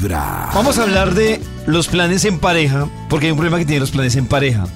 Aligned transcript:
Vibra. 0.00 0.48
Vamos 0.54 0.78
a 0.78 0.82
hablar 0.84 1.14
de 1.14 1.40
los 1.66 1.88
planes 1.88 2.24
en 2.24 2.38
pareja, 2.38 2.88
porque 3.10 3.26
hay 3.26 3.32
un 3.32 3.38
problema 3.38 3.58
que 3.58 3.64
tienen 3.66 3.80
los 3.80 3.90
planes 3.90 4.16
en 4.16 4.26
pareja. 4.26 4.66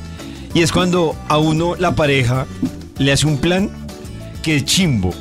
Y 0.53 0.61
es 0.63 0.71
cuando 0.71 1.17
a 1.29 1.39
uno 1.39 1.75
la 1.77 1.95
pareja 1.95 2.47
le 2.99 3.11
hace 3.13 3.27
un 3.27 3.39
plan 3.39 3.71
que 4.43 4.57
es 4.57 4.65
chimbo. 4.67 5.15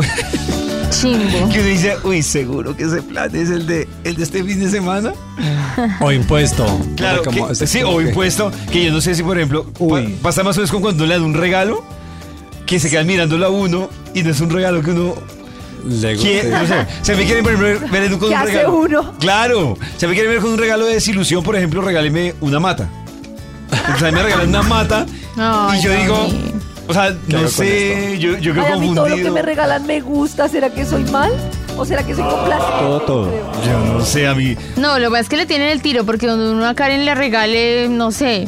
Chimbo. 0.90 1.50
que 1.52 1.60
uno 1.60 1.68
dice, 1.70 1.96
uy, 2.04 2.22
seguro 2.22 2.76
que 2.76 2.84
ese 2.84 3.02
plan 3.02 3.34
es 3.36 3.50
el 3.50 3.66
de, 3.66 3.88
el 4.04 4.16
de 4.16 4.24
este 4.24 4.44
fin 4.44 4.60
de 4.60 4.70
semana. 4.70 5.14
O 6.02 6.12
impuesto. 6.12 6.66
Claro, 6.98 7.24
Como- 7.24 7.48
que- 7.48 7.56
sí, 7.66 7.82
como 7.82 7.96
o 7.96 8.00
que- 8.00 8.10
impuesto, 8.10 8.52
que 8.72 8.84
yo 8.86 8.92
no 8.92 9.00
sé 9.02 9.16
si, 9.16 9.24
por 9.24 9.38
ejemplo, 9.38 9.66
Uy. 9.80 10.16
pasa 10.22 10.44
más 10.44 10.58
o 10.58 10.60
menos 10.60 10.72
con 10.72 10.82
cuando 10.82 11.06
le 11.06 11.14
dan 11.14 11.24
un 11.24 11.34
regalo, 11.34 11.84
que 12.66 12.80
se 12.80 12.90
quedan 12.90 13.08
mirándolo 13.08 13.46
a 13.46 13.50
uno 13.50 13.90
y 14.14 14.22
no 14.24 14.30
es 14.32 14.40
un 14.42 14.50
regalo 14.50 14.82
que 14.84 14.92
uno 14.92 15.16
Le. 15.86 16.16
No 16.16 16.66
sé, 16.68 16.88
se 17.02 17.16
me 17.16 17.26
quieren 17.26 17.44
ver, 17.44 17.58
ver 17.58 18.10
con 18.12 18.20
¿Qué 18.20 18.26
un 18.28 18.34
hace 18.34 18.46
regalo. 18.54 18.74
uno? 18.78 19.14
Claro, 19.20 19.78
se 19.98 20.08
me 20.08 20.14
quieren 20.14 20.32
ver 20.32 20.42
con 20.42 20.52
un 20.52 20.58
regalo 20.58 20.86
de 20.86 20.94
desilusión, 20.96 21.44
por 21.44 21.56
ejemplo, 21.56 21.82
regáleme 21.82 22.34
una 22.42 22.60
mata. 22.60 22.88
Entonces 23.72 24.04
a 24.04 24.06
mí 24.08 24.12
me 24.14 24.24
regalan 24.24 24.50
una 24.50 24.62
mata 24.62 25.06
Ay, 25.36 25.80
y 25.80 25.82
yo 25.84 25.92
digo, 25.94 26.28
o 26.88 26.94
sea, 26.94 27.06
hago 27.06 27.18
no 27.28 27.40
con 27.40 27.50
sé, 27.50 28.18
yo, 28.20 28.38
yo 28.38 28.52
creo 28.54 28.66
Ay, 28.66 28.72
a 28.74 28.76
mí 28.78 28.88
todo 28.94 28.96
lo 28.96 29.04
que 29.04 29.10
confundido. 29.24 29.34
me 29.34 29.42
regalan 29.42 29.86
me 29.88 30.00
gusta. 30.00 30.48
¿Será 30.48 30.70
que 30.70 30.86
soy 30.86 31.04
mal? 31.06 31.32
¿O 31.76 31.84
será 31.84 32.04
que 32.06 32.14
soy 32.14 32.24
complacente? 32.24 32.78
Todo, 32.80 33.00
todo. 33.02 33.32
Yo 33.66 33.94
no 33.94 34.06
sé, 34.06 34.28
a 34.28 34.36
mí. 34.36 34.56
No, 34.78 35.00
lo 35.00 35.06
que 35.08 35.12
pasa 35.12 35.22
es 35.22 35.30
que 35.30 35.38
le 35.38 35.46
tienen 35.48 35.70
el 35.70 35.82
tiro 35.82 36.06
porque 36.06 36.28
donde 36.28 36.52
uno 36.52 36.68
a 36.68 36.76
Karen 36.76 37.04
le 37.04 37.16
regale, 37.16 37.90
no 37.90 38.12
sé, 38.12 38.48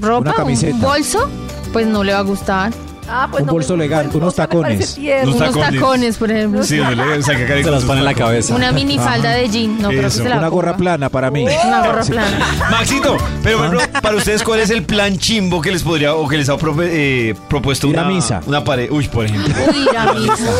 ropa, 0.00 0.20
Una 0.20 0.30
un 0.30 0.36
camiseta. 0.36 0.76
bolso, 0.86 1.28
pues 1.72 1.86
no 1.88 2.04
le 2.04 2.12
va 2.12 2.20
a 2.20 2.22
gustar. 2.22 2.72
Ah, 3.12 3.28
pues 3.30 3.40
Un 3.42 3.46
no 3.48 3.52
bolso 3.54 3.74
elegante, 3.74 4.16
el 4.16 4.22
unos 4.22 4.36
bolso, 4.36 4.56
me 4.56 4.62
parece 4.62 4.94
tacones. 4.94 5.22
Unos 5.24 5.34
Unos 5.36 5.48
tacones. 5.54 5.80
tacones, 5.80 6.16
por 6.16 6.30
ejemplo. 6.30 6.62
Sí, 6.62 6.76
donde 6.76 6.96
le 6.96 7.22
saca 7.22 7.38
Karen 7.46 7.56
Se 7.56 7.62
con 7.62 7.72
las 7.72 7.80
sus 7.80 7.88
pone 7.88 7.98
en 8.00 8.04
la 8.04 8.14
cabeza. 8.14 8.54
Una 8.54 8.72
minifalda 8.72 9.30
de 9.32 9.48
jean. 9.48 9.80
No, 9.82 9.88
pero 9.88 10.02
que 10.02 10.10
se 10.10 10.28
la 10.28 10.38
Una 10.38 10.48
gorra 10.48 10.72
ponga. 10.72 10.78
plana 10.78 11.08
para 11.08 11.30
mí. 11.30 11.44
Una 11.66 11.86
gorra 11.86 12.02
plana. 12.04 12.38
Maxito, 12.70 13.16
pero 13.42 13.58
por 13.58 13.66
ejemplo, 13.66 14.00
para 14.00 14.16
ustedes, 14.16 14.42
¿cuál 14.42 14.60
es 14.60 14.70
el 14.70 14.82
plan 14.84 15.18
chimbo 15.18 15.60
que 15.60 15.70
les 15.72 15.82
podría 15.82 16.14
o 16.14 16.28
que 16.28 16.36
les 16.38 16.48
ha 16.48 16.56
eh, 16.82 17.34
propuesto 17.48 17.88
Ir 17.88 17.98
a 17.98 18.02
una, 18.02 18.10
misa. 18.10 18.40
una 18.46 18.62
pared? 18.64 18.90
Uy, 18.90 19.08
por 19.08 19.24
ejemplo. 19.26 19.54
Uy, 19.68 19.84
la 19.92 20.12
misa. 20.12 20.50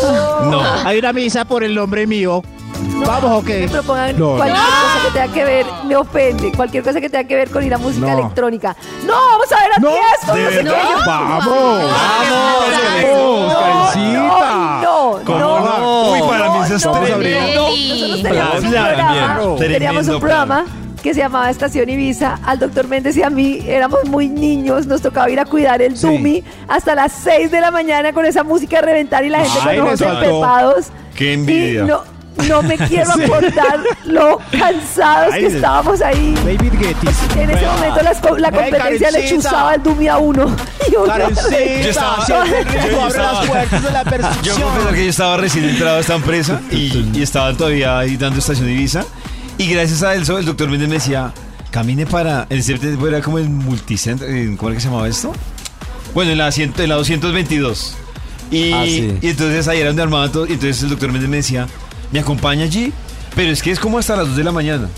No. 0.44 0.62
Hay 0.84 0.98
una 0.98 1.12
misa 1.12 1.44
por 1.44 1.62
el 1.64 1.74
nombre 1.74 2.06
mío. 2.06 2.42
No, 2.80 3.06
Vamos, 3.06 3.42
¿o 3.42 3.44
que 3.44 3.52
qué? 3.54 3.60
Me 3.66 3.68
propongan 3.68 4.18
No, 4.18 4.36
cualquier 4.36 4.56
no. 4.58 4.64
cosa 4.64 5.06
que 5.06 5.12
tenga 5.18 5.32
que 5.34 5.44
ver, 5.44 5.66
me 5.86 5.96
ofende. 5.96 6.52
Cualquier 6.52 6.82
cosa 6.84 7.00
que 7.00 7.10
tenga 7.10 7.24
que 7.28 7.36
ver 7.36 7.50
con 7.50 7.64
ir 7.64 7.74
a 7.74 7.78
música 7.78 8.06
No. 8.06 8.18
electrónica. 8.18 8.76
No, 9.06 9.12
vamos 9.14 9.52
a 9.52 9.56
ver 9.62 9.70
a 9.76 9.80
No, 9.80 9.88
Tiesto, 9.90 10.34
de 10.34 10.42
verdad. 10.62 10.82
¡Vamos! 11.06 11.46
¡Vamos, 11.46 13.50
Karencita! 13.52 14.80
No, 14.82 15.18
no, 15.18 15.24
¿Cómo 15.24 15.38
no. 15.38 15.78
no? 15.78 16.12
Uy, 16.12 16.20
para 16.28 16.50
mí 16.50 16.58
eso 16.64 16.76
es 16.76 16.84
no, 16.84 16.92
Vamos 16.92 17.06
a 17.06 17.10
no, 17.10 17.14
abrir. 17.16 17.36
no. 17.54 17.68
Nosotros 17.70 18.22
teníamos 18.22 18.58
un 18.58 18.60
programa, 18.60 19.56
teníamos 19.58 20.08
un 20.08 20.20
programa 20.20 20.64
que 21.02 21.14
se 21.14 21.20
llamaba 21.20 21.50
Estación 21.50 21.88
Ibiza. 21.88 22.38
Al 22.44 22.58
doctor 22.58 22.86
Méndez 22.88 23.16
y 23.16 23.22
a 23.22 23.30
mí 23.30 23.60
éramos 23.66 24.04
muy 24.06 24.28
niños, 24.28 24.86
nos 24.86 25.00
tocaba 25.00 25.30
ir 25.30 25.40
a 25.40 25.44
cuidar 25.46 25.80
el 25.82 25.96
Sí. 25.96 26.06
Dumi 26.06 26.44
hasta 26.68 26.94
las 26.94 27.12
6 27.12 27.50
de 27.50 27.60
la 27.60 27.70
mañana 27.70 28.12
con 28.12 28.26
esa 28.26 28.44
música 28.44 28.78
a 28.78 28.82
reventar 28.82 29.24
y 29.24 29.30
la 29.30 29.40
gente 29.40 29.58
Ay, 29.62 29.78
con 29.78 29.86
ojos 29.88 30.00
empepados. 30.02 30.86
Qué 31.16 31.30
Y 31.30 31.34
envidia. 31.34 31.84
no, 31.84 32.02
no 32.48 32.62
me 32.62 32.76
quiero 32.88 33.12
Sí. 33.14 33.22
acordar 33.24 33.80
lo 34.04 34.38
cansados 34.50 35.34
que 35.34 35.46
estábamos 35.46 36.00
ahí. 36.02 36.34
David 36.44 36.72
Gettis. 36.78 37.16
En 37.36 37.50
ese 37.50 37.66
momento 37.66 38.02
las 38.02 38.18
co- 38.18 38.38
la 38.38 38.48
Hey, 38.52 38.70
competencia 38.70 39.10
le 39.10 39.18
Karencita. 39.18 39.36
chuzaba 39.50 39.74
el 39.74 39.82
Dumi 39.82 40.08
a 40.08 40.18
uno. 40.18 40.56
Y 40.90 40.96
uno- 40.96 41.06
Yo 41.18 41.28
estaba- 41.28 42.16
el 42.18 42.30
yo 42.30 42.36
abre 42.40 43.08
estaba- 43.08 43.32
las 43.32 43.46
puertas 43.46 43.82
de 43.84 43.90
la 43.92 44.02
Yo 44.04 44.10
percepción. 44.10 44.62
confieso 44.62 44.92
que 44.92 45.04
yo 45.04 45.10
estaba 45.10 45.36
recién 45.36 45.64
entrado 45.64 45.96
a 45.98 46.00
esta 46.00 46.14
empresa 46.16 46.60
y, 46.70 47.10
y 47.14 47.22
estaba 47.22 47.54
todavía 47.56 47.98
ahí 47.98 48.16
dando 48.16 48.38
estación 48.40 48.66
de 48.66 48.72
Ibiza. 48.72 49.04
Y 49.58 49.68
gracias 49.68 50.02
a 50.02 50.14
eso, 50.14 50.38
el 50.38 50.46
doctor 50.46 50.68
Méndez 50.68 50.88
me 50.88 50.94
decía, 50.94 51.32
camine 51.70 52.06
para... 52.06 52.46
En 52.50 52.58
ese 52.58 52.78
tiempo 52.78 53.06
era 53.06 53.20
como 53.20 53.38
el 53.38 53.48
multicentro, 53.50 54.26
en- 54.26 54.56
¿cómo 54.56 54.70
era 54.70 54.76
que 54.76 54.80
se 54.82 54.88
llamaba 54.88 55.06
esto? 55.06 55.32
Bueno, 56.14 56.32
en 56.32 56.38
la, 56.38 56.48
cien- 56.48 56.72
en 56.76 56.88
la 56.88 56.94
222. 56.96 57.96
Y, 58.50 58.72
Ah, 58.72 58.82
sí. 58.84 59.16
y 59.20 59.28
entonces 59.28 59.68
ahí 59.68 59.78
era 59.78 59.88
donde 59.90 60.02
armaban 60.02 60.32
todo. 60.32 60.46
Y 60.46 60.52
entonces 60.54 60.82
el 60.82 60.88
doctor 60.88 61.12
Méndez 61.12 61.30
me 61.30 61.36
decía, 61.36 61.68
¿me 62.12 62.20
acompaña 62.20 62.64
allí? 62.64 62.92
Pero 63.34 63.52
es 63.52 63.62
que 63.62 63.70
es 63.70 63.78
como 63.78 63.98
hasta 63.98 64.16
las 64.16 64.28
2 64.28 64.36
de 64.36 64.44
la 64.44 64.52
mañana. 64.52 64.88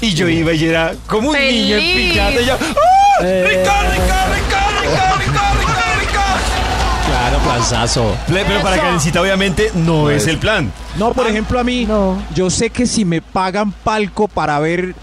Y 0.00 0.12
yo 0.14 0.28
iba 0.28 0.52
y 0.52 0.64
era 0.64 0.94
como 1.06 1.30
un 1.30 1.36
niño 1.38 1.76
en 1.76 1.96
picada. 1.96 2.30
Y 2.32 2.44
yo, 2.46 2.54
¡Ah! 2.54 3.24
Eh. 3.24 3.44
¡Ricardo, 3.48 3.90
Ricardo, 3.92 4.34
Ricardo, 4.34 4.80
Ricardo, 4.82 5.16
Ricardo, 5.18 5.60
Ricardo, 5.60 6.00
Ricardo! 6.00 7.06
Claro, 7.08 7.38
planzazo. 7.38 8.16
Pero 8.26 8.60
para 8.62 8.76
Karencita 8.76 9.20
obviamente 9.22 9.70
no 9.74 10.10
es 10.10 10.26
el 10.26 10.38
plan. 10.38 10.70
No, 10.98 11.12
por 11.14 11.26
ejemplo, 11.28 11.58
a 11.58 11.64
mí, 11.64 11.86
No. 11.86 12.22
yo 12.34 12.50
sé 12.50 12.70
que 12.70 12.86
si 12.86 13.04
me 13.04 13.22
pagan 13.22 13.72
palco 13.72 14.28
para 14.28 14.58
ver 14.58 14.94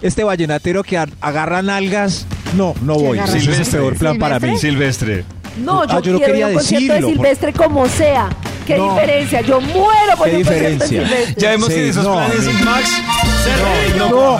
este 0.00 0.24
vallenatero 0.24 0.82
que 0.84 0.96
a- 0.96 1.06
agarra 1.20 1.60
nalgas, 1.60 2.24
no, 2.56 2.74
no 2.82 2.94
voy. 2.94 3.18
Ese 3.18 3.38
es 3.38 3.46
el 3.48 3.66
peor 3.66 3.96
plan 3.98 4.18
para 4.18 4.38
mí. 4.40 4.56
Silvestre. 4.56 5.24
No, 5.58 5.84
yo, 5.84 5.96
Ah, 5.98 6.00
yo 6.00 6.12
no 6.12 6.18
quiero 6.18 6.20
ir 6.20 6.24
quería 6.26 6.44
a 6.46 6.48
un 6.48 6.54
concierto 6.54 6.92
de 6.94 7.00
por- 7.02 7.10
Silvestre 7.10 7.52
como 7.52 7.88
sea. 7.88 8.28
¿Qué 8.68 8.76
No. 8.76 8.92
diferencia? 8.94 9.40
Yo 9.40 9.62
muero 9.62 10.14
por 10.18 10.28
¿Qué 10.28 10.36
diferencia? 10.36 11.02
Ya 11.38 11.50
vemos 11.52 11.68
Sí, 11.68 11.74
que 11.74 11.88
esos 11.88 12.04
no, 12.04 12.12
planes, 12.12 12.44
Max, 12.62 13.02
se 13.42 13.98
no, 13.98 14.38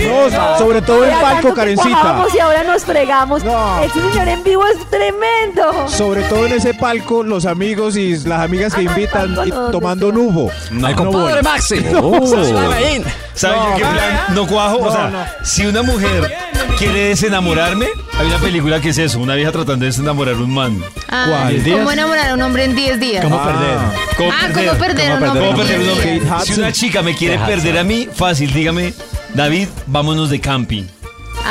no. 0.00 0.58
sobre 0.58 0.82
todo 0.82 1.04
en 1.04 1.18
palco, 1.20 1.54
Karencita. 1.54 2.24
y 2.34 2.38
ahora 2.38 2.64
nos 2.64 2.84
fregamos. 2.84 3.44
No. 3.44 3.82
Este 3.82 4.00
señor 4.00 4.28
en 4.28 4.42
vivo 4.42 4.64
es 4.66 4.78
tremendo. 4.90 5.88
Sobre 5.88 6.22
todo 6.24 6.46
en 6.46 6.52
ese 6.54 6.74
palco, 6.74 7.22
los 7.22 7.46
amigos 7.46 7.96
y 7.96 8.16
las 8.26 8.40
amigas 8.40 8.74
que 8.74 8.80
Ah, 8.80 8.84
invitan 8.84 9.34
palco 9.34 9.56
no, 9.56 9.70
tomando 9.70 10.10
nubo. 10.12 10.50
No. 10.70 10.86
Ay, 10.86 10.94
compadre. 10.94 11.42
Maxi. 11.42 11.76
¿Saben 13.34 13.58
No, 13.58 13.70
yo 13.70 13.76
qué 13.76 13.82
no. 13.84 13.90
plan 13.90 14.24
no 14.34 14.46
cuajo? 14.46 14.78
No, 14.80 14.86
o 14.86 14.92
sea, 14.92 15.08
no. 15.08 15.24
si 15.44 15.66
una 15.66 15.82
mujer 15.82 16.34
quiere 16.78 17.08
desenamorarme, 17.08 17.86
hay 18.18 18.26
una 18.26 18.38
película 18.38 18.80
que 18.80 18.90
es 18.90 18.98
eso, 18.98 19.18
una 19.20 19.34
vieja 19.34 19.52
tratando 19.52 19.84
de 19.84 19.86
desenamorar 19.86 20.34
a 20.34 20.38
un 20.38 20.52
man. 20.52 20.82
Ah, 21.08 21.26
¿Cuál? 21.28 21.62
¿Cómo 21.78 21.90
enamorar 21.92 22.30
a 22.30 22.34
un 22.34 22.42
hombre 22.42 22.64
en 22.64 22.74
10 22.76 23.00
días? 23.00 23.24
¿Cómo 23.24 23.38
Ah, 23.40 23.44
perder? 23.46 24.16
¿Cómo 24.16 24.30
ah, 24.32 24.40
perder? 24.46 24.66
¿cómo 24.68 24.78
perder 24.78 25.10
a 25.10 25.14
un 25.14 25.20
¿Cómo 25.20 25.30
hombre 25.32 25.46
¿Cómo 25.50 25.62
en 25.62 25.66
perder 25.68 25.80
10 25.80 25.92
un 25.92 26.28
hombre? 26.32 26.46
Si 26.46 26.52
una 26.60 26.72
chica 26.72 27.02
me 27.02 27.14
quiere 27.16 27.38
perder 27.38 27.78
a 27.78 27.84
mí, 27.84 28.08
fácil, 28.14 28.52
dígame, 28.52 28.92
David, 29.34 29.68
vámonos 29.86 30.30
de 30.30 30.40
camping. 30.40 30.84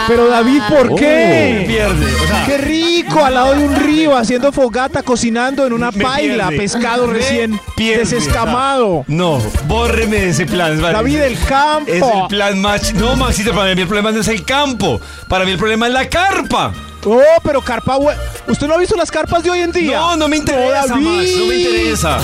Pero 0.08 0.28
David, 0.30 0.62
¿por 0.70 0.92
Oh. 0.94 0.96
qué? 0.96 1.66
Pierde. 1.68 2.06
O 2.16 2.28
sea, 2.28 2.46
Qué 2.46 2.58
rico, 2.60 3.26
al 3.26 3.34
lado 3.34 3.56
de 3.56 3.66
un 3.66 3.76
río, 3.76 4.16
haciendo 4.16 4.52
fogata, 4.54 5.04
cocinando 5.04 5.66
en 5.68 5.74
una 5.74 5.92
Me 5.92 6.02
paila, 6.04 6.48
pierde. 6.48 6.64
pescado 6.64 7.08
Me 7.08 7.14
recién 7.16 7.60
pierde. 7.76 8.00
desescamado. 8.06 9.04
no, 9.08 9.42
bórreme 9.68 10.18
de 10.18 10.30
ese 10.30 10.46
plan. 10.46 10.80
David, 10.82 11.20
el 11.22 11.38
campo. 11.40 11.92
Es 11.92 12.02
el 12.04 12.28
plan 12.30 12.62
más... 12.62 12.94
No, 12.94 13.16
Maxito, 13.18 13.54
para 13.54 13.76
mí 13.76 13.82
el 13.82 13.88
problema 13.88 14.12
no 14.12 14.22
es 14.22 14.28
el 14.30 14.46
campo. 14.46 15.02
Para 15.28 15.44
mí 15.44 15.52
el 15.52 15.58
problema 15.58 15.88
es 15.88 15.94
la 15.94 16.08
carpa. 16.08 16.72
Oh, 17.06 17.20
pero 17.44 17.62
carpa, 17.62 17.98
hue- 17.98 18.16
¿usted 18.48 18.68
no 18.68 18.76
ha 18.76 18.78
visto 18.78 18.96
las 18.96 19.10
carpas 19.10 19.44
de 19.44 19.50
hoy 19.50 19.60
en 19.62 19.72
día? 19.72 19.98
No, 20.00 20.18
no 20.18 20.28
me 20.28 20.38
interesa, 20.38 20.86
David. 20.88 21.06
Max, 21.06 21.30
no 21.38 21.46
me 21.48 21.56
interesa. 21.58 22.20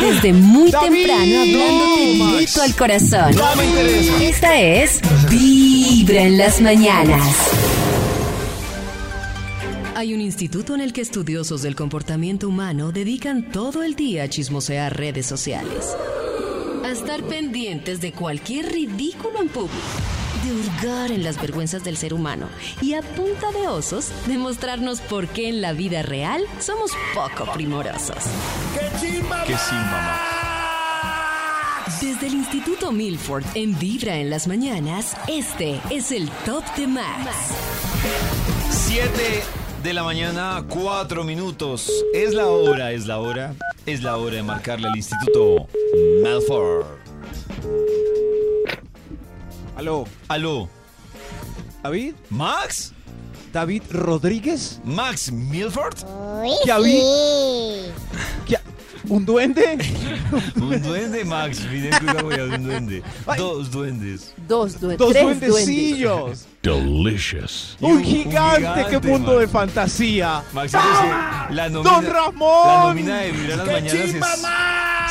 Desde 0.00 0.32
muy 0.32 0.70
David, 0.70 1.06
temprano 1.06 1.40
hablándote 1.40 2.14
no, 2.18 2.30
directo 2.32 2.62
al 2.62 2.76
corazón. 2.76 3.34
No 3.34 3.56
me 3.56 3.64
interesa. 3.66 4.22
Esta 4.22 4.60
es 4.60 5.00
Vibra 5.28 6.22
en 6.22 6.38
las 6.38 6.60
mañanas. 6.60 7.34
Hay 9.96 10.14
un 10.14 10.20
instituto 10.20 10.76
en 10.76 10.80
el 10.80 10.92
que 10.92 11.00
estudiosos 11.00 11.62
del 11.62 11.74
comportamiento 11.74 12.46
humano 12.48 12.92
dedican 12.92 13.50
todo 13.50 13.82
el 13.82 13.96
día 13.96 14.22
a 14.24 14.28
chismosear 14.28 14.96
redes 14.96 15.26
sociales. 15.26 15.96
A 16.84 16.90
estar 16.92 17.20
pendientes 17.24 18.00
de 18.00 18.12
cualquier 18.12 18.70
ridículo 18.70 19.40
en 19.42 19.48
público. 19.48 19.74
De 20.48 20.54
hurgar 20.54 21.12
en 21.12 21.24
las 21.24 21.38
vergüenzas 21.38 21.84
del 21.84 21.98
ser 21.98 22.14
humano. 22.14 22.48
Y 22.80 22.94
a 22.94 23.02
punta 23.02 23.52
de 23.52 23.68
osos, 23.68 24.10
demostrarnos 24.26 25.02
por 25.02 25.28
qué 25.28 25.50
en 25.50 25.60
la 25.60 25.74
vida 25.74 26.00
real 26.00 26.42
somos 26.58 26.90
poco 27.14 27.52
primorosos. 27.52 28.16
Que 29.46 29.58
sí, 29.58 29.74
mamá. 29.74 30.18
Desde 32.00 32.28
el 32.28 32.34
Instituto 32.34 32.92
Milford 32.92 33.44
en 33.54 33.78
Vibra 33.78 34.16
en 34.16 34.30
las 34.30 34.46
mañanas, 34.46 35.18
este 35.26 35.82
es 35.90 36.12
el 36.12 36.30
Top 36.46 36.64
de 36.76 36.86
Max. 36.86 37.30
7 38.70 39.10
de 39.82 39.92
la 39.92 40.02
mañana, 40.02 40.64
4 40.66 41.24
minutos. 41.24 41.92
Es 42.14 42.32
la 42.32 42.46
hora, 42.46 42.92
es 42.92 43.04
la 43.04 43.18
hora, 43.18 43.52
es 43.84 44.02
la 44.02 44.16
hora 44.16 44.36
de 44.36 44.42
marcarle 44.44 44.88
al 44.88 44.96
Instituto 44.96 45.68
Melford. 46.22 46.86
Aló, 49.78 50.04
Aló, 50.26 50.68
David, 51.84 52.14
Max, 52.30 52.92
David 53.52 53.82
Rodríguez, 53.90 54.80
Max 54.84 55.30
Milford, 55.30 55.94
¿Qué 56.64 56.68
David, 56.68 57.00
¿Qué- 58.44 58.58
un 59.08 59.24
duende. 59.24 59.78
un 60.56 60.82
duende, 60.82 61.24
Max. 61.24 61.60
Miren 61.70 61.92
que 61.92 62.06
un 62.42 62.64
duende. 62.64 63.02
Dos 63.38 63.70
duendes. 63.70 64.34
Dos, 64.48 64.80
duendes. 64.80 64.98
Dos 64.98 65.14
duendecillos. 65.14 66.46
Delicious. 66.60 67.76
Un 67.80 68.02
gigante, 68.04 68.60
qué 68.74 68.84
gigante, 68.86 69.08
mundo 69.08 69.28
Max. 69.34 69.40
de 69.40 69.48
fantasía. 69.48 70.42
Max, 70.52 70.72
sí, 70.72 71.54
la 71.54 71.68
nómina, 71.70 71.90
¡Don 71.94 72.04
Ramón! 72.06 72.66
La 72.66 72.82
nómina 72.82 73.18
de 73.20 73.30
vibrar 73.32 73.58
las 73.58 73.66
mañanas 73.66 73.94
es. 73.94 74.24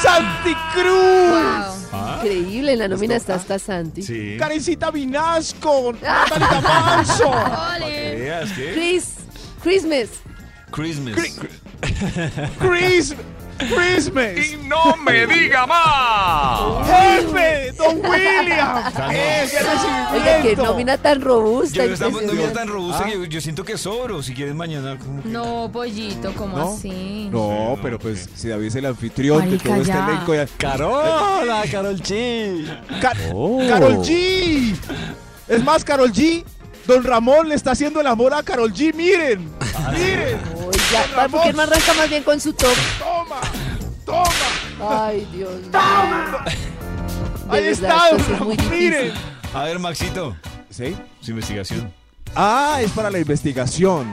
¡Santi 0.04 0.54
Cruz! 0.74 1.32
Wow. 1.32 1.67
Increíble. 2.24 2.74
En 2.74 2.80
la 2.80 2.88
nómina 2.88 3.16
está 3.16 3.36
hasta 3.36 3.60
Santi. 3.60 4.02
Sí. 4.02 4.36
Karencita 4.38 4.92
Vinasco, 4.92 5.94
Natalita 5.94 6.62
Manso. 6.62 7.30
Ole. 7.30 8.16
Veas, 8.16 8.52
¿qué? 8.52 8.74
Chris, 8.74 9.16
Christmas. 9.64 10.10
Christmas. 13.58 14.28
Chris, 14.34 14.52
Christmas. 14.52 14.66
no 14.68 14.96
me 14.98 15.26
diga 15.28 15.66
más. 15.68 16.88
Jefe, 16.88 17.72
Don 17.74 17.98
William. 18.06 18.78
Ese 19.12 19.58
Oiga, 19.60 19.62
qué 20.14 20.20
recibimiento. 20.20 20.64
nómina 20.66 20.98
tan 20.98 21.22
robusta. 21.22 21.86
Yo 21.86 21.94
estamos 21.94 22.22
no 22.24 22.34
tan 22.54 22.68
robusta 22.68 23.06
que 23.06 23.12
yo, 23.14 23.24
yo 23.26 23.42
siento 23.42 23.64
que 23.64 23.78
sobro. 23.78 24.22
Si 24.24 24.34
quieres 24.34 24.56
mañana. 24.56 24.98
Como 24.98 25.22
que- 25.24 25.30
No, 25.30 25.70
pollito, 25.72 26.34
¿cómo 26.36 26.58
¿No? 26.58 26.74
así? 26.74 27.30
No, 27.32 27.78
pero 27.82 28.00
pues 28.00 28.30
si 28.36 28.48
David 28.50 28.68
es 28.68 28.76
el 28.76 28.86
anfitrión 28.86 29.40
de 29.42 29.46
Marica, 29.58 29.64
todo 29.70 29.76
este 29.82 29.88
ya. 29.94 30.08
elenco. 30.08 30.36
ya- 30.36 30.48
Carola, 30.58 31.64
Carol 31.72 31.96
G. 32.02 32.66
Ca- 33.02 33.14
Oh. 33.34 33.62
Carol 33.68 33.98
G. 33.98 34.76
Es 35.48 35.64
más, 35.64 35.84
Carol 35.84 36.12
G. 36.12 36.44
Don 36.86 37.04
Ramón 37.04 37.50
le 37.50 37.56
está 37.56 37.72
haciendo 37.72 38.00
el 38.00 38.08
amor 38.08 38.34
a 38.34 38.42
Carol 38.44 38.72
G. 38.74 38.94
Miren, 38.94 39.52
miren. 39.92 40.40
Oiga, 40.56 41.06
¿para 41.16 41.28
por 41.28 41.42
qué 41.44 41.52
no 41.52 41.62
arranca 41.64 41.94
más 41.96 42.10
bien 42.10 42.24
con 42.24 42.40
su 42.40 42.54
top? 42.54 42.70
Toma, 44.08 44.24
toma. 44.80 45.06
Ay, 45.08 45.28
Dios 45.34 45.52
mío. 45.62 45.72
Ahí 47.50 47.64
De 47.64 47.72
está, 47.72 48.10
sí 48.18 48.32
es. 48.32 48.72
Miren. 48.72 49.12
A 49.54 49.64
ver, 49.64 49.80
Maxito. 49.80 50.36
¿Sí? 50.70 50.96
Su 51.20 51.32
investigación. 51.32 51.92
Ah, 52.34 52.80
es 52.82 52.92
para 52.92 53.10
la 53.10 53.20
investigación. 53.20 54.08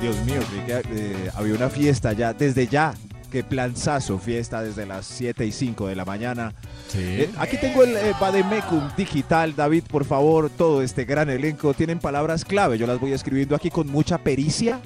Dios 0.00 0.16
mío, 0.24 0.40
creí 0.50 0.82
que 0.82 0.88
eh, 0.90 1.30
había 1.36 1.54
una 1.54 1.68
fiesta 1.68 2.12
ya, 2.12 2.32
desde 2.32 2.66
ya. 2.66 2.94
Qué 3.30 3.44
planzazo, 3.44 4.18
fiesta 4.18 4.62
desde 4.62 4.86
las 4.86 5.06
7 5.06 5.46
y 5.46 5.52
5 5.52 5.86
de 5.86 5.94
la 5.94 6.04
mañana. 6.04 6.54
Eh, 6.94 7.30
aquí 7.38 7.58
tengo 7.58 7.84
el 7.84 7.94
eh, 7.96 8.14
Bademecum 8.18 8.88
digital. 8.96 9.54
David, 9.54 9.84
por 9.88 10.04
favor, 10.04 10.50
todo 10.50 10.82
este 10.82 11.04
gran 11.04 11.28
elenco 11.30 11.74
tienen 11.74 12.00
palabras 12.00 12.44
clave. 12.44 12.76
Yo 12.78 12.86
las 12.86 12.98
voy 12.98 13.12
escribiendo 13.12 13.54
aquí 13.54 13.70
con 13.70 13.86
mucha 13.86 14.18
pericia. 14.18 14.80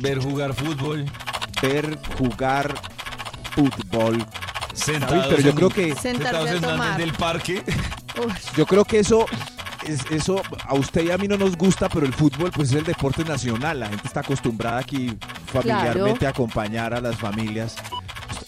Ver 0.00 0.18
jugar 0.18 0.54
fútbol. 0.54 1.04
Ver 1.60 1.98
jugar 2.16 2.72
fútbol. 3.56 4.24
Sentados. 4.74 5.26
pero 5.28 5.40
yo 5.40 5.50
en- 5.50 5.56
creo 5.56 5.68
que- 5.70 5.94
Sentarse 5.94 6.48
Sentados 6.52 6.80
a 6.80 6.92
en 6.92 6.98
del 6.98 7.12
parque. 7.14 7.62
Uf, 8.24 8.56
Yo 8.56 8.66
creo 8.66 8.84
que 8.84 8.98
eso, 8.98 9.26
es, 9.86 10.00
eso 10.10 10.40
a 10.66 10.74
usted 10.74 11.04
y 11.04 11.10
a 11.10 11.18
mí 11.18 11.26
no 11.28 11.36
nos 11.36 11.56
gusta, 11.56 11.88
pero 11.88 12.06
el 12.06 12.12
fútbol 12.14 12.50
pues 12.50 12.70
es 12.70 12.76
el 12.76 12.84
deporte 12.84 13.24
nacional. 13.24 13.80
La 13.80 13.88
gente 13.88 14.06
está 14.06 14.20
acostumbrada 14.20 14.78
aquí 14.78 15.16
familiarmente 15.46 16.26
a 16.26 16.30
acompañar 16.30 16.94
a 16.94 17.00
las 17.00 17.16
familias. 17.16 17.76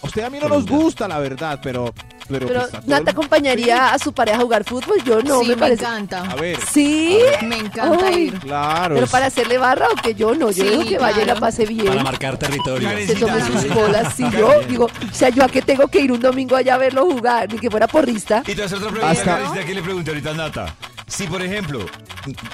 A 0.03 0.07
usted 0.07 0.23
y 0.23 0.25
a 0.25 0.31
mí 0.31 0.39
no 0.41 0.49
nos 0.49 0.67
gusta, 0.67 1.09
la 1.09 1.19
verdad, 1.19 1.59
pero... 1.63 1.93
Pero, 2.29 2.47
Pero 2.47 2.61
pues, 2.71 2.85
el- 3.01 3.09
acompañaría 3.09 3.93
a 3.95 3.99
su 3.99 4.13
pareja 4.13 4.39
a 4.39 4.41
jugar 4.43 4.65
fútbol. 4.65 5.03
Yo 5.05 5.21
no, 5.23 5.41
sí, 5.41 5.49
me 5.49 5.55
me, 5.55 5.61
parece. 5.61 5.83
encanta. 5.85 6.23
A 6.31 6.35
ver, 6.35 6.59
Sí, 6.71 7.19
Me 7.43 7.57
encanta 7.59 8.07
Ay. 8.07 8.23
ir. 8.29 8.39
claro. 8.41 8.95
pero 8.97 9.07
para 9.07 9.27
hacerle 9.27 9.57
barra 9.59 9.89
o 9.91 9.95
que 10.03 10.15
yo 10.15 10.35
no. 10.35 10.51
Yo 10.51 10.65
Sí, 10.65 10.69
digo 10.69 10.85
que 10.85 10.99
vaya 10.99 11.17
y 11.17 11.21
la 11.21 11.25
claro. 11.33 11.41
pase 11.41 11.65
bien. 11.67 11.87
Para 11.87 12.03
marcar 12.03 12.37
territorio. 12.39 12.89
Se 13.07 13.15
tome 13.15 13.41
sus 13.43 13.63
Sí. 13.63 13.69
bolas. 13.69 14.15
Si 14.15 14.31
yo 14.31 14.61
digo, 14.69 14.85
o 14.87 15.15
sea, 15.15 15.29
yo 15.31 15.45
a 15.45 15.49
qué 15.49 15.63
tengo 15.63 15.89
que 15.89 16.01
ir 16.01 16.13
un 16.13 16.21
domingo 16.21 16.57
allá 16.57 16.75
a 16.75 16.79
verlo 16.79 17.05
jugar, 17.07 17.51
ni 17.53 17.59
que 17.59 17.71
fuera 17.71 17.87
porrista. 17.87 18.43
Y 18.43 18.55
te 18.55 18.55
voy 18.55 18.63
a 18.63 18.67
hacer 18.67 18.79
otra 18.79 18.91
pregunta, 18.91 19.11
Hasta- 19.47 19.65
que 19.65 19.75
le 19.75 19.83
pregunté 19.83 20.11
ahorita 20.11 20.31
a 20.31 20.35
Nata. 20.35 20.75
Si, 21.07 21.27
por 21.27 21.41
ejemplo, 21.43 21.81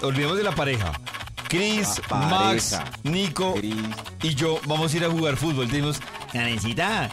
olvidemos 0.02 0.36
de 0.36 0.44
la 0.44 0.52
pareja. 0.52 0.92
Chris, 1.48 2.00
La 2.10 2.16
Max. 2.16 2.78
Nico 3.04 3.54
y 4.22 4.34
yo 4.34 4.58
vamos 4.66 4.92
a 4.92 4.96
ir 4.96 5.04
a 5.04 5.10
jugar 5.10 5.36
fútbol. 5.36 5.68
Tenemos, 5.68 6.00
Karencita, 6.34 7.10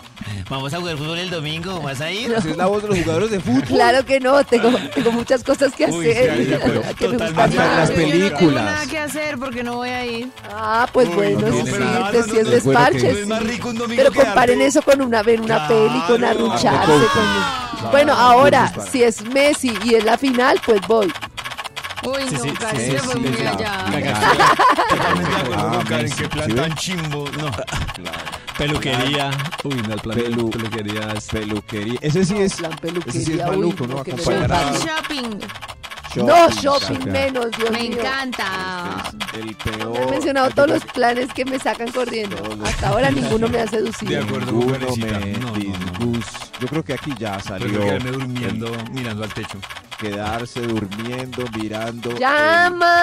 vamos 0.50 0.74
a 0.74 0.78
jugar 0.80 0.98
fútbol 0.98 1.20
el 1.20 1.30
domingo. 1.30 1.80
¿Vas 1.80 2.02
a 2.02 2.10
ir? 2.12 2.36
Así 2.36 2.50
es 2.50 2.58
la 2.58 2.66
voz 2.66 2.82
de 2.82 2.90
los 2.90 2.98
jugadores 2.98 3.30
de 3.30 3.40
fútbol. 3.40 3.62
Claro 3.66 4.04
que 4.04 4.20
no, 4.20 4.44
tengo, 4.44 4.72
tengo 4.96 5.12
muchas 5.12 5.44
cosas 5.44 5.72
que 5.76 5.86
Uy, 5.86 6.06
sí, 6.06 6.12
hacer. 6.12 6.60
Que 6.98 7.08
me. 7.08 7.24
Hasta 7.24 7.46
en 7.46 7.56
las 7.56 7.90
yo- 7.90 7.96
yo 7.96 8.02
no 8.02 8.10
tengo 8.10 8.12
películas. 8.12 8.66
nada 8.66 8.86
que 8.88 8.98
hacer 8.98 9.38
porque 9.38 9.64
no 9.64 9.76
voy 9.76 9.90
a 9.90 10.04
ir. 10.08 10.28
Ah, 10.52 10.88
pues 10.92 11.08
Uy, 11.10 11.14
bueno, 11.16 11.40
no 11.42 11.48
sí, 11.48 11.54
tiene 11.54 11.72
sí, 11.72 11.78
pues 12.12 12.28
no, 12.28 12.34
es 12.40 12.44
no, 12.46 12.50
desparche. 12.50 13.14
¿No 13.14 13.20
es 13.20 13.28
más 13.28 13.40
sí. 13.42 13.46
rico 13.48 13.70
un 13.70 13.78
domingo 13.78 14.02
Pero 14.04 14.14
comparen 14.26 14.62
eso 14.62 14.82
con 14.82 15.02
una, 15.02 15.22
ver 15.22 15.40
una 15.40 15.68
Claro. 15.68 15.68
peli, 15.88 16.02
con 16.08 16.24
arrucharse. 16.24 16.88
Claro. 16.88 17.08
Con... 17.14 17.92
Bueno, 17.92 18.14
ahora, 18.14 18.74
si 18.92 19.04
es 19.04 19.22
Messi 19.26 19.72
y 19.86 19.94
es 19.96 20.04
la 20.04 20.18
final, 20.18 20.60
pues 20.66 20.82
voy. 20.88 21.14
Uy, 22.04 22.22
Sí, 22.30 22.36
no, 22.36 22.42
sí, 22.44 22.52
casi 22.52 22.78
sí, 22.92 22.98
sí, 23.12 23.20
muy 23.20 23.48
allá. 23.48 23.86
Totalmente 24.90 25.30
de 25.30 25.36
acuerdo 25.42 25.68
Ah, 25.68 25.72
con 25.76 25.86
Karen, 25.86 26.12
qué 26.12 26.30
plan 26.30 26.56
tan 26.56 26.76
chimbo. 26.76 27.30
No. 27.38 27.52
Peluquería. 28.58 29.32
Uy, 29.64 29.76
no, 29.88 29.94
el 29.94 30.00
plan 30.02 30.18
de 30.18 30.30
Pelu- 30.30 30.50
peluquería 30.52 31.14
es... 31.16 31.26
Peluquería. 31.28 32.00
Ese 32.02 32.26
sí 32.26 32.38
es... 32.38 32.54
plan 32.56 32.72
Ese 32.74 32.82
sí 32.82 33.18
es 33.20 33.26
peluquería, 33.26 33.48
maluco, 33.48 33.88
no, 33.88 34.00
Acompañar 34.00 34.44
encanta. 34.46 34.86
Shopping. 34.86 35.40
No, 36.16 36.50
shopping 36.50 37.00
saca. 37.00 37.12
menos, 37.12 37.46
Dios 37.58 37.72
Me 37.72 37.80
mío. 37.90 37.98
encanta. 38.00 39.12
El 39.34 39.46
Me 39.46 39.54
peor. 39.56 39.98
han 39.98 40.10
mencionado 40.10 40.50
todos 40.52 40.70
los 40.70 40.84
planes 40.86 41.32
que 41.34 41.46
me 41.46 41.58
sacan 41.58 41.90
corriendo. 41.92 42.36
Hasta 42.66 42.90
ahora 42.90 43.10
ninguno 43.12 43.48
me 43.48 43.60
ha 43.60 43.62
De 43.66 43.70
seducido. 43.70 44.22
acuerdo 44.24 44.52
Ninguno 44.52 44.74
Karencita. 44.74 45.20
me 45.20 45.32
No, 45.34 45.52
no, 45.52 45.56
no. 45.58 46.22
Yo 46.62 46.68
creo 46.68 46.84
que 46.84 46.94
aquí 46.94 47.12
ya 47.18 47.40
salió. 47.40 47.82
Quedarme 47.82 48.12
durmiendo, 48.12 48.68
el 48.68 48.92
mirando 48.92 49.24
al 49.24 49.34
techo. 49.34 49.58
quedarse 49.98 50.62
durmiendo, 50.62 51.44
mirando. 51.58 52.12
¡Llama! 52.20 52.94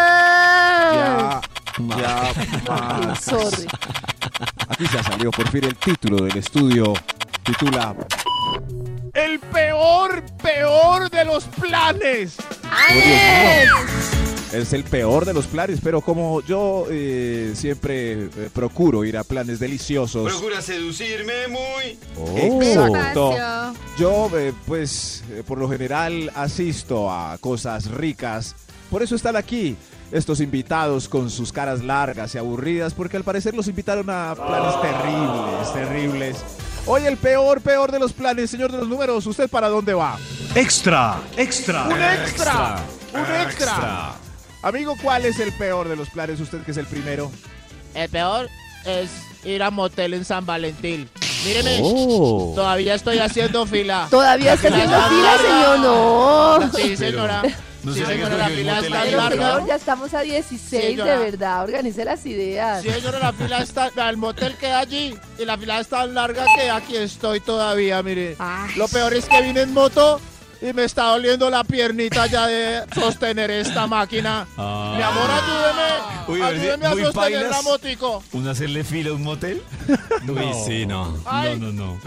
el- 1.79 1.89
Ya. 1.89 2.33
Ya. 2.67 3.15
sorry. 3.21 3.67
Aquí 4.69 4.85
ya 4.93 5.03
salió 5.03 5.31
por 5.33 5.49
fin 5.49 5.65
el 5.65 5.75
título 5.77 6.25
del 6.25 6.37
estudio. 6.39 6.93
Titula. 7.43 7.95
El 9.15 9.41
peor, 9.41 10.23
peor 10.43 11.11
de 11.11 11.25
los 11.25 11.45
planes. 11.45 12.37
¡Alex! 12.89 14.18
Es 14.53 14.73
el 14.73 14.85
peor 14.85 15.27
de 15.27 15.35
los 15.35 15.47
planes, 15.47 15.81
pero 15.83 16.01
como 16.01 16.41
yo 16.41 16.87
eh, 16.91 17.53
siempre 17.55 18.13
eh, 18.13 18.51
procuro 18.53 19.05
ir 19.05 19.19
a 19.19 19.25
planes 19.25 19.61
deliciosos. 19.61 20.33
Procura 20.33 20.63
seducirme 20.63 21.49
muy. 21.49 21.99
Exacto. 22.35 23.33
Espacio. 23.33 23.75
Yo, 23.99 24.31
eh, 24.39 24.55
pues, 24.67 25.23
eh, 25.31 25.43
por 25.47 25.59
lo 25.59 25.69
general 25.69 26.33
asisto 26.35 27.11
a 27.11 27.37
cosas 27.39 27.91
ricas. 27.91 28.55
Por 28.91 29.03
eso 29.03 29.17
están 29.17 29.37
aquí 29.37 29.77
estos 30.13 30.41
invitados 30.41 31.11
con 31.11 31.29
sus 31.29 31.53
caras 31.53 31.85
largas 31.85 32.35
y 32.35 32.39
aburridas, 32.39 32.95
porque 32.95 33.19
al 33.19 33.25
parecer 33.25 33.55
los 33.55 33.69
invitaron 33.69 34.09
a 34.09 34.35
planes 34.35 34.81
terribles, 34.81 35.75
terribles. 35.75 36.37
Hoy 36.87 37.05
el 37.05 37.19
peor, 37.19 37.61
peor 37.61 37.93
de 37.93 37.99
los 37.99 38.15
planes, 38.15 38.51
señor 38.51 38.73
de 38.73 38.79
los 38.79 38.89
números, 38.89 39.27
¿usted 39.27 39.51
para 39.51 39.69
dónde 39.69 39.93
va? 39.93 40.19
Extra, 40.55 41.21
extra. 41.37 41.85
¡Un 41.85 42.03
extra! 42.03 42.83
¡Un 43.13 43.47
extra! 43.47 44.15
Amigo, 44.63 44.97
¿cuál 45.03 45.25
es 45.25 45.39
el 45.39 45.53
peor 45.53 45.89
de 45.89 45.97
los 45.97 46.11
planes? 46.11 46.41
Usted 46.41 46.63
que 46.63 46.73
es 46.73 46.77
el 46.77 46.87
primero. 46.87 47.31
El 47.95 48.09
peor 48.09 48.49
es 48.85 49.11
ir 49.45 49.63
a 49.63 49.71
motel 49.71 50.15
en 50.15 50.25
San 50.25 50.45
Valentín. 50.45 51.09
Míreme, 51.45 51.79
Oh. 51.83 52.53
todavía 52.57 52.95
estoy 52.95 53.19
haciendo 53.19 53.65
fila. 53.67 54.09
¿Todavía 54.11 54.55
está 54.55 54.69
haciendo 54.69 55.01
fila, 55.09 55.23
larga. 55.23 55.43
señor? 55.43 55.79
No. 55.81 56.71
Sí, 56.77 56.97
señora. 56.97 57.43
¿No 57.85 57.95
Sí, 57.95 58.05
señora, 58.05 58.37
la 58.37 58.49
fila 58.49 58.81
está 58.81 59.05
larga. 59.05 59.65
ya 59.67 59.77
estamos 59.77 60.13
a 60.13 60.21
16, 60.23 60.83
Señora. 60.83 61.13
de 61.13 61.19
verdad. 61.31 61.63
Organice 61.63 62.05
las 62.05 62.27
ideas. 62.27 62.83
Sí, 62.83 62.91
señora, 62.91 63.21
la 63.21 63.33
fila 63.33 63.59
está. 63.63 63.91
El 64.11 64.17
motel 64.17 64.57
queda 64.57 64.81
allí. 64.81 65.17
Y 65.39 65.45
la 65.45 65.57
fila 65.57 65.79
es 65.79 65.87
tan 65.87 66.13
larga 66.13 66.45
que 66.57 66.69
aquí 66.71 66.97
estoy 66.97 67.39
todavía, 67.39 68.03
mire. 68.03 68.35
Ay. 68.41 68.75
Lo 68.77 68.89
peor 68.89 69.15
es 69.15 69.27
que 69.27 69.41
vine 69.43 69.61
en 69.63 69.73
moto 69.73 70.21
y 70.61 70.73
me 70.73 70.85
está 70.85 71.05
doliendo 71.11 71.49
la 71.51 71.63
piernita 71.65 72.27
ya 72.27 72.47
de 72.47 72.83
sostener 72.95 73.51
esta 73.51 73.87
máquina. 73.87 74.47
Mi 74.57 74.63
amor, 75.03 75.31
ayúdeme. 75.31 76.19
Uy, 76.29 76.43
ayúdeme 76.43 76.87
a 76.87 76.91
sostener 76.91 77.13
pailas. 77.15 77.51
la 77.51 77.63
motico. 77.63 78.23
¿Un 78.33 78.49
hacerle 78.49 78.85
fila 78.85 79.11
a 79.11 79.13
un 79.15 79.23
motel? 79.23 79.63
Uy, 80.29 80.51
sí, 80.67 80.85
no. 80.87 81.17
Ay. 81.25 81.59
No, 81.59 81.73
no, 81.73 81.87
no. 81.95 82.01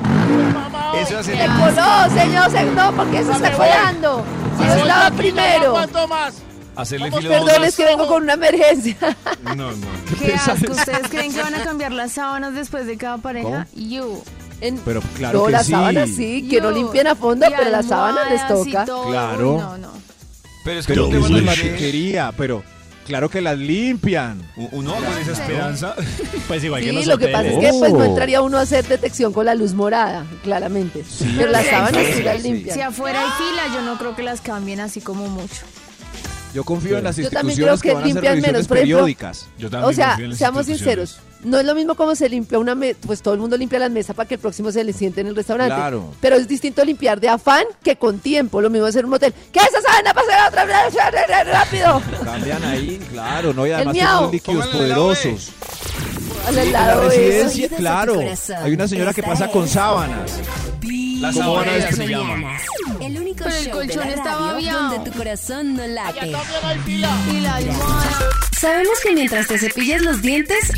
Mamá, 0.53 0.91
Eso 0.99 1.17
hace 1.19 1.35
Se 1.35 1.45
coló, 1.47 2.09
señor, 2.21 2.51
se- 2.51 2.65
no, 2.65 2.91
porque 2.95 3.23
se 3.23 3.31
está 3.31 3.51
colando. 3.53 4.23
Si 4.57 4.65
yo 4.67 4.73
estaba 4.73 5.09
no 5.09 5.15
primero. 5.17 5.67
aguanto 5.69 6.07
más. 6.07 6.33
hacerle 6.75 7.09
Vamos, 7.09 7.25
Perdón, 7.25 7.45
motel. 7.47 7.63
es 7.63 7.75
que 7.75 7.85
vengo 7.85 8.07
con 8.07 8.23
una 8.23 8.33
emergencia. 8.33 8.97
No, 9.43 9.55
no. 9.55 9.71
Qué 10.19 10.33
asco. 10.35 10.71
¿Ustedes 10.71 11.07
creen 11.09 11.33
que 11.33 11.41
van 11.41 11.55
a 11.55 11.63
cambiar 11.63 11.91
las 11.91 12.11
sábanas 12.13 12.53
después 12.53 12.85
de 12.85 12.97
cada 12.97 13.17
pareja? 13.17 13.67
You. 13.75 14.21
En- 14.61 14.77
Pero 14.79 15.01
claro 15.17 15.39
no, 15.39 15.45
que 15.47 15.51
las 15.51 15.65
sí. 15.65 15.71
sábanas 15.71 16.09
sí, 16.09 16.47
que 16.49 16.61
no 16.61 16.69
You. 16.71 16.77
limpien 16.77 17.07
a 17.07 17.15
fondo, 17.15 17.45
Y 17.47 17.53
pero 17.57 17.69
las 17.71 17.87
sábanas 17.87 18.29
les 18.31 18.41
almohadas 18.41 18.67
y 18.67 18.71
toca. 18.71 18.85
todo. 18.85 19.09
Claro. 19.09 19.51
Uy, 19.55 19.61
no, 19.61 19.77
no. 19.79 19.91
Pero 20.63 20.79
es 20.79 20.85
que 20.87 20.93
Pero 20.93 21.03
no 21.05 21.09
te 21.09 21.15
es 21.17 21.21
van 21.23 21.31
a 21.31 21.35
una 21.37 21.51
decir- 21.51 21.65
machuquería, 21.71 22.33
pero 22.37 22.63
claro 23.07 23.29
que 23.29 23.41
las 23.41 23.57
limpian. 23.57 24.47
Uno 24.71 24.93
con 24.95 25.17
esa 25.19 25.31
esperanza. 25.31 25.95
Pues 26.47 26.63
igual 26.63 26.81
que 26.81 26.89
Sí, 26.89 26.95
los 26.95 27.05
lo 27.07 27.17
que 27.17 27.27
pasa 27.29 27.47
es 27.47 27.53
hoteles. 27.55 27.71
que 27.73 27.79
pues 27.79 27.93
no 27.93 27.99
Oh. 27.99 28.03
entraría 28.03 28.41
uno 28.41 28.57
a 28.57 28.61
hacer 28.61 28.85
detección 28.87 29.31
con 29.33 29.45
la 29.45 29.55
luz 29.55 29.73
morada, 29.73 30.25
claramente. 30.43 31.03
Pero 31.37 31.49
las 31.49 31.65
sábanas 31.65 32.05
sí 32.13 32.21
las 32.23 32.41
Si 32.41 32.51
limpian. 32.51 32.81
afuera 32.81 33.21
hay 33.21 33.29
fila, 33.37 33.75
yo 33.75 33.81
no 33.83 33.97
creo 33.97 34.15
que 34.15 34.21
las 34.23 34.41
cambien 34.41 34.79
así 34.81 35.01
como 35.01 35.27
mucho. 35.27 35.61
Yo 36.53 36.63
confío 36.63 36.97
en 36.97 37.03
las 37.03 37.15
Yo 37.15 37.29
también 37.29 37.59
instituciones 37.59 37.81
creo 37.81 37.81
que 37.81 37.87
que 37.89 37.93
van 37.93 38.03
a 38.03 38.05
hacer 38.05 38.13
limpian 38.13 38.33
revisiones 38.33 38.51
menos, 38.53 38.65
ejemplo, 38.65 38.81
periódicas. 38.81 39.47
Yo 39.57 39.69
también 39.69 39.89
O 39.89 39.93
sea, 39.93 40.07
confío 40.09 40.25
en 40.25 40.29
las 40.31 40.39
seamos 40.39 40.65
sinceros. 40.65 41.19
No 41.43 41.57
es 41.59 41.65
lo 41.65 41.73
mismo 41.73 41.95
como 41.95 42.13
se 42.15 42.29
limpia 42.29 42.59
una 42.59 42.75
mesa, 42.75 42.99
pues 43.05 43.21
todo 43.23 43.33
el 43.33 43.39
mundo 43.39 43.57
limpia 43.57 43.79
las 43.79 43.89
mesas 43.89 44.15
para 44.15 44.27
que 44.27 44.35
el 44.35 44.39
próximo 44.39 44.71
se 44.71 44.83
le 44.83 44.93
siente 44.93 45.21
en 45.21 45.27
el 45.27 45.35
restaurante. 45.35 45.73
Claro. 45.73 46.13
Pero 46.21 46.35
es 46.35 46.47
distinto 46.47 46.85
limpiar 46.85 47.19
de 47.19 47.29
afán 47.29 47.63
que 47.83 47.95
con 47.95 48.19
tiempo. 48.19 48.61
Lo 48.61 48.69
mismo 48.69 48.85
hacer 48.85 49.05
un 49.05 49.11
motel. 49.11 49.33
¿Qué 49.51 49.59
esa 49.59 49.81
sábana 49.81 50.13
para 50.13 50.27
hacer 50.27 50.47
otra 50.49 50.65
vez? 50.65 51.47
¡Rápido! 51.51 52.01
Cambian 52.23 52.63
ahí, 52.63 52.99
claro, 53.11 53.53
¿no? 53.53 53.65
Y 53.65 53.71
además 53.71 53.93
tienen 53.93 54.31
líquidos 54.31 54.67
poderosos. 54.67 55.51
Al 56.47 56.71
la 56.71 56.95
residencia, 56.95 57.69
a 57.71 57.77
claro. 57.77 58.19
Hay 58.63 58.73
una 58.73 58.87
señora 58.87 59.13
que 59.13 59.23
pasa 59.23 59.47
con 59.49 59.65
es- 59.65 59.71
sábanas. 59.71 60.31
La 61.21 61.31
¿Cómo 61.31 61.53
van 61.53 61.69
a 61.69 61.71
sabanera 61.71 61.81
se 61.81 61.87
despedir? 61.87 62.17
llama. 62.17 62.57
El 62.99 63.17
único 63.19 63.43
Pero 63.43 63.55
el 63.55 63.63
show 63.65 63.65
de 63.65 63.71
colchón 63.87 64.07
la 64.07 64.13
estaba 64.15 64.39
radio 64.39 64.55
aviado. 64.55 64.89
donde 64.95 65.11
tu 65.11 65.17
corazón 65.17 65.75
no 65.75 65.85
late. 65.87 66.31
Y 66.87 66.97
la 66.97 67.55
almohada. 67.55 68.19
Sabemos 68.59 68.99
que 69.03 69.11
mientras 69.13 69.47
te 69.47 69.59
cepillas 69.59 70.01
los 70.01 70.21
dientes, 70.23 70.71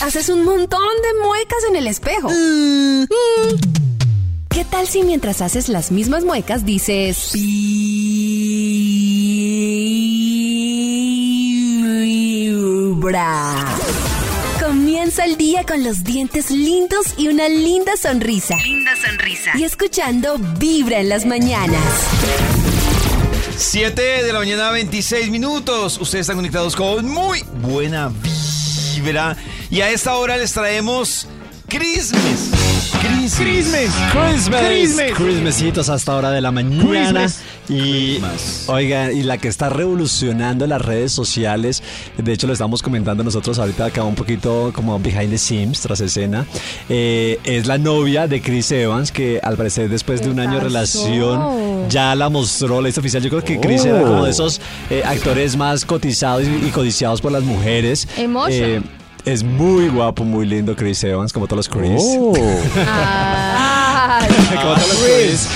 haces 0.00 0.28
un 0.28 0.44
montón 0.44 0.80
de 1.02 1.26
muecas 1.26 1.58
en 1.68 1.76
el 1.76 1.86
espejo. 1.88 2.28
Mm. 2.30 3.04
¿Qué 4.50 4.64
tal 4.64 4.86
si 4.86 5.02
mientras 5.02 5.40
haces 5.40 5.68
las 5.68 5.90
mismas 5.90 6.24
muecas 6.24 6.64
dices... 6.64 7.32
Vibra? 12.38 13.64
Comienza 15.08 15.24
el 15.24 15.38
día 15.38 15.64
con 15.64 15.82
los 15.84 16.04
dientes 16.04 16.50
lindos 16.50 17.14
y 17.16 17.28
una 17.28 17.48
linda 17.48 17.96
sonrisa. 17.96 18.56
Linda 18.56 18.90
sonrisa. 18.94 19.52
Y 19.56 19.64
escuchando 19.64 20.36
Vibra 20.58 21.00
en 21.00 21.08
las 21.08 21.24
mañanas. 21.24 21.80
7 23.56 24.02
de 24.02 24.30
la 24.30 24.38
mañana, 24.38 24.70
26 24.70 25.30
minutos. 25.30 25.96
Ustedes 25.98 26.24
están 26.24 26.36
conectados 26.36 26.76
con 26.76 27.08
muy 27.08 27.42
buena 27.62 28.12
vibra. 28.92 29.34
Y 29.70 29.80
a 29.80 29.88
esta 29.88 30.14
hora 30.14 30.36
les 30.36 30.52
traemos 30.52 31.26
Christmas. 31.68 32.57
Christmas. 33.00 33.92
Christmas. 34.12 34.60
Christmas. 34.66 35.12
Christmasitos 35.14 35.88
hasta 35.88 36.16
hora 36.16 36.30
de 36.30 36.40
la 36.40 36.50
mañana. 36.50 36.84
Christmas. 36.88 37.40
Y 37.68 38.18
Christmas. 38.18 38.64
oigan, 38.68 39.16
y 39.16 39.22
la 39.22 39.38
que 39.38 39.48
está 39.48 39.68
revolucionando 39.68 40.66
las 40.66 40.82
redes 40.82 41.12
sociales, 41.12 41.82
de 42.16 42.32
hecho 42.32 42.46
lo 42.46 42.52
estamos 42.54 42.82
comentando 42.82 43.22
nosotros 43.22 43.58
ahorita 43.58 43.86
acá 43.86 44.02
un 44.04 44.14
poquito 44.14 44.72
como 44.74 44.98
behind 44.98 45.30
the 45.30 45.38
scenes, 45.38 45.80
tras 45.80 46.00
escena, 46.00 46.46
eh, 46.88 47.38
es 47.44 47.66
la 47.66 47.78
novia 47.78 48.26
de 48.26 48.40
Chris 48.40 48.72
Evans, 48.72 49.12
que 49.12 49.38
al 49.42 49.56
parecer 49.56 49.88
después 49.88 50.20
de 50.20 50.26
¿Qué 50.26 50.32
un 50.32 50.40
año 50.40 50.54
de 50.54 50.60
relación 50.60 51.88
ya 51.88 52.14
la 52.14 52.28
mostró, 52.28 52.80
la 52.80 52.88
hizo 52.88 53.00
oficial. 53.00 53.22
Yo 53.22 53.30
creo 53.30 53.44
que 53.44 53.60
Chris 53.60 53.82
Oh. 53.84 53.88
era 53.88 54.02
como 54.02 54.24
de 54.24 54.30
esos 54.30 54.60
eh, 54.90 55.02
actores 55.04 55.56
más 55.56 55.84
cotizados 55.84 56.44
y, 56.44 56.66
y 56.66 56.70
codiciados 56.70 57.20
por 57.20 57.30
las 57.32 57.42
mujeres. 57.44 58.08
Emotion. 58.16 58.97
Es 59.24 59.42
muy 59.42 59.88
guapo, 59.88 60.24
muy 60.24 60.46
lindo 60.46 60.74
Chris 60.76 61.02
Evans, 61.04 61.32
como 61.32 61.46
todos 61.46 61.68
los 61.68 61.68
Chris. 61.68 62.02
Oh. 62.04 62.32
Ah, 64.10 64.26
Como 64.26 64.60
todos 64.62 64.78
los 64.88 64.96
Chris. 64.96 65.48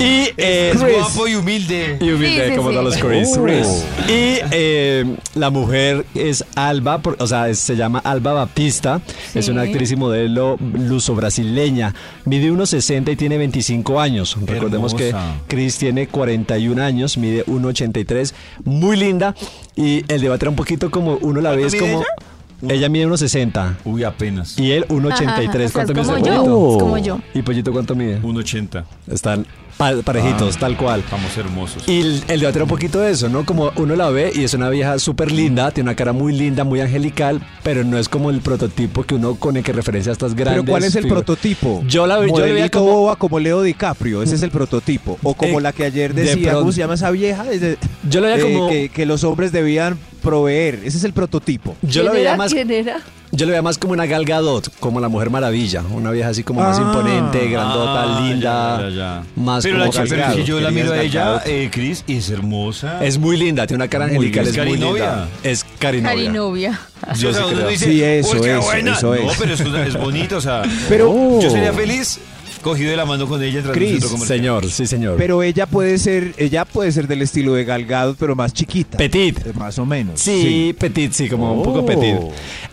Y 0.00 0.28
eh, 0.36 0.72
Es 0.74 0.80
guapo 0.80 1.28
y 1.28 1.34
humilde. 1.34 1.98
y 2.00 2.10
humilde, 2.10 2.44
Sí, 2.44 2.50
sí, 2.50 2.56
como 2.56 2.70
sí. 2.70 2.74
todos 2.76 2.84
los 2.84 2.96
Chris. 2.96 3.28
Oh. 3.38 4.10
Y 4.10 4.38
eh, 4.50 5.16
la 5.34 5.50
mujer 5.50 6.06
es 6.14 6.44
Alba, 6.54 6.98
por- 6.98 7.16
o 7.18 7.26
sea, 7.26 7.48
es- 7.48 7.58
se 7.58 7.76
llama 7.76 7.98
Alba 7.98 8.32
Baptista. 8.32 9.00
Es 9.34 9.46
Sí. 9.46 9.50
una 9.50 9.62
actriz 9.62 9.90
y 9.92 9.96
modelo 9.96 10.56
luso-brasileña. 10.58 11.94
Mide 12.24 12.50
1,60 12.50 13.12
y 13.12 13.16
tiene 13.16 13.36
25 13.38 14.00
años. 14.00 14.36
Recordemos 14.46 14.94
que 14.94 15.08
Hermosa. 15.10 15.34
Chris 15.48 15.76
tiene 15.76 16.06
41 16.08 16.78
años, 16.80 17.18
mide 17.18 17.44
1,83. 17.46 18.32
Muy 18.64 18.96
linda. 18.96 19.34
Y 19.76 20.04
el 20.12 20.20
debate 20.20 20.44
era 20.44 20.50
un 20.50 20.56
poquito 20.56 20.90
como 20.90 21.16
uno 21.20 21.40
la 21.40 21.50
ve, 21.50 21.66
es 21.66 21.74
¿Cuánto 21.74 21.84
mide 21.86 21.94
como. 21.94 22.02
Ella 22.04 22.37
mide 22.60 23.06
1,60. 23.06 23.76
Uy, 23.84 24.04
apenas. 24.04 24.58
Y 24.58 24.72
él 24.72 24.84
1,83. 24.88 25.10
Ajá, 25.12 25.38
o 25.54 25.68
sea, 25.68 25.70
¿Cuánto 25.72 25.94
mide 25.94 26.02
como 26.04 26.16
ese 26.16 26.26
yo, 26.26 26.44
Pollito? 26.44 26.72
es 26.76 26.82
como 26.82 26.98
yo. 26.98 27.18
¿Y 27.34 27.42
Pollito 27.42 27.72
cuánto 27.72 27.94
mide? 27.94 28.20
1.80. 28.22 28.84
Están 29.10 29.46
pa- 29.76 29.94
parejitos, 30.04 30.56
Ah. 30.56 30.60
tal 30.60 30.76
cual. 30.76 31.00
Estamos 31.00 31.36
hermosos. 31.36 31.88
Y 31.88 32.00
el, 32.00 32.22
el 32.28 32.40
debate 32.40 32.58
era 32.58 32.64
un 32.64 32.68
poquito 32.70 32.98
de 33.00 33.12
eso, 33.12 33.28
¿no? 33.28 33.44
Como 33.46 33.70
uno 33.76 33.94
la 33.96 34.10
ve 34.10 34.32
y 34.34 34.42
es 34.42 34.54
una 34.54 34.68
vieja 34.70 34.98
súper 34.98 35.30
linda, 35.30 35.70
tiene 35.70 35.88
una 35.90 35.96
cara 35.96 36.12
muy 36.12 36.32
linda, 36.32 36.64
muy 36.64 36.80
angelical, 36.80 37.40
pero 37.62 37.84
no 37.84 37.96
es 37.96 38.08
como 38.08 38.30
el 38.30 38.40
prototipo 38.40 39.04
que 39.04 39.14
uno 39.14 39.36
con 39.36 39.56
el 39.56 39.62
que 39.62 39.72
referencia 39.72 40.10
a 40.10 40.14
estas 40.14 40.34
grandes. 40.34 40.62
Pero 40.62 40.70
¿cuál 40.72 40.82
es 40.84 40.96
el 40.96 41.04
figuras. 41.04 41.24
prototipo? 41.24 41.82
Yo 41.86 42.06
la 42.06 42.14
yo 42.16 42.20
la 42.20 42.26
veía 42.32 42.32
Modelito 42.54 42.78
como. 42.80 42.92
boba 42.92 43.16
como 43.16 43.38
Leo 43.38 43.62
DiCaprio, 43.62 44.22
ese 44.22 44.34
es 44.34 44.42
el 44.42 44.50
prototipo. 44.50 45.16
O 45.22 45.34
como 45.34 45.58
Eh, 45.60 45.62
la 45.62 45.72
que 45.72 45.84
ayer 45.84 46.12
de 46.12 46.22
decía, 46.22 46.54
¿cómo 46.54 46.72
se 46.72 46.80
llama 46.80 46.94
esa 46.94 47.10
vieja? 47.12 47.48
Es 47.50 47.60
de- 47.60 47.78
Yo 48.08 48.20
la 48.20 48.28
veía 48.34 48.38
eh, 48.48 48.52
como. 48.52 48.68
que, 48.68 48.88
que 48.88 49.06
los 49.06 49.22
hombres 49.22 49.52
debían 49.52 49.96
proveer, 50.18 50.76
ese 50.84 50.98
es 50.98 51.04
el 51.04 51.12
prototipo. 51.12 51.76
Yo 51.82 52.02
¿quién 52.02 52.12
veía 52.12 52.28
era? 52.30 52.36
más. 52.36 52.52
¿Quién 52.52 52.70
era? 52.70 53.00
Yo 53.30 53.44
la 53.44 53.50
veía 53.52 53.62
más 53.62 53.76
como 53.76 53.92
una 53.92 54.06
Gal 54.06 54.24
Gadot, 54.24 54.70
como 54.80 55.00
la 55.00 55.08
Mujer 55.08 55.28
Maravilla, 55.28 55.82
una 55.92 56.10
vieja 56.10 56.30
así 56.30 56.42
como 56.44 56.60
más 56.60 56.78
Ah. 56.78 56.82
imponente, 56.82 57.46
grandota, 57.50 58.02
Ah, 58.16 58.20
linda, 58.22 58.78
ya, 58.80 58.88
ya, 58.88 58.96
ya. 58.96 59.22
más 59.36 59.62
pero 59.62 59.74
como 59.78 59.84
la 59.84 59.90
chica, 60.04 60.32
es 60.34 60.46
yo 60.46 60.60
la 60.60 60.70
miro 60.70 60.92
a 60.92 61.02
ella, 61.02 61.42
eh, 61.44 61.68
Chris, 61.70 62.04
y 62.06 62.16
es 62.16 62.30
hermosa. 62.30 63.04
Es 63.04 63.18
muy 63.18 63.36
linda, 63.36 63.66
tiene 63.66 63.82
una 63.84 63.88
cara 63.90 64.06
angelical, 64.06 64.44
bien. 64.46 64.58
es 64.60 64.66
muy 64.66 64.78
linda. 64.78 65.28
Es 65.42 65.64
carinovia. 65.78 66.14
carinovia. 66.14 66.80
Yo 67.18 67.28
O 67.30 67.32
sea, 67.32 67.42
sí 67.42 67.48
uno 67.48 67.56
creo. 67.58 67.68
dice, 67.68 67.84
Sí, 67.84 68.02
eso, 68.02 68.32
"Uy, 68.32 68.40
qué 68.40 68.50
eso, 68.52 68.62
buena". 68.62 68.92
eso 68.94 69.06
No, 69.08 69.14
es. 69.14 69.36
pero 69.38 69.54
es, 69.54 69.60
es 69.60 69.96
bonito, 69.98 70.36
o 70.38 70.40
sea. 70.40 70.62
Pero- 70.88 71.38
Yo 71.40 71.50
sería 71.50 71.72
feliz 71.72 72.18
cogido 72.58 72.90
de 72.90 72.96
la 72.96 73.04
mano 73.04 73.26
con 73.26 73.42
ella 73.42 73.62
Chris. 73.72 74.04
Señor, 74.04 74.68
sí, 74.70 74.86
señor. 74.86 75.16
Pero 75.16 75.42
ella 75.42 75.66
puede 75.66 75.98
ser, 75.98 76.34
ella 76.38 76.64
puede 76.64 76.92
ser 76.92 77.06
del 77.08 77.22
estilo 77.22 77.54
de 77.54 77.64
Galgado, 77.64 78.14
pero 78.18 78.34
más 78.36 78.52
chiquita. 78.52 78.96
Petit. 78.98 79.38
Eh, 79.46 79.52
Más 79.54 79.78
o 79.78 79.86
menos. 79.86 80.20
Sí, 80.20 80.74
petit, 80.78 81.12
sí, 81.12 81.28
como 81.28 81.52
un 81.54 81.62
poco 81.62 81.80
Oh. 81.80 81.86
petit. 81.86 82.16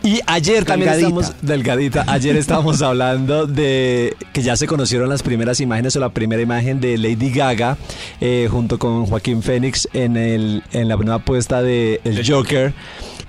Y 0.04 0.20
ayer 0.28 0.66
también 0.66 0.92
Delgadita. 0.92 1.20
estamos, 1.22 1.42
delgadita, 1.42 2.06
ayer 2.08 2.36
estábamos 2.38 2.82
hablando 2.84 3.48
de 3.48 4.16
que 4.34 4.42
ya 4.42 4.56
se 4.56 4.68
conocieron 4.68 5.10
las 5.10 5.24
primeras 5.24 5.60
imágenes 5.60 5.96
o 5.96 6.00
la 6.00 6.10
primera 6.10 6.42
imagen 6.42 6.80
de 6.80 6.98
Lady 6.98 7.32
Gaga 7.32 7.78
eh, 8.22 8.48
junto 8.52 8.78
con 8.80 9.06
Joaquín 9.06 9.42
Phoenix 9.42 9.88
en, 9.94 10.18
el, 10.18 10.64
en 10.74 10.88
la 10.88 10.96
nueva 10.96 11.16
apuesta 11.16 11.62
de 11.62 12.02
El 12.04 12.26
Joker. 12.28 12.74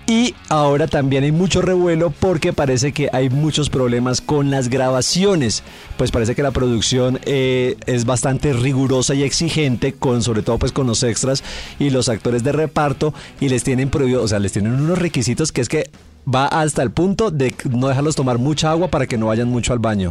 Y 0.08 0.34
ahora 0.48 0.86
también 0.86 1.24
hay 1.24 1.32
mucho 1.32 1.62
revuelo 1.62 2.10
porque 2.10 2.52
parece 2.52 2.92
que 2.92 3.08
hay 3.12 3.28
muchos 3.28 3.70
problemas 3.70 4.20
con 4.20 4.52
las 4.52 4.68
grabaciones. 4.68 5.64
Pues 5.96 6.12
parece 6.12 6.36
que 6.36 6.44
la 6.44 6.52
producción 6.52 7.18
eh, 7.24 7.76
es 7.86 8.04
bastante 8.04 8.52
rigurosa 8.52 9.14
y 9.14 9.24
exigente, 9.24 9.94
con 9.94 10.22
sobre 10.22 10.42
todo 10.42 10.58
pues 10.58 10.70
con 10.70 10.86
los 10.86 11.02
extras 11.02 11.42
y 11.80 11.90
los 11.90 12.08
actores 12.08 12.44
de 12.44 12.52
reparto 12.52 13.14
y 13.40 13.48
les 13.48 13.64
tienen 13.64 13.90
prohibido, 13.90 14.22
o 14.22 14.28
sea, 14.28 14.38
les 14.38 14.52
tienen 14.52 14.74
unos 14.74 14.98
requisitos 14.98 15.50
que 15.50 15.60
es 15.60 15.68
que 15.68 15.90
va 16.32 16.46
hasta 16.46 16.82
el 16.82 16.92
punto 16.92 17.32
de 17.32 17.54
no 17.70 17.88
dejarlos 17.88 18.14
tomar 18.14 18.38
mucha 18.38 18.70
agua 18.70 18.88
para 18.88 19.06
que 19.06 19.18
no 19.18 19.26
vayan 19.26 19.48
mucho 19.48 19.72
al 19.72 19.80
baño. 19.80 20.10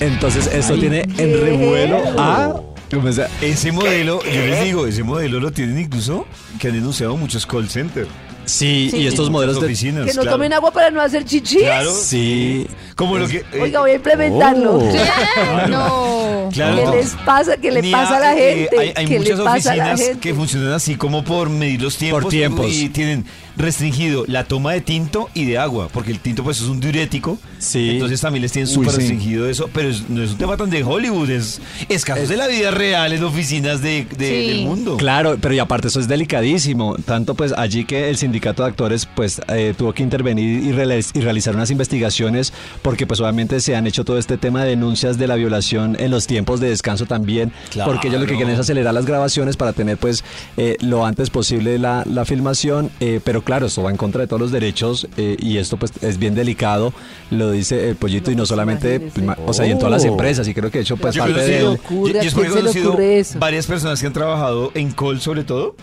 Entonces 0.00 0.46
esto 0.52 0.78
tiene 0.78 1.00
en 1.16 1.40
revuelo 1.40 1.98
a 2.18 2.60
o 2.92 3.12
sea, 3.12 3.28
Ese 3.40 3.70
modelo, 3.70 4.20
yo 4.24 4.46
les 4.46 4.64
digo, 4.64 4.86
ese 4.86 5.04
modelo 5.04 5.38
lo 5.38 5.52
tienen 5.52 5.78
incluso 5.78 6.26
que 6.58 6.68
han 6.68 6.74
denunciado 6.74 7.16
muchos 7.16 7.46
call 7.46 7.68
centers. 7.68 8.08
Sí, 8.50 8.88
Sí. 8.90 8.96
y 8.98 9.06
estos 9.06 9.30
modelos 9.30 9.58
de 9.60 9.66
oficinas. 9.66 10.06
Que 10.06 10.14
no 10.14 10.22
claro. 10.22 10.36
tomen 10.36 10.52
agua 10.52 10.70
para 10.70 10.90
no 10.90 11.00
hacer 11.00 11.24
chichi. 11.24 11.58
Claro. 11.58 11.92
sí, 11.92 12.66
Como 12.96 13.16
lo 13.18 13.26
que. 13.28 13.38
eh, 13.38 13.60
Oiga, 13.60 13.80
voy 13.80 13.92
a 13.92 13.94
implementarlo. 13.94 14.74
Oh. 14.78 14.92
No. 15.68 16.19
Claro, 16.52 16.76
¿Qué 16.76 16.84
no. 16.84 16.94
les 16.94 17.10
pasa? 17.24 17.56
¿Qué 17.56 17.70
le 17.70 17.82
pasa 17.90 18.16
a 18.16 18.20
la 18.20 18.36
eh, 18.38 18.54
gente? 18.70 18.78
hay 18.78 18.92
hay 18.96 19.06
¿Qué 19.06 19.12
le 19.14 19.18
muchas 19.20 19.40
pasa 19.40 19.72
a 19.72 19.76
la 19.76 19.84
oficinas 19.84 20.00
gente? 20.00 20.20
que 20.20 20.34
funcionan 20.34 20.72
así 20.72 20.94
como 20.96 21.24
por 21.24 21.48
medir 21.50 21.82
los 21.82 21.96
tiempos. 21.96 22.22
Por 22.22 22.30
tiempos. 22.30 22.66
Y 22.72 22.88
tienen 22.88 23.24
restringido 23.56 24.24
la 24.26 24.44
toma 24.44 24.72
de 24.72 24.80
tinto 24.80 25.28
y 25.34 25.44
de 25.44 25.58
agua, 25.58 25.88
porque 25.92 26.12
el 26.12 26.20
tinto 26.20 26.42
pues 26.42 26.60
es 26.60 26.66
un 26.68 26.80
diurético. 26.80 27.38
Sí. 27.58 27.90
Entonces 27.90 28.20
también 28.20 28.42
les 28.42 28.52
tienen 28.52 28.66
súper 28.68 28.90
sí. 28.92 28.96
restringido 28.98 29.48
eso, 29.48 29.68
pero 29.72 29.88
es- 29.90 30.08
no 30.08 30.22
es 30.22 30.30
un 30.30 30.38
tema 30.38 30.56
tan 30.56 30.70
de 30.70 30.82
Hollywood, 30.82 31.28
es, 31.30 31.60
es 31.88 32.04
casos 32.04 32.28
de 32.28 32.36
la 32.38 32.46
vida 32.46 32.70
real 32.70 33.12
en 33.12 33.22
oficinas 33.22 33.82
de, 33.82 34.06
de- 34.16 34.28
Sí. 34.30 34.46
del 34.48 34.60
mundo. 34.64 34.96
Claro, 34.96 35.36
pero 35.40 35.54
y 35.54 35.58
aparte 35.58 35.88
eso 35.88 36.00
es 36.00 36.08
delicadísimo, 36.08 36.96
tanto 37.04 37.34
pues 37.34 37.52
allí 37.52 37.84
que 37.84 38.08
el 38.08 38.16
sindicato 38.16 38.62
de 38.62 38.70
actores 38.70 39.06
pues 39.14 39.40
eh, 39.48 39.74
tuvo 39.76 39.92
que 39.92 40.02
intervenir 40.02 40.62
y, 40.64 40.72
realiz- 40.72 41.10
y 41.14 41.20
realizar 41.20 41.54
unas 41.54 41.70
investigaciones 41.70 42.52
porque 42.82 43.06
pues 43.06 43.20
obviamente 43.20 43.60
se 43.60 43.76
han 43.76 43.86
hecho 43.86 44.04
todo 44.04 44.16
este 44.18 44.38
tema 44.38 44.62
de 44.64 44.70
denuncias 44.70 45.18
de 45.18 45.26
la 45.26 45.34
violación 45.34 45.96
en 46.00 46.09
los 46.10 46.26
tiempos 46.26 46.60
de 46.60 46.68
descanso 46.68 47.06
también, 47.06 47.52
Claro. 47.70 47.90
porque 47.92 48.08
ellos 48.08 48.20
lo 48.20 48.26
que 48.26 48.34
quieren 48.36 48.54
es 48.54 48.60
acelerar 48.60 48.92
las 48.94 49.06
grabaciones 49.06 49.56
para 49.56 49.72
tener 49.72 49.96
pues 49.98 50.24
eh, 50.56 50.76
lo 50.80 51.06
antes 51.06 51.30
posible 51.30 51.78
la, 51.78 52.04
la 52.06 52.24
filmación, 52.24 52.90
eh, 53.00 53.20
pero 53.24 53.42
claro, 53.42 53.66
esto 53.66 53.82
va 53.82 53.90
en 53.90 53.96
contra 53.96 54.20
de 54.22 54.26
todos 54.26 54.40
los 54.40 54.52
derechos 54.52 55.08
eh, 55.16 55.36
y 55.38 55.58
esto 55.58 55.76
pues 55.76 55.92
es 56.02 56.18
bien 56.18 56.34
delicado, 56.34 56.92
lo 57.30 57.50
dice 57.50 57.90
el 57.90 57.96
pollito 57.96 58.30
y 58.30 58.36
no 58.36 58.46
solamente, 58.46 59.10
o 59.46 59.52
sea, 59.52 59.66
y 59.66 59.70
en 59.70 59.78
todas 59.78 59.92
las 59.92 60.04
Oh. 60.04 60.08
empresas 60.08 60.46
y 60.48 60.54
creo 60.54 60.70
que 60.70 60.78
de 60.78 60.82
hecho 60.82 60.96
pues 60.96 61.14
Yo 61.14 61.22
parte 61.22 61.34
de... 61.40 61.60
conocido, 61.62 61.72
ocurre? 61.72 62.10
y- 62.10 62.14
y 62.14 62.18
¿A 62.18 62.22
es 62.22 62.34
porque 62.34 62.34
quién 62.34 62.44
he 62.46 62.48
se 62.50 62.54
le 62.54 62.60
conocido 62.62 62.88
ocurre 62.90 63.18
eso? 63.20 63.38
varias 63.38 63.66
personas 63.66 64.00
que 64.00 64.06
han 64.06 64.12
trabajado 64.12 64.70
en 64.74 64.90
call 64.92 65.20
sobre 65.20 65.44
todo 65.44 65.74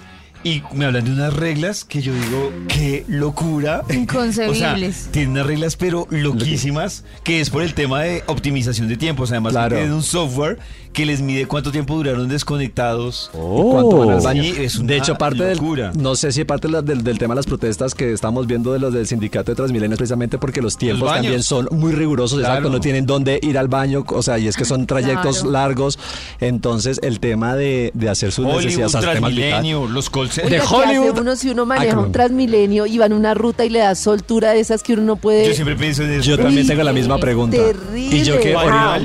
y 0.48 0.63
me 0.74 0.86
hablan 0.86 1.04
de 1.06 1.12
unas 1.12 1.34
reglas 1.34 1.84
que 1.84 2.01
yo 2.01 2.13
digo, 2.13 2.51
qué 2.68 3.04
locura. 3.08 3.84
Inconcebibles. 3.94 4.48
O 4.58 5.04
sea, 5.04 5.12
tienen 5.12 5.32
unas 5.32 5.46
reglas 5.46 5.75
pero 5.75 6.08
loquísimas, 6.10 7.04
que 7.24 7.42
es 7.42 7.50
por 7.50 7.63
el 7.63 7.74
tema 7.74 8.01
de 8.01 8.24
optimización 8.27 8.88
de 8.88 8.98
tiempos. 8.98 9.32
Además, 9.32 9.54
Claro. 9.54 9.75
tienen 9.75 9.94
un 9.94 10.04
software 10.04 10.60
que 10.94 11.06
les 11.06 11.22
mide 11.22 11.46
cuánto 11.46 11.72
tiempo 11.72 11.96
duraron 11.96 12.27
desconectados. 12.27 13.30
cuánto 13.34 13.98
van 13.98 14.10
al 14.12 14.22
baño. 14.22 14.42
Sí, 14.44 14.54
es 14.58 14.77
una 14.77 14.88
de 14.88 14.98
hecho, 14.98 15.16
parte 15.16 15.44
del, 15.44 15.58
locura. 15.58 15.92
no 15.96 16.16
sé 16.16 16.32
si 16.32 16.44
parte 16.44 16.68
del, 16.68 17.04
del 17.04 17.18
tema 17.20 17.34
de 17.34 17.38
las 17.38 17.46
protestas 17.46 17.94
que 17.94 18.13
estamos 18.13 18.48
viendo 18.48 18.74
de 18.74 18.80
los 18.80 18.94
del 18.94 19.06
sindicato 19.06 19.51
de 19.51 19.56
Transmilenio 19.56 19.94
es 19.94 19.98
precisamente 19.98 20.38
porque 20.39 20.62
los 20.62 20.77
tiempos 20.77 21.08
baños. 21.10 21.24
también 21.24 21.44
son 21.44 21.68
muy 21.72 21.92
rigurosos, 21.92 22.39
Claro. 22.39 22.56
exacto, 22.56 22.70
no 22.72 22.80
tienen 22.80 23.06
dónde 23.06 23.39
ir 23.44 23.58
al 23.60 23.68
baño, 23.68 24.06
o 24.08 24.22
sea, 24.24 24.39
y 24.39 24.48
es 24.48 24.56
que 24.56 24.66
son 24.66 24.88
trayectos 24.88 25.38
Claro. 25.42 25.51
largos, 25.51 26.00
entonces 26.39 27.00
el 27.04 27.20
tema 27.20 27.56
de, 27.56 27.92
de 27.94 28.10
hacer 28.10 28.32
sus 28.32 28.46
Hollywood, 28.46 28.63
necesidades. 28.63 28.92
Transmilenio, 28.94 29.88
los 29.88 30.10
call 30.10 30.30
De 30.38 30.44
Oiga, 30.44 30.58
¿qué 30.58 30.63
hace 30.63 30.75
Hollywood 30.75 31.20
uno 31.20 31.36
si 31.36 31.50
uno 31.50 31.65
maneja 31.65 31.98
un. 32.00 32.12
Transmilenio 32.12 32.86
y 32.86 32.98
va 32.98 33.06
en 33.08 33.13
una 33.13 33.34
ruta 33.34 33.65
y 33.65 33.70
le 33.70 33.79
da 33.79 33.96
soltura 33.96 34.51
de 34.51 34.60
esas 34.60 34.84
que 34.84 34.94
uno 34.94 35.01
no 35.03 35.15
puede... 35.17 35.48
Yo 35.48 35.53
siempre 35.53 35.75
pienso 35.75 36.03
en 36.03 36.12
eso. 36.13 36.22
Yo 36.24 36.38
también 36.38 36.62
Uy, 36.62 36.67
tengo 36.67 36.84
la 36.84 36.94
misma 36.94 37.17
pregunta. 37.17 37.58
terrible. 37.58 38.15
Y 38.17 38.24
yo 38.24 38.39
que 38.39 38.56
Oh 38.56 38.60
A 38.60 39.00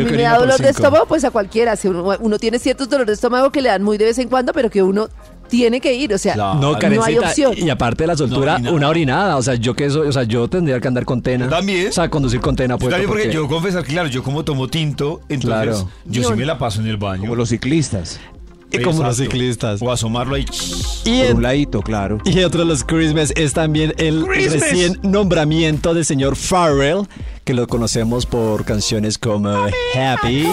yo 0.00 0.04
mí 0.06 0.12
me 0.12 0.22
da 0.22 0.38
dolor 0.38 0.58
de 0.58 0.68
estómago, 0.70 1.06
pues 1.06 1.24
a 1.24 1.30
cualquiera. 1.30 1.76
Si 1.76 1.88
uno, 1.88 2.16
uno 2.20 2.38
tiene 2.38 2.58
ciertos 2.58 2.88
dolores 2.88 3.06
de 3.08 3.12
estómago 3.14 3.50
que 3.50 3.60
le 3.62 3.68
dan 3.68 3.82
muy 3.82 3.98
de 3.98 4.06
vez 4.06 4.18
en 4.18 4.28
cuando, 4.28 4.52
pero 4.52 4.70
que 4.70 4.82
uno 4.82 5.08
tiene 5.48 5.80
que 5.80 5.94
ir. 5.94 6.12
O 6.12 6.18
sea, 6.18 6.34
Claro. 6.34 6.58
No, 6.60 6.78
no 6.78 7.02
hay 7.04 7.18
opción. 7.18 7.54
y 7.56 7.70
aparte 7.70 8.02
de 8.04 8.08
la 8.08 8.16
soltura, 8.16 8.54
orinada. 8.54 8.74
una 8.76 8.88
orinada. 8.88 9.36
O 9.36 9.42
sea, 9.42 9.54
yo 9.54 9.74
que 9.74 9.88
soy, 9.90 10.08
o 10.08 10.12
sea, 10.12 10.24
yo 10.24 10.48
tendría 10.48 10.80
que 10.80 10.88
andar 10.88 11.04
con 11.04 11.22
tena. 11.22 11.48
También. 11.48 11.88
O 11.88 11.92
sea, 11.92 12.08
conducir 12.10 12.40
con 12.40 12.54
tena, 12.56 12.74
Yo 12.74 12.78
pues. 12.78 12.90
también 12.90 13.08
porque 13.08 13.32
yo 13.32 13.48
confesar, 13.48 13.84
claro, 13.84 14.08
yo 14.08 14.22
como 14.22 14.44
tomo 14.44 14.68
tinto, 14.68 15.20
entonces 15.28 15.48
Claro. 15.48 15.90
yo 16.04 16.22
sí 16.24 16.34
me 16.34 16.44
la 16.44 16.58
paso 16.58 16.80
en 16.80 16.86
el 16.88 16.96
baño. 16.98 17.22
Como 17.22 17.34
los 17.36 17.48
ciclistas. 17.48 18.20
Como 18.84 19.02
los 19.02 19.18
Exacto. 19.18 19.32
ciclistas. 19.32 19.82
O 19.82 19.90
asomarlo 19.90 20.34
ahí. 20.36 20.44
Y, 21.04 21.18
Por 21.18 21.26
en- 21.30 21.36
un 21.38 21.42
ladito, 21.42 21.80
claro. 21.82 22.18
y 22.24 22.40
otro 22.42 22.60
de 22.60 22.66
los 22.66 22.84
Christmas 22.84 23.32
es 23.36 23.52
también 23.52 23.94
el 23.98 24.24
Christmas. 24.26 24.60
recién 24.60 24.98
nombramiento 25.02 25.94
del 25.94 26.04
señor 26.04 26.36
Farrell, 26.36 27.06
que 27.44 27.54
lo 27.54 27.66
conocemos 27.66 28.26
por 28.26 28.64
canciones 28.64 29.16
como 29.18 29.50
Happy. 29.94 30.46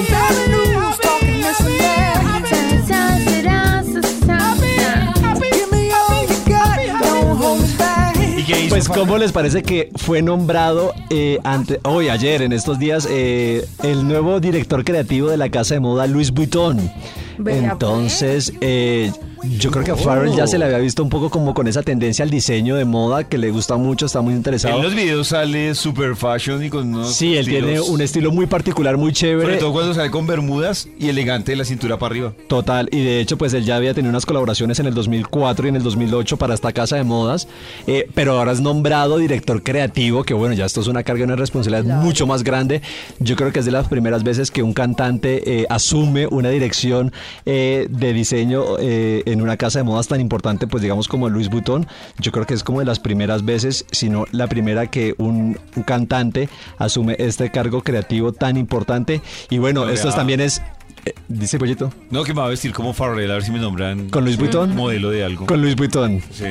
Pues, 8.69 8.89
¿cómo 8.89 9.17
les 9.17 9.31
parece 9.31 9.63
que 9.63 9.89
fue 9.95 10.21
nombrado 10.21 10.93
eh, 11.09 11.39
ante, 11.43 11.79
hoy, 11.83 12.09
ayer, 12.09 12.41
en 12.41 12.51
estos 12.51 12.77
días, 12.77 13.07
eh, 13.09 13.65
el 13.83 14.07
nuevo 14.07 14.39
director 14.39 14.83
creativo 14.83 15.29
de 15.29 15.37
la 15.37 15.49
casa 15.49 15.75
de 15.75 15.79
moda, 15.79 16.05
Louis 16.07 16.31
Vuitton? 16.31 16.91
Vea, 17.37 17.71
Entonces, 17.71 18.53
eh, 18.61 19.11
yo 19.59 19.69
creo 19.71 19.83
que 19.83 19.91
a 19.91 19.95
Farrell 19.95 20.35
ya 20.35 20.47
se 20.47 20.57
le 20.57 20.65
había 20.65 20.77
visto 20.79 21.03
un 21.03 21.09
poco 21.09 21.29
como 21.29 21.53
con 21.53 21.67
esa 21.67 21.83
tendencia 21.83 22.23
al 22.23 22.29
diseño 22.29 22.75
de 22.75 22.85
moda 22.85 23.23
que 23.25 23.37
le 23.37 23.51
gusta 23.51 23.77
mucho, 23.77 24.05
está 24.05 24.21
muy 24.21 24.33
interesado. 24.33 24.77
En 24.77 24.83
los 24.83 24.95
videos 24.95 25.27
sale 25.27 25.75
super 25.75 26.15
fashion 26.15 26.63
y 26.63 26.69
con 26.69 26.93
unos 26.93 27.13
Sí, 27.15 27.35
él 27.37 27.45
tiene 27.45 27.79
un 27.79 28.01
estilo 28.01 28.31
muy 28.31 28.45
particular, 28.47 28.97
muy 28.97 29.13
Sobre 29.13 29.31
chévere. 29.31 29.57
todo 29.57 29.71
cuando 29.73 29.93
sale 29.93 30.09
con 30.09 30.25
bermudas 30.25 30.87
y 30.99 31.09
elegante 31.09 31.51
de 31.51 31.57
la 31.57 31.65
cintura 31.65 31.99
para 31.99 32.11
arriba. 32.11 32.33
Total, 32.47 32.89
y 32.91 33.03
de 33.03 33.19
hecho, 33.19 33.37
pues 33.37 33.53
él 33.53 33.65
ya 33.65 33.75
había 33.75 33.93
tenido 33.93 34.09
unas 34.09 34.25
colaboraciones 34.25 34.79
en 34.79 34.87
el 34.87 34.93
2004 34.93 35.65
y 35.65 35.69
en 35.69 35.75
el 35.75 35.83
2008 35.83 36.37
para 36.37 36.53
esta 36.53 36.71
casa 36.71 36.95
de 36.95 37.03
modas, 37.03 37.47
eh, 37.87 38.07
pero 38.15 38.37
ahora 38.37 38.51
es 38.51 38.61
nombrado 38.61 39.17
director 39.17 39.61
creativo, 39.61 40.23
que 40.23 40.33
bueno, 40.33 40.55
ya 40.55 40.65
esto 40.65 40.81
es 40.81 40.87
una 40.87 41.03
carga 41.03 41.21
y 41.21 41.23
una 41.25 41.35
responsabilidad 41.35 42.01
mucho 42.01 42.25
más 42.25 42.43
grande. 42.43 42.81
Yo 43.19 43.35
creo 43.35 43.51
que 43.51 43.59
es 43.59 43.65
de 43.65 43.71
las 43.71 43.87
primeras 43.87 44.23
veces 44.23 44.49
que 44.49 44.63
un 44.63 44.73
cantante 44.73 45.61
eh, 45.61 45.65
asume 45.69 46.27
una 46.27 46.49
dirección 46.49 47.11
eh, 47.45 47.87
de 47.89 48.13
diseño 48.13 48.63
eh, 48.79 49.23
en 49.25 49.41
una 49.41 49.57
casa 49.57 49.79
de 49.79 49.83
modas 49.83 50.07
tan 50.07 50.21
importante, 50.21 50.67
pues 50.67 50.81
digamos 50.81 51.07
como 51.07 51.29
Louis 51.29 51.49
Vuitton. 51.49 51.87
Yo 52.19 52.31
creo 52.31 52.45
que 52.45 52.53
es 52.53 52.63
como 52.63 52.79
de 52.79 52.85
las 52.85 52.99
primeras 52.99 53.45
veces, 53.45 53.85
si 53.91 54.09
no 54.09 54.25
la 54.31 54.47
primera 54.47 54.87
que 54.87 55.15
un, 55.17 55.57
un 55.75 55.83
cantante 55.83 56.49
asume 56.77 57.15
este 57.19 57.51
cargo 57.51 57.81
creativo 57.81 58.31
tan 58.33 58.57
importante. 58.57 59.21
Y 59.49 59.57
bueno, 59.57 59.85
No, 59.85 59.91
esto 59.91 60.11
también 60.11 60.39
es... 60.41 60.61
eh, 61.05 61.13
dice 61.27 61.59
Pollito. 61.59 61.91
No, 62.09 62.23
que 62.23 62.33
me 62.33 62.39
va 62.39 62.47
a 62.47 62.49
vestir 62.49 62.71
como 62.73 62.93
Farrell, 62.93 63.29
a 63.29 63.35
ver 63.35 63.43
si 63.43 63.51
me 63.51 63.59
nombran 63.59 64.09
¿Con 64.09 64.23
Louis 64.25 64.37
Vuitton? 64.37 64.75
modelo 64.75 65.09
de 65.11 65.23
algo. 65.23 65.45
Con 65.45 65.61
Louis 65.61 65.75
Vuitton. 65.75 66.21
Sí, 66.31 66.45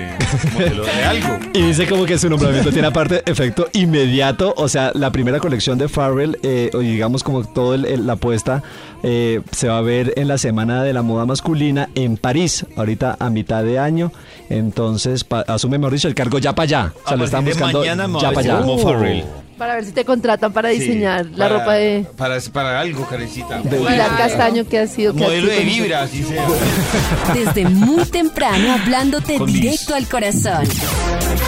modelo 0.55 0.85
de 0.85 1.05
algo. 1.05 1.39
Y 1.55 1.63
dice 1.63 1.87
como 1.87 2.05
que 2.05 2.19
su 2.19 2.29
nombramiento 2.29 2.71
tiene 2.73 2.89
aparte 2.89 3.23
efecto 3.27 3.69
inmediato, 3.73 4.53
o 4.57 4.69
sea, 4.69 4.91
la 4.95 5.11
primera 5.13 5.39
colección 5.41 5.79
de 5.79 5.89
Farrell, 5.89 6.37
eh, 6.43 6.71
o 6.75 6.79
digamos 6.81 7.23
como 7.23 7.45
toda 7.45 7.77
la 7.79 8.13
apuesta, 8.15 8.63
eh, 9.07 9.43
se 9.53 9.69
va 9.69 9.77
a 9.79 9.83
ver 9.83 10.15
en 10.17 10.29
la 10.29 10.39
Semana 10.39 10.83
de 10.83 10.95
la 10.95 11.03
Moda 11.03 11.27
Masculina 11.27 11.91
en 11.95 12.17
París, 12.17 12.65
ahorita 12.75 13.19
a 13.21 13.29
mitad 13.29 13.63
de 13.63 13.79
año, 13.79 14.11
entonces 14.49 15.27
asume, 15.47 15.77
mejor 15.77 15.93
dicho, 15.93 16.09
el 16.09 16.15
cargo 16.15 16.39
ya 16.39 16.55
para 16.55 16.65
allá, 16.65 16.93
o 17.05 17.09
sea, 17.09 17.17
lo 17.19 17.25
están 17.27 17.45
buscando 17.45 17.81
mañana 17.81 18.09
ya 18.19 18.33
para 18.33 18.41
allá. 18.41 18.59
como. 18.65 19.44
Para 19.65 19.77
ver 19.77 19.85
si 19.87 19.93
te 19.93 20.05
contratan 20.05 20.53
para 20.53 20.71
Sí, 20.71 20.79
diseñar 20.79 21.25
la 21.27 21.49
para- 21.49 21.59
ropa 21.59 21.73
de 21.75 22.07
Para, 22.19 22.39
para 22.53 22.81
algo, 22.81 23.07
carecita. 23.07 23.63
Pilar 23.63 24.15
Castaño 24.17 24.67
que 24.69 24.79
ha 24.81 24.87
sido 24.87 25.15
Modelo 25.15 25.49
de 25.49 25.61
vibra, 25.61 26.03
así 26.03 26.23
sea. 26.23 26.47
Desde 27.35 27.65
muy 27.69 28.05
temprano 28.05 28.75
hablándote 28.75 29.39
Con 29.39 29.51
directo 29.51 29.95
al 29.95 30.07
corazón. 30.07 30.69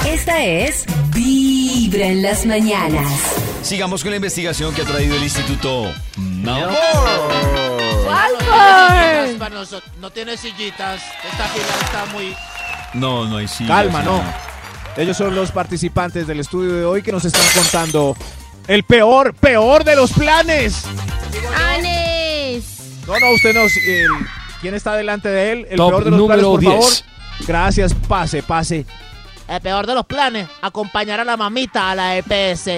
Esta 0.08 0.42
es 0.44 0.86
Vibra 1.14 2.06
en 2.06 2.22
las 2.22 2.46
mañanas. 2.46 3.06
Sigamos 3.60 4.02
con 4.02 4.10
la 4.12 4.16
investigación 4.16 4.74
que 4.74 4.80
ha 4.80 4.86
traído 4.86 5.14
el 5.14 5.22
Instituto 5.22 5.92
nosotros. 9.56 9.92
No 10.00 10.10
tiene 10.10 10.36
sillitas. 10.36 11.02
Esta 11.30 11.44
fila 11.48 11.66
está 11.84 12.06
muy. 12.12 12.34
No, 12.94 13.24
no 13.26 13.38
hay 13.38 13.48
sí. 13.48 13.66
Calma, 13.66 14.02
no. 14.02 14.22
Ellos 14.96 15.16
son 15.16 15.34
los 15.34 15.50
participantes 15.50 16.26
del 16.26 16.40
estudio 16.40 16.72
de 16.72 16.84
hoy 16.84 17.02
que 17.02 17.12
nos 17.12 17.24
están 17.24 17.42
contando 17.54 18.16
el 18.66 18.82
peor, 18.84 19.34
peor 19.34 19.84
de 19.84 19.94
los 19.96 20.10
planes. 20.12 20.84
¡Anes! 21.74 22.64
No, 23.06 23.18
no, 23.18 23.30
usted 23.34 23.54
no. 23.54 23.60
el- 23.62 24.26
¿Quién 24.60 24.74
está 24.74 24.94
delante 24.94 25.28
de 25.28 25.52
él? 25.52 25.66
El 25.70 25.76
Top 25.76 25.90
peor 25.90 26.04
de 26.04 26.10
los 26.10 26.18
número 26.18 26.38
planes, 26.40 26.46
por 26.50 26.60
10. 26.60 26.72
favor. 27.04 27.46
Gracias, 27.46 27.94
pase, 28.08 28.42
pase. 28.42 28.86
El 29.48 29.60
peor 29.60 29.86
de 29.86 29.94
los 29.94 30.06
planes. 30.06 30.48
Acompañar 30.62 31.20
a 31.20 31.24
la 31.24 31.36
mamita 31.36 31.90
a 31.90 31.94
la 31.94 32.16
EPS. 32.16 32.68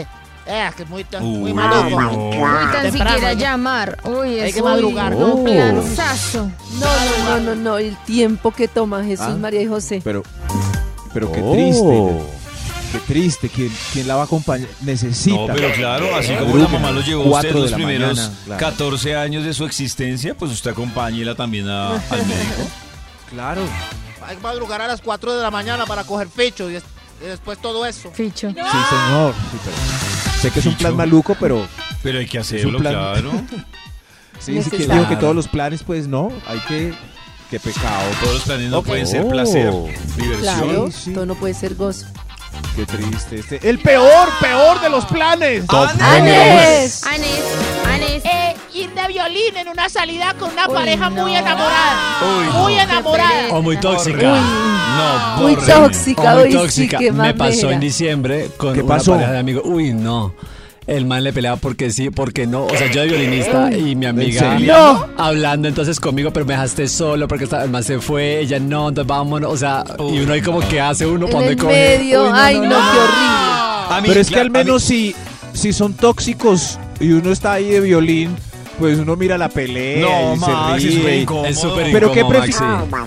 Eh, 0.50 0.70
que 0.76 0.82
es 0.82 0.88
muy, 0.88 1.04
muy 1.20 1.50
Uy, 1.50 1.52
maluco. 1.52 1.96
Uy, 1.96 2.40
tan 2.72 2.82
Temprano, 2.82 2.90
siquiera 3.12 3.34
¿no? 3.34 3.38
llamar. 3.40 3.98
Uy, 4.04 4.40
Hay 4.40 4.48
es 4.48 4.54
que 4.54 4.62
madrugar, 4.62 5.12
uy, 5.14 5.20
¿no? 5.20 5.26
Un 5.34 5.44
planzazo. 5.44 6.50
No, 6.80 6.86
no, 6.86 7.24
no, 7.24 7.40
no, 7.40 7.54
no, 7.54 7.78
el 7.78 7.96
tiempo 8.04 8.50
que 8.50 8.66
toma 8.66 9.04
Jesús, 9.04 9.26
Ah. 9.28 9.36
María 9.38 9.60
y 9.62 9.66
José. 9.66 10.00
Pero, 10.02 10.22
pero 11.18 11.32
qué 11.32 11.40
Oh. 11.42 11.52
triste. 11.52 12.38
Qué 12.92 12.98
triste. 13.12 13.48
¿Quién, 13.50 13.72
quién 13.92 14.08
la 14.08 14.14
va 14.16 14.22
a 14.22 14.24
acompañar? 14.24 14.68
Necesita. 14.80 15.36
No, 15.36 15.46
pero 15.52 15.70
claro, 15.72 16.14
así 16.16 16.32
como 16.34 16.56
la 16.56 16.68
mamá 16.68 16.90
lo 16.90 17.00
llevó 17.02 17.36
a 17.36 17.40
usted 17.40 17.52
los 17.54 17.72
primeros 17.72 18.16
mañana, 18.16 18.34
claro. 18.46 18.60
14 18.60 19.14
años 19.16 19.44
de 19.44 19.52
su 19.52 19.64
existencia, 19.66 20.34
pues 20.34 20.50
usted 20.52 20.70
acompáñela 20.70 21.34
también 21.34 21.68
a- 21.68 21.90
al 21.96 22.26
médico. 22.26 22.62
Claro. 23.30 23.60
Hay 24.26 24.36
que 24.36 24.42
madrugar 24.42 24.80
a 24.80 24.86
las 24.86 25.02
4 25.02 25.34
de 25.36 25.42
la 25.42 25.50
mañana 25.50 25.84
para 25.84 26.04
coger 26.04 26.28
ficho 26.28 26.70
y, 26.70 26.74
des- 26.74 26.82
y 27.22 27.26
después 27.26 27.58
todo 27.60 27.84
eso. 27.84 28.10
Ficho. 28.10 28.48
Sí, 28.48 28.54
señor. 28.56 29.34
Sí, 29.52 29.58
pero- 29.64 30.40
sé 30.40 30.50
que 30.50 30.60
es 30.60 30.66
un 30.66 30.74
plan 30.76 30.96
maluco, 30.96 31.36
pero 31.38 31.66
Pero 32.02 32.20
hay 32.20 32.26
que 32.26 32.38
hacerlo, 32.38 32.78
plan. 32.78 32.94
claro. 32.94 33.32
sí, 34.38 34.62
sí 34.62 34.70
que 34.70 34.78
digo 34.86 35.06
que 35.08 35.16
todos 35.16 35.34
los 35.36 35.46
planes, 35.46 35.82
pues 35.82 36.06
no. 36.08 36.32
Hay 36.46 36.58
que. 36.60 36.94
Qué 37.50 37.58
pecado. 37.58 38.02
Todos 38.20 38.34
los 38.34 38.42
planes 38.44 38.70
no 38.70 38.78
Ok. 38.78 38.86
pueden 38.86 39.06
ser 39.06 39.22
Oh. 39.22 39.28
placer, 39.30 39.72
diversión. 40.16 40.40
Claro, 40.40 40.86
Sí, 40.90 41.00
sí. 41.04 41.12
todo 41.14 41.26
no 41.26 41.34
puede 41.34 41.54
ser 41.54 41.74
gozo. 41.74 42.06
Qué 42.76 42.84
triste. 42.86 43.38
Este. 43.40 43.68
El 43.68 43.78
peor, 43.78 44.28
peor 44.40 44.80
de 44.80 44.88
los 44.90 45.04
planes. 45.06 45.64
¡Anes! 45.68 47.02
Anes, 47.04 47.04
Anes. 47.86 48.24
Eh, 48.24 48.56
ir 48.74 48.90
de 48.94 49.06
violín 49.08 49.56
en 49.56 49.68
una 49.68 49.88
salida 49.88 50.34
con 50.38 50.50
una 50.52 50.68
Uy, 50.68 50.74
pareja 50.74 51.10
muy 51.10 51.32
no. 51.32 51.38
enamorada. 51.38 52.20
Uy, 52.22 52.44
muy 52.62 52.74
no. 52.76 52.80
enamorada. 52.82 53.48
O 53.52 53.62
muy 53.62 53.76
tóxica. 53.78 54.40
No, 54.98 55.42
Muy 55.42 55.56
tóxica, 55.56 56.34
O 56.36 56.38
muy 56.40 56.50
sí, 56.50 56.56
tóxica. 56.56 56.98
qué 56.98 57.12
Me 57.12 57.32
pasó 57.34 57.70
en 57.70 57.80
diciembre 57.80 58.50
con 58.56 58.74
¿Qué 58.74 58.82
una 58.82 58.98
pareja 58.98 59.32
de 59.32 59.38
amigos. 59.38 59.62
Uy, 59.64 59.92
no. 59.94 60.34
El 60.88 61.04
man 61.04 61.22
le 61.22 61.32
peleaba 61.34 61.56
porque 61.58 61.90
sí, 61.90 62.08
porque 62.10 62.46
no. 62.46 62.64
O 62.64 62.70
sea, 62.76 62.90
yo 62.90 63.02
de 63.02 63.08
violinista 63.08 63.70
y 63.76 63.94
mi 63.94 64.06
amiga? 64.06 64.58
No. 64.58 65.06
hablando 65.18 65.68
entonces 65.68 66.00
conmigo, 66.00 66.32
pero 66.32 66.46
me 66.46 66.54
dejaste 66.54 66.88
solo 66.88 67.28
porque 67.28 67.44
estaba- 67.44 67.64
el 67.64 67.70
man 67.70 67.84
se 67.84 68.00
fue, 68.00 68.40
ella 68.40 68.58
no, 68.58 68.88
entonces 68.88 69.06
vámonos. 69.06 69.52
O 69.52 69.56
sea, 69.58 69.84
y 70.12 70.18
uno 70.20 70.32
ahí 70.32 70.40
como 70.40 70.60
que 70.66 70.80
hace 70.80 71.06
uno 71.06 71.26
cuando 71.28 71.50
el 71.50 71.56
coge. 71.58 71.72
medio, 71.98 72.24
Uy, 72.24 72.30
ay 72.32 72.54
no, 72.58 72.68
qué 72.70 72.74
horrible. 72.74 74.00
Mí, 74.02 74.08
Pero 74.08 74.20
es 74.20 74.28
que 74.30 74.40
al 74.40 74.50
menos 74.50 74.82
si, 74.82 75.14
si 75.52 75.72
son 75.74 75.92
tóxicos 75.94 76.78
y 77.00 77.12
uno 77.12 77.32
está 77.32 77.52
ahí 77.54 77.68
de 77.70 77.80
violín, 77.80 78.34
pues 78.78 78.98
uno 78.98 79.16
mira 79.16 79.36
la 79.36 79.48
pelea 79.48 80.00
No, 80.00 80.34
y 80.36 80.38
Max, 80.38 80.82
se 80.82 80.88
es 80.88 80.94
ríe. 81.04 81.26
Es 81.48 81.58
súper 81.60 81.90
Pero 81.92 82.12
qué 82.12 82.24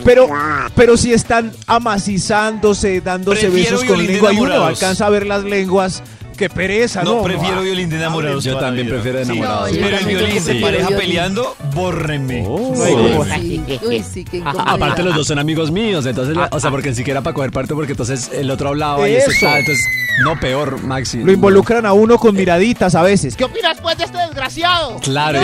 pero, 0.04 0.28
pero 0.76 0.98
si 0.98 1.14
están 1.14 1.52
amacizándose, 1.66 3.02
dándose 3.02 3.50
Prefiero 3.50 3.78
besos 3.80 3.84
con 3.90 4.06
lengua 4.06 4.34
y 4.34 4.38
uno 4.38 4.66
alcanza 4.66 5.06
a 5.06 5.10
ver 5.10 5.26
las 5.26 5.44
lenguas 5.44 6.04
qué 6.42 6.50
pereza, 6.50 7.04
No, 7.04 7.18
no. 7.18 7.24
prefiero 7.24 7.62
violín 7.62 7.88
de 7.90 7.98
enamorados. 7.98 8.44
Yo 8.44 8.58
también 8.58 8.90
prefiero 8.90 9.20
Sí. 9.20 9.26
enamorados. 9.32 9.70
No, 9.70 9.76
yo 9.78 9.82
Pero 9.84 9.98
el 9.98 10.06
violín 10.06 10.44
de 10.46 10.56
pareja 10.56 10.88
violín. 10.88 10.98
peleando, 11.08 11.56
bórrenme. 11.76 12.44
Sí. 12.44 13.62
Uy, 13.86 14.04
sí, 14.12 14.24
qué 14.26 14.38
A- 14.38 14.40
incomodidad. 14.40 14.74
aparte 14.74 15.04
los 15.04 15.16
dos 15.16 15.28
son 15.28 15.38
amigos 15.38 15.70
míos, 15.72 16.04
entonces, 16.08 16.36
o 16.52 16.60
sea, 16.60 16.72
porque 16.72 16.90
ni 16.90 16.96
siquiera 16.96 17.22
para 17.22 17.36
coger 17.36 17.52
parte, 17.52 17.76
porque 17.76 17.92
entonces 17.92 18.32
el 18.34 18.50
otro 18.50 18.70
hablaba 18.70 19.08
y 19.08 19.14
Eso. 19.16 19.30
tal, 19.40 19.60
entonces, 19.60 19.86
no, 20.24 20.40
peor, 20.40 20.82
Maxi. 20.84 21.20
Lo 21.24 21.32
involucran 21.32 21.86
a 21.86 21.94
uno 21.94 22.18
con 22.18 22.36
miraditas 22.36 22.96
a 22.96 23.04
veces. 23.04 23.36
¿Qué 23.36 23.44
opinas 23.44 23.78
pues 23.82 23.98
de 24.00 24.06
este 24.06 24.18
desgraciado? 24.18 24.98
Claro. 25.02 25.40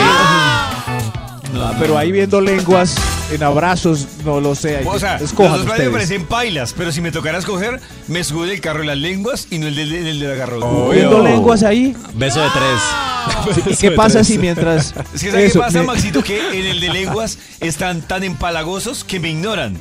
Ah, 1.55 1.73
pero 1.79 1.97
ahí 1.97 2.11
viendo 2.11 2.41
lenguas 2.41 2.95
en 3.31 3.41
abrazos, 3.43 4.05
no 4.25 4.39
lo 4.39 4.53
sé. 4.55 4.81
O 4.85 4.99
sea, 4.99 5.13
los 5.13 5.23
escojan 5.23 5.53
dos 5.57 5.65
planes 5.65 5.85
me 5.87 5.91
parecen 5.91 6.25
pailas, 6.25 6.73
pero 6.77 6.91
si 6.91 7.01
me 7.01 7.11
tocara 7.11 7.37
escoger, 7.39 7.79
me 8.07 8.23
subo 8.23 8.45
del 8.45 8.59
carro 8.61 8.79
de 8.81 8.85
las 8.87 8.97
lenguas 8.97 9.47
y 9.49 9.57
no 9.59 9.67
el 9.67 9.75
del, 9.75 9.89
del, 9.91 10.19
del 10.19 10.31
agarrón. 10.31 10.91
Viendo 10.91 11.21
lenguas 11.23 11.63
ahí. 11.63 11.95
Beso 12.15 12.41
de 12.41 12.47
tres. 12.49 13.57
¿Y 13.57 13.69
Beso 13.69 13.81
qué 13.81 13.89
de 13.91 13.95
pasa 13.95 14.23
si 14.23 14.37
mientras... 14.37 14.93
Es 15.13 15.21
que 15.21 15.31
¿sabes 15.31 15.49
Eso, 15.51 15.59
qué 15.59 15.65
pasa, 15.65 15.79
me- 15.79 15.85
Maxito? 15.85 16.23
Que 16.23 16.39
en 16.59 16.65
el 16.65 16.79
de 16.79 16.89
lenguas 16.89 17.37
están 17.59 18.01
tan 18.01 18.23
empalagosos 18.23 19.03
que 19.03 19.19
me 19.19 19.29
ignoran. 19.29 19.77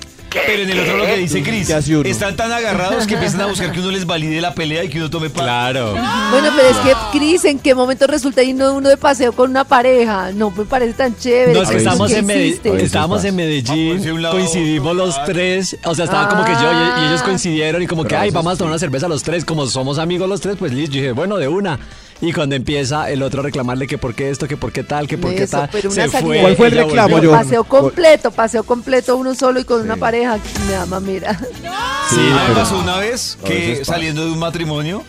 Pero 0.46 0.62
en 0.62 0.70
el 0.70 0.81
otro 0.81 0.96
lo 0.99 1.05
que 1.07 1.16
dice 1.16 1.42
Chris, 1.42 1.68
¿Qué 1.68 1.75
hace 1.75 1.96
uno? 1.96 2.09
están 2.09 2.37
tan 2.37 2.53
agarrados 2.53 3.07
que 3.07 3.14
empiezan 3.14 3.40
a 3.42 3.46
buscar 3.46 3.72
que 3.72 3.81
uno 3.81 3.90
les 3.90 4.07
valide 4.07 4.40
la 4.40 4.55
pelea 4.55 4.85
y 4.85 4.88
que 4.88 4.99
uno 4.99 5.11
tome 5.11 5.31
parte. 5.31 5.44
Claro. 5.44 5.92
Bueno, 5.92 6.49
pero 6.57 6.68
es 6.68 6.77
que, 6.79 7.18
Cris, 7.18 7.44
¿en 7.44 7.59
qué 7.59 7.75
momento 7.75 8.07
resulta 8.07 8.42
yendo 8.42 8.75
uno 8.75 8.88
de 8.88 8.96
paseo 8.96 9.33
con 9.33 9.51
una 9.51 9.64
pareja? 9.64 10.33
No 10.33 10.51
me 10.51 10.64
parece 10.64 10.94
tan 10.94 11.16
chévere. 11.16 11.53
No, 11.53 11.62
es 11.62 11.68
que 11.68 11.75
A 11.75 11.79
veces 11.79 11.83
estábamos 11.87 12.11
¿Qué 12.11 12.18
en, 12.18 12.27
veces 12.27 12.83
estábamos 12.83 13.25
en 13.25 13.35
Ah, 13.35 13.37
Medellín, 13.37 14.20
coincidimos 14.31 14.96
los 14.96 15.18
ah. 15.18 15.25
tres, 15.27 15.77
o 15.85 15.94
sea, 15.94 16.05
estaba 16.07 16.29
como 16.29 16.44
que 16.44 16.53
yo 16.53 16.72
y, 16.72 17.03
y 17.03 17.07
ellos 17.09 17.22
coincidieron 17.22 17.83
y 17.83 17.87
como 17.87 18.05
que, 18.05 18.16
ay, 18.16 18.31
vamos 18.31 18.55
a 18.55 18.57
tomar 18.57 18.70
una 18.72 18.79
cerveza 18.79 19.09
los 19.09 19.22
tres, 19.22 19.44
como 19.44 19.66
somos 19.66 19.99
amigos 19.99 20.29
los 20.29 20.40
tres, 20.40 20.57
pues 20.59 20.72
listo, 20.72 20.94
yo 20.96 21.01
dije, 21.03 21.12
bueno, 21.12 21.37
de 21.37 21.49
una. 21.49 21.79
Y 22.20 22.33
cuando 22.33 22.55
empieza 22.57 23.11
el 23.11 23.22
otro 23.22 23.40
a 23.40 23.44
reclamarle 23.44 23.87
que 23.87 23.98
por 23.98 24.14
qué 24.14 24.31
esto, 24.31 24.48
que 24.48 24.57
por 24.57 24.72
qué 24.72 24.83
tal, 24.83 25.07
que 25.07 25.18
por 25.18 25.35
qué 25.35 25.42
Eso, 25.42 25.59
tal, 25.59 25.68
pero 25.70 25.90
se 25.90 26.09
una 26.09 26.20
fue. 26.20 26.40
¿Cuál 26.40 26.57
fue 26.57 26.66
el 26.68 26.72
ella 26.74 26.85
reclamo, 26.85 27.09
volvió. 27.16 27.31
yo? 27.31 27.37
Paseo 27.37 27.64
completo, 27.64 28.31
paseo 28.31 28.62
completo, 28.64 29.16
uno 29.16 29.35
solo 29.35 29.61
y 29.61 29.64
con 29.64 29.83
una 29.83 29.96
pareja. 29.96 30.38
Me 30.66 30.76
ama, 30.76 30.98
mira. 31.00 31.38
Sí, 31.38 32.14
Sí, 32.14 32.20
me 32.20 32.38
pero- 32.46 32.55
pasó 32.55 32.79
una 32.79 32.96
vez 32.98 33.37
A 33.42 33.46
que 33.46 33.76
pasa. 33.81 33.92
saliendo 33.92 34.24
de 34.24 34.31
un 34.33 34.38
matrimonio, 34.38 35.02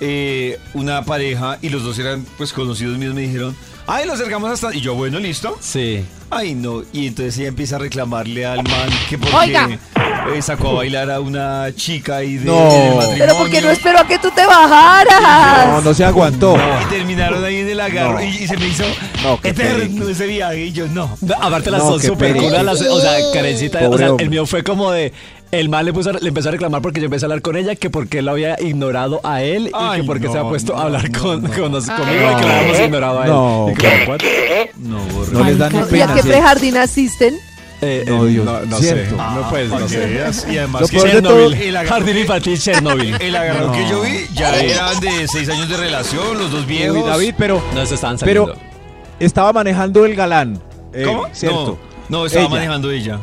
eh, 0.00 0.60
una 0.74 1.04
pareja 1.04 1.58
y 1.62 1.68
los 1.70 1.82
dos 1.82 1.98
eran 1.98 2.24
pues 2.36 2.52
conocidos 2.52 2.96
míos 2.98 3.14
me 3.14 3.22
dijeron, 3.22 3.56
ay, 3.86 4.06
lo 4.06 4.12
acercamos 4.14 4.50
hasta... 4.50 4.74
Y 4.74 4.80
yo, 4.80 4.94
bueno, 4.94 5.18
listo. 5.18 5.56
Sí. 5.60 6.04
Ay, 6.28 6.54
no. 6.54 6.82
Y 6.92 7.06
entonces 7.06 7.38
ella 7.38 7.48
empieza 7.48 7.76
a 7.76 7.78
reclamarle 7.78 8.44
al 8.44 8.62
man 8.64 8.90
que 9.08 9.16
porque 9.16 9.36
Oiga. 9.36 9.68
eh, 10.34 10.42
sacó 10.42 10.70
a 10.70 10.72
bailar 10.74 11.08
a 11.10 11.20
una 11.20 11.68
chica 11.74 12.24
y 12.24 12.36
de, 12.38 12.46
No. 12.46 12.56
matrimonio. 12.64 13.14
Pero 13.18 13.36
porque 13.38 13.60
no 13.62 13.70
esperó 13.70 14.00
a 14.00 14.06
que 14.08 14.18
tú 14.18 14.30
te 14.32 14.44
bajaras. 14.44 15.68
No, 15.68 15.80
no 15.82 15.94
se 15.94 16.04
aguantó. 16.04 16.56
Y 16.56 16.90
terminaron 16.90 17.44
ahí 17.44 17.58
en 17.60 17.68
el 17.68 17.80
agarro 17.80 18.14
No. 18.14 18.22
y, 18.24 18.28
y 18.28 18.46
se 18.48 18.56
me 18.56 18.66
hizo 18.66 18.82
No, 19.22 19.38
eterno 19.44 19.78
perico. 19.78 20.08
ese 20.08 20.26
viaje. 20.26 20.64
Y 20.64 20.72
yo, 20.72 20.88
no. 20.88 21.16
No, 21.20 21.34
Aparte 21.40 21.70
las 21.70 21.82
No, 21.84 21.90
dos 21.92 22.02
las- 22.64 22.80
o 22.82 23.00
sea, 23.00 23.12
Karencita, 23.32 23.88
o 23.88 23.96
sea, 23.96 24.10
el 24.18 24.28
mío 24.30 24.46
fue 24.46 24.64
como 24.64 24.90
de, 24.90 25.12
el 25.52 25.68
mal 25.68 25.84
le, 25.86 25.92
puso, 25.92 26.12
le 26.12 26.28
empezó 26.28 26.48
a 26.48 26.52
reclamar 26.52 26.82
porque 26.82 27.00
yo 27.00 27.06
empecé 27.06 27.24
a 27.24 27.26
hablar 27.26 27.40
con 27.42 27.56
ella, 27.56 27.74
que 27.76 27.88
porque 27.90 28.18
él 28.18 28.24
lo 28.26 28.32
había 28.32 28.60
ignorado 28.60 29.20
a 29.24 29.42
él 29.42 29.68
y 29.68 29.70
Ay, 29.74 30.00
que 30.00 30.06
porque 30.06 30.26
no, 30.26 30.32
se 30.32 30.38
había 30.38 30.50
puesto 30.50 30.72
no, 30.74 30.78
a 30.80 30.82
hablar 30.84 31.10
no, 31.10 31.18
con, 31.20 31.42
no. 31.42 31.50
con 31.50 31.72
nos- 31.72 31.86
conmigo 31.86 32.30
y 32.32 32.34
que 32.36 32.42
lo 32.46 32.52
habíamos 32.52 32.80
ignorado 32.80 33.20
a 33.20 33.24
él. 33.24 33.30
No. 33.30 33.66
Y 33.70 33.74
como, 33.74 34.12
¿what? 34.12 34.20
No, 34.76 34.98
borre. 35.14 35.32
No 35.32 35.44
les 35.44 35.58
dan 35.58 35.72
ni 35.72 35.78
¿Y 35.78 35.82
a 35.82 35.86
pena. 35.86 36.14
qué 36.14 36.22
prejardín 36.22 36.76
asisten? 36.76 37.38
Eh, 37.82 38.04
No, 38.08 38.26
eh, 38.26 38.30
Dios, 38.30 38.44
no, 38.46 38.60
no 38.64 38.78
cierto. 38.78 39.10
sé, 39.10 39.16
no 39.16 39.50
pues, 39.50 39.68
no 39.68 39.88
sé. 39.88 40.20
Y 40.50 40.56
además 40.58 40.80
Lo 40.82 40.86
de 40.88 40.92
todo- 40.98 41.06
Chernobyl, 41.06 41.54
el 41.76 41.86
Jardín 41.86 42.16
infantil 42.18 42.58
Chernobyl. 42.58 43.16
el 43.20 43.36
agarrón 43.36 43.66
No. 43.66 43.72
que 43.72 43.88
yo 43.88 44.00
vi 44.00 44.26
ya 44.34 44.56
eran 44.58 44.98
de 45.00 45.28
seis 45.28 45.48
años 45.50 45.68
de 45.68 45.76
relación, 45.76 46.38
los 46.38 46.50
dos 46.50 46.66
viejos. 46.66 46.96
Uy, 46.96 47.02
David, 47.08 47.34
pero 47.36 47.62
No, 47.74 47.84
se 47.86 47.94
estaban 47.96 48.18
saliendo. 48.18 48.46
Pero 48.46 48.58
estaba 49.20 49.52
manejando 49.52 50.04
el 50.06 50.14
galán. 50.16 50.60
eh, 50.94 51.02
¿Cómo? 51.04 51.26
Cierto. 51.32 51.78
No, 52.08 52.18
no, 52.20 52.26
estaba 52.26 52.46
Ella. 52.46 52.54
manejando 52.54 52.90
ella. 52.90 53.18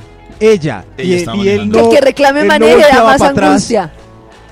Ella. 0.51 0.86
Ella 0.97 1.34
y, 1.36 1.41
y 1.41 1.49
él 1.49 1.69
no. 1.69 1.73
que 1.77 1.84
el 1.84 1.89
que 1.89 2.01
reclame 2.01 2.41
él 2.41 2.47
no 2.47 2.53
maneje 2.53 2.71
da 2.73 2.77
volteaba 2.82 3.12
más 3.12 3.21
atrás. 3.21 3.49
angustia. 3.49 3.91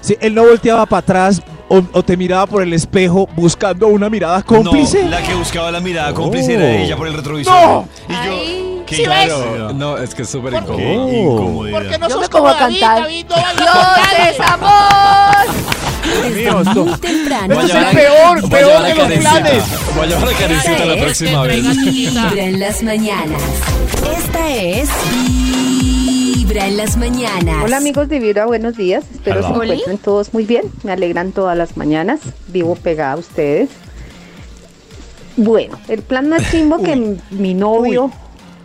Sí, 0.01 0.17
él 0.19 0.33
no 0.33 0.43
volteaba 0.43 0.85
para 0.85 0.99
atrás 0.99 1.41
o, 1.67 1.81
o 1.93 2.03
te 2.03 2.17
miraba 2.17 2.45
por 2.47 2.63
el 2.63 2.73
espejo 2.73 3.27
buscando 3.35 3.87
una 3.87 4.09
mirada 4.09 4.41
cómplice. 4.43 5.03
No, 5.03 5.09
la 5.11 5.21
que 5.21 5.33
buscaba 5.35 5.71
la 5.71 5.79
mirada 5.79 6.13
cómplice 6.13 6.55
Oh. 6.57 6.59
era 6.59 6.71
ella 6.81 6.97
por 6.97 7.07
el 7.07 7.13
retrovisor. 7.13 7.53
¡No! 7.53 7.87
Y 8.09 8.11
yo, 8.13 8.19
Ay, 8.19 8.81
qué 8.87 8.95
¿sí 8.95 9.05
ves? 9.05 9.25
incomodidad. 9.29 9.71
No, 9.73 9.97
es 9.97 10.15
que 10.15 10.21
es 10.23 10.29
súper 10.29 10.53
incómodo. 10.55 10.79
incomodidad. 10.81 11.77
¿Por 11.79 11.89
qué 11.89 11.97
no 11.99 12.07
Yo 12.09 12.13
sos 12.15 12.21
me 12.23 12.29
pongo 12.29 12.45
como 12.45 12.55
a 12.55 12.59
David? 12.61 12.79
cantar. 12.79 13.01
David 13.03 13.25
no 13.29 13.35
baila 13.35 13.53
¡Dios 13.53 13.75
con 14.17 14.27
es 14.27 14.39
nadie. 14.39 14.53
amor! 14.53 15.55
Desde 16.23 16.43
esto- 16.47 16.85
muy 16.85 16.99
temprano. 16.99 17.61
Este 17.61 17.77
es 17.79 17.85
peor, 17.95 18.49
peor 18.49 18.83
de 18.83 18.95
los 18.95 19.07
planes. 19.19 19.63
Voy 19.95 20.03
a 20.03 20.07
llevar 20.07 20.27
a 20.27 20.37
Karencita 20.37 20.85
la 20.85 20.95
próxima 21.01 21.41
vez. 21.43 21.65
En 22.35 22.59
las 22.59 22.83
mañanas. 22.83 23.41
Esta 24.17 24.49
es 24.49 24.89
Vibra 26.43 26.67
en 26.67 26.75
las 26.75 26.97
mañanas. 26.97 27.63
Hola 27.63 27.77
amigos 27.77 28.09
de 28.09 28.17
Vibra, 28.19 28.47
buenos 28.47 28.75
días. 28.75 29.03
Espero 29.13 29.41
Hola. 29.41 29.47
se 29.47 29.53
encuentren 29.73 29.97
todos 29.99 30.33
muy 30.33 30.43
bien. 30.43 30.63
Me 30.81 30.91
alegran 30.91 31.33
todas 31.33 31.55
las 31.55 31.77
mañanas. 31.77 32.19
Vivo 32.47 32.73
pegada 32.75 33.13
a 33.13 33.17
ustedes. 33.17 33.69
Bueno, 35.37 35.77
el 35.87 36.01
plan 36.01 36.29
más 36.29 36.49
chimbo 36.49 36.79
que 36.79 36.95
mi- 37.29 37.53
novio 37.53 38.09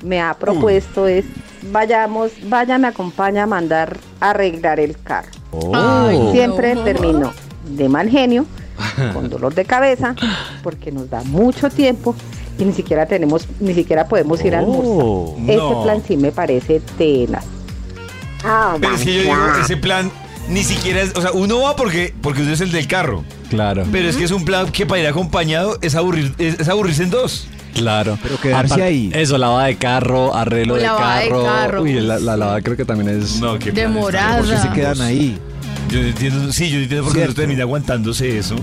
me 0.02 0.22
ha 0.22 0.32
propuesto 0.34 1.06
es 1.06 1.26
vayamos, 1.70 2.32
vayan, 2.48 2.80
me 2.80 2.88
acompaña 2.88 3.42
a 3.42 3.46
mandar 3.46 3.98
a 4.20 4.30
arreglar 4.30 4.80
el 4.80 4.98
carro. 4.98 5.28
Ay, 5.74 6.30
siempre 6.32 6.74
no. 6.74 6.82
termino 6.82 7.32
de 7.68 7.88
mal 7.90 8.08
genio, 8.08 8.46
con 9.12 9.28
dolor 9.28 9.54
de 9.54 9.66
cabeza, 9.66 10.14
porque 10.62 10.90
nos 10.92 11.10
da 11.10 11.22
mucho 11.24 11.68
tiempo 11.68 12.14
y 12.58 12.64
ni 12.64 12.72
siquiera 12.72 13.04
tenemos, 13.04 13.46
ni 13.60 13.74
siquiera 13.74 14.08
podemos 14.08 14.42
ir 14.46 14.54
a 14.54 14.60
almorzar. 14.60 15.42
Ese 15.44 15.56
No. 15.58 15.82
plan 15.82 16.02
sí 16.06 16.16
me 16.16 16.32
parece 16.32 16.80
tenaz. 16.96 17.44
Ah, 18.44 18.76
Pero 18.80 18.94
es 18.94 19.02
que 19.02 19.14
yo 19.14 19.20
digo, 19.22 19.36
ese 19.62 19.76
plan 19.76 20.10
ni 20.48 20.62
siquiera 20.62 21.00
es, 21.02 21.12
o 21.16 21.20
sea, 21.22 21.32
uno 21.32 21.60
va 21.62 21.74
porque, 21.76 22.14
porque 22.20 22.42
uno 22.42 22.52
es 22.52 22.60
el 22.60 22.70
del 22.72 22.86
carro. 22.86 23.24
Claro, 23.50 23.84
Pero 23.90 24.08
es 24.08 24.16
que 24.16 24.24
es 24.24 24.30
un 24.30 24.44
plan 24.44 24.70
que 24.70 24.86
para 24.86 25.00
ir 25.00 25.06
acompañado 25.06 25.78
es, 25.82 25.94
aburrir, 25.94 26.34
es, 26.38 26.58
es 26.60 26.68
aburrirse 26.68 27.02
en 27.04 27.10
dos. 27.10 27.48
claro. 27.74 28.18
Pero 28.22 28.40
quedarse 28.40 28.82
ahí. 28.82 29.10
Eso, 29.14 29.38
lavada 29.38 29.66
de 29.66 29.76
carro, 29.76 30.34
arreglo 30.34 30.74
de 30.76 30.82
lavada 30.82 31.20
de 31.20 31.28
carro. 31.28 31.44
carro. 31.44 31.82
Uy, 31.82 31.94
la, 31.94 32.18
la 32.18 32.36
lavada 32.36 32.60
creo 32.62 32.76
que 32.76 32.84
también 32.84 33.20
es... 33.20 33.40
No, 33.40 33.58
qué 33.58 33.70
Demorada. 33.72 34.38
¿Por 34.38 34.48
qué 34.50 34.56
se 34.58 34.70
quedan 34.70 35.00
ahí? 35.00 35.38
Yo 35.90 36.00
no 36.00 36.06
entiendo, 36.08 36.52
sí, 36.52 36.68
yo 36.70 36.76
no 36.76 36.82
entiendo 36.82 37.04
por 37.06 37.14
qué 37.16 37.26
no 37.26 37.34
termina 37.34 37.62
aguantándose 37.62 38.36
eso. 38.38 38.56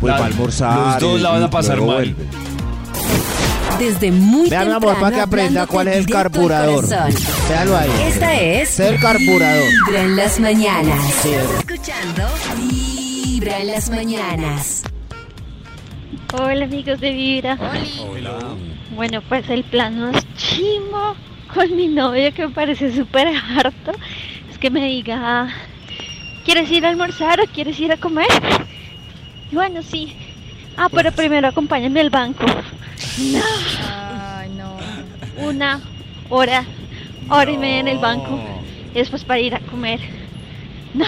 Pues 0.00 0.12
La- 0.12 0.18
va 0.18 0.24
a 0.24 0.28
almorzar. 0.28 0.78
Los 0.94 1.00
dos 1.00 1.20
y- 1.20 1.22
la 1.22 1.30
van 1.30 1.42
a 1.44 1.50
pasar 1.50 1.76
mal. 1.78 1.86
vuelve. 1.86 2.14
Desde 3.78 4.10
muy 4.10 4.48
Vea, 4.48 4.60
mi 4.60 4.66
temprano. 4.70 4.76
amor, 4.76 5.00
para 5.00 5.16
que 5.16 5.20
aprenda 5.22 5.66
cuál 5.66 5.88
es 5.88 5.96
el 5.96 6.06
carburador. 6.06 6.84
Véalo 7.48 7.76
ahí. 7.76 7.90
Esta 8.06 8.34
es 8.34 8.80
el 8.80 8.98
carburador. 8.98 9.64
Vibra 9.86 10.02
en 10.02 10.16
las 10.16 10.40
mañanas. 10.40 11.24
Escuchando 11.26 12.22
Vibra 12.58 13.58
en 13.58 13.66
las 13.66 13.90
mañanas. 13.90 14.82
Hola 16.32 16.64
amigos 16.64 17.00
de 17.00 17.12
Vibra. 17.12 17.58
Bueno, 18.94 19.20
pues 19.28 19.48
el 19.50 19.62
plan 19.64 20.00
más 20.00 20.24
chimo 20.36 21.14
con 21.52 21.76
mi 21.76 21.88
novio 21.88 22.32
que 22.34 22.46
me 22.46 22.54
parece 22.54 22.94
súper 22.94 23.28
harto 23.28 23.92
es 24.50 24.58
que 24.58 24.70
me 24.70 24.86
diga, 24.86 25.48
¿quieres 26.44 26.70
ir 26.70 26.86
a 26.86 26.88
almorzar 26.88 27.40
o 27.40 27.44
quieres 27.52 27.78
ir 27.78 27.92
a 27.92 27.96
comer? 27.98 28.26
Y 29.52 29.54
bueno, 29.54 29.82
sí. 29.82 30.16
Ah, 30.76 30.88
pero 30.92 31.10
primero 31.12 31.48
acompáñame 31.48 32.00
al 32.00 32.10
banco. 32.10 32.44
Ay, 33.88 34.50
no. 34.50 34.76
Una 35.38 35.80
hora, 36.28 36.64
hora 37.28 37.50
y 37.50 37.56
media 37.56 37.80
en 37.80 37.88
el 37.88 37.98
banco. 37.98 38.38
Y 38.94 38.98
después 38.98 39.24
para 39.24 39.40
ir 39.40 39.54
a 39.54 39.60
comer. 39.60 40.00
No, 40.94 41.04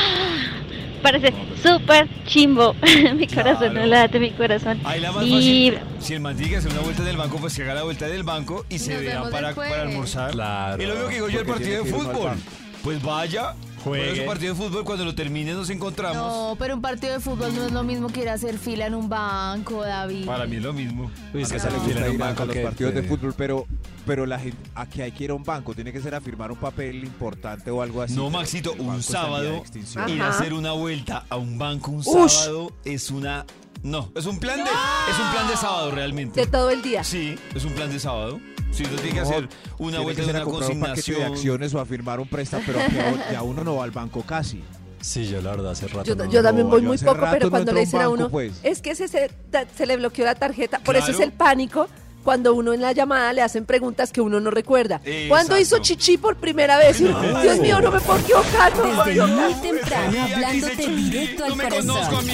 parece 1.02 1.32
súper 1.62 2.08
chimbo. 2.26 2.74
mi 3.16 3.26
corazón 3.26 3.74
no 3.74 3.86
late, 3.86 4.18
mi 4.18 4.30
corazón. 4.30 4.80
Ahí 4.84 5.00
la 5.00 5.12
más 5.12 5.24
Y 5.24 5.70
fácil, 5.70 5.78
si 6.00 6.14
el 6.14 6.20
man 6.20 6.36
tiene 6.36 6.50
que 6.50 6.56
hacer 6.58 6.72
una 6.72 6.80
vuelta 6.80 7.02
del 7.02 7.16
banco, 7.16 7.38
pues 7.38 7.56
que 7.56 7.62
haga 7.62 7.74
la 7.74 7.82
vuelta 7.84 8.06
del 8.06 8.22
banco 8.22 8.64
y 8.68 8.78
se 8.78 8.98
vemos 8.98 9.30
para, 9.30 9.48
almorzar. 9.48 10.32
Claro. 10.32 10.82
Y 10.82 10.86
lo 10.86 10.94
mismo 10.94 11.08
que 11.08 11.14
digo 11.14 11.28
yo 11.28 11.40
el 11.40 11.46
partido 11.46 11.84
de 11.84 11.90
fútbol. 11.90 12.36
Pues 12.82 13.02
vaya, 13.02 13.54
juegue 13.88 14.04
Juegue. 14.06 14.20
su 14.22 14.26
partido 14.26 14.54
de 14.54 14.60
fútbol, 14.62 14.84
cuando 14.84 15.04
lo 15.04 15.14
termine 15.14 15.52
nos 15.54 15.68
encontramos. 15.70 16.16
No, 16.16 16.56
pero 16.58 16.74
un 16.74 16.80
partido 16.82 17.12
de 17.14 17.20
fútbol 17.20 17.54
no 17.54 17.64
es 17.66 17.72
lo 17.72 17.82
mismo 17.82 18.08
que 18.08 18.22
ir 18.22 18.28
a 18.28 18.34
hacer 18.34 18.58
fila 18.58 18.86
en 18.86 18.94
un 18.94 19.08
banco, 19.08 19.82
David. 19.82 20.26
Para 20.26 20.46
mí 20.46 20.56
es 20.56 20.62
lo 20.62 20.72
mismo. 20.72 21.10
Uy, 21.34 21.42
es 21.42 21.48
que 21.48 21.54
me 21.54 21.60
fila 21.60 21.78
gusta 21.78 22.00
en 22.00 22.08
un 22.08 22.14
ir 22.14 22.22
a- 22.22 22.44
los 22.44 22.54
que- 22.54 22.62
partidos 22.62 22.94
de 22.94 23.02
fútbol, 23.02 23.34
pero, 23.36 23.66
pero 24.06 24.26
la 24.26 24.38
gente, 24.38 24.58
aquí 24.74 25.02
hay 25.02 25.12
que 25.12 25.24
ir 25.24 25.30
a 25.30 25.34
un 25.34 25.44
banco, 25.44 25.74
tiene 25.74 25.92
que 25.92 26.00
ser 26.00 26.14
a 26.14 26.20
firmar 26.20 26.50
un 26.52 26.58
papel 26.58 27.02
importante 27.04 27.70
o 27.70 27.82
algo 27.82 28.02
así. 28.02 28.14
No, 28.14 28.30
Maxito, 28.30 28.72
un 28.78 29.02
sábado 29.02 29.62
ir 30.08 30.22
a 30.22 30.28
hacer 30.28 30.52
una 30.54 30.72
vuelta 30.72 31.24
a 31.28 31.36
un 31.36 31.58
banco 31.58 31.90
un 31.90 31.98
Ush. 32.04 32.30
sábado 32.30 32.72
es 32.84 33.10
una 33.10 33.44
no, 33.80 34.10
es 34.16 34.26
un 34.26 34.40
plan 34.40 34.56
de 34.56 34.64
es 34.64 35.18
un 35.24 35.30
plan 35.30 35.46
de 35.48 35.56
sábado 35.56 35.92
realmente. 35.92 36.40
De 36.40 36.46
todo 36.48 36.70
el 36.70 36.82
día. 36.82 37.04
Sí, 37.04 37.36
es 37.54 37.64
un 37.64 37.72
plan 37.74 37.88
de 37.90 38.00
sábado. 38.00 38.40
Si 38.72 38.84
uno 38.84 38.94
tiene 38.96 39.12
que 39.14 39.20
hacer 39.20 39.48
una 39.78 40.00
vuelta 40.00 40.22
de 40.22 40.28
a 40.30 40.34
una 40.34 40.44
paquete 40.44 40.50
de 40.74 40.80
consignación. 40.80 41.22
acciones 41.32 41.74
o 41.74 41.80
a 41.80 41.86
firmar 41.86 42.20
un 42.20 42.28
préstamo, 42.28 42.62
pero 42.66 42.78
que 42.78 43.32
ya 43.32 43.42
uno 43.42 43.64
no 43.64 43.76
va 43.76 43.84
al 43.84 43.90
banco 43.90 44.22
casi. 44.22 44.62
Sí, 45.00 45.26
yo 45.28 45.40
la 45.40 45.50
verdad 45.52 45.72
hace 45.72 45.86
rato. 45.88 46.04
Yo, 46.04 46.14
no. 46.16 46.30
yo 46.30 46.42
también 46.42 46.66
No, 46.66 46.72
voy 46.72 46.82
yo 46.82 46.88
muy 46.88 46.98
poco, 46.98 47.24
pero 47.30 47.50
cuando 47.50 47.72
le 47.72 47.78
a 47.78 47.82
un 47.82 47.84
dicen 47.86 48.00
a 48.02 48.08
uno, 48.08 48.28
pues. 48.30 48.52
es 48.64 48.82
que 48.82 48.94
se, 48.96 49.06
se, 49.08 49.86
le 49.86 49.96
bloqueó 49.96 50.24
la 50.24 50.34
tarjeta, 50.34 50.80
por 50.80 50.96
eso 50.96 51.10
es 51.12 51.20
el 51.20 51.32
pánico. 51.32 51.88
Cuando 52.24 52.52
uno 52.54 52.74
en 52.74 52.82
la 52.82 52.92
llamada 52.92 53.32
le 53.32 53.40
hacen 53.40 53.64
preguntas 53.64 54.12
que 54.12 54.20
uno 54.20 54.38
no 54.40 54.50
recuerda. 54.50 55.00
¿Cuándo 55.28 55.56
hizo 55.56 55.78
chichi 55.78 56.18
por 56.18 56.36
primera 56.36 56.76
vez? 56.76 56.98
Dios 56.98 57.58
mío, 57.60 57.80
no 57.80 57.90
me 57.92 58.00
puedo 58.00 58.18
equivocar. 58.18 58.72
me 58.76 58.88
Desde 59.12 59.26
muy 59.26 59.42
equivocar". 59.52 59.62
temprano 59.62 60.22
hablándote 60.34 60.88
directo 60.88 61.44
al 61.44 61.52
corazón. 61.52 62.28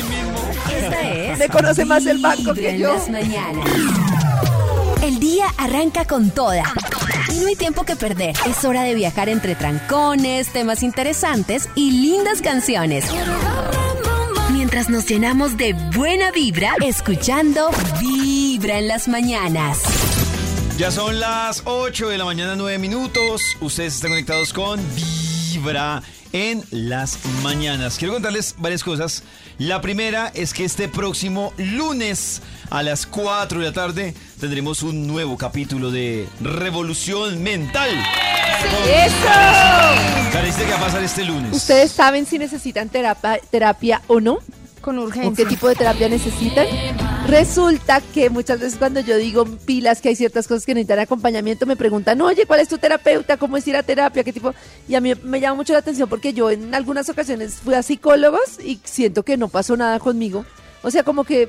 Esta 0.74 1.02
es 1.12 1.38
Me 1.38 1.48
conoce 1.48 1.84
más 1.84 2.04
el 2.06 2.18
banco 2.18 2.54
que 2.54 2.70
en 2.70 2.78
yo. 2.78 2.94
las 2.94 3.08
mañanas. 3.10 3.68
El 5.04 5.20
día 5.20 5.48
arranca 5.58 6.06
con 6.06 6.30
toda. 6.30 6.62
Y 7.30 7.38
no 7.40 7.48
hay 7.48 7.56
tiempo 7.56 7.84
que 7.84 7.94
perder. 7.94 8.34
Es 8.46 8.64
hora 8.64 8.84
de 8.84 8.94
viajar 8.94 9.28
entre 9.28 9.54
trancones, 9.54 10.48
temas 10.48 10.82
interesantes 10.82 11.68
y 11.74 11.90
lindas 11.90 12.40
canciones. 12.40 13.04
Mientras 14.50 14.88
nos 14.88 15.04
llenamos 15.04 15.58
de 15.58 15.74
buena 15.94 16.30
vibra, 16.30 16.72
escuchando 16.82 17.70
Vibra 18.00 18.78
en 18.78 18.88
las 18.88 19.06
mañanas. 19.06 19.82
Ya 20.78 20.90
son 20.90 21.20
las 21.20 21.60
8 21.66 22.08
de 22.08 22.16
la 22.16 22.24
mañana, 22.24 22.56
9 22.56 22.78
minutos. 22.78 23.42
Ustedes 23.60 23.96
están 23.96 24.10
conectados 24.12 24.54
con 24.54 24.80
Vibra 24.96 26.02
en 26.34 26.64
las 26.72 27.24
mañanas. 27.44 27.96
Quiero 27.96 28.12
contarles 28.12 28.56
varias 28.58 28.82
cosas. 28.82 29.22
La 29.56 29.80
primera 29.80 30.32
es 30.34 30.52
que 30.52 30.64
este 30.64 30.88
próximo 30.88 31.54
lunes 31.56 32.42
a 32.70 32.82
las 32.82 33.06
4 33.06 33.60
de 33.60 33.66
la 33.66 33.72
tarde 33.72 34.14
tendremos 34.40 34.82
un 34.82 35.06
nuevo 35.06 35.38
capítulo 35.38 35.92
de 35.92 36.26
Revolución 36.40 37.40
Mental. 37.40 37.88
¡Eso! 38.84 40.32
Cariste, 40.32 40.64
¿qué 40.64 40.70
va 40.72 40.78
a 40.78 40.80
pasar 40.80 41.04
este 41.04 41.24
lunes? 41.24 41.52
¿Ustedes 41.54 41.92
saben 41.92 42.26
si 42.26 42.36
necesitan 42.38 42.88
terapia, 42.88 43.38
terapia 43.50 44.02
o 44.08 44.20
no? 44.20 44.38
Con 44.80 44.98
¿O 44.98 45.02
qué 45.02 45.06
urgencia. 45.20 45.48
tipo 45.48 45.68
de 45.68 45.76
terapia 45.76 46.08
necesitan? 46.08 46.66
Resulta 47.28 48.02
que 48.12 48.28
muchas 48.28 48.60
veces 48.60 48.78
cuando 48.78 49.00
yo 49.00 49.16
digo 49.16 49.46
pilas 49.64 50.00
que 50.00 50.10
hay 50.10 50.16
ciertas 50.16 50.46
cosas 50.46 50.66
que 50.66 50.74
necesitan 50.74 50.98
acompañamiento, 50.98 51.64
me 51.64 51.74
preguntan, 51.74 52.20
oye, 52.20 52.44
¿cuál 52.46 52.60
es 52.60 52.68
tu 52.68 52.76
terapeuta? 52.76 53.38
¿Cómo 53.38 53.56
es 53.56 53.66
ir 53.66 53.76
a 53.76 53.82
terapia? 53.82 54.22
¿Qué 54.22 54.32
tipo? 54.32 54.54
Y 54.86 54.94
a 54.94 55.00
mí 55.00 55.14
me 55.22 55.40
llama 55.40 55.56
mucho 55.56 55.72
la 55.72 55.78
atención 55.78 56.08
porque 56.08 56.34
yo 56.34 56.50
en 56.50 56.74
algunas 56.74 57.08
ocasiones 57.08 57.54
fui 57.54 57.74
a 57.74 57.82
psicólogos 57.82 58.60
y 58.62 58.78
siento 58.84 59.22
que 59.22 59.38
no 59.38 59.48
pasó 59.48 59.76
nada 59.76 59.98
conmigo. 59.98 60.44
O 60.82 60.90
sea, 60.90 61.02
como 61.02 61.24
que 61.24 61.48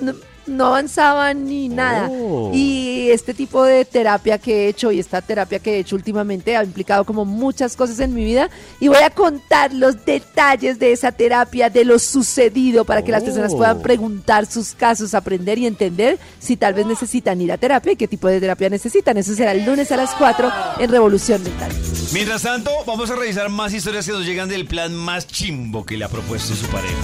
mm, 0.00 0.10
no 0.46 0.66
avanzaban 0.66 1.46
ni 1.46 1.68
nada. 1.68 2.08
Oh. 2.10 2.50
Y 2.54 3.08
este 3.10 3.34
tipo 3.34 3.64
de 3.64 3.84
terapia 3.84 4.38
que 4.38 4.64
he 4.64 4.68
hecho 4.68 4.92
y 4.92 4.98
esta 5.00 5.20
terapia 5.22 5.58
que 5.58 5.74
he 5.74 5.78
hecho 5.78 5.96
últimamente 5.96 6.56
ha 6.56 6.64
implicado 6.64 7.04
como 7.04 7.24
muchas 7.24 7.76
cosas 7.76 8.00
en 8.00 8.14
mi 8.14 8.24
vida 8.24 8.48
y 8.80 8.88
voy 8.88 9.02
a 9.02 9.10
contar 9.10 9.72
los 9.72 10.04
detalles 10.04 10.78
de 10.78 10.92
esa 10.92 11.12
terapia, 11.12 11.70
de 11.70 11.84
lo 11.84 11.98
sucedido 11.98 12.84
para 12.84 13.02
que 13.02 13.12
las 13.12 13.22
personas 13.24 13.52
Oh. 13.52 13.56
puedan 13.58 13.80
preguntar 13.82 14.46
sus 14.46 14.72
casos, 14.74 15.14
aprender 15.14 15.58
y 15.58 15.66
entender 15.66 16.18
si 16.38 16.56
tal 16.56 16.74
vez 16.74 16.86
necesitan 16.86 17.40
ir 17.40 17.52
a 17.52 17.58
terapia 17.58 17.92
y 17.92 17.96
qué 17.96 18.08
tipo 18.08 18.28
de 18.28 18.40
terapia 18.40 18.68
necesitan. 18.68 19.16
Eso 19.16 19.34
será 19.34 19.52
el 19.52 19.64
lunes 19.64 19.90
a 19.92 19.96
las 19.96 20.14
4 20.14 20.50
en 20.78 20.90
Revolución 20.90 21.42
Mental. 21.42 21.70
Mientras 22.12 22.42
tanto, 22.42 22.70
vamos 22.86 23.10
a 23.10 23.16
revisar 23.16 23.48
más 23.50 23.72
historias 23.74 24.06
que 24.06 24.12
nos 24.12 24.24
llegan 24.24 24.48
del 24.48 24.66
plan 24.66 24.94
más 24.94 25.26
chimbo 25.26 25.84
que 25.84 25.96
le 25.96 26.04
ha 26.04 26.08
propuesto 26.08 26.54
su 26.54 26.66
pareja. 26.66 26.94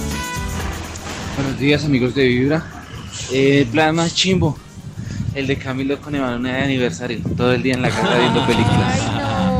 Buenos 1.37 1.59
días 1.59 1.83
amigos 1.85 2.13
de 2.15 2.25
Vibra. 2.25 2.82
Eh, 3.31 3.61
el 3.61 3.67
plan 3.67 3.95
más 3.95 4.13
chimbo. 4.13 4.57
El 5.35 5.47
de 5.47 5.57
Camilo 5.57 5.99
con 5.99 6.13
Emanuel 6.13 6.43
de 6.43 6.61
aniversario. 6.61 7.19
Todo 7.35 7.53
el 7.53 7.63
día 7.63 7.73
en 7.73 7.81
la 7.81 7.89
casa 7.89 8.17
viendo 8.19 8.45
películas. 8.45 9.01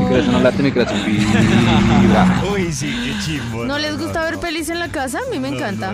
Mi 0.00 0.06
corazón 0.06 0.32
no 0.32 0.40
late, 0.40 0.62
mi 0.62 0.70
corazón 0.70 0.98
vibra. 1.04 2.42
Uy, 2.52 2.72
sí, 2.72 2.86
qué 3.04 3.24
chimbo. 3.24 3.64
¿No 3.64 3.78
les 3.78 3.98
gusta 3.98 4.22
ver 4.22 4.38
pelis 4.38 4.68
en 4.68 4.78
la 4.78 4.88
casa? 4.88 5.18
A 5.26 5.30
mí 5.30 5.40
me 5.40 5.48
encanta. 5.48 5.92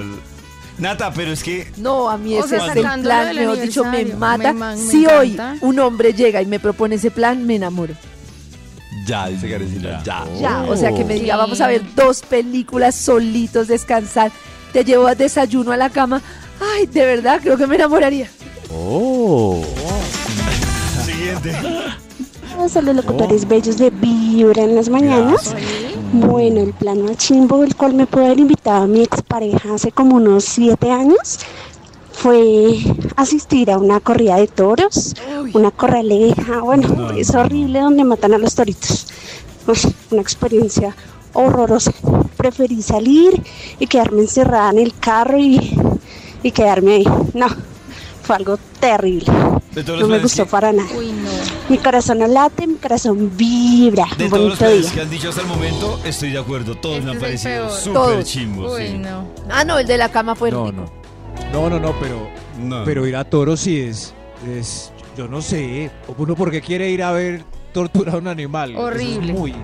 Nata, 0.78 1.12
pero 1.12 1.33
es 1.33 1.42
que 1.42 1.70
No, 1.76 2.09
a 2.09 2.16
mí 2.16 2.35
O 2.37 2.40
ese 2.40 2.56
sea, 2.56 2.66
es 2.68 2.76
el 2.76 2.83
plan, 2.83 3.35
mejor 3.37 3.61
dicho, 3.61 3.85
me 3.85 4.04
mata. 4.06 4.52
Me 4.52 4.59
ma- 4.59 4.70
me 4.76 4.78
si 4.78 5.06
hoy 5.06 5.38
un 5.61 5.78
hombre 5.78 6.12
llega 6.14 6.40
y 6.42 6.46
me 6.46 6.59
propone 6.61 6.94
ese 6.96 7.11
plan, 7.11 7.46
me 7.46 7.56
enamoro. 7.56 7.94
Ya, 9.06 9.28
dice 9.28 9.50
Karencita, 9.50 10.02
ya. 10.02 10.24
Ya, 10.40 10.62
o 10.62 10.76
sea 10.76 10.92
que 10.94 11.04
me 11.04 11.14
diga, 11.14 11.35
Sí. 11.35 11.38
vamos 11.38 11.61
a 11.61 11.66
ver 11.66 11.83
dos 11.94 12.20
películas 12.22 12.94
solitos, 12.94 13.68
descansar, 13.68 14.30
te 14.72 14.85
llevo 14.85 15.06
a 15.06 15.14
desayuno 15.14 15.72
a 15.72 15.76
la 15.76 15.90
cama. 15.90 16.22
Ay, 16.61 16.87
de 16.87 17.05
verdad, 17.05 17.40
creo 17.42 17.57
que 17.57 17.66
me 17.66 17.77
enamoraría. 17.77 18.31
Oh. 18.73 19.64
siguiente. 21.05 21.53
Todos 22.55 22.85
los 22.85 22.96
locutores 22.96 23.49
bellos 23.49 23.79
de 23.79 23.90
Vibra 23.90 24.62
en 24.62 24.75
las 24.75 24.88
mañanas. 24.88 25.55
Bueno, 26.12 26.61
el 26.61 26.73
plan 26.73 27.03
más 27.03 27.16
chimbo, 27.16 27.64
el 27.64 27.75
cual 27.77 27.94
me 27.94 28.07
pudo 28.07 28.27
haber 28.27 28.40
invitado 28.40 28.83
a 28.83 28.87
mi 28.87 29.03
expareja 29.03 29.75
hace 29.75 29.92
como 29.92 30.16
unos 30.16 30.44
siete 30.44 30.90
años, 30.90 31.38
fue 32.12 32.79
asistir 33.16 33.70
a 33.70 33.79
una 33.79 34.01
corrida 34.01 34.37
de 34.37 34.46
toros, 34.46 35.14
una 35.55 35.70
corraleja, 35.70 36.61
bueno, 36.61 37.12
es 37.12 37.35
horrible 37.35 37.81
donde 37.81 38.05
matan 38.05 38.35
a 38.35 38.38
los 38.38 38.55
toritos. 38.55 39.07
Una 40.11 40.20
experiencia 40.20 40.94
horrorosa. 41.33 41.92
Preferí 42.37 42.83
salir 42.83 43.42
y 43.79 43.87
quedarme 43.87 44.23
encerrada 44.23 44.70
en 44.70 44.79
el 44.79 44.94
carro 44.99 45.38
y, 45.38 45.79
y 46.42 46.50
quedarme 46.53 46.94
ahí. 46.96 47.05
No, 47.35 47.46
fue 48.22 48.37
algo 48.37 48.59
terrible. 48.79 49.26
De 49.72 49.85
todos 49.85 50.00
No 50.00 50.07
los 50.07 50.16
me 50.16 50.18
gustó 50.18 50.44
que- 50.44 50.50
para 50.50 50.72
nada. 50.72 50.88
Uy, 50.96 51.12
no. 51.12 51.31
Mi 51.68 51.79
corazón 51.79 52.18
no 52.18 52.26
late, 52.26 52.66
mi 52.66 52.74
corazón 52.74 53.31
vibra. 53.37 54.07
De 54.18 54.24
Un 54.24 54.31
todos 54.31 54.48
los 54.50 54.59
bonito 54.59 54.81
día. 54.83 54.92
que 54.92 55.00
han 55.00 55.11
dicho 55.11 55.29
hasta 55.29 55.42
el 55.42 55.46
momento, 55.46 56.00
estoy 56.05 56.31
de 56.31 56.38
acuerdo. 56.38 56.74
Todos 56.76 56.96
Este 56.96 57.07
me 57.07 57.12
han 57.12 57.20
parecido 57.20 57.70
súper 57.70 58.24
chimbos. 58.24 58.72
Uy, 58.74 58.87
sí. 58.88 58.98
no. 58.98 59.29
Ah, 59.48 59.64
no, 59.64 59.79
el 59.79 59.87
de 59.87 59.96
la 59.96 60.09
cama 60.11 60.35
fue 60.35 60.50
No, 60.50 60.66
rico. 60.70 60.83
no. 60.83 61.00
No, 61.53 61.70
no, 61.70 61.79
no, 61.81 61.94
pero, 62.00 62.29
No. 62.59 62.85
pero 62.85 63.07
ir 63.07 63.16
a 63.16 63.24
toros 63.24 63.61
sí 63.61 63.81
es, 63.81 64.12
es, 64.48 64.92
yo 65.16 65.29
no 65.29 65.40
sé, 65.42 65.90
uno 66.18 66.35
porque 66.35 66.61
quiere 66.61 66.90
ir 66.90 67.03
a 67.03 67.12
ver 67.12 67.44
torturar 67.72 68.16
a 68.16 68.18
un 68.18 68.26
animal. 68.29 68.72
Es 68.72 68.79
Horrible. 68.79 69.33
muy, 69.33 69.55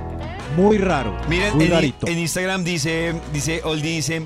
muy 0.57 0.79
raro. 0.79 1.17
Miren, 1.29 1.55
muy 1.57 1.65
en, 1.67 1.71
rarito. 1.73 2.07
en 2.07 2.19
Instagram 2.19 2.62
dice, 2.65 3.15
dice, 3.33 3.61
Oldi 3.65 3.97
dice, 3.97 4.23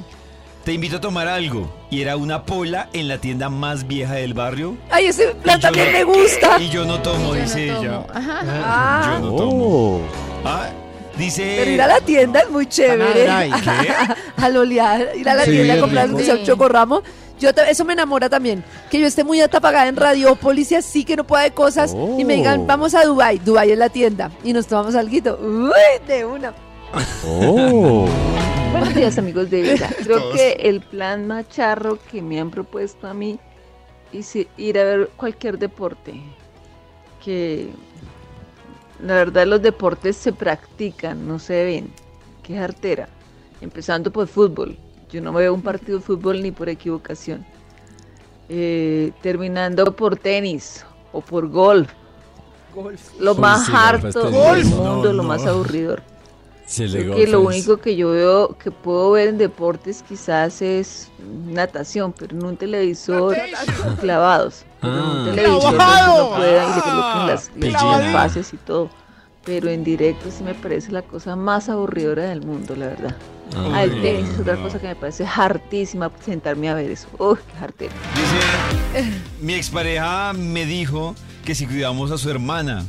te 0.65 0.73
invito 0.73 0.97
a 0.97 1.01
tomar 1.01 1.27
algo. 1.29 1.69
Y 1.91 2.03
era 2.03 2.17
una 2.17 2.45
pola 2.45 2.89
en 2.93 3.09
la 3.09 3.19
tienda 3.19 3.49
más 3.49 3.87
vieja 3.87 4.15
del 4.15 4.35
barrio. 4.35 4.77
Ay, 4.91 5.07
ese 5.07 5.29
plan 5.43 5.61
también 5.61 5.87
no- 5.87 5.93
me 5.93 6.05
gusta. 6.21 6.61
Y 6.61 6.69
yo 6.69 6.85
no 6.85 7.01
tomo, 7.03 7.29
Yo 7.35 7.35
no 7.35 7.43
dice 7.43 7.67
tomo. 7.69 7.81
ella. 7.83 8.03
Ajá. 8.15 8.41
Ah, 8.65 9.19
Yo 9.21 9.27
no 9.31 9.37
tomo. 9.37 9.65
Oh. 9.65 10.01
Ah, 10.45 10.69
dice... 11.19 11.57
pero 11.59 11.71
ir 11.73 11.83
a 11.83 11.87
la 11.87 12.01
tienda 12.01 12.41
es 12.41 12.51
muy 12.51 12.67
chévere. 12.67 13.29
Ay, 13.29 13.51
Al 14.37 14.57
olear, 14.57 15.09
ir 15.17 15.29
a 15.29 15.35
la 15.35 15.45
Sí, 15.45 15.51
tienda 15.53 15.75
a 15.75 15.81
comprar 15.81 16.09
un 16.09 16.15
un 16.15 16.43
chocorramo. 16.45 17.03
Yo 17.41 17.55
te- 17.55 17.71
eso 17.71 17.85
me 17.87 17.95
enamora 17.95 18.29
también. 18.29 18.63
Que 18.91 19.01
yo 19.01 19.07
esté 19.07 19.25
muy 19.25 19.41
apagada 19.41 19.89
en 19.89 19.97
Radiópolis 19.97 20.73
y 20.73 20.75
así 20.75 21.05
que 21.05 21.17
no 21.17 21.25
pueda 21.25 21.45
de 21.45 21.53
cosas. 21.53 21.97
Y 22.19 22.25
me 22.25 22.35
digan, 22.37 22.61
Oh. 22.61 22.67
vamos 22.67 22.95
a 22.95 23.03
Dubai 23.05 23.39
Dubai 23.39 23.71
es 23.73 23.79
la 23.79 23.89
tienda. 23.89 24.31
Y 24.45 24.53
nos 24.53 24.67
tomamos 24.67 24.95
algo. 24.95 25.11
Uy, 25.41 26.07
de 26.07 26.25
una. 26.27 26.53
Oh. 27.25 28.09
Buenos 28.73 28.95
días 28.95 29.19
amigos 29.19 29.51
de 29.51 29.63
vida. 29.63 29.91
Creo 30.03 30.21
Todos. 30.21 30.35
que 30.37 30.53
el 30.53 30.81
plan 30.81 31.27
más 31.27 31.49
charro 31.49 31.99
que 32.11 32.23
me 32.23 32.41
han 32.41 32.51
propuesto 32.51 33.07
a 33.07 33.15
mí 33.15 33.39
es 34.13 34.35
ir 34.57 34.79
a 34.79 34.85
ver 34.85 35.11
cualquier 35.17 35.59
deporte. 35.59 36.21
Que 37.25 37.69
la 39.01 39.15
verdad 39.15 39.47
los 39.47 39.63
deportes 39.63 40.17
se 40.17 40.33
practican, 40.33 41.27
no 41.27 41.39
se 41.39 41.65
ven. 41.65 41.93
Qué 42.43 42.59
artera. 42.59 43.09
Empezando 43.61 44.11
por 44.11 44.27
fútbol. 44.27 44.77
Yo 45.11 45.21
no 45.21 45.33
veo 45.33 45.53
un 45.55 45.63
partido 45.63 45.99
de 45.99 46.05
fútbol 46.05 46.43
ni 46.43 46.51
por 46.51 46.69
equivocación. 46.69 47.45
Eh, 48.49 49.13
terminando 49.21 49.95
por 49.95 50.17
tenis 50.17 50.85
o 51.13 51.21
por 51.21 51.49
golf. 51.49 51.93
Lo 53.19 53.35
Uy, 53.35 53.39
más 53.39 53.67
sí, 53.67 53.73
golf 53.73 53.85
harto 53.85 54.29
es 54.29 54.41
del 54.41 54.65
mundo, 54.65 55.13
No, 55.13 55.13
lo 55.13 55.23
no. 55.23 55.29
más 55.29 55.47
aburridor. 55.47 56.03
Sí, 56.71 56.87
Creo 56.89 57.17
que 57.17 57.27
lo 57.27 57.41
es- 57.51 57.57
único 57.67 57.79
que 57.79 57.97
yo 57.97 58.13
veo, 58.13 58.57
que 58.57 58.71
puedo 58.71 59.11
ver 59.11 59.27
en 59.27 59.39
deportes 59.39 60.05
quizás 60.09 60.63
es 60.63 61.11
natación, 61.47 62.13
pero 62.17 62.37
en 62.37 62.45
un 62.45 62.57
televisor 62.57 63.37
clavados. 64.01 64.65
Pero 64.81 64.95
en 64.95 65.01
un 65.03 65.29
Ah. 65.29 65.33
televisor 65.35 66.37
pueda 66.37 66.65
y 66.65 66.75
le 66.77 66.83
coloquen 66.83 67.27
las, 67.27 67.51
las 67.73 68.13
fases 68.13 68.53
y 68.55 68.57
todo. 68.59 68.89
Pero 69.45 69.69
en 69.69 69.83
directo 69.83 70.31
sí 70.31 70.45
me 70.45 70.55
parece 70.55 70.93
la 70.93 71.03
cosa 71.03 71.35
más 71.35 71.69
aburridora 71.69 72.25
del 72.29 72.43
mundo, 72.43 72.77
la 72.77 72.87
verdad. 72.87 73.17
Ah, 73.57 73.71
Ah, 73.75 73.83
el 73.83 74.01
tenis 74.01 74.29
es 74.31 74.39
otra 74.39 74.55
no. 74.55 74.63
cosa 74.63 74.79
que 74.79 74.87
me 74.87 74.95
parece 74.95 75.27
hartísima 75.27 76.09
sentarme 76.25 76.69
a 76.71 76.75
ver 76.75 76.89
eso. 76.93 77.09
Uy, 77.19 77.37
qué 77.51 77.65
hartera. 77.65 77.93
Dice, 78.15 79.11
mi 79.41 79.55
expareja 79.55 80.33
me 80.35 80.65
dijo 80.67 81.17
que 81.45 81.57
si 81.57 81.67
cuidamos 81.67 82.13
a 82.13 82.19
su 82.19 82.31
hermana. 82.31 82.85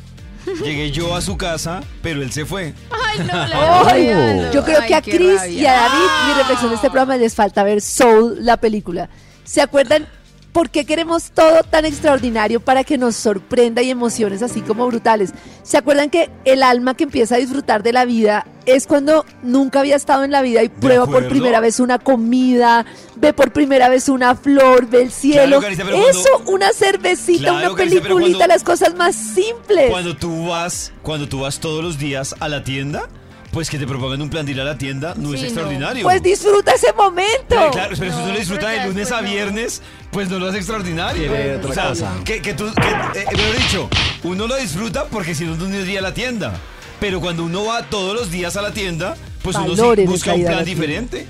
Llegué 0.64 0.92
yo 0.92 1.16
a 1.16 1.22
su 1.22 1.38
casa, 1.38 1.82
pero 2.02 2.22
él 2.22 2.32
se 2.32 2.46
fue. 2.46 2.74
Ay, 2.92 3.20
no, 3.20 3.26
la 3.48 3.82
Ay, 3.88 4.08
verdad, 4.08 4.52
yo 4.52 4.64
creo 4.64 4.80
Ay, 4.82 4.88
que 4.88 4.96
a 4.96 5.02
Chris 5.02 5.40
rabia. 5.40 5.62
y 5.62 5.66
a 5.66 5.74
David, 5.74 6.10
mi 6.28 6.34
reflexión 6.40 6.70
de 6.70 6.76
este 6.76 6.90
programa 6.90 7.18
les 7.18 7.36
falta 7.36 7.64
ver 7.64 7.82
Soul, 7.82 8.38
la 8.40 8.58
película. 8.58 9.10
¿Se 9.44 9.62
acuerdan 9.62 10.08
¿Por 10.52 10.70
qué 10.70 10.86
queremos 10.86 11.32
todo 11.32 11.64
tan 11.64 11.86
extraordinario 11.86 12.60
para 12.60 12.84
que 12.84 12.98
nos 12.98 13.16
sorprenda 13.16 13.82
y 13.82 13.90
emociones 13.90 14.42
así 14.42 14.62
como 14.62 14.86
brutales? 14.88 15.32
¿Se 15.64 15.78
acuerdan 15.78 16.10
que 16.10 16.30
el 16.44 16.62
alma 16.62 16.94
que 16.96 17.06
empieza 17.06 17.36
a 17.36 17.38
disfrutar 17.38 17.84
de 17.84 17.94
la 17.94 18.04
vida 18.04 18.46
es 18.66 18.86
cuando 18.86 19.26
nunca 19.44 19.80
había 19.80 19.96
estado 19.96 20.26
en 20.26 20.32
la 20.32 20.42
vida 20.42 20.62
y 20.62 20.68
prueba 20.70 21.08
por 21.08 21.30
primera 21.30 21.62
vez 21.62 21.80
una 21.80 22.00
comida, 22.00 22.86
ve 23.16 23.32
por 23.32 23.54
primera 23.54 23.88
vez 23.88 24.10
una 24.10 24.36
flor, 24.36 24.88
ve 24.88 25.04
el 25.04 25.12
cielo? 25.12 25.62
Carita, 25.62 25.84
Eso, 26.10 26.30
una 26.48 26.72
cervecita, 26.74 27.44
Claro, 27.52 27.70
una 27.70 27.78
Carita, 27.78 28.02
peliculita, 28.02 28.38
cuando- 28.40 28.54
las 28.54 28.64
cosas 28.64 28.96
más 28.96 29.16
simples. 29.16 29.90
Cuando 29.90 30.18
tú 30.18 30.48
vas, 30.48 30.92
cuando 31.02 31.30
tú 31.30 31.40
vas 31.40 31.60
todos 31.60 31.82
los 31.82 31.98
días 31.98 32.36
a 32.42 32.50
la 32.50 32.64
tienda, 32.64 33.08
pues 33.52 33.70
que 33.70 33.78
te 33.78 33.86
propongan 33.86 34.22
un 34.22 34.30
plan 34.30 34.46
de 34.46 34.54
ir 34.54 34.62
a 34.62 34.64
la 34.64 34.78
tienda 34.78 35.14
no 35.18 35.34
es 35.34 35.42
no. 35.42 35.48
extraordinario. 35.48 36.04
Pues 36.04 36.24
disfruta 36.24 36.74
ese 36.74 36.94
momento. 36.94 37.51
Pero 38.00 38.12
claro, 38.12 38.12
pero 38.12 38.12
si 38.12 38.18
uno 38.24 38.34
lo 38.34 38.40
disfruta 38.40 38.70
de 38.70 38.88
lunes 38.88 39.12
a 39.12 39.22
viernes, 39.22 39.82
pues 40.12 40.30
no 40.30 40.40
lo 40.40 40.48
hace 40.48 40.58
extraordinario. 40.58 41.32
Tiene 41.32 41.56
otra 41.56 41.70
o 41.70 41.74
sea, 41.74 41.88
cosa. 41.90 42.24
que, 42.24 42.42
que 42.42 42.54
tú, 42.54 42.72
que, 42.74 43.20
eh, 43.20 43.26
mejor 43.32 43.58
dicho, 43.58 43.90
uno 44.24 44.48
lo 44.48 44.56
disfruta 44.56 45.06
porque 45.06 45.36
si 45.36 45.46
no, 45.46 45.56
no 45.56 45.80
iría 45.80 46.00
a 46.00 46.04
la 46.04 46.14
tienda. 46.14 46.54
Pero 47.00 47.20
cuando 47.20 47.44
uno 47.44 47.66
va 47.66 47.84
todos 47.84 48.14
los 48.16 48.32
días 48.32 48.58
a 48.58 48.62
la 48.62 48.72
tienda, 48.72 49.16
pues 49.42 49.56
uno 49.56 49.76
sí 49.76 50.06
busca 50.06 50.34
un 50.34 50.46
plan 50.46 50.66
diferente. 50.66 51.28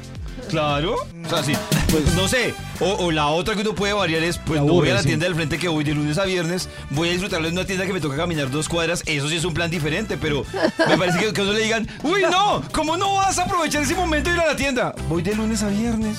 Claro, 0.49 0.95
o 0.95 1.29
sea, 1.29 1.43
sí, 1.43 1.53
pues 1.89 2.13
no 2.13 2.27
sé, 2.27 2.53
o, 2.81 3.05
o 3.05 3.11
la 3.11 3.27
otra 3.27 3.55
que 3.55 3.61
uno 3.61 3.73
puede 3.73 3.93
variar 3.93 4.21
es, 4.21 4.37
pues 4.37 4.59
no 4.59 4.73
voy 4.73 4.89
a 4.89 4.95
la 4.95 5.01
sí. 5.01 5.07
tienda 5.07 5.25
del 5.25 5.35
frente 5.35 5.57
que 5.57 5.69
voy 5.69 5.85
de 5.85 5.93
lunes 5.93 6.17
a 6.17 6.25
viernes, 6.25 6.67
voy 6.89 7.07
a 7.07 7.11
disfrutarlo 7.13 7.47
en 7.47 7.53
una 7.53 7.65
tienda 7.65 7.85
que 7.85 7.93
me 7.93 8.01
toca 8.01 8.17
caminar 8.17 8.51
dos 8.51 8.67
cuadras, 8.67 9.01
eso 9.05 9.29
sí 9.29 9.37
es 9.37 9.45
un 9.45 9.53
plan 9.53 9.71
diferente, 9.71 10.17
pero 10.17 10.45
me 10.89 10.97
parece 10.97 11.19
que, 11.19 11.31
que 11.31 11.39
a 11.39 11.43
uno 11.45 11.53
le 11.53 11.63
digan, 11.63 11.87
uy 12.03 12.23
no, 12.29 12.63
¿cómo 12.73 12.97
no 12.97 13.15
vas 13.15 13.39
a 13.39 13.43
aprovechar 13.43 13.83
ese 13.83 13.95
momento 13.95 14.29
de 14.29 14.35
ir 14.35 14.41
a 14.41 14.47
la 14.47 14.55
tienda? 14.57 14.93
Voy 15.07 15.21
de 15.21 15.35
lunes 15.35 15.63
a 15.63 15.69
viernes. 15.69 16.17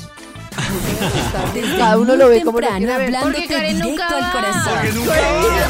Cada 1.79 1.99
uno 1.99 2.17
lo 2.17 2.29
ve 2.29 2.43
como 2.43 2.61
lo 2.61 2.67
temprano, 2.67 2.79
quiere 2.79 2.93
ver. 2.99 3.07
hablándote 3.17 3.41
Porque 3.43 3.55
Karen 3.55 3.71
directo 3.77 3.89
nunca 3.91 4.09
al 4.09 4.23
va. 4.23 4.33
corazón. 4.33 4.73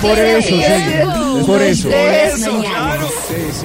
Por 0.00 0.18
eso, 0.18 0.48
sí. 0.48 0.62
Es 0.62 1.46
Por 1.46 1.62
eso. 1.62 1.88
Eso, 1.90 2.52
mañanas. 2.52 2.70
claro. 2.70 3.08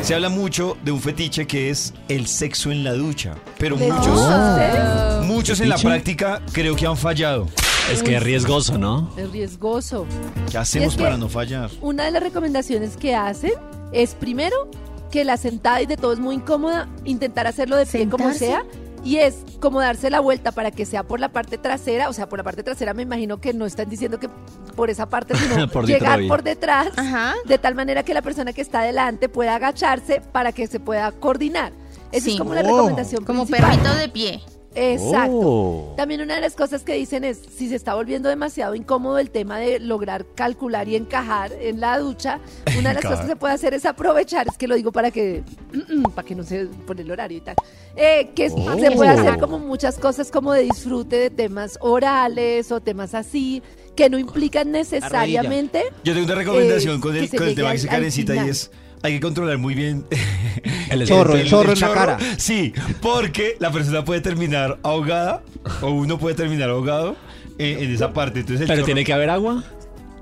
Se 0.03 0.15
habla 0.15 0.29
mucho 0.29 0.77
de 0.83 0.91
un 0.91 1.01
fetiche 1.01 1.45
que 1.47 1.69
es 1.69 1.93
el 2.07 2.27
sexo 2.27 2.71
en 2.71 2.83
la 2.83 2.93
ducha, 2.93 3.35
pero 3.57 3.75
¿Les 3.77 3.91
muchos, 3.91 4.19
ustedes? 4.21 5.25
muchos 5.25 5.59
en 5.59 5.69
la 5.69 5.77
práctica 5.77 6.41
creo 6.51 6.75
que 6.75 6.85
han 6.85 6.97
fallado. 6.97 7.47
Es 7.91 8.03
que 8.03 8.15
es 8.17 8.23
riesgoso, 8.23 8.77
¿no? 8.77 9.09
Es 9.17 9.31
riesgoso. 9.31 10.05
¿Qué 10.51 10.57
hacemos 10.57 10.85
Y 10.85 10.89
es 10.89 10.95
que- 10.97 11.03
para 11.03 11.17
no 11.17 11.29
fallar? 11.29 11.69
Una 11.81 12.03
de 12.03 12.11
las 12.11 12.21
recomendaciones 12.21 12.97
que 12.97 13.15
hacen 13.15 13.53
es 13.93 14.13
primero 14.15 14.69
que 15.11 15.23
la 15.23 15.37
sentada 15.37 15.81
y 15.81 15.85
de 15.85 15.95
todo 15.95 16.11
es 16.11 16.19
muy 16.19 16.35
incómoda, 16.35 16.89
intentar 17.05 17.47
hacerlo 17.47 17.77
de 17.77 17.85
pie 17.85 18.09
como 18.09 18.25
¿Sentarse? 18.33 18.45
sea. 18.47 18.63
Y 19.03 19.17
es 19.17 19.35
como 19.61 19.79
darse 19.79 20.09
la 20.09 20.19
vuelta 20.19 20.51
para 20.51 20.71
que 20.71 20.85
sea 20.85 21.03
por 21.03 21.19
la 21.19 21.29
parte 21.29 21.57
trasera, 21.57 22.09
o 22.09 22.13
sea, 22.13 22.27
por 22.27 22.39
la 22.39 22.43
parte 22.43 22.63
trasera 22.63 22.93
me 22.93 23.03
imagino 23.03 23.39
que 23.39 23.53
no 23.53 23.65
están 23.65 23.87
diciendo 23.89 24.19
que 24.19 24.27
por 24.75 24.89
esa 24.89 25.07
parte, 25.07 25.35
sino 25.35 25.67
Por 25.71 25.85
llegar 25.85 26.11
Detroit. 26.19 26.27
por 26.29 26.43
detrás, 26.43 26.89
Ajá. 26.97 27.33
de 27.45 27.57
tal 27.57 27.73
manera 27.75 28.03
que 28.03 28.13
la 28.13 28.21
persona 28.21 28.51
que 28.53 28.61
está 28.61 28.79
adelante 28.81 29.29
pueda 29.29 29.55
agacharse 29.55 30.21
para 30.31 30.51
que 30.51 30.67
se 30.67 30.79
pueda 30.79 31.11
coordinar. 31.13 31.71
Esa 32.11 32.25
Sí. 32.25 32.31
es 32.33 32.37
como 32.37 32.53
la 32.53 32.61
Oh. 32.61 32.63
recomendación 32.63 33.23
Como 33.23 33.45
principal. 33.45 33.77
perrito 33.79 33.95
de 33.95 34.09
pie. 34.09 34.41
Exacto. 34.77 35.35
Oh. 35.39 35.93
También 35.97 36.21
una 36.21 36.35
de 36.35 36.41
las 36.41 36.55
cosas 36.55 36.83
que 36.83 36.93
dicen 36.93 37.23
es, 37.23 37.39
si 37.55 37.67
se 37.69 37.75
está 37.75 37.95
volviendo 37.95 38.29
demasiado 38.29 38.75
incómodo 38.75 39.17
el 39.17 39.31
tema 39.31 39.57
de 39.59 39.79
lograr 39.79 40.25
calcular 40.35 40.87
y 40.87 40.95
encajar 40.95 41.51
en 41.59 41.79
la 41.79 41.97
ducha, 41.99 42.39
una 42.77 42.89
de 42.89 42.95
las 42.95 43.03
cosas 43.03 43.21
que 43.21 43.27
se 43.27 43.35
puede 43.35 43.53
hacer 43.53 43.73
es 43.73 43.85
aprovechar, 43.85 44.47
es 44.47 44.57
que 44.57 44.67
lo 44.67 44.75
digo 44.75 44.91
para 44.91 45.09
que, 45.11 45.43
para 46.15 46.27
que 46.27 46.35
no 46.35 46.43
se 46.43 46.65
pone 46.85 47.01
el 47.01 47.11
horario 47.11 47.37
y 47.39 47.41
tal, 47.41 47.55
eh, 47.95 48.29
que 48.35 48.45
es- 48.45 48.53
se 48.53 48.91
puede 48.91 49.09
hacer 49.09 49.39
como 49.39 49.59
muchas 49.59 49.97
cosas 49.97 50.29
como 50.31 50.53
de 50.53 50.61
disfrute 50.63 51.15
de 51.15 51.29
temas 51.29 51.77
orales 51.81 52.71
o 52.71 52.79
temas 52.79 53.13
así, 53.15 53.63
que 53.95 54.09
no 54.09 54.19
implican 54.19 54.71
necesariamente... 54.71 55.83
Yo 56.03 56.13
tengo 56.13 56.25
una 56.27 56.35
recomendación 56.35 56.97
eh, 56.97 56.99
con 57.01 57.15
el, 57.15 57.27
se 57.27 57.37
con 57.37 57.47
el 57.47 57.55
llegue 57.55 57.61
tema 57.63 57.75
que 57.75 57.81
al 57.81 57.87
Karencita 57.89 58.33
y 58.33 58.37
final. 58.37 58.49
es 58.51 58.71
hay 59.03 59.13
que 59.13 59.19
controlar 59.19 59.57
muy 59.57 59.73
bien 59.75 60.05
El 60.89 61.05
Chorro, 61.05 61.35
esfínter. 61.35 61.41
el 61.41 61.49
chorro 61.49 61.73
en 61.73 61.79
la 61.79 61.93
cara. 61.93 62.17
Sí, 62.37 62.73
porque 63.01 63.57
la 63.59 63.71
persona 63.71 64.03
puede 64.05 64.21
terminar 64.21 64.79
ahogada 64.83 65.41
o 65.81 65.89
uno 65.91 66.17
puede 66.17 66.35
terminar 66.35 66.69
ahogado 66.69 67.15
eh, 67.59 67.77
en 67.81 67.93
esa 67.93 68.13
parte. 68.13 68.39
Entonces 68.39 68.61
el 68.61 68.67
Pero 68.67 68.81
chorro- 68.81 68.85
tiene 68.85 69.03
que 69.03 69.13
haber 69.13 69.29
agua. 69.29 69.63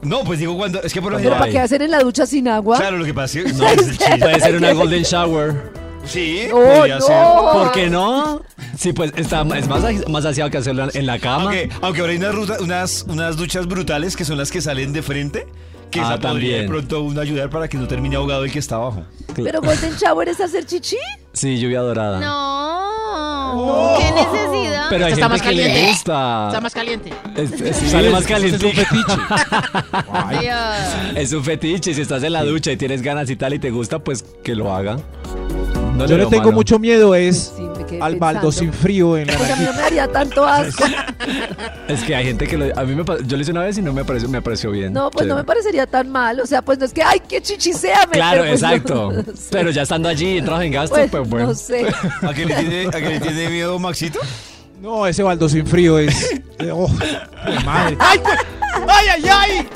No, 0.02 0.24
pues 0.24 0.40
digo 0.40 0.56
cuando 0.58 0.82
es 0.84 0.94
que 0.94 1.02
por 1.02 1.12
lo 1.12 1.18
general 1.20 1.40
¿para 1.40 1.52
qué 1.52 1.60
hacer 1.60 1.82
en 1.82 1.92
la 1.92 2.00
ducha 2.00 2.26
sin 2.26 2.48
agua? 2.48 2.78
Claro, 2.78 2.98
lo 2.98 3.06
que 3.06 3.14
pasa 3.14 3.40
es 3.40 3.46
que 3.46 3.54
no 3.54 3.68
es 3.70 3.88
el 3.88 3.98
chiste. 3.98 4.18
Puede 4.20 4.40
ser 4.40 4.56
una 4.56 4.74
golden 4.74 5.04
shower. 5.04 5.72
Sí, 6.06 6.42
No, 6.50 6.56
podría 6.58 7.00
no. 7.00 7.02
ser. 7.06 7.16
¿Por 7.54 7.72
qué 7.72 7.90
no? 7.90 8.42
Sí, 8.78 8.94
pues 8.94 9.12
está, 9.16 9.42
es 9.58 9.68
más, 9.68 10.08
más 10.10 10.26
aseado 10.26 10.52
que 10.52 10.58
hacerlo 10.58 10.88
en 10.94 11.06
la 11.08 11.18
cama. 11.18 11.44
Aunque, 11.46 11.70
aunque 11.82 12.02
ahora 12.02 12.12
hay 12.14 12.18
unas, 12.20 12.36
ruta- 12.36 12.58
unas, 12.62 13.06
unas 13.08 13.38
duchas 13.38 13.66
brutales 13.68 14.16
que 14.16 14.26
son 14.26 14.38
las 14.38 14.52
que 14.52 14.62
salen 14.62 14.94
de 14.94 15.02
frente, 15.02 15.48
que 15.91 16.00
Ah, 16.00 16.04
esa 16.04 16.19
podría 16.19 16.58
de 16.58 16.63
también. 16.63 16.67
pronto 16.67 17.02
uno 17.04 17.21
ayudar 17.21 17.50
para 17.50 17.67
que 17.67 17.78
no 17.78 17.88
termine 17.88 18.15
ahogado 18.15 18.43
el 18.45 18.52
que 18.52 18.60
está 18.60 18.76
abajo. 18.76 19.04
Pero 19.36 19.62
Golden 19.62 19.93
Shower 19.95 20.30
es 20.30 20.39
hacer 20.41 20.65
chichi. 20.65 20.98
Sí, 21.34 21.60
lluvia 21.60 21.82
dorada. 21.82 22.19
No. 22.19 23.95
¿Qué 23.98 24.12
necesidad? 24.12 24.88
Pero 24.89 25.06
hay 25.06 25.13
Está 25.13 25.30
gente 25.30 25.38
más 25.38 25.41
que 25.41 25.52
le 25.56 25.63
caliente. 25.63 25.91
gusta. 25.91 26.48
Está 26.48 26.62
más 26.62 26.74
caliente. 26.74 27.13
Es- 27.36 27.62
es- 27.62 27.91
sale 27.91 28.10
más 28.10 28.26
caliente. 28.26 28.58
Es 28.58 28.63
un 28.63 28.71
fetiche. 28.86 29.15
Es 31.15 31.34
un 31.34 31.43
fetiche. 31.43 31.93
Si 31.93 32.02
estás 32.02 32.24
en 32.24 32.34
la 32.34 32.43
ducha 32.43 32.71
y 32.71 32.78
tienes 32.78 33.02
ganas 33.02 33.30
y 33.30 33.36
tal 33.36 33.54
y 33.54 33.60
te 33.60 33.71
gusta, 33.71 34.00
pues 34.00 34.24
que 34.43 34.56
lo 34.56 34.74
haga. 34.74 34.98
No 35.95 36.06
Yo 36.06 36.17
le 36.17 36.26
tengo 36.26 36.43
malo. 36.45 36.52
mucho 36.54 36.80
miedo 36.80 37.15
es 37.15 37.54
Sí, 37.56 37.63
al 38.01 38.15
baldo 38.17 38.51
sin 38.51 38.71
frío 38.73 39.17
en 39.17 39.27
la 39.27 39.38
Pues 39.38 39.51
a 39.51 39.55
mí 39.55 39.65
no 39.65 39.73
me 39.73 39.81
daría 39.81 40.08
tanto 40.08 40.45
asco. 40.45 40.84
Es 41.88 42.03
que 42.03 42.15
hay 42.15 42.25
gente 42.25 42.47
que 42.47 42.58
lo. 42.58 42.77
A 42.77 42.84
mí 42.84 42.95
me 42.95 43.03
Yo 43.25 43.38
lo 43.38 43.41
hice 43.41 43.51
una 43.51 43.62
vez 43.62 43.77
y 43.77 43.81
no 43.81 43.93
me 43.93 44.03
pareció, 44.05 44.29
me 44.29 44.41
pareció 44.41 44.71
bien. 44.71 44.93
No, 44.93 45.12
pues 45.12 45.27
no 45.27 45.36
me 45.36 45.43
parecería 45.43 45.86
tan 45.88 46.10
mal. 46.10 46.39
O 46.39 46.45
sea, 46.45 46.62
pues 46.62 46.79
no 46.79 46.86
es 46.86 46.93
que, 46.93 47.03
ay, 47.03 47.21
qué 47.27 47.41
chichiseame. 47.41 48.12
Claro, 48.12 48.41
pero 48.43 48.49
pues 48.51 48.62
no- 48.62 48.67
exacto. 48.69 49.12
no 49.12 49.23
sé. 49.36 49.47
Pero 49.51 49.69
ya 49.71 49.81
estando 49.84 50.10
allí, 50.10 50.38
entras 50.38 50.62
en 50.62 50.71
gasto, 50.71 50.95
Pues, 50.95 51.10
pues, 51.10 51.29
bueno. 51.29 51.47
No 51.47 51.55
sé. 51.55 51.86
¿A 52.21 52.34
qué 52.34 52.45
le 52.45 52.55
tiene, 52.55 52.88
a 52.88 52.91
qué 52.91 53.10
le 53.10 53.19
tiene 53.19 53.49
miedo 53.49 53.77
Maxito? 53.79 54.19
No, 54.81 55.08
ese 55.08 55.23
baldo 55.23 55.47
sin 55.49 55.65
frío 55.65 55.97
es. 55.99 56.41
oh, 56.71 56.88
madre. 57.65 57.97
¡Ay, 57.99 58.19
pues! 58.21 58.38
¡Ay, 58.88 59.08
ay, 59.15 59.23
ay! 59.29 59.67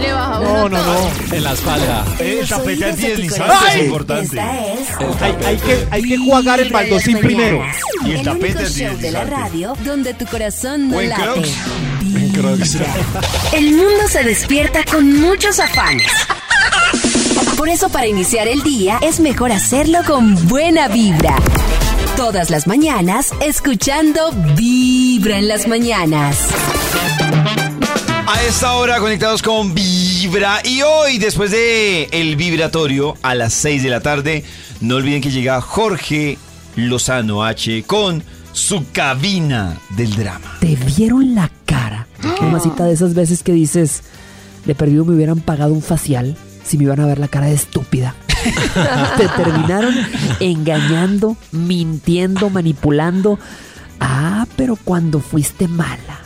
Le 0.00 0.12
baja 0.12 0.40
No, 0.40 0.68
no, 0.68 0.78
no. 0.78 1.10
En 1.32 1.44
la 1.44 1.52
espalda. 1.52 2.04
El 2.18 2.48
tapete 2.48 2.68
oídos 2.68 2.78
de 2.78 2.84
tu 2.84 2.84
antideslizante 2.84 3.46
corazón. 3.46 3.68
es 3.68 3.84
importante. 3.84 4.40
Hay, 4.40 5.36
hay 5.44 5.56
que, 5.56 5.88
hay 5.90 6.02
que 6.02 6.16
jugar 6.18 6.60
el 6.60 6.70
baldocín 6.70 7.18
primero. 7.18 7.62
Y 8.04 8.10
el 8.10 8.16
el 8.16 8.24
tapete 8.24 8.58
único 8.58 8.70
show 8.70 8.96
de 8.98 9.10
la 9.10 9.24
radio 9.24 9.74
donde 9.84 10.14
tu 10.14 10.26
corazón 10.26 10.88
no 10.88 11.00
late. 11.00 11.42
El 13.52 13.72
mundo 13.72 14.08
se 14.08 14.22
despierta 14.22 14.84
con 14.84 15.20
muchos 15.20 15.58
afanes. 15.58 16.10
Por 17.56 17.68
eso 17.68 17.88
para 17.88 18.06
iniciar 18.06 18.48
el 18.48 18.62
día 18.62 18.98
es 19.00 19.20
mejor 19.20 19.50
hacerlo 19.52 20.00
con 20.06 20.46
buena 20.48 20.88
vibra. 20.88 21.36
Todas 22.16 22.50
las 22.50 22.66
mañanas 22.66 23.32
escuchando 23.40 24.32
Vibra 24.56 25.38
en 25.38 25.48
las 25.48 25.66
mañanas. 25.66 26.38
A 28.28 28.42
esta 28.42 28.74
hora 28.74 28.98
conectados 28.98 29.40
con 29.40 29.72
Vibra 29.72 30.60
y 30.64 30.82
hoy 30.82 31.18
después 31.18 31.52
de 31.52 32.08
el 32.10 32.34
vibratorio 32.34 33.14
a 33.22 33.36
las 33.36 33.54
6 33.54 33.84
de 33.84 33.88
la 33.88 34.00
tarde, 34.00 34.42
no 34.80 34.96
olviden 34.96 35.20
que 35.20 35.30
llega 35.30 35.60
Jorge 35.60 36.36
Lozano 36.74 37.44
H 37.44 37.84
con 37.84 38.24
su 38.50 38.84
cabina 38.90 39.78
del 39.90 40.16
drama. 40.16 40.56
Te 40.58 40.74
vieron 40.74 41.36
la 41.36 41.52
cara. 41.66 42.08
Mamacita 42.40 42.84
de 42.84 42.94
esas 42.94 43.14
veces 43.14 43.44
que 43.44 43.52
dices, 43.52 44.02
de 44.64 44.74
perdido 44.74 45.04
me 45.04 45.14
hubieran 45.14 45.38
pagado 45.38 45.72
un 45.72 45.82
facial 45.82 46.36
si 46.64 46.78
me 46.78 46.84
iban 46.84 46.98
a 46.98 47.06
ver 47.06 47.20
la 47.20 47.28
cara 47.28 47.46
de 47.46 47.54
estúpida. 47.54 48.16
Te 49.16 49.28
terminaron 49.28 49.94
engañando, 50.40 51.36
mintiendo, 51.52 52.50
manipulando. 52.50 53.38
Ah, 54.00 54.46
pero 54.56 54.74
cuando 54.74 55.20
fuiste 55.20 55.68
mala. 55.68 56.20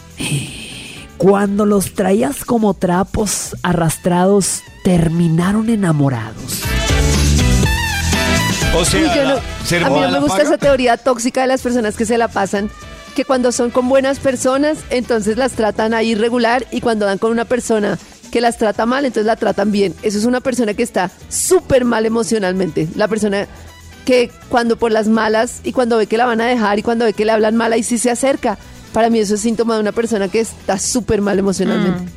Cuando 1.20 1.66
los 1.66 1.92
traías 1.92 2.46
como 2.46 2.72
trapos 2.72 3.54
arrastrados, 3.62 4.62
terminaron 4.82 5.68
enamorados. 5.68 6.62
O 8.74 8.82
sea, 8.86 9.00
Uy, 9.02 9.08
no- 9.28 9.86
a 9.86 9.90
mí 9.90 10.00
no 10.00 10.10
me 10.12 10.20
gusta 10.20 10.40
esa 10.40 10.56
teoría 10.56 10.96
tóxica 10.96 11.42
de 11.42 11.48
las 11.48 11.60
personas 11.60 11.94
que 11.96 12.06
se 12.06 12.16
la 12.16 12.28
pasan. 12.28 12.70
Que 13.14 13.26
cuando 13.26 13.52
son 13.52 13.70
con 13.70 13.86
buenas 13.90 14.18
personas, 14.18 14.78
entonces 14.88 15.36
las 15.36 15.52
tratan 15.52 15.92
ahí 15.92 16.14
regular 16.14 16.64
y 16.70 16.80
cuando 16.80 17.04
dan 17.04 17.18
con 17.18 17.32
una 17.32 17.44
persona 17.44 17.98
que 18.32 18.40
las 18.40 18.56
trata 18.56 18.86
mal, 18.86 19.04
entonces 19.04 19.26
la 19.26 19.36
tratan 19.36 19.72
bien. 19.72 19.94
Eso 20.02 20.16
es 20.16 20.24
una 20.24 20.40
persona 20.40 20.72
que 20.72 20.82
está 20.84 21.10
súper 21.28 21.84
mal 21.84 22.06
emocionalmente. 22.06 22.88
La 22.96 23.08
persona 23.08 23.46
que 24.06 24.30
cuando 24.48 24.78
por 24.78 24.90
las 24.90 25.06
malas 25.06 25.60
y 25.64 25.72
cuando 25.72 25.98
ve 25.98 26.06
que 26.06 26.16
la 26.16 26.24
van 26.24 26.40
a 26.40 26.46
dejar 26.46 26.78
y 26.78 26.82
cuando 26.82 27.04
ve 27.04 27.12
que 27.12 27.26
le 27.26 27.32
hablan 27.32 27.56
mal, 27.56 27.74
ahí 27.74 27.82
sí 27.82 27.98
se 27.98 28.10
acerca. 28.10 28.56
Para 28.92 29.10
mí 29.10 29.18
eso 29.20 29.34
es 29.34 29.40
síntoma 29.40 29.74
de 29.74 29.80
una 29.80 29.92
persona 29.92 30.28
que 30.28 30.40
está 30.40 30.78
súper 30.78 31.20
mal 31.20 31.38
emocionalmente. 31.38 32.10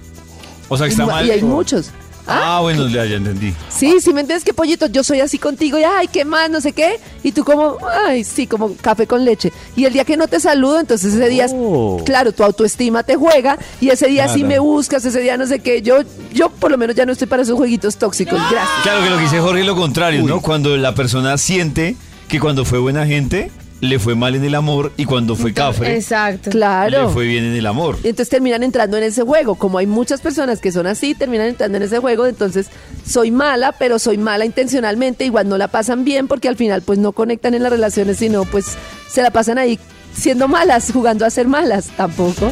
O 0.70 0.78
sea, 0.78 0.88
que 0.88 0.92
está 0.92 1.04
Y- 1.04 1.08
mal. 1.08 1.26
Y 1.28 1.32
hay 1.32 1.42
muchos. 1.44 1.92
Ah, 2.26 2.60
bueno, 2.62 2.88
ya, 2.88 3.04
ya 3.04 3.18
entendí. 3.18 3.54
Sí, 3.68 3.98
sí, 4.00 4.14
¿me 4.14 4.22
entiendes 4.22 4.46
que 4.46 4.54
pollito? 4.54 4.86
Yo 4.88 5.04
soy 5.04 5.20
así 5.20 5.38
contigo 5.38 5.78
y 5.78 5.84
ay, 5.84 6.08
qué 6.08 6.24
más, 6.24 6.50
no 6.50 6.62
sé 6.62 6.72
qué. 6.72 6.98
Y 7.22 7.34
tú 7.34 7.44
como, 7.44 7.78
ay, 8.08 8.24
sí, 8.24 8.48
como 8.48 8.74
café 8.78 9.06
con 9.08 9.26
leche. 9.26 9.52
Y 9.76 9.84
el 9.84 9.92
día 9.92 10.06
que 10.06 10.16
no 10.16 10.30
te 10.30 10.40
saludo, 10.40 10.80
entonces 10.80 11.14
ese 11.14 11.28
día, 11.28 11.48
Oh. 11.52 12.02
claro, 12.06 12.32
tu 12.32 12.46
autoestima 12.46 13.04
te 13.04 13.18
juega 13.18 13.58
y 13.82 13.90
ese 13.90 14.08
día 14.08 14.30
sí 14.30 14.36
Claro. 14.40 14.48
me 14.48 14.60
buscas, 14.60 15.04
ese 15.04 15.20
día 15.20 15.36
no 15.36 15.46
sé 15.48 15.60
qué. 15.60 15.82
Yo, 15.82 15.98
yo 16.34 16.50
por 16.50 16.72
lo 16.72 16.78
menos 16.78 16.96
ya 16.96 17.06
no 17.06 17.12
estoy 17.12 17.28
para 17.28 17.42
esos 17.44 17.58
jueguitos 17.58 17.98
tóxicos. 17.98 18.40
Gracias. 18.50 18.70
Claro 18.84 19.04
que 19.04 19.10
lo 19.10 19.18
que 19.18 19.24
dice 19.24 19.40
Jorge 19.42 19.60
es 19.60 19.68
lo 19.68 19.76
contrario, 19.76 20.24
¿no? 20.24 20.40
Cuando 20.40 20.78
la 20.78 20.96
persona 20.96 21.38
siente 21.38 21.98
que 22.30 22.40
cuando 22.40 22.64
fue 22.64 22.80
buena 22.80 23.06
gente, 23.06 23.52
le 23.84 24.00
fue 24.00 24.16
mal 24.16 24.34
en 24.34 24.46
el 24.46 24.56
amor 24.56 24.94
y 24.96 25.04
cuando 25.04 25.36
fue 25.36 25.54
cafre, 25.54 25.96
Exacto. 25.96 26.50
Claro. 26.52 27.08
le 27.08 27.14
fue 27.14 27.28
bien 27.28 27.44
en 27.44 27.54
el 27.54 27.66
amor. 27.68 27.98
Y 28.02 28.08
entonces 28.08 28.30
terminan 28.30 28.64
entrando 28.64 28.98
en 28.98 29.04
ese 29.04 29.24
juego. 29.24 29.56
Como 29.56 29.78
hay 29.78 29.88
muchas 29.88 30.22
personas 30.22 30.62
que 30.62 30.72
son 30.72 30.88
así, 30.88 31.16
terminan 31.16 31.48
entrando 31.48 31.78
en 31.78 31.84
ese 31.84 32.00
juego. 32.00 32.26
Entonces, 32.26 32.68
soy 33.06 33.30
mala, 33.32 33.74
pero 33.74 34.00
soy 34.00 34.18
mala 34.18 34.46
intencionalmente. 34.46 35.26
Igual 35.26 35.50
no 35.50 35.58
la 35.58 35.68
pasan 35.68 36.06
bien 36.06 36.30
porque 36.30 36.48
al 36.48 36.56
final, 36.56 36.82
pues 36.82 36.98
no 36.98 37.12
conectan 37.12 37.56
en 37.56 37.64
las 37.64 37.72
relaciones, 37.74 38.18
sino 38.18 38.46
pues 38.46 38.66
se 39.10 39.22
la 39.22 39.32
pasan 39.32 39.58
ahí 39.58 39.78
siendo 40.16 40.48
malas, 40.48 40.90
jugando 40.94 41.26
a 41.26 41.30
ser 41.30 41.50
malas. 41.50 41.90
Tampoco. 41.98 42.52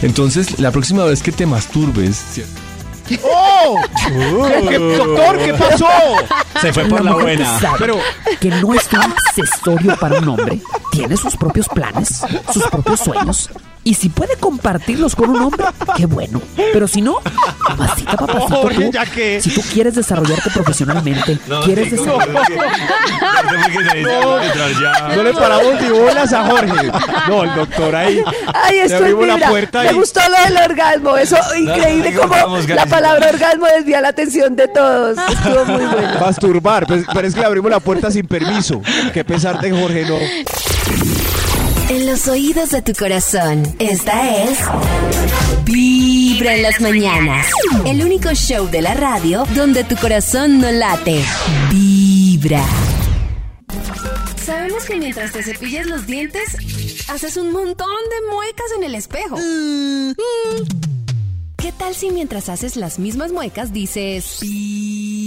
Entonces, 0.00 0.58
la 0.58 0.70
próxima 0.70 1.04
vez 1.04 1.22
que 1.22 1.32
te 1.32 1.44
masturbes, 1.44 2.16
¡Oh! 3.22 3.80
¿Qué- 4.06 4.68
qué- 4.68 4.96
doctor, 4.96 5.38
¿qué 5.38 5.54
pasó? 5.54 5.86
Se 6.60 6.72
fue 6.72 6.84
por 6.86 7.04
la 7.04 7.12
mujer 7.12 7.36
que 7.38 7.42
buena. 7.44 7.60
sabe 7.60 7.76
Pero- 7.78 7.98
que 8.40 8.48
no 8.50 8.74
es 8.74 8.88
un 8.92 9.00
accesorio 9.00 9.96
para 9.96 10.18
un 10.18 10.28
hombre. 10.28 10.60
Tiene 10.90 11.16
sus 11.16 11.36
propios 11.36 11.68
planes, 11.68 12.22
sus 12.52 12.62
propios 12.68 13.00
sueños. 13.00 13.50
Y 13.86 13.94
si 13.94 14.08
puede 14.08 14.34
compartirlos 14.36 15.14
con 15.14 15.30
un 15.30 15.40
hombre, 15.42 15.64
qué 15.96 16.06
bueno. 16.06 16.42
Pero 16.72 16.88
si 16.88 17.00
no, 17.02 17.18
mamacita, 17.68 18.16
papacito, 18.16 18.56
Jorge, 18.62 18.84
tú, 18.86 18.90
ya 18.90 19.06
que- 19.06 19.40
si 19.40 19.50
tú 19.50 19.60
quieres 19.72 19.94
desarrollarte 19.94 20.50
profesionalmente, 20.50 21.38
quieres 21.64 21.90
sí, 21.90 21.96
desarrollarte... 21.96 22.58
No 25.14 25.22
le 25.22 25.32
paramos 25.34 25.80
ni 25.80 25.88
bolas 25.88 26.32
a 26.32 26.44
Jorge. 26.46 26.90
No, 27.28 27.44
el 27.44 27.54
doctor 27.54 27.94
ahí. 27.94 28.24
Ay, 28.54 28.78
esto 28.78 28.96
es 28.96 29.00
abrimos 29.02 29.26
la 29.28 29.34
vibra. 29.34 29.48
puerta 29.50 29.82
Me 29.84 29.92
y- 29.92 29.94
gustó 29.94 30.20
lo 30.28 30.44
del 30.54 30.70
orgasmo. 30.70 31.16
Eso, 31.16 31.36
increíble 31.56 32.10
no, 32.10 32.20
como 32.22 32.34
vamos, 32.34 32.68
la 32.68 32.86
palabra 32.86 33.28
orgasmo 33.28 33.66
desvía 33.66 34.00
la 34.00 34.08
atención 34.08 34.56
de 34.56 34.66
todos. 34.66 35.16
Estuvo 35.16 35.64
muy 35.64 35.84
bueno. 35.86 36.20
Masturbar, 36.20 36.86
pues, 36.88 37.04
pero 37.14 37.28
es 37.28 37.34
que 37.34 37.40
le 37.40 37.46
abrimos 37.46 37.70
la 37.70 37.78
puerta 37.78 38.10
sin 38.10 38.26
permiso. 38.26 38.82
Qué 39.14 39.24
pesar 39.24 39.60
de 39.60 39.70
Jorge, 39.70 40.04
no. 40.06 40.16
En 41.88 42.04
los 42.04 42.26
oídos 42.26 42.70
de 42.70 42.82
tu 42.82 42.92
corazón, 42.94 43.62
esta 43.78 44.42
es 44.42 44.58
Vibra 45.64 46.56
en 46.56 46.62
las 46.62 46.80
mañanas. 46.80 47.46
El 47.84 48.02
único 48.02 48.30
show 48.34 48.68
de 48.68 48.82
la 48.82 48.94
radio 48.94 49.44
donde 49.54 49.84
tu 49.84 49.94
corazón 49.96 50.60
no 50.60 50.68
late. 50.72 51.24
Vibra. 51.70 52.64
Sabemos 54.44 54.84
que 54.84 54.96
mientras 54.96 55.30
te 55.30 55.44
cepillas 55.44 55.86
los 55.86 56.08
dientes, 56.08 56.56
haces 57.08 57.36
un 57.36 57.52
montón 57.52 57.86
de 57.86 58.32
muecas 58.32 58.66
en 58.76 58.82
el 58.82 58.96
espejo. 58.96 59.36
Mm. 59.36 60.12
¿Qué 61.56 61.70
tal 61.70 61.94
si 61.94 62.10
mientras 62.10 62.48
haces 62.48 62.74
las 62.76 62.98
mismas 62.98 63.30
muecas 63.30 63.72
dices... 63.72 64.38
Vibra? 64.40 65.26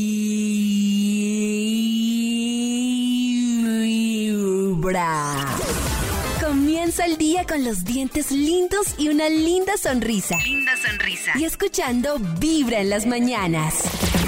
Comienza 6.90 7.06
el 7.06 7.18
día 7.20 7.46
con 7.46 7.64
los 7.64 7.86
dientes 7.86 8.32
lindos 8.32 8.96
y 8.98 9.10
una 9.10 9.30
linda 9.30 9.78
sonrisa. 9.78 10.36
Linda 10.44 10.72
sonrisa. 10.76 11.34
Y 11.38 11.46
escuchando 11.46 12.18
Vibra 12.40 12.80
en 12.80 12.90
las 12.90 13.06
mañanas. 13.06 14.19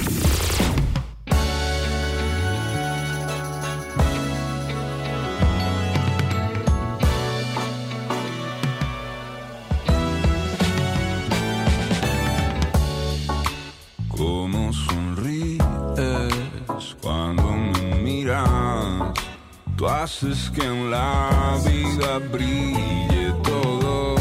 Tú 19.82 19.88
haces 19.88 20.52
que 20.52 20.64
en 20.64 20.92
la 20.92 21.58
vida 21.66 22.20
brille 22.32 23.34
todo. 23.42 24.14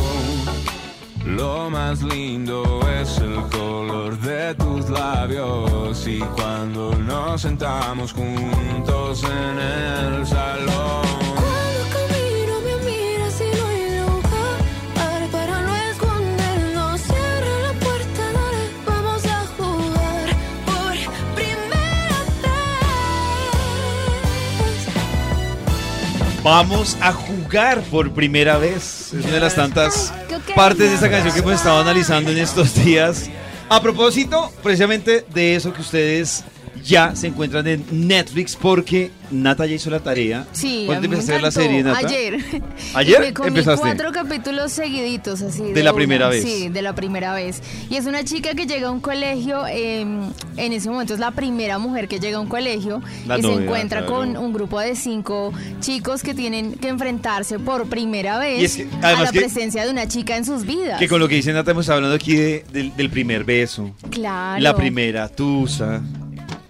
Lo 1.27 1.69
más 1.69 2.01
lindo 2.01 2.81
es 2.99 3.19
el 3.19 3.43
color 3.51 4.19
de 4.21 4.55
tus 4.55 4.89
labios 4.89 6.07
y 6.07 6.21
cuando 6.21 6.95
nos 6.95 7.43
sentamos 7.43 8.15
juntos 8.15 9.23
en 9.23 9.59
el 9.59 10.27
salón. 10.27 11.10
Vamos 26.51 26.97
a 27.01 27.13
jugar 27.13 27.81
por 27.93 28.13
primera 28.13 28.59
vez. 28.59 29.15
Es 29.15 29.25
una 29.25 29.35
de 29.35 29.41
las 29.41 29.55
tantas 29.55 30.13
partes 30.57 30.89
de 30.89 30.97
esta 30.97 31.09
canción 31.09 31.33
que 31.33 31.39
hemos 31.39 31.53
estado 31.53 31.79
analizando 31.79 32.33
en 32.33 32.39
estos 32.39 32.75
días. 32.75 33.31
A 33.69 33.81
propósito, 33.81 34.53
precisamente 34.61 35.25
de 35.33 35.55
eso 35.55 35.73
que 35.73 35.81
ustedes 35.81 36.43
ya 36.85 37.15
se 37.17 37.29
encuentran 37.29 37.67
en 37.67 37.85
Netflix, 37.91 38.57
porque 38.57 39.11
Nata 39.31 39.65
ya 39.67 39.75
hizo 39.77 39.91
la 39.91 40.01
tarea. 40.01 40.47
Sí, 40.53 40.85
¿Cuándo 40.87 41.05
empezaste 41.05 41.33
a 41.33 41.35
ver 41.37 41.43
la 41.43 41.51
serie, 41.51 41.83
Nata? 41.83 41.99
Ayer. 42.07 42.39
¿Ayer 42.95 43.21
me 43.41 43.47
empezaste? 43.49 43.81
cuatro 43.81 44.13
capítulos 44.13 44.73
seguiditos, 44.73 45.43
así. 45.43 45.63
De 45.73 45.83
la 45.85 45.91
una. 45.93 45.97
primera 45.97 46.29
vez. 46.29 46.43
Sí, 46.45 46.69
de 46.69 46.83
la 46.83 46.95
primera 46.95 47.33
vez. 47.35 47.63
Y 47.89 47.97
es 47.97 48.07
una 48.07 48.25
chica 48.25 48.55
que 48.55 48.67
llega 48.67 48.89
a 48.89 48.91
un 48.91 49.01
colegio, 49.01 49.67
eh, 49.69 50.01
en 50.01 50.73
ese 50.73 50.91
momento 50.91 51.15
es 51.15 51.21
la 51.21 51.31
primera 51.31 51.79
mujer 51.79 52.09
que 52.09 52.19
llega 52.19 52.39
a 52.39 52.41
un 52.41 52.49
colegio 52.49 53.03
La 53.27 53.39
y 53.39 53.43
se 53.43 53.53
encuentra 53.53 54.01
claro. 54.07 54.15
con 54.17 54.37
un 54.37 54.53
grupo 54.53 54.81
de 54.81 54.97
cinco 54.97 55.53
chicos 55.81 56.23
que 56.23 56.35
tienen 56.35 56.75
que 56.75 56.89
enfrentarse 56.89 57.59
por 57.59 57.89
primera 57.89 58.39
vez 58.39 58.61
Y 58.61 58.65
es 58.65 58.77
que, 58.77 58.89
a 59.07 59.13
la 59.23 59.31
que- 59.31 59.41
presencia 59.41 59.85
de 59.85 59.91
una 59.91 60.09
chica 60.09 60.37
en 60.37 60.45
sus 60.45 60.65
vidas. 60.67 60.99
Que 60.99 61.09
con 61.09 61.21
lo 61.21 61.29
que 61.29 61.37
dice 61.37 61.53
Nata 61.53 61.71
hemos 61.71 61.89
hablando 61.89 62.15
aquí 62.17 62.35
de- 62.35 62.65
del 62.97 63.11
primer 63.11 63.45
beso. 63.45 63.91
Claro. 64.11 64.61
La 64.61 64.75
primera 64.75 65.29
tusa. 65.29 66.01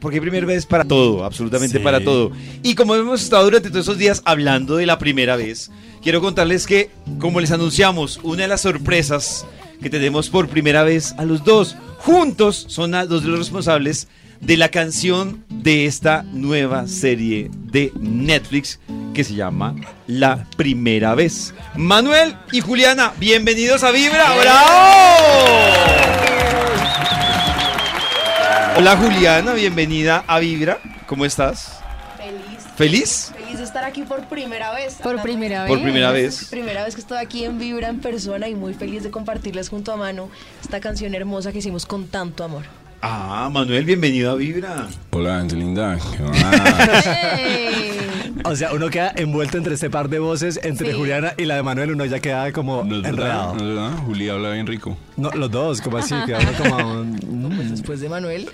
Porque 0.01 0.21
primer 0.21 0.47
vez 0.47 0.65
para 0.67 0.85
todo, 0.85 1.25
absolutamente 1.25 1.79
Sí. 1.79 1.85
para 1.85 2.03
todo. 2.03 2.33
Y 2.63 2.75
como 2.75 2.95
hemos 2.95 3.23
estado 3.23 3.45
durante 3.45 3.69
todos 3.71 3.85
esos 3.87 3.99
días 3.99 4.23
hablando 4.25 4.77
de 4.77 4.87
la 4.87 4.99
primera 4.99 5.37
vez, 5.37 5.71
quiero 6.03 6.21
contarles 6.21 6.67
que, 6.67 6.91
como 7.19 7.41
les 7.41 7.51
anunciamos, 7.53 8.19
una 8.23 8.43
de 8.43 8.49
las 8.49 8.63
sorpresas 8.63 9.47
que 9.83 9.91
tenemos 9.91 10.29
por 10.31 10.49
primera 10.49 10.83
vez 10.83 11.15
a 11.19 11.25
los 11.25 11.45
dos 11.45 11.77
juntos 11.99 12.65
son 12.69 12.95
a 12.95 13.05
dos 13.07 13.23
de 13.23 13.29
los 13.29 13.39
responsables 13.39 14.09
de 14.41 14.57
la 14.57 14.71
canción 14.71 15.45
de 15.51 15.85
esta 15.85 16.23
nueva 16.23 16.87
serie 16.89 17.51
de 17.53 17.93
Netflix 18.01 18.79
que 19.13 19.23
se 19.23 19.35
llama 19.35 19.75
La 20.07 20.47
Primera 20.57 21.15
Vez. 21.15 21.53
Manuel 21.77 22.37
y 22.53 22.61
Juliana, 22.61 23.13
bienvenidos 23.19 23.83
a 23.85 23.91
Vibra. 23.91 24.35
¡Bravo! 24.41 26.30
Hola 28.81 28.97
Juliana, 28.97 29.53
bienvenida 29.53 30.25
a 30.27 30.39
Vibra. 30.39 30.79
¿Cómo 31.07 31.27
estás? 31.27 31.83
Feliz. 32.17 32.65
¿Feliz? 32.77 33.33
Feliz 33.37 33.59
de 33.59 33.65
estar 33.65 33.85
aquí 33.85 34.05
por 34.05 34.25
primera 34.25 34.73
vez. 34.73 34.95
Por 35.03 35.21
primera 35.21 35.67
Por 35.67 35.83
primera 35.83 36.13
vez. 36.13 36.47
Primera 36.49 36.83
vez 36.83 36.95
que 36.95 37.03
estoy 37.03 37.19
aquí 37.19 37.45
en 37.45 37.59
Vibra 37.59 37.91
en 37.91 38.01
persona 38.01 38.49
y 38.49 38.55
muy 38.55 38.73
feliz 38.73 39.03
de 39.03 39.11
compartirles 39.11 39.69
junto 39.69 39.93
a 39.93 39.99
Manu 39.99 40.31
esta 40.63 40.81
canción 40.81 41.15
hermosa 41.15 41.53
que 41.53 41.59
hicimos 41.59 41.85
con 41.85 42.09
tanto 42.09 42.43
amor. 42.43 42.65
Ah, 43.03 43.49
Manuel, 43.51 43.85
bienvenido 43.87 44.33
a 44.33 44.35
Vibra. 44.35 44.87
Hola, 45.11 45.39
gente 45.41 45.57
linda. 45.57 45.99
O 48.43 48.57
sea, 48.57 48.73
uno 48.73 48.89
queda 48.89 49.13
envuelto 49.17 49.59
entre 49.59 49.75
este 49.75 49.91
par 49.91 50.09
de 50.09 50.19
voces, 50.19 50.59
entre 50.63 50.93
Sí. 50.93 50.97
Juliana 50.99 51.35
y 51.37 51.45
la 51.45 51.57
de 51.57 51.63
Manuel, 51.63 51.93
uno 51.93 52.07
ya 52.07 52.21
queda 52.21 52.51
como 52.53 52.83
No 52.85 52.97
es 52.97 53.03
verdad, 53.03 53.11
enredado. 53.11 53.55
no 53.55 53.61
es 53.61 53.67
verdad. 53.67 53.99
Juli 54.07 54.29
habla 54.31 54.53
bien 54.53 54.67
rico. 54.67 54.97
No, 55.19 55.31
los 55.33 55.51
dos, 55.51 55.83
como 55.83 55.99
así, 55.99 56.15
queda 56.25 56.39
uno 56.41 56.53
como... 56.59 57.05
mm. 57.05 57.69
Después 57.71 58.01
de 58.01 58.09
Manuel. 58.09 58.49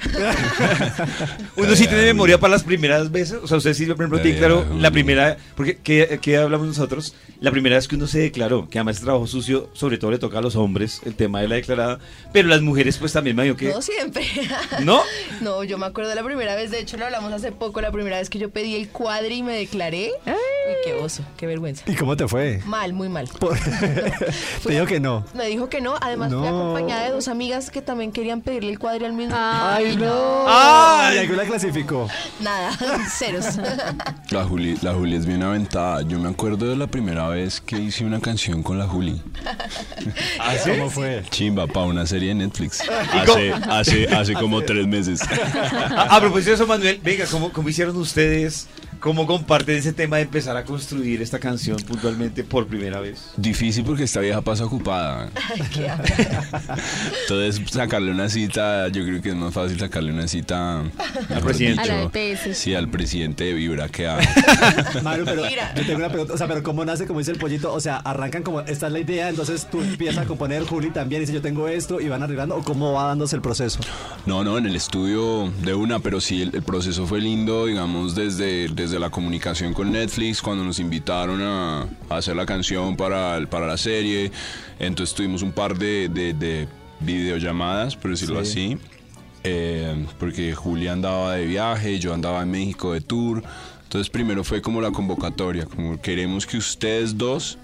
Uno 1.57 1.77
sí 1.77 1.87
tiene 1.87 2.03
memoria 2.05 2.39
para 2.41 2.53
las 2.53 2.65
primeras 2.65 3.11
veces. 3.13 3.39
O 3.43 3.47
sea, 3.47 3.59
usted 3.59 3.73
sí, 3.75 3.87
por 3.87 3.97
ejemplo, 3.97 4.21
tiene 4.21 4.39
claro 4.39 4.67
la 4.79 4.91
primera. 4.91 5.37
Porque, 5.55 5.79
¿qué, 5.83 6.19
qué 6.21 6.37
hablamos 6.39 6.67
nosotros? 6.67 7.15
La 7.41 7.51
primera 7.53 7.77
vez 7.77 7.87
que 7.87 7.95
uno 7.95 8.07
se 8.09 8.19
declaró, 8.19 8.69
que 8.69 8.79
además 8.79 8.99
el 8.99 9.05
trabajo 9.05 9.27
sucio, 9.27 9.71
sobre 9.75 9.99
todo 9.99 10.11
le 10.11 10.19
toca 10.19 10.39
a 10.39 10.41
los 10.43 10.57
hombres, 10.57 11.01
el 11.07 11.15
tema 11.15 11.41
de 11.41 11.49
la 11.49 11.55
declarada. 11.57 11.99
Pero 12.33 12.49
las 12.49 12.61
mujeres, 12.63 12.99
pues 12.99 13.13
también 13.13 13.37
me 13.37 13.45
digo 13.45 13.57
que. 13.57 13.69
No 13.69 13.81
siempre. 13.81 14.25
¿No? 14.83 15.03
No, 15.41 15.65
yo 15.65 15.79
me 15.79 15.87
acuerdo 15.87 16.11
de 16.11 16.17
la 16.17 16.25
primera 16.25 16.55
vez, 16.55 16.71
de 16.71 16.81
hecho 16.81 16.97
lo 16.97 17.07
hablamos 17.07 17.33
hace 17.33 17.53
poco, 17.53 17.81
la 17.81 17.91
primera 17.91 18.19
vez 18.19 18.31
que 18.31 18.39
yo 18.39 18.51
pedí 18.51 18.77
el 18.77 18.89
cuadri 18.89 19.37
y 19.37 19.43
me 19.43 19.57
declaré. 19.57 20.13
Uy, 20.27 20.33
qué 20.85 20.95
oso, 20.95 21.23
qué 21.37 21.47
vergüenza. 21.47 21.83
¿Y 21.87 21.95
cómo 21.95 22.17
te 22.17 22.27
fue? 22.29 22.61
Mal, 22.67 22.93
muy 22.93 23.09
mal. 23.09 23.29
Te 24.63 24.71
dijo 24.73 24.87
que 24.87 25.01
no. 25.01 25.25
Me 25.35 25.47
dijo 25.47 25.69
que 25.69 25.81
no, 25.81 25.95
además 26.01 26.33
fui 26.33 26.41
No. 26.41 26.47
acompañada 26.49 27.05
de 27.05 27.11
dos 27.13 27.29
amigas 27.29 27.71
que 27.71 27.83
también 27.83 28.13
querían 28.13 28.41
pedirle 28.43 28.71
el 28.71 28.79
cuadro 28.79 29.07
al 29.07 29.13
mismo 29.13 29.35
Ay, 29.39 29.97
no. 29.97 30.45
Ay. 30.49 31.17
¿Y 31.17 31.19
alguna 31.21 31.45
clasificó? 31.45 32.09
Nada, 32.41 32.73
ceros. 33.19 33.47
La 34.31 34.45
Juli, 34.45 34.77
la 34.83 34.93
Juli 34.93 35.17
es 35.17 35.25
bien 35.27 35.43
aventada. 35.43 36.03
Yo 36.03 36.19
me 36.19 36.29
acuerdo 36.29 36.67
de 36.69 36.77
la 36.77 36.87
primera 36.89 37.29
vez 37.29 37.61
que 37.61 37.79
hice 37.79 38.05
una 38.05 38.21
canción 38.21 38.63
con 38.63 38.79
la 38.79 38.87
Juli. 38.87 39.23
¿Ah, 40.41 40.55
sí? 40.63 40.71
¿Cómo 40.71 40.91
fue? 40.91 41.23
Chimba, 41.31 41.67
para 41.67 41.87
una 41.87 42.07
serie 42.07 42.29
de 42.31 42.35
Netflix. 42.35 42.83
¿Y 42.85 43.19
Hace, 43.19 43.53
hace, 43.53 44.09
hace 44.09 44.35
como 44.35 44.63
tres 44.63 44.87
meses. 44.87 45.21
A, 45.97 46.17
a 46.17 46.21
propósito 46.21 46.51
de 46.51 46.55
eso, 46.57 46.67
Manuel, 46.67 47.01
venga, 47.03 47.25
¿cómo, 47.31 47.53
cómo 47.53 47.69
hicieron 47.69 47.97
ustedes? 47.97 48.67
¿Cómo 49.07 49.25
comparten 49.25 49.77
ese 49.77 49.93
tema 49.93 50.17
de 50.17 50.23
empezar 50.23 50.57
a 50.57 50.65
construir 50.65 51.23
esta 51.23 51.39
canción 51.39 51.77
puntualmente 51.77 52.43
por 52.43 52.67
primera 52.67 52.99
vez? 52.99 53.31
Difícil 53.37 53.85
porque 53.85 54.03
esta 54.03 54.19
vieja 54.19 54.41
pasa 54.41 54.65
ocupada. 54.65 55.31
Entonces, 57.23 57.71
sacarle 57.71 58.11
una 58.11 58.29
cita, 58.29 58.89
yo 58.89 59.05
creo 59.05 59.23
que 59.23 59.29
es 59.29 59.37
más 59.37 59.55
fácil 59.55 59.79
sacarle 59.79 60.11
una 60.11 60.27
cita 60.27 60.81
al 60.81 61.41
presidente. 61.45 61.83
A 61.83 61.87
la 61.87 62.11
EPS. 62.13 62.59
Sí, 62.59 62.75
al 62.75 62.89
presidente 62.89 63.45
de 63.45 63.53
Vibra 63.53 63.89
que 63.89 64.09
ha. 64.09 64.19
Maru, 65.05 65.25
pero 65.25 65.45
Mira. 65.45 65.73
yo 65.77 65.87
tengo 65.87 65.99
una 65.99 66.09
pregunta, 66.09 66.35
o 66.35 66.37
sea, 66.37 66.49
pero 66.49 66.65
¿cómo 66.65 66.85
nace, 66.85 67.07
como 67.07 67.21
dice 67.21 67.31
el 67.31 67.39
pollito? 67.39 67.73
O 67.73 67.79
sea, 67.79 67.99
arrancan 67.99 68.43
como, 68.43 68.63
esta 68.63 68.89
es 68.89 68.93
la 68.93 68.99
idea, 68.99 69.29
entonces 69.29 69.69
tú 69.71 69.83
empiezas 69.83 70.25
a 70.25 70.27
componer, 70.27 70.65
Juli 70.65 70.91
también 70.91 71.21
dice 71.21 71.33
yo 71.33 71.41
tengo 71.41 71.69
esto 71.69 72.01
y 72.01 72.09
van 72.09 72.25
arreglando, 72.25 72.57
o 72.57 72.65
cómo 72.65 72.93
va 72.95 73.05
dándose 73.05 73.37
el 73.37 73.43
proceso. 73.43 73.79
No, 74.27 74.43
no, 74.43 74.59
en 74.59 74.67
el 74.67 74.75
estudio 74.75 75.49
de 75.63 75.75
una, 75.75 76.01
pero 76.01 76.21
sí, 76.21 76.43
el, 76.43 76.53
el 76.57 76.65
proceso 76.65 77.07
fue 77.07 77.21
lindo, 77.21 77.67
digamos, 77.67 78.17
desde, 78.17 78.67
desde 78.67 78.96
la 78.99 79.11
comunicación 79.11 79.73
con 79.75 79.93
Netflix, 79.93 80.41
cuando 80.43 80.65
nos 80.65 80.79
invitaron 80.79 81.43
a, 81.43 81.83
a 82.09 82.17
hacer 82.17 82.37
la 82.37 82.47
canción 82.47 82.97
para, 82.97 83.37
el- 83.37 83.49
para 83.49 83.67
la 83.67 83.77
serie. 83.77 84.31
Entonces 84.79 85.15
tuvimos 85.15 85.43
un 85.43 85.53
par 85.53 85.77
de, 85.79 86.09
de- 86.09 86.33
de 86.35 86.69
videollamadas, 87.01 87.97
por 87.97 88.11
decirlo 88.11 88.45
Sí. 88.45 88.75
así. 88.75 88.79
eh, 89.45 90.07
porque 90.19 90.55
Julia 90.55 90.93
andaba 90.93 91.35
de 91.35 91.47
viaje, 91.47 91.99
yo 92.01 92.13
andaba 92.13 92.43
en 92.43 92.51
México 92.51 92.93
de 92.93 93.01
tour. 93.01 93.43
Entonces 93.85 94.11
primero 94.11 94.43
fue 94.43 94.61
como 94.61 94.81
la 94.81 94.91
convocatoria, 94.91 95.67
como 95.67 96.01
queremos 96.01 96.47
que 96.47 96.57
ustedes 96.57 97.17
dos, 97.17 97.59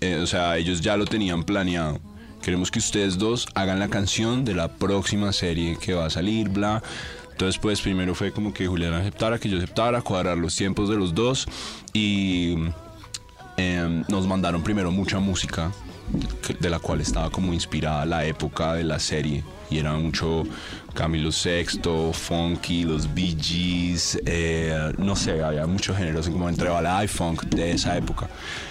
eh, 0.00 0.18
o 0.22 0.26
sea, 0.26 0.56
ellos 0.56 0.80
ya 0.80 0.96
lo 0.96 1.04
tenían 1.04 1.44
planeado. 1.44 2.00
Queremos 2.42 2.70
que 2.70 2.78
ustedes 2.78 3.18
dos 3.18 3.46
hagan 3.54 3.78
la 3.78 3.88
canción 3.88 4.44
de 4.46 4.54
la 4.54 4.68
próxima 4.68 5.32
serie 5.32 5.76
que 5.78 5.92
va 5.92 6.06
a 6.06 6.10
salir, 6.10 6.48
bla. 6.48 6.82
Entonces, 7.38 7.60
pues 7.60 7.80
primero 7.80 8.16
fue 8.16 8.32
como 8.32 8.52
que 8.52 8.66
Julián 8.66 8.94
aceptara, 8.94 9.38
que 9.38 9.48
yo 9.48 9.58
aceptara, 9.58 10.02
cuadrar 10.02 10.36
los 10.36 10.56
tiempos 10.56 10.88
de 10.88 10.96
los 10.96 11.14
dos 11.14 11.46
y 11.92 12.56
em, 13.56 14.02
nos 14.08 14.26
mandaron 14.26 14.64
primero 14.64 14.90
mucha 14.90 15.20
música 15.20 15.70
de 16.60 16.70
la 16.70 16.78
cual 16.78 17.00
estaba 17.00 17.30
como 17.30 17.52
inspirada 17.52 18.04
la 18.06 18.24
época 18.24 18.74
de 18.74 18.84
la 18.84 18.98
serie 18.98 19.44
y 19.70 19.78
era 19.78 19.92
mucho 19.92 20.44
Camilo 20.94 21.30
Sexto, 21.30 22.12
Funky, 22.14 22.84
los 22.84 23.12
Bee 23.14 23.36
Gees, 23.38 24.18
eh, 24.24 24.92
no 24.96 25.14
sé, 25.14 25.42
había 25.42 25.66
muchos 25.66 25.96
géneros 25.96 26.28
como 26.30 26.48
entre 26.48 26.70
balada 26.70 27.04
y 27.04 27.08
funk 27.08 27.44
de 27.44 27.72
esa 27.72 27.96
época. 27.96 28.28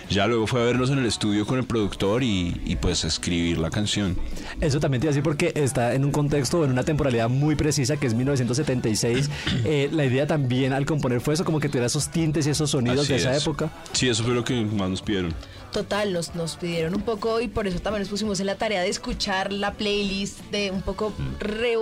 Ya 0.10 0.26
luego 0.26 0.48
fue 0.48 0.62
a 0.62 0.66
verlos 0.66 0.90
en 0.90 0.98
el 0.98 1.06
estudio 1.06 1.46
con 1.46 1.60
el 1.60 1.66
productor 1.66 2.24
y, 2.24 2.60
y 2.66 2.78
pues 2.78 3.04
escribir 3.04 3.60
la 3.60 3.70
canción. 3.70 4.18
Eso 4.60 4.80
también 4.80 5.02
te 5.02 5.06
iba 5.06 5.12
a 5.12 5.14
decir 5.14 5.24
porque 5.24 5.52
está 5.56 5.94
en 5.94 6.04
un 6.04 6.12
contexto, 6.12 6.66
en 6.66 6.72
una 6.72 6.84
temporalidad 6.84 7.30
muy 7.30 7.56
precisa 7.56 7.98
que 7.98 8.08
es 8.08 8.16
1976. 8.16 9.30
Eh, 9.66 9.90
la 9.92 10.06
idea 10.06 10.26
también 10.26 10.74
al 10.74 10.86
componer 10.86 11.22
fue 11.22 11.36
eso, 11.36 11.46
como 11.46 11.60
que 11.60 11.68
tuviera 11.70 11.86
esos 11.88 12.10
tintes 12.10 12.48
y 12.48 12.50
esos 12.50 12.72
sonidos 12.72 13.02
Así 13.02 13.14
de 13.14 13.20
esa 13.20 13.36
es. 13.36 13.44
época. 13.44 13.70
Sí, 13.92 14.10
eso 14.10 14.24
fue 14.24 14.34
lo 14.34 14.44
que 14.44 14.56
más 14.66 14.90
nos 14.90 15.02
pidieron. 15.02 15.34
Total, 15.72 16.12
nos, 16.14 16.34
nos 16.34 16.56
pidieron 16.56 16.96
un 16.96 17.02
poco 17.02 17.40
y 17.40 17.48
por 17.48 17.68
eso 17.68 17.80
también 17.80 18.02
nos 18.02 18.10
pusimos 18.10 18.40
en 18.40 18.46
la 18.48 18.56
tarea 18.56 18.82
de 18.82 18.90
escuchar 18.90 19.52
la 19.54 19.74
playlist, 19.74 20.40
de 20.50 20.72
un 20.72 20.82
poco 20.82 21.14
re- 21.40 21.76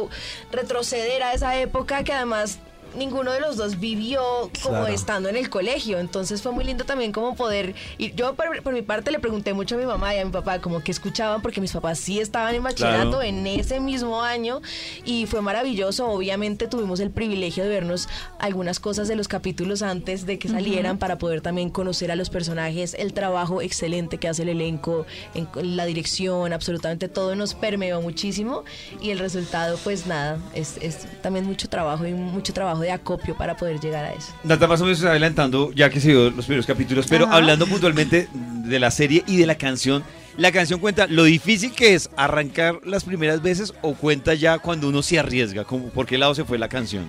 retroceder 0.51 1.23
a 1.23 1.33
esa 1.33 1.57
época 1.59 2.03
que 2.03 2.11
además 2.11 2.59
ninguno 2.97 3.31
de 3.31 3.39
los 3.39 3.57
dos 3.57 3.79
vivió 3.79 4.21
como 4.63 4.75
Claro. 4.79 4.87
estando 4.87 5.29
en 5.29 5.35
el 5.35 5.49
colegio. 5.49 5.99
Entonces 5.99 6.41
fue 6.41 6.51
muy 6.51 6.63
lindo 6.63 6.83
también 6.85 7.11
como 7.11 7.35
poder 7.35 7.75
ir. 7.97 8.15
Yo 8.15 8.33
por, 8.35 8.61
por 8.63 8.73
mi 8.73 8.81
parte 8.81 9.11
le 9.11 9.19
pregunté 9.19 9.53
mucho 9.53 9.75
a 9.75 9.77
mi 9.77 9.85
mamá 9.85 10.15
y 10.15 10.19
a 10.19 10.25
mi 10.25 10.31
papá 10.31 10.59
como 10.59 10.81
que 10.83 10.91
escuchaban 10.91 11.41
porque 11.41 11.61
mis 11.61 11.71
papás 11.71 11.99
sí 11.99 12.19
estaban 12.19 12.55
en 12.55 12.63
bachillerato 12.63 13.09
Claro. 13.11 13.21
en 13.23 13.45
ese 13.47 13.79
mismo 13.79 14.21
año 14.21 14.61
y 15.03 15.25
fue 15.25 15.41
maravilloso. 15.41 16.07
Obviamente 16.07 16.67
tuvimos 16.67 16.99
el 16.99 17.11
privilegio 17.11 17.63
de 17.63 17.69
vernos 17.69 18.07
algunas 18.39 18.79
cosas 18.79 19.07
de 19.07 19.15
los 19.15 19.27
capítulos 19.27 19.81
antes 19.81 20.25
de 20.25 20.39
que 20.39 20.47
salieran 20.47 20.97
para 20.97 21.17
poder 21.17 21.41
también 21.41 21.69
conocer 21.69 22.11
a 22.11 22.15
los 22.15 22.29
personajes, 22.29 22.93
el 22.93 23.13
trabajo 23.13 23.61
excelente 23.61 24.17
que 24.17 24.27
hace 24.27 24.43
el 24.43 24.49
elenco, 24.49 25.05
en 25.33 25.75
la 25.75 25.85
dirección, 25.85 26.53
absolutamente 26.53 27.07
todo 27.09 27.35
nos 27.35 27.53
permeó 27.55 28.01
muchísimo 28.01 28.63
y 29.01 29.09
el 29.11 29.19
resultado 29.19 29.77
pues 29.83 30.05
nada, 30.07 30.39
es, 30.53 30.77
es 30.81 31.05
también 31.21 31.45
mucho 31.45 31.67
trabajo 31.69 32.05
y 32.05 32.13
mucho 32.13 32.53
trabajo 32.53 32.83
de 32.85 32.91
acopio 32.91 33.35
para 33.35 33.57
poder 33.57 33.79
llegar 33.79 34.05
a 34.05 34.13
eso. 34.13 34.31
Nata 34.43 34.67
más 34.67 34.79
o 34.81 34.83
menos 34.85 34.99
se 34.99 35.03
está 35.03 35.11
adelantando 35.11 35.71
ya 35.73 35.89
que 35.89 35.99
se 35.99 36.09
dio 36.09 36.29
los 36.31 36.45
primeros 36.45 36.65
capítulos, 36.65 37.05
pero 37.09 37.25
Ajá. 37.25 37.35
hablando 37.35 37.67
puntualmente 37.67 38.27
de 38.33 38.79
la 38.79 38.91
serie 38.91 39.23
y 39.27 39.37
de 39.37 39.45
la 39.45 39.55
canción, 39.55 40.03
la 40.37 40.51
canción 40.51 40.79
cuenta 40.81 41.07
lo 41.07 41.23
difícil 41.23 41.71
que 41.71 41.93
es 41.95 42.09
arrancar 42.17 42.79
las 42.83 43.05
primeras 43.05 43.41
veces 43.41 43.73
o 43.81 43.93
cuenta 43.93 44.33
ya 44.33 44.59
cuando 44.59 44.89
uno 44.89 45.01
se 45.01 45.17
arriesga, 45.17 45.63
como 45.63 45.89
por 45.89 46.05
qué 46.05 46.17
lado 46.17 46.35
se 46.35 46.43
fue 46.43 46.57
la 46.57 46.67
canción. 46.67 47.07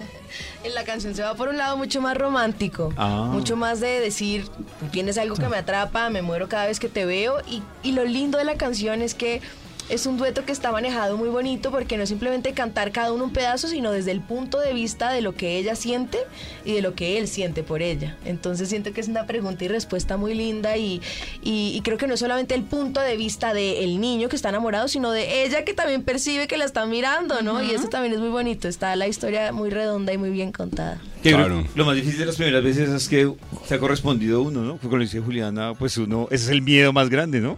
En 0.63 0.75
la 0.75 0.85
canción 0.85 1.15
se 1.15 1.23
va 1.23 1.35
por 1.35 1.49
un 1.49 1.57
lado 1.57 1.77
mucho 1.77 2.01
más 2.01 2.17
romántico, 2.17 2.93
Ah. 2.97 3.29
mucho 3.33 3.57
más 3.57 3.81
de 3.81 3.99
decir, 4.01 4.45
tienes 4.93 5.19
algo 5.19 5.35
que 5.37 5.49
me 5.49 5.57
atrapa, 5.57 6.09
me 6.11 6.23
muero 6.23 6.49
cada 6.49 6.67
vez 6.67 6.79
que 6.79 6.89
te 6.89 7.05
veo 7.05 7.39
y, 7.51 7.63
y 7.83 7.93
lo 7.93 8.05
lindo 8.05 8.39
de 8.39 8.45
la 8.45 8.55
canción 8.57 9.03
es 9.03 9.15
que 9.15 9.41
es 9.89 10.07
un 10.07 10.17
dueto 10.17 10.45
que 10.45 10.53
está 10.53 10.73
manejado 10.73 11.17
muy 11.17 11.29
bonito 11.29 11.71
porque 11.71 11.97
no 11.97 12.03
es 12.03 12.09
simplemente 12.09 12.53
cantar 12.53 12.91
cada 12.93 13.13
uno 13.13 13.25
un 13.25 13.33
pedazo, 13.33 13.69
sino 13.69 13.93
desde 13.93 14.11
el 14.11 14.21
punto 14.21 14.59
de 14.59 14.73
vista 14.73 15.13
de 15.13 15.21
lo 15.21 15.35
que 15.35 15.59
ella 15.59 15.77
siente 15.77 16.19
y 16.65 16.73
de 16.73 16.83
lo 16.83 16.95
que 16.95 17.19
él 17.19 17.29
siente 17.29 17.63
por 17.63 17.83
ella. 17.83 18.17
Entonces 18.25 18.69
siento 18.69 18.93
que 18.93 19.01
es 19.01 19.09
una 19.09 19.27
pregunta 19.27 19.65
y 19.65 19.69
respuesta 19.69 20.17
muy 20.17 20.35
linda 20.35 20.77
y, 20.77 21.01
y- 21.43 21.73
y 21.77 21.81
creo 21.83 21.99
que 21.99 22.07
no 22.09 22.15
es 22.15 22.21
solamente 22.21 22.55
el 22.55 22.63
punto 22.65 23.01
de 23.01 23.17
vista 23.17 23.55
del 23.55 24.01
niño 24.01 24.29
que 24.29 24.37
está 24.37 24.49
enamorado, 24.49 24.89
sino 24.89 25.13
de 25.13 25.45
ella 25.45 25.65
que 25.65 25.73
también 25.75 26.03
percibe 26.03 26.49
que 26.49 26.57
la 26.57 26.65
está 26.65 26.85
mirando, 26.87 27.43
¿no? 27.43 27.63
Y 27.63 27.71
eso 27.71 27.89
también 27.89 28.13
es 28.15 28.21
muy 28.21 28.29
bonito. 28.31 28.67
Está 28.69 28.97
la 28.97 29.07
historia 29.07 29.53
muy 29.53 29.71
redonda 29.71 30.13
y 30.13 30.19
muy 30.19 30.31
bien 30.31 30.51
contada. 30.53 31.01
Que 31.23 31.33
creo- 31.33 31.65
Lo 31.75 31.85
más 31.85 31.95
difícil 31.97 32.19
de 32.19 32.27
las 32.27 32.37
primeras 32.37 32.63
veces 32.63 32.89
es 32.91 33.09
que 33.09 33.33
se 33.67 33.75
ha 33.75 33.79
correspondido 33.79 34.43
uno, 34.43 34.63
¿no? 34.63 34.79
Como 34.79 34.97
lo 34.97 35.03
dice 35.03 35.21
Juliana, 35.21 35.75
pues 35.79 35.97
uno, 35.97 36.29
ese 36.31 36.45
es 36.45 36.51
el 36.51 36.63
miedo 36.63 36.93
más 36.93 37.09
grande, 37.09 37.41
¿no? 37.41 37.57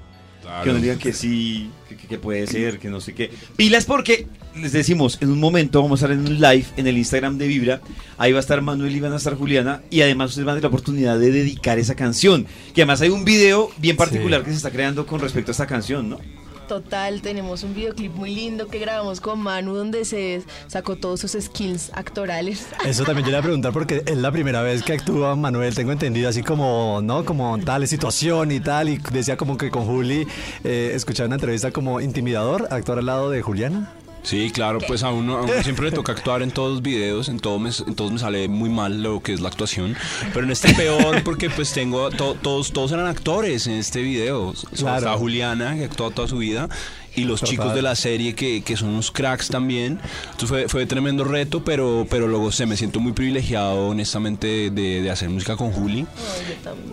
Claro. 0.49 0.64
Que 0.64 0.70
uno 0.70 0.78
diga 0.80 0.96
que 0.96 1.12
sí, 1.12 1.70
que, 1.90 1.96
que- 1.96 2.07
que 2.09 2.18
puede 2.18 2.46
ser, 2.46 2.78
que 2.78 2.88
no 2.88 3.03
sé 3.03 3.12
qué. 3.14 3.30
Pilas 3.57 3.84
porque, 3.84 4.26
les 4.57 4.72
decimos, 4.72 5.18
en 5.20 5.28
un 5.30 5.38
momento 5.40 5.82
vamos 5.82 6.03
a 6.03 6.07
estar 6.07 6.18
en 6.18 6.26
un 6.26 6.40
live 6.40 6.64
en 6.78 6.86
el 6.86 6.96
Instagram 6.96 7.36
de 7.36 7.46
Vibra. 7.49 7.80
Ahí 8.16 8.32
va 8.32 8.38
a 8.38 8.40
estar 8.40 8.62
Manuel 8.62 8.96
y 8.96 9.01
van 9.01 9.12
a 9.12 9.16
estar 9.16 9.34
Juliana. 9.34 9.82
Y 9.90 10.01
además 10.01 10.30
ustedes 10.30 10.46
van 10.46 10.55
a 10.55 10.57
tener 10.57 10.70
la 10.70 10.74
oportunidad 10.74 11.18
de 11.18 11.30
dedicar 11.30 11.78
esa 11.78 11.94
canción. 11.94 12.46
Que 12.74 12.80
además 12.80 13.03
hay 13.03 13.11
un 13.11 13.26
video 13.26 13.70
bien 13.76 13.96
particular 13.96 14.42
que 14.42 14.51
se 14.51 14.57
está 14.57 14.70
creando 14.70 15.07
con 15.07 15.20
respecto 15.20 15.51
a 15.51 15.53
esta 15.53 15.66
canción, 15.66 16.09
¿no? 16.09 16.18
Total, 16.68 17.22
tenemos 17.22 17.62
un 17.62 17.74
videoclip 17.74 18.14
muy 18.14 18.34
lindo 18.34 18.68
que 18.68 18.78
grabamos 18.78 19.22
con 19.22 19.40
Manu 19.40 19.74
donde 19.74 20.04
se 20.04 20.42
sacó 20.66 20.96
todos 20.96 21.20
sus 21.20 21.32
skills 21.32 21.90
actorales. 21.94 22.66
Eso 22.84 23.04
también 23.04 23.24
yo 23.24 23.30
le 23.30 23.36
iba 23.36 23.38
a 23.38 23.42
preguntar 23.42 23.72
porque 23.72 24.02
es 24.04 24.18
la 24.18 24.30
primera 24.30 24.60
vez 24.60 24.82
que 24.82 24.92
actúa 24.92 25.34
Manuel, 25.34 25.74
tengo 25.74 25.92
entendido, 25.92 26.28
así 26.28 26.42
como, 26.42 27.00
¿no? 27.02 27.24
Como 27.24 27.58
tal 27.60 27.88
situación 27.88 28.52
y 28.52 28.60
tal. 28.60 28.90
Y 28.90 28.98
decía 29.10 29.38
como 29.38 29.56
que 29.56 29.70
con 29.70 29.86
Juli 29.86 30.26
eh, 30.62 30.92
escuchaba 30.94 31.28
una 31.28 31.36
entrevista 31.36 31.70
como 31.70 32.02
intimidador, 32.02 32.68
actuar 32.70 32.98
al 32.98 33.06
lado 33.06 33.30
de 33.30 33.40
Juliana. 33.40 33.90
Sí, 34.29 34.51
claro, 34.51 34.79
pues 34.87 35.03
a 35.05 35.11
uno, 35.11 35.39
a 35.39 35.43
uno 35.43 35.62
siempre 35.62 35.87
le 35.87 35.93
toca 35.93 36.12
actuar 36.12 36.43
en 36.43 36.51
todos 36.51 36.72
los 36.72 36.83
videos, 36.83 37.31
en, 37.31 37.41
todo 37.41 37.59
me, 37.59 37.70
en 37.70 37.95
todos 37.95 38.12
me 38.12 38.18
sale 38.18 38.47
muy 38.47 38.68
mal 38.68 39.03
lo 39.03 39.22
que 39.22 39.33
es 39.33 39.41
la 39.41 39.49
actuación, 39.49 39.97
pero 40.35 40.45
en 40.45 40.51
este 40.51 40.74
peor 40.74 41.22
porque 41.24 41.49
pues 41.49 41.72
tengo, 41.72 42.11
to- 42.11 42.35
todos, 42.43 42.72
todos 42.72 42.93
eran 42.93 43.07
actores 43.07 43.66
en 43.66 43.74
este 43.74 44.03
video, 44.03 44.53
Claro. 44.76 45.16
Juliana 45.18 45.76
que 45.76 45.85
actuó 45.85 46.11
toda 46.11 46.29
su 46.29 46.37
vida 46.37 46.68
y 47.18 47.24
los 47.24 47.40
Total. 47.40 47.50
chicos 47.50 47.74
de 47.74 47.82
la 47.82 47.94
serie 47.94 48.34
que, 48.34 48.62
que 48.62 48.76
son 48.76 48.90
unos 48.90 49.10
cracks 49.10 49.48
también, 49.48 49.98
entonces 50.24 50.48
fue, 50.48 50.68
fue 50.68 50.86
tremendo 50.86 51.24
reto, 51.24 51.64
pero, 51.64 52.06
pero 52.08 52.26
luego 52.28 52.52
se 52.52 52.66
me 52.66 52.76
siento 52.76 53.00
muy 53.00 53.12
privilegiado 53.12 53.88
honestamente 53.88 54.70
de, 54.70 55.02
de 55.02 55.10
hacer 55.10 55.28
música 55.30 55.56
con 55.56 55.72
Juli 55.72 56.06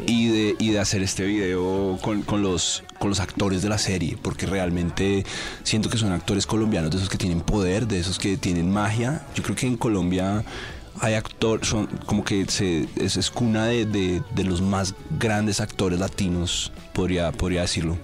y 0.07 0.27
de, 0.27 0.55
y 0.59 0.69
de 0.71 0.79
hacer 0.79 1.01
este 1.03 1.23
video 1.25 1.97
con, 2.01 2.21
con 2.23 2.41
los, 2.41 2.83
con 2.99 3.09
los 3.09 3.19
actores 3.19 3.61
de 3.61 3.69
la 3.69 3.77
serie, 3.77 4.17
porque 4.21 4.45
realmente 4.45 5.25
siento 5.63 5.89
que 5.89 5.97
son 5.97 6.11
actores 6.11 6.45
colombianos, 6.45 6.91
de 6.91 6.97
esos 6.97 7.09
que 7.09 7.17
tienen 7.17 7.41
poder, 7.41 7.87
de 7.87 7.99
esos 7.99 8.19
que 8.19 8.37
tienen 8.37 8.71
magia. 8.71 9.25
Yo 9.35 9.43
creo 9.43 9.55
que 9.55 9.67
en 9.67 9.77
Colombia 9.77 10.43
hay 11.01 11.13
actores, 11.15 11.67
son 11.67 11.87
como 12.05 12.23
que 12.23 12.45
se, 12.47 12.87
es, 12.95 13.17
es 13.17 13.29
cuna 13.29 13.65
de, 13.65 13.85
de- 13.85 14.21
de 14.33 14.43
los 14.43 14.61
más 14.61 14.93
grandes 15.19 15.59
actores 15.59 15.99
latinos, 15.99 16.71
podría, 16.93 17.31
podría 17.31 17.61
decirlo. 17.61 17.97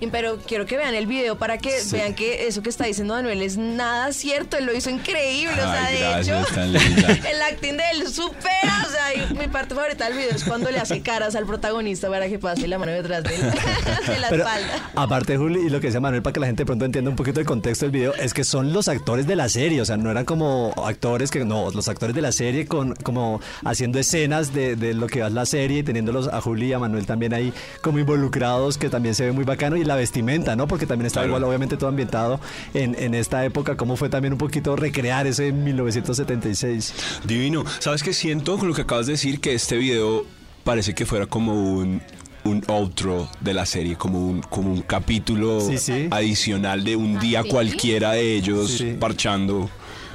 Y- 0.00 0.06
Pero 0.08 0.38
quiero 0.46 0.66
que 0.66 0.76
vean 0.76 0.94
el 0.94 1.06
video 1.06 1.36
para 1.36 1.58
que 1.58 1.72
vean 1.92 2.14
que 2.14 2.46
eso 2.46 2.62
que 2.62 2.68
está 2.70 2.84
diciendo 2.84 3.14
Manuel 3.14 3.42
es 3.42 3.56
nada 3.56 4.12
cierto. 4.12 4.56
Él 4.56 4.66
lo 4.66 4.74
hizo 4.74 4.90
increíble. 4.90 5.52
o 5.54 5.72
sea, 5.72 5.88
de 5.90 6.20
hecho, 6.20 6.34
el 7.30 7.42
acting 7.42 7.76
de 7.76 7.82
él 7.92 8.06
supera. 8.08 8.84
O 8.86 8.90
sea, 8.90 9.14
y 9.14 9.34
mi 9.34 9.48
parte 9.48 9.74
favorita 9.74 10.06
del 10.08 10.16
video 10.18 10.30
es 10.30 10.44
cuando 10.44 10.70
le 10.70 10.78
hace 10.78 11.00
caras 11.02 11.34
al 11.34 11.46
protagonista 11.46 12.08
para 12.08 12.28
que 12.28 12.38
pase 12.38 12.66
la 12.68 12.78
mano 12.78 12.92
detrás 12.92 13.22
de, 13.24 13.34
él, 13.34 13.40
de 14.06 14.18
la 14.18 14.28
Pero, 14.28 14.42
espalda. 14.44 14.90
aparte, 14.94 15.36
Juli, 15.36 15.66
y 15.66 15.70
lo 15.70 15.80
que 15.80 15.86
decía 15.88 16.00
Manuel, 16.00 16.22
para 16.22 16.32
que 16.34 16.40
la 16.40 16.46
gente 16.46 16.62
de 16.62 16.66
pronto 16.66 16.84
entienda 16.84 17.10
un 17.10 17.16
poquito 17.16 17.40
el 17.40 17.46
contexto 17.46 17.86
del 17.86 17.92
video, 17.92 18.14
es 18.14 18.34
que 18.34 18.44
son 18.44 18.72
los 18.72 18.88
actores 18.88 19.26
de 19.26 19.36
la 19.36 19.48
serie, 19.48 19.80
o 19.80 19.84
sea, 19.84 19.96
no 19.96 20.10
eran 20.10 20.24
como 20.24 20.72
actores 20.84 21.30
que, 21.30 21.44
no, 21.44 21.70
los 21.70 21.88
actores 21.88 22.14
de 22.14 22.22
la 22.22 22.32
serie 22.32 22.66
con 22.66 22.94
como 22.96 23.40
haciendo 23.64 23.98
escenas 23.98 24.52
de, 24.52 24.76
de 24.76 24.94
lo 24.94 25.06
que 25.06 25.24
es 25.24 25.32
la 25.32 25.46
serie 25.46 25.78
y 25.78 25.82
teniéndolos 25.82 26.28
a 26.28 26.40
Juli 26.40 26.66
y 26.68 26.72
a 26.72 26.78
Manuel 26.78 27.06
también 27.06 27.32
ahí 27.34 27.52
como 27.82 27.98
involucrados, 27.98 28.78
que 28.78 28.88
también 28.88 29.14
se 29.14 29.24
ve 29.24 29.32
muy 29.32 29.44
bacano, 29.44 29.76
y 29.76 29.84
la 29.86 29.96
vestimenta, 29.96 30.56
¿no? 30.56 30.66
Porque 30.68 30.86
también 30.86 31.06
está 31.06 31.20
Claro. 31.20 31.28
igual, 31.28 31.44
obviamente, 31.44 31.76
todo 31.76 31.88
ambientado 31.88 32.40
en, 32.74 32.94
en 32.98 33.14
esta 33.14 33.44
época, 33.44 33.76
cómo 33.76 33.96
fue 33.96 34.08
también 34.08 34.32
un 34.32 34.38
poquito 34.38 34.76
recrear 34.76 35.26
ese 35.26 35.52
1976. 35.52 36.94
Divino. 37.24 37.64
¿Sabes 37.78 38.02
qué 38.02 38.12
siento 38.12 38.58
con 38.58 38.68
lo 38.68 38.74
que 38.74 38.82
acabas 38.82 39.06
de 39.06 39.12
decir? 39.12 39.40
Que 39.40 39.54
este 39.54 39.76
video 39.76 40.24
parece 40.64 40.94
que 40.94 41.06
fuera 41.06 41.26
como 41.26 41.52
un, 41.74 42.02
un 42.44 42.62
outro 42.68 43.28
de 43.40 43.54
la 43.54 43.66
serie, 43.66 43.96
como 43.96 44.26
un, 44.26 44.40
como 44.42 44.72
un 44.72 44.82
capítulo 44.82 45.60
Sí, 45.60 45.78
sí. 45.78 46.08
adicional 46.10 46.84
de 46.84 46.96
un 46.96 47.18
día 47.18 47.42
¿sí? 47.42 47.48
cualquiera 47.48 48.12
de 48.12 48.34
ellos 48.36 48.70
Sí, 48.70 48.78
sí. 48.78 48.96
parchando. 48.98 49.68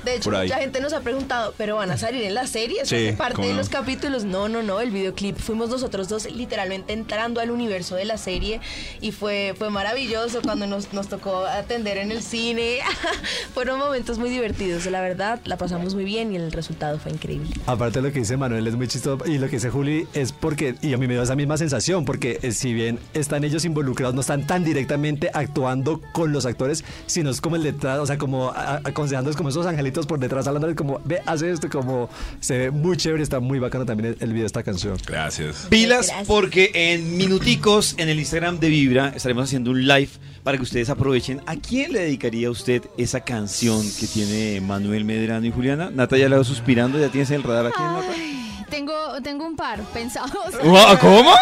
De 0.03 0.15
hecho, 0.15 0.31
mucha 0.31 0.57
gente 0.57 0.79
nos 0.81 0.93
ha 0.93 1.01
preguntado, 1.01 1.53
¿pero 1.57 1.75
van 1.75 1.91
a 1.91 1.97
salir 1.97 2.23
en 2.23 2.33
la 2.33 2.47
serie? 2.47 2.81
¿Eso 2.81 2.95
Sí, 2.95 3.11
parte 3.17 3.41
de 3.41 3.49
no. 3.49 3.55
los 3.57 3.69
capítulos? 3.69 4.23
No, 4.23 4.49
no, 4.49 4.63
no. 4.63 4.79
El 4.81 4.91
videoclip 4.91 5.37
fuimos 5.37 5.69
nosotros 5.69 6.07
dos 6.09 6.29
literalmente 6.31 6.93
entrando 6.93 7.39
al 7.39 7.51
universo 7.51 7.95
de 7.95 8.05
la 8.05 8.17
serie 8.17 8.59
y 8.99 9.11
fue, 9.11 9.53
fue 9.57 9.69
maravilloso 9.69 10.41
cuando 10.41 10.65
nos, 10.67 10.91
nos 10.93 11.07
tocó 11.07 11.45
atender 11.45 11.97
en 11.97 12.11
el 12.11 12.21
cine. 12.23 12.79
Fueron 13.53 13.79
momentos 13.79 14.17
muy 14.17 14.29
divertidos, 14.29 14.85
la 14.87 15.01
verdad. 15.01 15.39
La 15.45 15.57
pasamos 15.57 15.93
muy 15.95 16.03
bien 16.03 16.31
y 16.31 16.35
el 16.37 16.51
resultado 16.51 16.97
fue 16.99 17.11
increíble. 17.11 17.49
Aparte 17.67 18.01
de 18.01 18.07
lo 18.07 18.13
que 18.13 18.19
dice 18.19 18.37
Manuel 18.37 18.65
es 18.67 18.75
muy 18.75 18.87
chistoso 18.87 19.23
y 19.25 19.37
lo 19.37 19.47
que 19.47 19.57
dice 19.57 19.69
Juli 19.69 20.07
es 20.13 20.31
porque, 20.31 20.75
y 20.81 20.93
a 20.93 20.97
mí 20.97 21.07
me 21.07 21.15
da 21.15 21.23
esa 21.23 21.35
misma 21.35 21.57
sensación, 21.57 22.05
porque 22.05 22.39
eh, 22.41 22.51
si 22.51 22.73
bien 22.73 22.99
están 23.13 23.43
ellos 23.43 23.65
involucrados, 23.65 24.15
no 24.15 24.21
están 24.21 24.47
tan 24.47 24.63
directamente 24.63 25.29
actuando 25.33 26.01
con 26.13 26.31
los 26.31 26.45
actores, 26.45 26.83
sino 27.05 27.29
es 27.29 27.41
como 27.41 27.55
el 27.55 27.63
detrás, 27.63 27.99
o 27.99 28.05
sea, 28.05 28.17
como 28.17 28.51
aconsejándoles 28.55 29.35
como 29.37 29.49
esos 29.49 29.65
angelitos 29.65 29.90
por 29.91 30.19
detrás, 30.19 30.47
hablándoles 30.47 30.75
como, 30.75 30.99
ve, 31.05 31.21
hace 31.25 31.51
esto, 31.51 31.69
como 31.69 32.09
se 32.39 32.57
ve 32.57 32.71
muy 32.71 32.97
chévere, 32.97 33.23
está 33.23 33.39
muy 33.39 33.59
bacano 33.59 33.85
también 33.85 34.15
el, 34.19 34.29
video 34.29 34.41
de 34.41 34.47
esta 34.47 34.63
canción. 34.63 34.97
Gracias. 35.05 35.67
Pilas 35.69 36.07
Gracias. 36.07 36.27
porque 36.27 36.71
en 36.73 37.17
minuticos 37.17 37.95
en 37.97 38.09
el 38.09 38.19
Instagram 38.19 38.59
de 38.59 38.69
Vibra 38.69 39.13
estaremos 39.15 39.45
haciendo 39.45 39.71
un 39.71 39.85
live 39.85 40.09
para 40.43 40.57
que 40.57 40.63
ustedes 40.63 40.89
aprovechen. 40.89 41.41
¿A 41.45 41.55
quién 41.55 41.93
le 41.93 41.99
dedicaría 41.99 42.49
usted 42.49 42.83
esa 42.97 43.21
canción 43.21 43.81
que 43.99 44.07
tiene 44.07 44.61
Manuel 44.61 45.05
Medrano 45.05 45.45
y 45.45 45.51
Juliana? 45.51 45.89
Nata 45.91 46.17
ya 46.17 46.29
la 46.29 46.35
veo 46.35 46.43
suspirando, 46.43 46.99
ya 46.99 47.09
tienes 47.09 47.31
el 47.31 47.43
radar 47.43 47.67
aquí. 47.67 47.81
Nata? 47.81 48.31
Tengo, 48.69 49.21
tengo 49.21 49.45
un 49.45 49.55
par 49.55 49.81
pensados. 49.93 50.31
¿Cómo? 50.31 51.33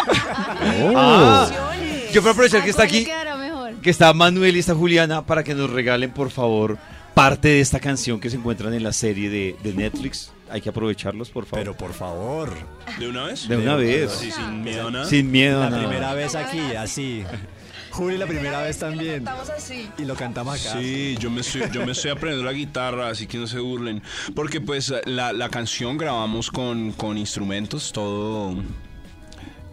Ah, 0.96 1.48
Canciones. 1.48 2.12
yo 2.12 2.22
para 2.22 2.32
aprovechar 2.32 2.60
¿A 2.60 2.64
que 2.64 2.70
está 2.70 2.82
aquí, 2.82 3.06
que 3.82 3.90
está 3.90 4.12
Manuel 4.12 4.56
y 4.56 4.58
está 4.58 4.74
Juliana, 4.74 5.24
para 5.24 5.44
que 5.44 5.54
nos 5.54 5.70
regalen, 5.70 6.10
por 6.10 6.30
favor, 6.30 6.76
parte 7.14 7.48
de 7.48 7.60
esta 7.60 7.80
canción 7.80 8.20
que 8.20 8.30
se 8.30 8.36
encuentran 8.36 8.74
en 8.74 8.82
la 8.82 8.92
serie 8.92 9.30
de, 9.30 9.56
de 9.62 9.72
Netflix. 9.72 10.32
Hay 10.50 10.60
que 10.60 10.68
aprovecharlos, 10.70 11.30
por 11.30 11.46
favor. 11.46 11.64
Pero 11.64 11.76
por 11.76 11.92
favor, 11.92 12.52
¿De 12.98 13.08
una 13.08 13.24
vez? 13.24 13.48
de 13.48 13.56
una 13.56 13.76
vez. 13.76 14.10
Sí, 14.10 14.30
sin 14.32 14.62
miedo 14.62 14.88
a 14.88 14.90
nada. 14.90 15.04
Sin 15.04 15.30
miedo. 15.30 15.60
a 15.62 15.64
la 15.66 15.70
nada. 15.70 15.88
primera 15.88 16.14
vez 16.14 16.34
aquí, 16.34 16.58
así. 16.76 17.24
Juli 17.90 18.18
la 18.18 18.26
primera 18.26 18.62
vez 18.62 18.78
también. 18.78 19.26
Así. 19.28 19.88
Y 19.98 20.04
lo 20.04 20.14
cantamos 20.14 20.60
acá. 20.60 20.78
Sí, 20.78 21.16
yo 21.20 21.30
me, 21.30 21.40
estoy, 21.40 21.62
yo 21.72 21.84
me 21.84 21.92
estoy 21.92 22.10
aprendiendo 22.10 22.44
la 22.44 22.52
guitarra, 22.56 23.08
así 23.08 23.26
que 23.26 23.38
no 23.38 23.46
se 23.46 23.58
burlen. 23.58 24.02
Porque 24.34 24.60
pues 24.60 24.92
la, 25.06 25.32
la 25.32 25.48
canción 25.50 25.98
grabamos 25.98 26.50
con, 26.50 26.92
con 26.92 27.18
instrumentos, 27.18 27.92
todo... 27.92 28.54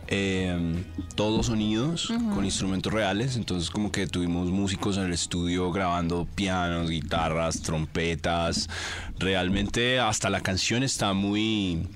eh, 0.08 0.84
todos 1.16 1.48
sonidos 1.48 2.12
con 2.34 2.46
instrumentos 2.46 2.94
reales, 2.94 3.36
entonces 3.36 3.70
como 3.70 3.92
que 3.92 4.08
tuvimos 4.08 4.48
músicos 4.48 4.98
en 4.98 5.04
el 5.04 5.14
estudio 5.14 5.72
grabando 5.72 6.28
pianos, 6.36 6.90
guitarras, 6.90 7.62
trompetas. 7.62 8.70
Realmente 9.18 10.00
hasta 10.00 10.30
la 10.30 10.42
canción 10.42 10.84
está 10.84 11.14
muy 11.14 11.88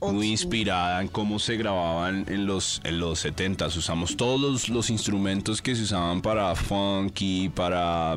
muy 0.00 0.28
inspirada 0.28 1.02
en 1.02 1.08
cómo 1.08 1.40
se 1.40 1.56
grababan 1.56 2.24
en 2.28 2.46
los 2.46 2.80
en 2.84 3.00
los 3.00 3.18
70 3.18 3.66
usamos 3.66 4.16
todos 4.16 4.40
los, 4.40 4.68
los 4.68 4.90
instrumentos 4.90 5.60
que 5.60 5.74
se 5.74 5.82
usaban 5.82 6.22
para 6.22 6.54
funky 6.54 7.48
para 7.48 8.16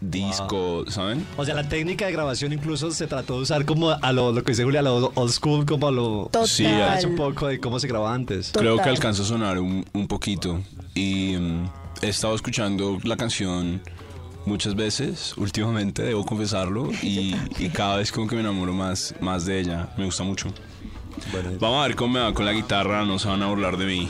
disco 0.00 0.84
¿saben? 0.88 1.26
O 1.36 1.44
sea, 1.44 1.54
la 1.54 1.68
técnica 1.68 2.06
de 2.06 2.12
grabación 2.12 2.52
incluso 2.52 2.90
se 2.90 3.06
trató 3.06 3.36
de 3.36 3.42
usar 3.42 3.64
como 3.64 3.90
a 3.90 4.12
lo, 4.12 4.32
lo 4.32 4.42
que 4.44 4.52
dice 4.52 4.64
Julia, 4.64 4.80
a 4.80 4.82
lo 4.82 5.12
old 5.14 5.30
school, 5.32 5.64
como 5.66 5.88
a 5.88 5.92
lo... 5.92 6.24
Total. 6.32 6.48
Sí, 6.48 6.66
Es 6.66 7.04
un 7.04 7.16
poco 7.16 7.48
de 7.48 7.60
cómo 7.60 7.78
se 7.78 7.86
grababa 7.88 8.14
antes. 8.14 8.52
creo 8.52 8.76
que 8.78 8.88
alcanza 8.88 9.22
a 9.22 9.26
sonar 9.26 9.58
un, 9.58 9.84
un 9.92 10.08
poquito 10.08 10.60
y 10.94 11.36
mm, 11.38 11.70
he 12.02 12.08
estado 12.08 12.34
escuchando 12.34 12.98
la 13.04 13.16
canción 13.16 13.82
muchas 14.46 14.74
veces 14.74 15.34
últimamente 15.38 16.02
debo 16.02 16.24
confesarlo 16.24 16.90
y, 17.02 17.34
y 17.58 17.70
cada 17.70 17.96
vez 17.96 18.12
como 18.12 18.26
que 18.26 18.34
me 18.34 18.42
enamoro 18.42 18.74
más 18.74 19.14
más 19.20 19.46
de 19.46 19.60
ella 19.60 19.88
me 19.96 20.04
gusta 20.04 20.22
mucho 20.22 20.52
Vamos 21.60 21.84
a 21.84 21.86
ver 21.86 21.96
cómo 21.96 22.14
me 22.14 22.20
va 22.20 22.34
con 22.34 22.44
la 22.44 22.52
guitarra, 22.52 23.04
no 23.04 23.18
se 23.20 23.28
van 23.28 23.40
a 23.42 23.46
burlar 23.46 23.76
de 23.76 23.86
mí. 23.86 24.08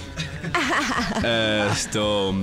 Esto. 1.70 2.35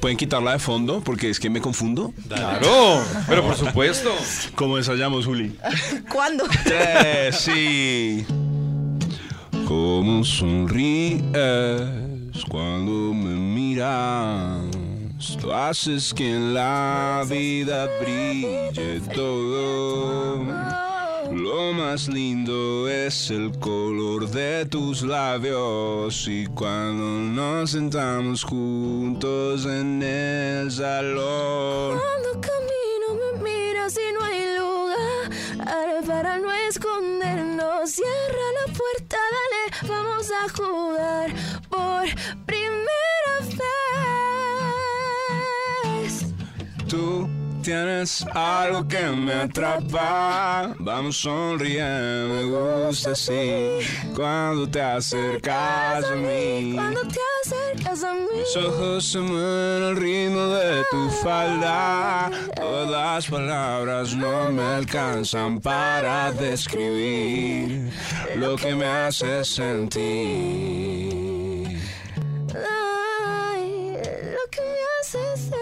¿Pueden 0.00 0.16
quitarla 0.16 0.52
de 0.52 0.58
fondo? 0.58 1.02
Porque 1.04 1.28
es 1.28 1.38
que 1.38 1.50
me 1.50 1.60
confundo. 1.60 2.14
Claro, 2.26 3.02
pero 3.28 3.42
por 3.42 3.54
supuesto. 3.54 4.10
¿Cómo 4.54 4.78
ensayamos, 4.78 5.26
Juli? 5.26 5.56
¿Cuándo? 6.10 6.44
Tres, 6.64 7.36
sí. 7.36 8.24
¿Cómo 9.66 10.24
sonríes 10.24 11.22
cuando 12.48 13.12
me 13.14 13.34
miras? 13.34 14.62
Tú 15.38 15.52
haces 15.52 16.14
que 16.14 16.30
en 16.30 16.54
la 16.54 17.24
vida 17.28 17.86
brille 18.00 19.00
todo. 19.14 20.89
Lo 21.52 21.72
más 21.72 22.06
lindo 22.06 22.88
es 22.88 23.28
el 23.28 23.58
color 23.58 24.30
de 24.30 24.66
tus 24.66 25.02
labios 25.02 26.28
y 26.28 26.46
cuando 26.46 27.04
nos 27.04 27.72
sentamos 27.72 28.44
juntos 28.44 29.66
en 29.66 30.00
el 30.00 30.70
salón. 30.70 31.98
Cuando 31.98 32.40
camino 32.40 33.08
me 33.20 33.42
miras 33.42 33.98
y 33.98 34.12
no 34.14 34.22
hay 34.22 34.58
lugar 34.60 36.04
para 36.06 36.38
no 36.38 36.52
escondernos. 36.68 37.90
Cierra 37.90 38.46
la 38.60 38.66
puerta, 38.72 39.16
dale, 39.34 39.64
vamos 39.92 40.30
a 40.30 40.48
jugar 40.56 41.34
por 41.68 42.04
primera 42.46 43.34
vez. 45.98 46.14
Tú 46.88 47.28
tienes 47.62 48.24
algo 48.32 48.86
que 48.86 49.00
me 49.10 49.32
atrapa. 49.32 50.74
Vamos 50.78 51.16
sonriendo, 51.16 52.34
me 52.34 52.44
gusta 52.44 53.12
así. 53.12 53.78
Cuando 54.14 54.68
te 54.68 54.80
acercas 54.80 56.04
a 56.04 56.14
mí. 56.16 56.72
Cuando 56.74 57.02
te 57.02 57.20
acercas 57.42 58.04
a 58.04 58.14
mí. 58.14 58.20
Mis 58.38 58.56
ojos 58.56 59.04
se 59.04 59.18
mueven 59.18 59.82
al 59.82 59.96
ritmo 59.96 60.46
de 60.46 60.82
tu 60.90 61.10
falda. 61.22 62.30
Todas 62.56 62.90
las 62.90 63.26
palabras 63.26 64.14
no 64.14 64.50
me 64.50 64.62
alcanzan 64.62 65.60
para 65.60 66.32
describir 66.32 67.90
lo 68.36 68.56
que 68.56 68.74
me 68.74 68.86
hace 68.86 69.44
sentir. 69.44 70.00
Ay, 72.54 73.92
lo 74.32 74.50
que 74.50 74.60
me 74.60 74.78
hace 75.00 75.36
sentir. 75.36 75.59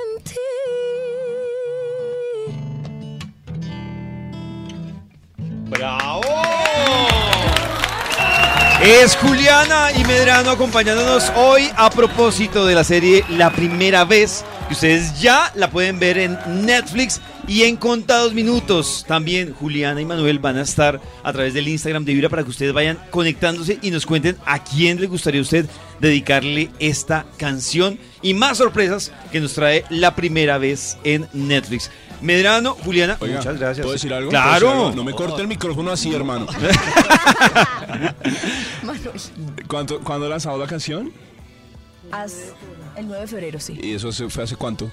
Es 8.89 9.16
Juliana 9.16 9.93
y 9.93 10.03
Medrano 10.05 10.51
acompañándonos 10.51 11.30
hoy 11.36 11.68
a 11.76 11.91
propósito 11.91 12.64
de 12.64 12.74
la 12.74 12.84
serie 12.84 13.22
La 13.28 13.53
Primera 13.53 14.07
Vez, 14.07 14.47
que 14.66 14.72
ustedes 14.72 15.20
ya 15.20 15.53
la 15.55 15.68
pueden 15.68 15.99
ver 15.99 16.16
en 16.16 16.39
Netflix 16.64 17.20
y 17.49 17.63
en 17.65 17.77
contados 17.77 18.35
minutos. 18.35 19.05
También 19.09 19.53
Juliana 19.55 20.01
y 20.01 20.05
Manuel 20.05 20.39
van 20.39 20.59
a 20.59 20.63
estar 20.63 21.01
a 21.25 21.33
través 21.33 21.55
del 21.55 21.67
Instagram 21.67 22.05
de 22.05 22.15
Vibra 22.15 22.29
para 22.29 22.45
que 22.45 22.51
ustedes 22.51 22.73
vayan 22.73 22.99
conectándose 23.11 23.79
y 23.83 23.91
nos 23.91 24.07
cuenten 24.07 24.37
a 24.47 24.63
quién 24.63 25.01
le 25.01 25.07
gustaría 25.09 25.41
a 25.41 25.43
usted 25.43 25.67
dedicarle 26.01 26.71
esta 26.79 27.27
canción 27.39 27.99
y 28.23 28.35
más 28.35 28.59
sorpresas 28.59 29.11
que 29.33 29.41
nos 29.41 29.55
trae 29.55 29.85
La 29.91 30.15
Primera 30.15 30.59
Vez 30.59 30.99
en 31.03 31.27
Netflix. 31.33 31.91
Medrano, 32.21 32.75
Juliana, 32.75 33.17
Oiga, 33.21 33.37
muchas 33.39 33.59
gracias. 33.59 33.85
¿Puedo 33.85 33.93
decir 33.93 34.13
algo? 34.13 34.31
¿Puedo 34.31 34.43
decir 34.45 34.59
Claro. 34.61 34.73
algo? 34.87 34.97
No 34.97 35.05
me 35.05 35.13
corte 35.13 35.41
el 35.41 35.49
micrófono 35.49 35.91
así, 35.93 36.13
hermano. 36.13 36.47
Manuel. 38.83 39.13
¿Cuánto, 39.69 40.01
¿Cuándo 40.01 40.29
lanzado 40.29 40.59
la 40.59 40.67
canción? 40.67 41.13
El 42.97 43.07
9 43.07 43.21
de 43.23 43.27
febrero, 43.29 43.61
sí. 43.61 43.79
¿Y 43.81 43.93
eso 43.95 44.11
fue 44.31 44.43
hace 44.45 44.57
cuánto? 44.57 44.91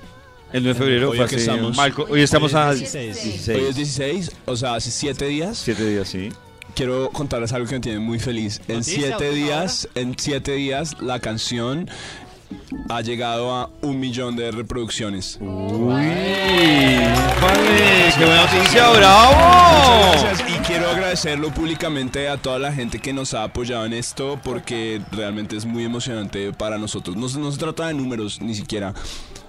El 0.54 0.64
9 0.64 0.68
de 0.68 0.74
febrero 0.76 1.10
Hoy 1.10 1.18
fue 1.18 1.24
a 1.26 1.28
hace- 1.28 1.36
estamos. 1.38 1.76
Marco, 1.76 2.06
hoy 2.10 2.22
estamos 2.22 2.54
a 2.54 2.70
Hoy 2.70 2.76
es 2.84 2.92
16. 2.94 3.50
Hoy 3.50 3.66
es 3.70 3.76
16, 3.76 4.32
o 4.46 4.56
sea, 4.56 4.76
hace 4.76 4.92
7 4.92 5.26
días. 5.26 5.58
7 5.64 5.86
días, 5.90 6.08
sí. 6.08 6.30
Quiero 6.76 7.10
contarles 7.12 7.52
algo 7.54 7.68
que 7.68 7.76
me 7.76 7.82
tiene 7.82 8.00
muy 8.00 8.20
feliz. 8.20 8.62
En 8.68 8.78
¿Noticia, 8.80 9.00
7 9.18 9.30
última 9.30 9.46
días, 9.46 9.90
en 9.96 10.16
7 10.18 10.54
días, 10.54 11.02
la 11.02 11.20
canción 11.20 11.90
ha 12.90 13.02
llegado 13.02 13.54
a 13.56 13.70
un 13.82 14.00
millón 14.00 14.36
de 14.36 14.52
reproducciones. 14.52 15.40
Vale, 15.42 17.04
qué 18.18 18.26
buena 18.26 18.42
noticia, 18.46 18.88
Muchas 18.88 18.98
bravo. 18.98 19.32
gracias 20.22 20.44
y 20.50 20.54
quiero 20.66 20.90
agradecerlo 20.90 21.50
públicamente 21.54 22.30
a 22.30 22.38
toda 22.38 22.60
la 22.60 22.72
gente 22.72 23.00
que 23.00 23.14
nos 23.14 23.34
ha 23.34 23.44
apoyado 23.44 23.86
en 23.86 23.94
esto 23.94 24.40
porque 24.44 25.02
realmente 25.12 25.56
es 25.58 25.66
muy 25.66 25.84
emocionante 25.86 26.54
para 26.54 26.78
nosotros. 26.78 27.16
No, 27.16 27.28
se- 27.30 27.40
no 27.40 27.52
se 27.52 27.58
trata 27.58 27.88
de 27.88 27.94
números 27.94 28.42
ni 28.42 28.54
siquiera, 28.56 28.94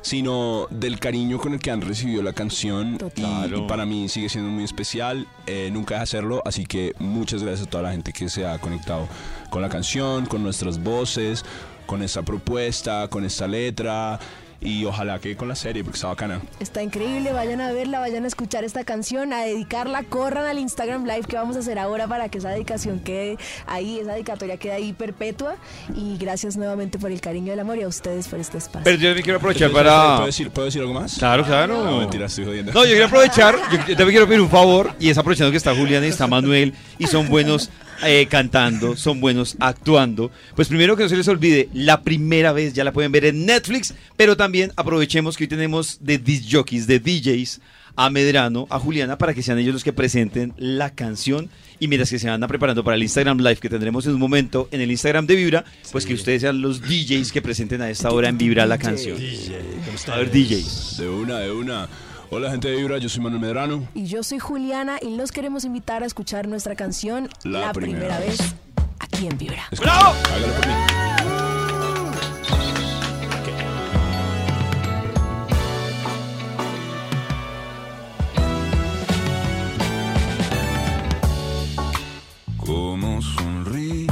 sino 0.07 0.69
del 0.71 1.01
cariño 1.01 1.37
con 1.37 1.53
el 1.53 1.59
que 1.59 1.73
han 1.73 1.81
recibido 1.81 2.23
la 2.23 2.33
canción 2.33 2.97
y, 3.17 3.23
y 3.23 3.67
para 3.67 3.85
mí 3.87 4.09
sigue 4.09 4.29
siendo 4.29 4.49
muy 4.49 4.63
especial. 4.63 5.27
Eh, 5.49 5.69
nunca 5.73 5.95
deja 5.95 5.99
de 5.99 6.05
hacerlo, 6.05 6.43
así 6.45 6.65
que 6.65 6.93
muchas 7.01 7.43
gracias 7.43 7.67
a 7.67 7.71
toda 7.71 7.83
la 7.83 7.91
gente 7.91 8.13
que 8.13 8.29
se 8.29 8.47
ha 8.47 8.57
conectado 8.61 9.09
con 9.51 9.63
la 9.63 9.69
canción, 9.69 10.27
con 10.27 10.45
nuestras 10.45 10.81
voces, 10.81 11.45
con 11.87 12.05
esta 12.05 12.23
propuesta, 12.23 13.09
con 13.09 13.25
esta 13.25 13.49
letra. 13.49 14.21
Y 14.61 14.85
ojalá 14.85 15.19
que 15.19 15.37
con 15.37 15.49
la 15.49 15.55
serie, 15.55 15.85
porque 15.85 15.97
está 15.97 16.09
bacana. 16.09 16.41
Está 16.61 16.83
increíble, 16.83 17.33
vayan 17.33 17.61
a 17.61 17.73
verla, 17.73 18.01
vayan 18.01 18.25
a 18.25 18.27
escuchar 18.27 18.65
esta 18.65 18.85
canción, 18.85 19.33
a 19.33 19.43
dedicarla, 19.43 20.03
corran 20.05 20.47
al 20.47 20.59
Instagram 20.59 21.05
Live 21.05 21.25
que 21.29 21.37
vamos 21.37 21.57
a 21.57 21.61
hacer 21.61 21.79
ahora 21.79 22.07
para 22.09 22.29
que 22.29 22.39
esa 22.39 22.51
dedicación 22.51 23.01
quede 23.01 23.37
ahí, 23.67 23.99
esa 23.99 24.13
dedicatoria 24.13 24.57
quede 24.57 24.73
ahí 24.73 24.93
perpetua. 24.93 25.57
Y 25.95 26.17
gracias 26.17 26.57
nuevamente 26.57 26.99
por 26.99 27.11
el 27.11 27.21
cariño 27.21 27.49
y 27.49 27.51
el 27.51 27.61
amor 27.61 27.79
y 27.79 27.83
a 27.83 27.89
ustedes 27.89 28.29
por 28.29 28.41
este 28.41 28.59
espacio. 28.59 28.85
Pero 28.85 28.97
yo 28.97 29.09
también 29.09 29.25
quiero 29.25 29.39
aprovechar 29.39 29.69
Entonces, 29.69 29.93
para... 29.93 30.15
¿puedo 30.17 30.27
decir, 30.27 30.51
¿Puedo 30.51 30.67
decir 30.67 30.81
algo 30.81 30.95
más? 30.95 31.19
Claro, 31.19 31.45
claro. 31.45 31.85
No, 31.85 31.99
mentira, 31.99 32.27
estoy 32.27 32.45
jodiendo. 32.47 32.73
No, 32.73 32.85
yo 32.85 32.91
quiero 32.91 33.07
aprovechar, 33.07 33.57
yo, 33.71 33.79
yo 33.79 33.97
también 33.97 34.11
quiero 34.11 34.27
pedir 34.27 34.41
un 34.41 34.51
favor, 34.51 34.93
y 34.99 35.11
es 35.11 35.19
aprovechando 35.19 35.51
que 35.51 35.59
está 35.59 35.75
Julián 35.75 36.05
y 36.05 36.09
está 36.09 36.27
Manuel, 36.27 36.75
y 36.99 37.07
son 37.07 37.29
buenos 37.29 37.71
eh, 38.05 38.27
cantando, 38.29 38.97
son 38.97 39.21
buenos 39.21 39.57
actuando. 39.61 40.31
Pues 40.55 40.69
primero 40.69 40.97
que 40.97 41.05
no 41.05 41.09
se 41.09 41.17
les 41.17 41.29
olvide, 41.29 41.69
la 41.73 42.03
primera 42.03 42.53
vez 42.53 42.73
ya 42.75 42.85
la 42.85 42.93
pueden 42.93 43.13
ver 43.13 43.25
en 43.25 43.47
Netflix, 43.47 43.95
pero 44.17 44.37
también 44.37 44.73
aprovechemos 44.77 45.37
que 45.37 45.45
hoy 45.45 45.49
tenemos 45.49 45.99
de 46.01 46.19
disc 46.19 46.45
jockeys, 46.51 46.87
de 46.87 47.01
DJs, 47.01 47.61
a 47.97 48.11
Medrano, 48.11 48.67
a 48.71 48.79
Juliana, 48.79 49.19
para 49.19 49.35
que 49.35 49.43
sean 49.43 49.59
ellos 49.59 49.73
los 49.73 49.85
que 49.85 49.93
presenten 49.93 50.53
la 50.59 50.91
canción. 50.91 51.49
Y 51.79 51.89
mientras 51.89 52.11
que 52.11 52.19
se 52.19 52.29
van 52.29 52.41
preparando 52.49 52.85
para 52.85 52.97
el 52.97 53.03
Instagram 53.03 53.39
Live 53.39 53.57
que 53.57 53.69
tendremos 53.69 54.07
en 54.07 54.15
un 54.15 54.21
momento 54.21 54.69
en 54.71 54.81
el 54.81 54.91
Instagram 54.91 55.27
de 55.27 55.37
Vibra, 55.37 55.65
pues 55.93 56.07
que 56.07 56.15
ustedes 56.15 56.43
sean 56.43 56.63
los 56.63 56.81
DJs 56.81 57.33
que 57.33 57.43
presenten 57.43 57.83
a 57.83 57.91
esta 57.91 58.11
hora 58.11 58.29
en 58.29 58.39
Vibra 58.39 58.65
la 58.67 58.79
canción. 58.79 59.19
A 60.11 60.17
ver, 60.17 60.31
DJs. 60.31 60.99
De 60.99 61.09
una, 61.09 61.39
de 61.41 61.53
una. 61.53 61.89
Hola 62.29 62.51
gente 62.51 62.69
de 62.69 62.77
Vibra, 62.77 62.99
yo 62.99 63.09
soy 63.09 63.23
Manuel 63.23 63.41
Medrano. 63.41 63.87
Y 63.95 64.07
yo 64.07 64.25
soy 64.25 64.41
Juliana 64.41 64.99
y 65.01 65.17
los 65.17 65.31
queremos 65.31 65.65
invitar 65.65 66.03
a 66.03 66.07
escuchar 66.07 66.49
nuestra 66.49 66.75
canción 66.75 67.29
La 67.45 67.61
La, 67.61 67.73
primera 67.73 68.17
primera, 68.17 68.19
vez 68.19 68.57
aquí 68.99 69.29
en 69.29 69.39
Vibra. 69.39 69.63
¡Bravo! 69.79 70.13
Hágalo 70.27 70.53
por 70.55 70.67
mí. 70.67 70.73
Cómo 82.67 83.23
sonríes 83.23 84.11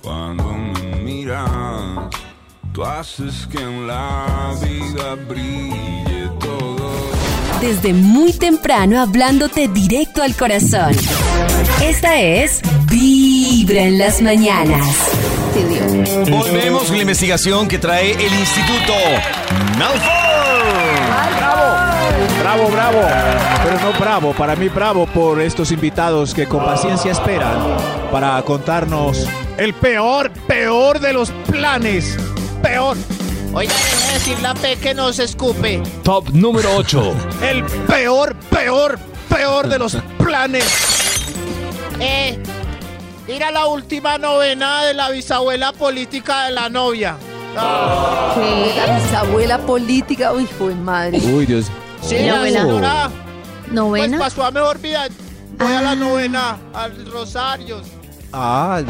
cuando 0.00 0.52
me 0.52 0.96
miras. 1.02 1.50
Tú 2.72 2.84
haces 2.84 3.48
que 3.48 3.60
en 3.60 3.88
la 3.88 4.54
vida 4.62 5.16
brille. 5.28 6.07
Desde 7.60 7.92
muy 7.92 8.32
temprano 8.32 9.00
hablándote 9.00 9.66
directo 9.66 10.22
al 10.22 10.36
corazón. 10.36 10.94
Esta 11.82 12.20
es 12.20 12.60
Vibra 12.88 13.82
en 13.82 13.98
las 13.98 14.22
mañanas. 14.22 14.86
Volvemos 16.30 16.84
con 16.84 16.96
la 16.96 17.02
investigación 17.02 17.66
que 17.66 17.78
trae 17.78 18.12
el 18.12 18.32
Instituto 18.32 18.94
Malfoy. 19.76 20.08
Bravo, 22.40 22.68
bravo. 22.68 23.00
Pero 23.64 23.80
no 23.80 23.98
bravo, 23.98 24.32
para 24.34 24.54
mí 24.54 24.68
bravo 24.68 25.06
por 25.06 25.40
estos 25.40 25.72
invitados 25.72 26.34
que 26.34 26.46
con 26.46 26.64
paciencia 26.64 27.10
esperan 27.12 27.58
para 28.12 28.40
contarnos 28.42 29.28
El 29.56 29.74
peor, 29.74 30.30
peor 30.46 31.00
de 31.00 31.12
los 31.12 31.30
planes. 31.50 32.16
Peor. 32.62 32.96
Oiga, 33.54 33.72
deje 33.74 34.06
de 34.06 34.12
decir 34.14 34.38
la 34.40 34.54
P 34.54 34.76
que 34.76 34.94
nos 34.94 35.18
escupe. 35.18 35.82
Top 36.04 36.28
número 36.30 36.76
8. 36.76 37.14
El 37.42 37.64
peor, 37.64 38.36
peor, 38.50 38.98
peor 39.28 39.68
de 39.68 39.78
los 39.78 39.96
planes. 40.18 40.64
Eh, 41.98 42.38
ir 43.26 43.42
a 43.42 43.50
la 43.50 43.66
última 43.66 44.18
novena 44.18 44.84
de 44.84 44.94
la 44.94 45.10
bisabuela 45.10 45.72
política 45.72 46.44
de 46.44 46.52
la 46.52 46.68
novia. 46.68 47.16
Ah. 47.56 48.34
La 48.76 48.98
bisabuela 48.98 49.58
política, 49.58 50.32
uy, 50.32 50.44
hijo 50.44 50.68
de 50.68 50.74
madre. 50.76 51.18
Uy, 51.18 51.46
Dios. 51.46 51.66
Sí, 52.02 52.16
Oh. 52.30 52.36
la 52.36 52.42
señora. 52.44 53.10
¿Novena? 53.72 54.18
Pues 54.18 54.30
pasó 54.30 54.44
a 54.44 54.50
mejor 54.50 54.78
vida. 54.78 55.08
Voy 55.58 55.72
a 55.72 55.82
la 55.82 55.94
novena, 55.96 56.56
al 56.72 57.10
Rosarios. 57.10 57.82
Ah, 58.32 58.80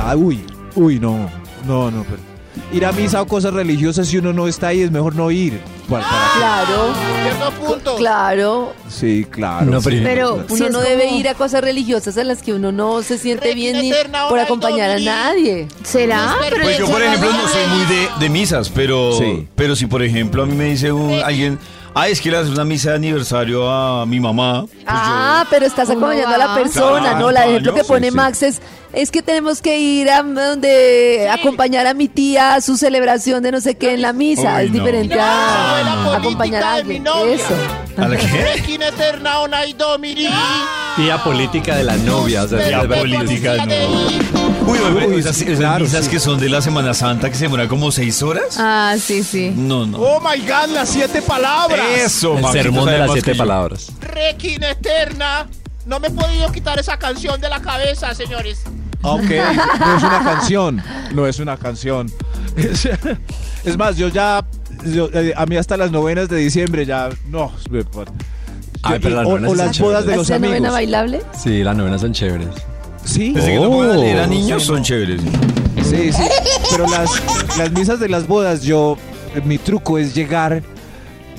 ah, 0.00 0.16
uy, 0.16 0.44
uy, 0.74 0.98
no, 0.98 1.30
no, 1.66 1.90
no. 1.90 2.02
pero- 2.04 2.35
ir 2.72 2.84
a 2.84 2.92
misa 2.92 3.22
o 3.22 3.26
cosas 3.26 3.54
religiosas 3.54 4.08
si 4.08 4.18
uno 4.18 4.32
no 4.32 4.48
está 4.48 4.68
ahí 4.68 4.82
es 4.82 4.90
mejor 4.90 5.14
no 5.14 5.30
ir. 5.30 5.60
¿Para- 5.88 6.04
para 6.04 6.32
qué? 6.32 6.38
Claro. 6.38 7.56
Puntos. 7.66 7.96
Claro. 7.98 8.72
Sí, 8.88 9.24
claro. 9.30 9.66
No, 9.66 9.80
sí. 9.80 10.00
pero- 10.02 10.44
si 10.48 10.54
Uno 10.54 10.70
no 10.70 10.80
debe 10.80 11.06
ir 11.12 11.28
a 11.28 11.34
cosas 11.34 11.60
religiosas 11.60 12.16
en 12.16 12.26
las 12.28 12.42
que 12.42 12.52
uno 12.52 12.72
no 12.72 13.02
se 13.02 13.18
siente 13.18 13.54
bien 13.54 13.80
ni 13.80 13.92
por 14.28 14.38
acompañar 14.38 14.90
a 14.90 14.98
nadie. 14.98 15.68
¿Será? 15.84 16.34
Pero 16.40 16.62
Pues 16.62 16.78
yo, 16.78 16.86
por 16.86 17.02
ejemplo, 17.02 17.32
no 17.32 17.48
soy 17.48 17.66
muy 17.68 17.84
de, 17.86 18.08
de 18.20 18.28
misas, 18.28 18.68
pero, 18.70 19.12
Sí. 19.12 19.46
pero 19.54 19.76
si, 19.76 19.86
por 19.86 20.02
ejemplo, 20.02 20.42
a 20.42 20.46
mí 20.46 20.54
me 20.54 20.64
dice 20.64 20.90
un- 20.92 21.20
alguien, 21.22 21.58
ah, 21.96 22.08
es 22.08 22.20
que 22.20 22.30
le 22.30 22.36
haces 22.36 22.50
una 22.52 22.64
misa 22.64 22.90
de 22.90 22.96
aniversario 22.96 23.68
a 23.70 24.06
mi 24.06 24.20
mamá. 24.20 24.66
pues 24.68 24.84
Ah, 24.86 25.44
pero 25.50 25.66
estás 25.66 25.90
acompañando 25.90 26.34
a 26.34 26.38
la 26.38 26.54
persona, 26.54 27.00
Claro, 27.00 27.18
¿no? 27.18 27.30
La 27.32 27.46
ejemplo 27.46 27.74
que 27.74 27.84
pone 27.84 28.06
sí, 28.06 28.10
sí. 28.10 28.16
Max 28.16 28.42
es, 28.42 28.60
es 28.92 29.10
que 29.10 29.22
tenemos 29.22 29.60
que 29.62 29.78
ir 29.78 30.10
a 30.10 30.22
donde 30.22 31.28
acompañar 31.30 31.86
a 31.86 31.94
mi 31.94 32.08
tía 32.08 32.54
a 32.54 32.60
su 32.60 32.76
celebración 32.76 33.42
de 33.42 33.52
no 33.52 33.60
sé 33.60 33.76
qué 33.76 33.94
en 33.94 34.02
la 34.02 34.12
misa. 34.12 34.56
Uy, 34.58 34.64
es 34.66 34.70
no. 34.72 34.78
diferente 34.78 35.16
a 35.18 36.16
acompañar 36.16 36.62
a 36.62 36.76
de 36.76 36.84
mi 36.84 36.96
alguien. 36.96 37.04
novia. 37.04 37.34
Eso. 37.34 37.54
¿A 37.96 38.08
la 38.08 38.16
qué? 38.16 38.76
Eterna. 38.82 39.32
Tía 40.96 41.22
política 41.22 41.76
de 41.76 41.84
la 41.84 41.96
novia. 41.96 42.44
O 42.44 42.48
sea, 42.48 42.66
Tía 42.66 42.88
política, 42.88 43.56
no. 43.66 44.35
Uy, 44.66 44.78
uy, 44.78 45.04
uy, 45.14 45.20
esas, 45.20 45.40
esas 45.40 45.58
claro, 45.58 45.84
misas 45.84 46.04
sí. 46.06 46.10
que 46.10 46.18
son 46.20 46.40
de 46.40 46.48
la 46.48 46.60
Semana 46.60 46.92
Santa 46.92 47.28
que 47.30 47.36
se 47.36 47.44
demoran 47.44 47.68
como 47.68 47.92
seis 47.92 48.20
horas. 48.22 48.56
Ah, 48.58 48.96
sí, 49.00 49.22
sí. 49.22 49.52
No, 49.56 49.86
no. 49.86 49.98
Oh 49.98 50.20
my 50.20 50.40
god, 50.40 50.68
las 50.74 50.88
siete 50.88 51.22
palabras. 51.22 51.80
Eso, 51.96 52.36
El 52.38 52.44
sermón 52.46 52.86
de 52.86 52.98
las 52.98 53.12
siete 53.12 53.34
palabras. 53.34 53.92
Requin 54.00 54.62
eterna. 54.64 55.46
No 55.86 56.00
me 56.00 56.08
he 56.08 56.10
podido 56.10 56.50
quitar 56.50 56.78
esa 56.80 56.98
canción 56.98 57.40
de 57.40 57.48
la 57.48 57.60
cabeza, 57.60 58.12
señores. 58.14 58.62
Ok, 59.02 59.20
no 59.78 59.96
es 59.96 60.02
una 60.02 60.24
canción, 60.24 60.82
no 61.14 61.26
es 61.28 61.38
una 61.38 61.56
canción. 61.56 62.10
Es, 62.56 62.88
es 63.64 63.76
más, 63.76 63.96
yo 63.96 64.08
ya, 64.08 64.44
yo, 64.84 65.08
eh, 65.12 65.32
a 65.36 65.46
mí 65.46 65.56
hasta 65.56 65.76
las 65.76 65.92
novenas 65.92 66.28
de 66.28 66.38
diciembre 66.38 66.84
ya, 66.86 67.10
no. 67.28 67.52
me- 67.70 67.84
Ay, 68.82 68.98
pero 69.00 69.16
las 69.16 69.26
o, 69.26 69.30
o 69.50 69.54
las 69.54 69.78
bodas 69.78 70.06
de 70.06 70.16
los 70.16 70.24
¿Es 70.24 70.30
la 70.30 70.38
novena 70.40 70.56
amigos. 70.56 70.72
bailable? 70.72 71.22
Sí, 71.40 71.62
las 71.62 71.76
novenas 71.76 72.00
son 72.00 72.12
chéveres. 72.12 72.48
Sí. 73.06 73.32
Desde 73.32 73.52
que 73.52 73.56
no 73.56 73.70
pongan 73.70 73.90
a 73.92 73.96
leer 73.96 74.18
a 74.18 74.24
Oh. 74.24 74.26
niños 74.26 74.64
son 74.64 74.82
chéveres. 74.82 75.20
Sí, 75.82 76.12
sí. 76.12 76.22
Pero 76.70 76.86
las, 76.88 77.08
las 77.56 77.70
misas 77.72 78.00
de 78.00 78.08
las 78.08 78.26
bodas, 78.26 78.62
yo, 78.62 78.98
mi 79.44 79.58
truco 79.58 79.96
es 79.98 80.14
llegar, 80.14 80.62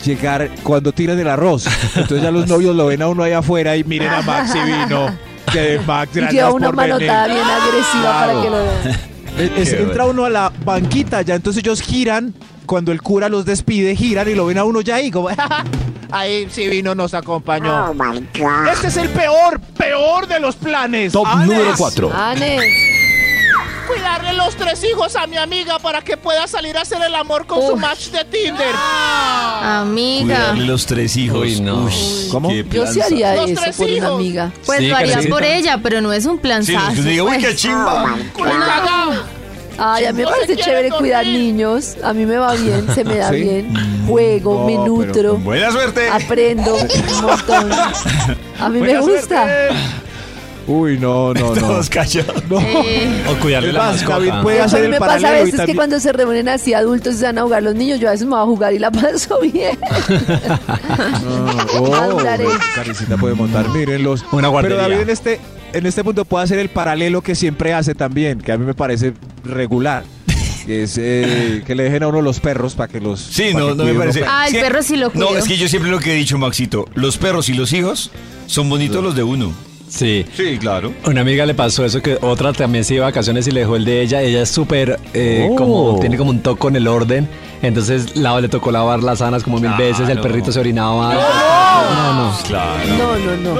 llegar 0.06 0.50
cuando 0.64 0.92
tiran 0.94 1.20
el 1.20 1.28
arroz. 1.28 1.66
Entonces 1.96 2.22
ya 2.22 2.32
los 2.32 2.48
novios 2.50 2.76
lo 2.76 2.86
ven 2.88 3.02
a 3.02 3.08
uno 3.10 3.24
ahí 3.24 3.34
afuera 3.34 3.76
y 3.76 3.84
miren 3.84 4.10
a 4.10 4.22
Max 4.22 4.54
y 4.56 4.60
vino. 4.66 5.16
Que 5.52 5.80
Max, 5.86 6.12
Y 6.16 6.22
lleva 6.34 6.52
una 6.52 6.72
manotada 6.72 7.28
bien 7.28 7.40
agresiva 7.40 8.20
para 8.20 8.42
que 8.42 8.50
lo 8.50 8.58
vean. 8.58 9.00
Es- 9.38 9.52
es- 9.56 9.70
Qué 9.76 9.82
entra 9.84 10.06
uno 10.06 10.26
a 10.26 10.30
la 10.32 10.52
banquita 10.66 11.22
ya, 11.22 11.36
entonces 11.36 11.62
ellos 11.64 11.82
giran. 11.82 12.34
Cuando 12.66 12.92
el 12.92 13.02
cura 13.02 13.30
los 13.30 13.46
despide, 13.46 13.96
giran 13.96 14.28
y 14.30 14.34
lo 14.36 14.46
ven 14.48 14.58
a 14.58 14.64
uno 14.66 14.82
ya 14.82 14.96
ahí, 14.96 15.10
como, 15.12 15.30
Ahí 16.12 16.48
sí 16.52 16.68
vino, 16.68 16.96
nos 16.96 17.14
acompañó. 17.14 17.94
Este 18.72 18.88
es 18.88 18.98
el 18.98 19.10
peor, 19.10 19.60
peor 19.78 20.28
de 20.28 20.40
los 20.40 20.56
planes. 20.56 21.12
Top 21.14 21.28
Anes. 21.28 21.48
número 21.48 21.74
4. 21.78 22.12
Ane, 22.14 22.60
Cuidarle 23.88 24.34
los 24.34 24.54
tres 24.58 24.84
hijos 24.84 25.16
a 25.16 25.28
mi 25.28 25.38
amiga 25.38 25.80
para 25.80 26.02
que 26.02 26.18
pueda 26.18 26.46
salir 26.48 26.78
a 26.78 26.82
hacer 26.82 27.02
el 27.02 27.16
amor 27.16 27.46
con 27.48 27.66
su 27.66 27.78
match 27.78 28.08
de 28.10 28.26
Tinder. 28.26 28.68
Amiga. 29.62 30.26
Cuidarle 30.36 30.66
los 30.66 30.86
tres 30.86 31.16
hijos. 31.16 31.40
Uy, 31.40 31.62
no. 31.62 31.86
Uy, 31.86 31.94
¿Cómo? 32.32 32.50
qué 32.50 32.66
yo 32.70 32.86
sí 32.86 33.02
haría 33.02 33.36
Los 33.36 33.50
eso 33.52 33.62
tres 33.62 33.76
por 33.78 33.86
una 33.88 33.96
hijos. 33.98 34.12
amiga. 34.12 34.52
Pues 34.66 34.80
Sí, 34.80 34.88
lo 34.88 34.96
harías 34.98 35.12
Karencita. 35.12 35.34
por 35.36 35.44
ella, 35.46 35.80
pero 35.82 36.02
no 36.02 36.12
es 36.12 36.26
un 36.26 36.38
Sí, 36.42 36.74
los 36.74 36.94
que 36.94 37.00
uno 37.00 37.10
diga, 37.10 37.24
uy, 37.24 37.30
pues. 37.30 37.46
qué 37.48 37.56
chimba. 37.56 38.16
Cagao. 38.38 39.37
Ay, 39.78 40.06
a 40.06 40.12
mí 40.12 40.18
me 40.18 40.24
No 40.24 40.30
parece 40.30 40.56
chévere 40.58 40.90
dormir. 40.90 41.00
cuidar 41.00 41.26
niños. 41.26 41.96
A 42.04 42.14
mí 42.14 42.26
me 42.26 42.38
va 42.38 42.54
bien, 42.56 42.88
se 42.94 43.04
me 43.04 43.18
da 43.18 43.30
¿Sí? 43.32 43.42
bien. 43.42 43.74
Juego, 44.08 44.60
No, 44.62 44.66
me 44.66 44.74
pero 44.74 44.86
nutro. 44.86 45.36
Buena 45.38 45.72
suerte. 45.72 46.10
Aprendo 46.10 46.76
un 46.76 47.22
montón. 47.22 47.72
A 48.60 48.70
mí 48.70 48.80
me 48.82 49.00
gusta. 49.00 49.44
suerte. 49.44 49.76
Uy, 50.70 50.98
no, 51.00 51.34
no, 51.34 51.56
no. 51.56 51.62
Todos 51.62 51.90
callados. 51.90 52.44
No. 52.50 52.60
Eh, 52.60 53.24
O 53.30 53.36
cuidarle 53.42 53.72
la 53.72 53.80
más, 53.84 54.02
David 54.06 54.28
mascota. 54.28 54.42
puede 54.44 54.60
hacer 54.62 54.80
mí 54.82 54.86
el 54.88 54.92
me 54.92 55.00
pasa 55.00 55.30
a 55.30 55.32
veces 55.32 55.62
que 55.62 55.76
cuando 55.76 56.00
se 56.00 56.12
reúnen 56.12 56.50
así 56.50 56.74
adultos 56.74 57.16
y 57.16 57.18
se 57.20 57.26
van 57.26 57.38
a 57.38 57.44
jugar 57.44 57.64
los 57.64 57.74
niños, 57.76 58.00
yo 58.02 58.10
a 58.10 58.12
veces 58.12 58.26
me 58.28 58.34
voy 58.34 58.42
a 58.42 58.46
jugar 58.46 58.74
y 58.74 58.80
la 58.80 58.92
paso 58.92 59.40
bien. 59.42 59.78
Ah, 61.00 61.66
oh, 61.80 62.18
puede 63.18 63.34
montar, 63.36 63.70
mírenlos. 63.70 64.22
Una 64.32 64.42
Pero 64.42 64.52
guardería. 64.52 64.78
David 64.82 65.00
en 65.00 65.10
este, 65.10 65.40
en 65.74 65.86
este 65.86 66.04
punto 66.04 66.26
puede 66.26 66.44
hacer 66.46 66.60
el 66.60 66.70
paralelo 66.70 67.22
que 67.22 67.36
siempre 67.36 67.74
hace 67.74 67.96
también, 67.96 68.40
que 68.40 68.52
a 68.52 68.58
mí 68.58 68.66
me 68.66 68.74
parece 68.74 69.14
regular. 69.44 70.04
Que 70.66 70.84
es 70.84 70.98
eh, 70.98 71.64
que 71.68 71.76
le 71.76 71.84
dejen 71.84 72.04
a 72.04 72.08
uno 72.08 72.22
los 72.22 72.40
perros 72.40 72.76
para 72.76 72.92
que 72.92 73.00
los. 73.00 73.20
Sí, 73.20 73.54
no, 73.54 73.74
no 73.74 73.86
me 73.86 73.94
parece. 73.94 74.20
perros. 74.20 74.36
Ah, 74.36 74.48
el 74.48 74.54
perro 74.54 74.84
sí 74.84 74.98
lo 74.98 75.12
cuido. 75.12 75.32
No, 75.32 75.38
es 75.38 75.46
que 75.46 75.58
yo 75.58 75.68
siempre 75.68 75.90
lo 75.90 76.00
que 76.00 76.12
he 76.12 76.16
dicho, 76.16 76.38
Maxito, 76.38 76.88
los 76.94 77.18
perros 77.18 77.50
y 77.50 77.54
los 77.54 77.72
hijos 77.74 78.12
son 78.48 78.70
bonitos 78.70 79.04
los 79.04 79.16
de 79.16 79.24
uno. 79.24 79.54
Sí. 79.90 80.26
Sí, 80.36 80.58
claro. 80.60 80.94
Una 81.06 81.22
amiga 81.22 81.46
le 81.46 81.54
pasó 81.54 81.86
eso 81.86 82.02
que 82.02 82.18
otra 82.22 82.52
también 82.54 82.84
se 82.84 82.96
iba 82.96 83.06
de 83.06 83.12
vacaciones 83.12 83.48
y 83.48 83.52
le 83.52 83.62
dejó 83.62 83.76
el 83.78 83.86
de 83.86 84.02
ella. 84.02 84.22
Ella 84.22 84.42
es 84.42 84.50
súper 84.50 85.00
eh, 85.14 85.48
Oh. 85.52 85.56
como 85.56 85.98
tiene 86.00 86.18
como 86.18 86.30
un 86.32 86.40
toque 86.42 86.60
con 86.60 86.76
el 86.76 86.88
orden. 86.88 87.28
Entonces 87.62 88.16
la, 88.18 88.40
le 88.40 88.50
tocó 88.50 88.72
lavar 88.72 89.02
las 89.02 89.20
sábanas 89.20 89.44
como 89.44 89.60
mil 89.60 89.72
veces. 89.78 90.08
El 90.10 90.20
perrito 90.20 90.52
se 90.52 90.60
orinaba. 90.60 91.14
No, 91.14 92.14
no. 92.14 92.38
Claro. 92.48 92.80
No, 92.98 93.18
no, 93.18 93.38
no. 93.38 93.56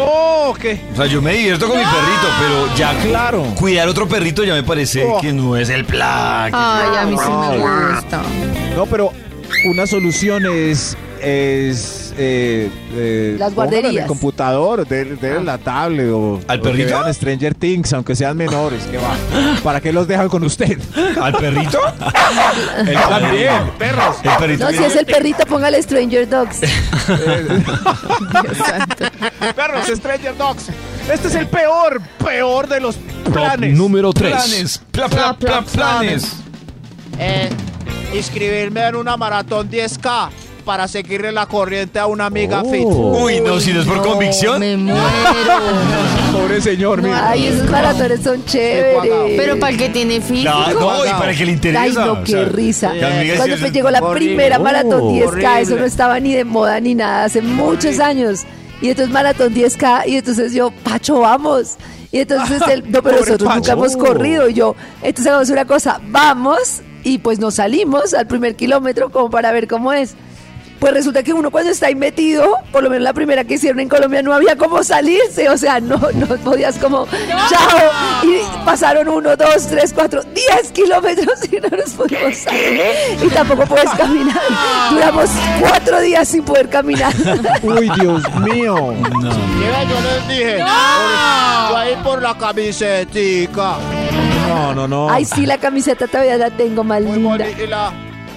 No, 0.48 0.54
¿qué? 0.54 0.82
O 0.94 0.96
sea, 0.98 1.06
yo 1.08 1.22
me 1.22 1.34
divierto 1.34 1.68
con 1.68 1.78
mi 1.78 1.84
perrito, 1.84 2.28
pero 2.40 2.76
ya 2.78 2.94
Claro. 3.10 3.44
cuidar 3.56 3.88
otro 3.88 4.08
perrito 4.08 4.44
ya 4.44 4.54
me 4.54 4.64
parece 4.64 5.04
Oh. 5.06 5.20
que 5.22 5.32
no 5.34 5.56
es 5.58 5.70
el 5.70 5.86
plan. 5.86 6.52
Ay, 6.54 6.96
a 6.98 7.06
mí 7.06 7.16
sí 7.18 7.30
me 7.30 7.58
No. 7.58 7.94
gusta. 7.94 8.22
No, 8.76 8.86
pero 8.86 9.12
una 9.66 9.88
solución 9.88 10.46
es. 10.46 10.96
es 11.22 12.14
eh, 12.20 12.70
eh, 12.96 13.36
Las 13.38 13.54
guarderías. 13.54 13.94
En 13.94 14.02
el 14.02 14.08
computador, 14.08 14.88
de, 14.88 15.06
de 15.16 15.44
la 15.44 15.58
tablet 15.58 16.10
o. 16.12 16.40
¿Al 16.48 16.60
o 16.60 16.64
que 16.64 16.70
perrito? 16.70 17.00
vean 17.00 17.14
Stranger 17.14 17.54
Things, 17.56 17.94
aunque 17.94 18.16
sean 18.16 18.36
menores, 18.38 18.84
que 18.86 18.98
va. 18.98 19.16
¿Para 19.64 19.82
qué 19.82 19.92
los 19.94 20.08
dejan 20.08 20.30
con 20.30 20.44
usted? 20.44 20.80
¿Al 21.22 21.34
perrito? 21.34 21.80
El 22.88 22.94
también, 22.94 23.72
perros. 23.78 24.18
El 24.24 24.32
perrito. 24.38 24.66
No, 24.66 24.72
si 24.72 24.84
es 24.84 24.96
el 24.96 25.06
perrito, 25.06 25.46
póngale 25.46 25.82
Stranger 25.82 26.28
Dogs. 26.30 26.62
Perros, 29.56 29.88
Stranger 29.96 30.38
Dogs. 30.38 30.66
Este 31.12 31.28
es 31.28 31.36
el 31.36 31.48
peor, 31.48 32.02
peor 32.24 32.68
de 32.68 32.80
los 32.80 32.96
planes. 33.32 33.76
número 33.76 34.12
3. 34.14 34.32
Planes, 34.32 34.82
pla, 34.92 35.08
pla, 35.08 35.34
pla, 35.38 35.62
planes. 35.62 36.34
Eh, 37.20 37.50
inscribirme 38.14 38.86
en 38.88 38.96
una 38.96 39.18
maratón 39.18 39.70
10K 39.70 40.30
para 40.66 40.88
seguirle 40.88 41.32
la 41.32 41.46
corriente 41.46 41.98
a 41.98 42.08
una 42.08 42.26
amiga 42.26 42.62
Oh. 42.62 42.70
fit. 42.72 42.84
Uy, 42.86 43.40
no, 43.40 43.58
si 43.60 43.72
no 43.72 43.82
es 43.82 43.88
por 43.88 44.02
convicción. 44.02 44.60
Me 44.60 44.76
muero. 44.76 45.00
Pobre 46.34 46.60
señor, 46.62 47.02
mira. 47.02 47.30
Ay, 47.30 47.48
esos 47.48 47.70
maratones 47.70 48.22
son 48.22 48.44
chéveres. 48.44 49.12
Pero 49.38 49.58
para 49.60 49.72
el 49.72 49.78
que 49.78 49.90
tiene 49.90 50.20
físico. 50.20 50.52
Claro, 50.52 50.80
no, 50.80 51.06
y 51.06 51.10
para 51.10 51.32
el 51.32 51.38
que 51.38 51.46
le 51.46 51.52
interesa. 51.54 51.82
Ay, 51.84 51.94
no, 51.94 52.12
o 52.14 52.24
qué 52.24 52.32
sea, 52.34 52.44
risa. 52.46 52.92
Cuando 53.38 53.58
me 53.58 53.72
llegó 53.72 53.90
la 53.92 54.00
horrible. 54.04 54.28
primera 54.36 54.60
maratón 54.60 55.02
Oh, 55.04 55.12
10K, 55.14 55.62
eso 55.62 55.76
no 55.78 55.86
estaba 55.86 56.20
ni 56.20 56.34
de 56.34 56.44
moda 56.44 56.80
ni 56.82 56.96
nada, 56.96 57.26
hace 57.26 57.42
muchos 57.42 58.00
años. 58.02 58.42
Y 58.82 58.90
entonces 58.90 59.12
maratón 59.14 59.54
10K, 59.56 60.04
y 60.08 60.18
entonces 60.18 60.54
yo, 60.54 60.72
Pacho, 60.84 61.20
vamos. 61.22 61.76
Y 62.12 62.20
entonces 62.20 62.62
él, 62.70 62.84
no, 62.88 63.02
pero 63.02 63.18
Pobre 63.20 63.32
nosotros 63.32 63.56
nunca 63.56 63.72
hemos 63.72 63.96
corrido. 63.96 64.50
Y 64.50 64.54
yo, 64.54 64.76
entonces 65.02 65.28
hagamos 65.28 65.50
una 65.50 65.66
cosa, 65.66 66.00
vamos, 66.10 66.82
y 67.08 67.20
pues 67.20 67.40
nos 67.40 67.56
salimos 67.56 68.14
al 68.14 68.28
primer 68.28 68.58
kilómetro 68.58 69.10
como 69.10 69.30
para 69.30 69.54
ver 69.54 69.70
cómo 69.70 69.94
es. 69.94 70.16
Pues 70.80 70.94
resulta 70.94 71.24
que 71.24 71.34
uno 71.34 71.50
cuando 71.50 71.72
está 71.72 71.88
ahí 71.88 71.96
metido, 71.96 72.56
por 72.72 72.84
lo 72.84 72.90
menos 72.92 73.04
la 73.04 73.14
primera 73.14 73.44
que 73.44 73.56
hicieron 73.56 73.80
en 73.80 73.90
Colombia, 73.90 74.22
no 74.22 74.32
había 74.32 74.56
cómo 74.56 74.84
salirse, 74.84 75.50
o 75.50 75.58
sea, 75.58 75.80
no, 75.80 75.98
no 76.14 76.28
podías 76.38 76.78
como, 76.78 77.08
chao, 77.50 77.90
y 78.24 78.42
pasaron 78.64 79.08
uno, 79.10 79.36
dos, 79.36 79.68
tres, 79.68 79.92
cuatro, 79.92 80.22
diez 80.36 80.72
kilómetros 80.72 81.40
y 81.52 81.56
no 81.56 81.70
nos 81.76 81.90
pudimos 81.94 82.38
salir, 82.38 82.80
y 83.24 83.28
tampoco 83.30 83.66
puedes 83.66 83.90
caminar, 83.90 84.40
duramos 84.92 85.30
cuatro 85.60 86.00
días 86.02 86.28
sin 86.28 86.44
poder 86.44 86.70
caminar. 86.70 87.12
Uy, 87.64 87.90
Dios 88.00 88.22
mío. 88.42 88.94
Mira, 88.94 89.84
yo 89.84 89.96
les 90.02 90.28
dije, 90.28 90.58
por- 90.60 91.70
yo 91.72 91.78
ahí 91.78 91.96
por 92.04 92.22
la 92.22 92.38
camisetica. 92.38 93.78
No, 94.48 94.76
no, 94.76 94.88
no. 94.88 95.10
Ay, 95.10 95.26
sí, 95.26 95.48
la 95.48 95.58
camiseta 95.58 96.06
todavía 96.08 96.38
la 96.38 96.52
tengo 96.52 96.84
más 96.84 97.02
Muy 97.02 97.18
linda. 97.18 97.50
Y, 97.50 97.66
la, 97.68 97.92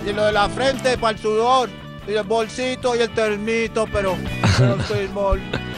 y 0.08 0.12
lo 0.14 0.24
de 0.24 0.32
la 0.32 0.48
frente 0.48 0.96
para 0.96 1.12
el 1.16 1.18
sudor. 1.22 1.68
Y 2.10 2.14
el 2.16 2.24
bolsito 2.24 2.96
y 2.96 3.00
el 3.00 3.10
termito, 3.10 3.86
pero. 3.92 4.16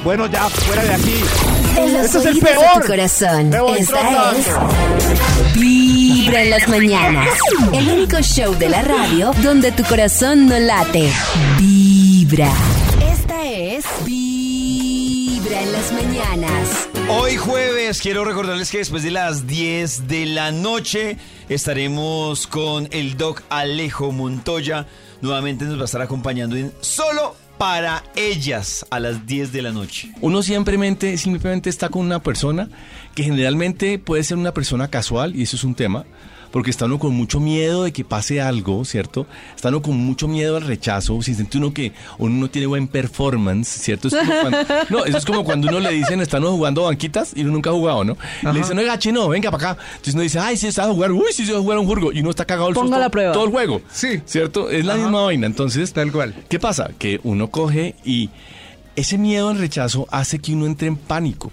Bueno, 0.02 0.26
ya, 0.26 0.48
fuera 0.48 0.82
de 0.82 0.94
aquí. 0.94 1.14
En 1.76 1.92
los 1.92 2.06
Este 2.06 2.18
es 2.18 2.24
el 2.24 2.32
oídos 2.32 2.50
de 2.50 2.56
peor. 2.56 2.80
tu 2.80 2.86
corazón. 2.88 3.54
Esta 3.78 4.32
es 4.32 4.46
Vibra 5.54 6.42
en 6.42 6.50
las 6.50 6.68
mañanas. 6.68 7.28
El 7.72 7.88
único 7.88 8.20
show 8.20 8.52
de 8.58 8.68
la 8.68 8.82
radio 8.82 9.30
donde 9.44 9.70
tu 9.70 9.84
corazón 9.84 10.46
no 10.46 10.58
late. 10.58 11.12
Vibra. 11.58 12.50
Esta 13.12 13.44
es 13.44 13.84
Vibra 14.04 14.31
en 15.50 15.72
las 15.72 15.92
mañanas. 15.92 16.88
Hoy 17.08 17.36
jueves 17.36 18.00
quiero 18.00 18.24
recordarles 18.24 18.70
que 18.70 18.78
después 18.78 19.02
de 19.02 19.10
las 19.10 19.46
10 19.46 20.06
de 20.06 20.26
la 20.26 20.52
noche 20.52 21.16
estaremos 21.48 22.46
con 22.46 22.88
el 22.92 23.16
doc 23.16 23.42
Alejo 23.48 24.12
Montoya. 24.12 24.86
Nuevamente 25.20 25.64
nos 25.64 25.78
va 25.78 25.82
a 25.82 25.84
estar 25.86 26.00
acompañando 26.00 26.56
en 26.56 26.72
Solo 26.80 27.34
para 27.58 28.04
ellas 28.14 28.86
a 28.90 29.00
las 29.00 29.26
10 29.26 29.52
de 29.52 29.62
la 29.62 29.72
noche. 29.72 30.12
Uno 30.20 30.42
simplemente, 30.42 31.16
simplemente 31.18 31.70
está 31.70 31.88
con 31.88 32.02
una 32.02 32.22
persona 32.22 32.68
que 33.14 33.24
generalmente 33.24 33.98
puede 33.98 34.22
ser 34.22 34.36
una 34.36 34.54
persona 34.54 34.88
casual, 34.88 35.34
y 35.34 35.42
eso 35.42 35.56
es 35.56 35.64
un 35.64 35.74
tema, 35.74 36.04
porque 36.52 36.70
está 36.70 36.84
uno 36.84 36.98
con 37.00 37.12
mucho 37.14 37.40
miedo 37.40 37.82
de 37.84 37.92
que 37.92 38.04
pase 38.04 38.40
algo, 38.40 38.84
¿cierto? 38.84 39.26
Está 39.56 39.70
uno 39.70 39.82
con 39.82 39.96
mucho 39.96 40.28
miedo 40.28 40.56
al 40.56 40.62
rechazo, 40.62 41.20
si 41.22 41.34
siente 41.34 41.58
uno 41.58 41.72
que 41.74 41.92
uno 42.18 42.36
no 42.38 42.48
tiene 42.50 42.66
buen 42.66 42.86
performance, 42.86 43.66
¿cierto? 43.68 44.08
Es 44.08 44.14
como 44.14 44.32
cuando- 44.40 44.58
no, 44.90 45.04
eso 45.04 45.18
es 45.18 45.24
como 45.24 45.44
cuando 45.44 45.68
uno 45.68 45.80
le 45.80 45.90
dicen, 45.90 46.20
están 46.20 46.42
uno 46.42 46.52
jugando 46.52 46.84
banquitas 46.84 47.32
y 47.34 47.40
uno 47.42 47.52
nunca 47.52 47.70
ha 47.70 47.72
jugado, 47.72 48.04
¿no? 48.04 48.16
Le 48.42 48.52
dicen, 48.52 48.78
oiga, 48.78 48.98
chino, 48.98 49.28
venga 49.28 49.50
para 49.50 49.72
acá. 49.72 49.82
Entonces 49.92 50.14
uno 50.14 50.22
dice, 50.22 50.38
ay, 50.38 50.56
sí, 50.56 50.66
está 50.68 50.84
a 50.84 50.88
jugar, 50.92 51.10
uy, 51.12 51.32
sí, 51.32 51.44
se 51.46 51.52
va 51.52 51.58
a 51.58 51.62
jugar 51.62 51.78
un 51.78 51.86
juego, 51.86 52.12
y 52.12 52.20
uno 52.20 52.30
está 52.30 52.44
cagado 52.44 52.68
el 52.68 52.74
Ponga 52.74 52.86
susto 52.88 53.00
la 53.00 53.08
prueba. 53.10 53.32
todo 53.32 53.44
el 53.44 53.50
juego. 53.50 53.80
Sí. 53.90 54.20
¿Cierto? 54.26 54.70
Es 54.70 54.84
la 54.84 54.96
misma 54.96 55.22
vaina. 55.22 55.46
Entonces, 55.46 55.92
Tal 55.92 56.12
cual. 56.12 56.34
¿Qué 56.48 56.58
pasa? 56.58 56.90
Que 56.98 57.18
uno 57.22 57.48
coge 57.50 57.94
y 58.04 58.28
ese 58.96 59.16
miedo 59.18 59.48
al 59.48 59.58
rechazo 59.58 60.06
hace 60.10 60.38
que 60.38 60.52
uno 60.52 60.66
entre 60.66 60.88
en 60.88 60.96
pánico. 60.96 61.50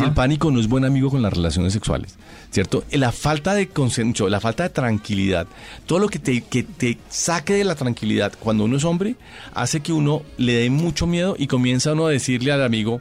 Y 0.00 0.04
el 0.04 0.12
pánico 0.12 0.50
no 0.50 0.60
es 0.60 0.68
buen 0.68 0.84
amigo 0.84 1.10
con 1.10 1.22
las 1.22 1.32
relaciones 1.32 1.72
sexuales, 1.72 2.16
¿cierto? 2.50 2.84
La 2.90 3.12
falta 3.12 3.54
de 3.54 3.68
consenso, 3.68 4.28
la 4.28 4.40
falta 4.40 4.64
de 4.64 4.70
tranquilidad, 4.70 5.46
todo 5.86 5.98
lo 6.00 6.08
que 6.08 6.18
te, 6.18 6.40
que 6.40 6.64
te 6.64 6.98
saque 7.08 7.54
de 7.54 7.64
la 7.64 7.76
tranquilidad 7.76 8.32
cuando 8.40 8.64
uno 8.64 8.76
es 8.76 8.84
hombre, 8.84 9.16
hace 9.54 9.80
que 9.80 9.92
uno 9.92 10.22
le 10.36 10.54
dé 10.54 10.70
mucho 10.70 11.06
miedo 11.06 11.36
y 11.38 11.46
comienza 11.46 11.92
uno 11.92 12.06
a 12.06 12.10
decirle 12.10 12.50
al 12.52 12.64
amigo, 12.64 13.00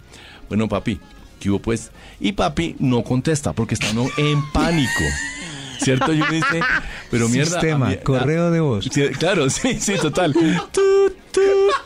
bueno 0.49 0.69
papi, 0.69 0.99
¿qué 1.39 1.49
hubo 1.49 1.59
pues? 1.59 1.91
Y 2.19 2.33
papi 2.33 2.75
no 2.79 3.03
contesta 3.03 3.53
porque 3.53 3.73
está 3.73 3.91
uno 3.91 4.07
en 4.17 4.41
pánico. 4.51 5.03
¿Cierto? 5.81 6.13
Y 6.13 6.17
uno 6.21 6.31
dice, 6.31 6.59
pero 7.11 7.29
mierda. 7.29 7.51
Sistema, 7.51 7.87
mí- 7.89 7.97
correo 8.03 8.51
de 8.51 8.59
voz. 8.59 8.89
Sí, 8.91 9.03
claro, 9.19 9.49
sí, 9.49 9.79
sí, 9.79 9.93
total. 10.01 10.33
Tu, 10.71 11.41
tu, 11.41 11.41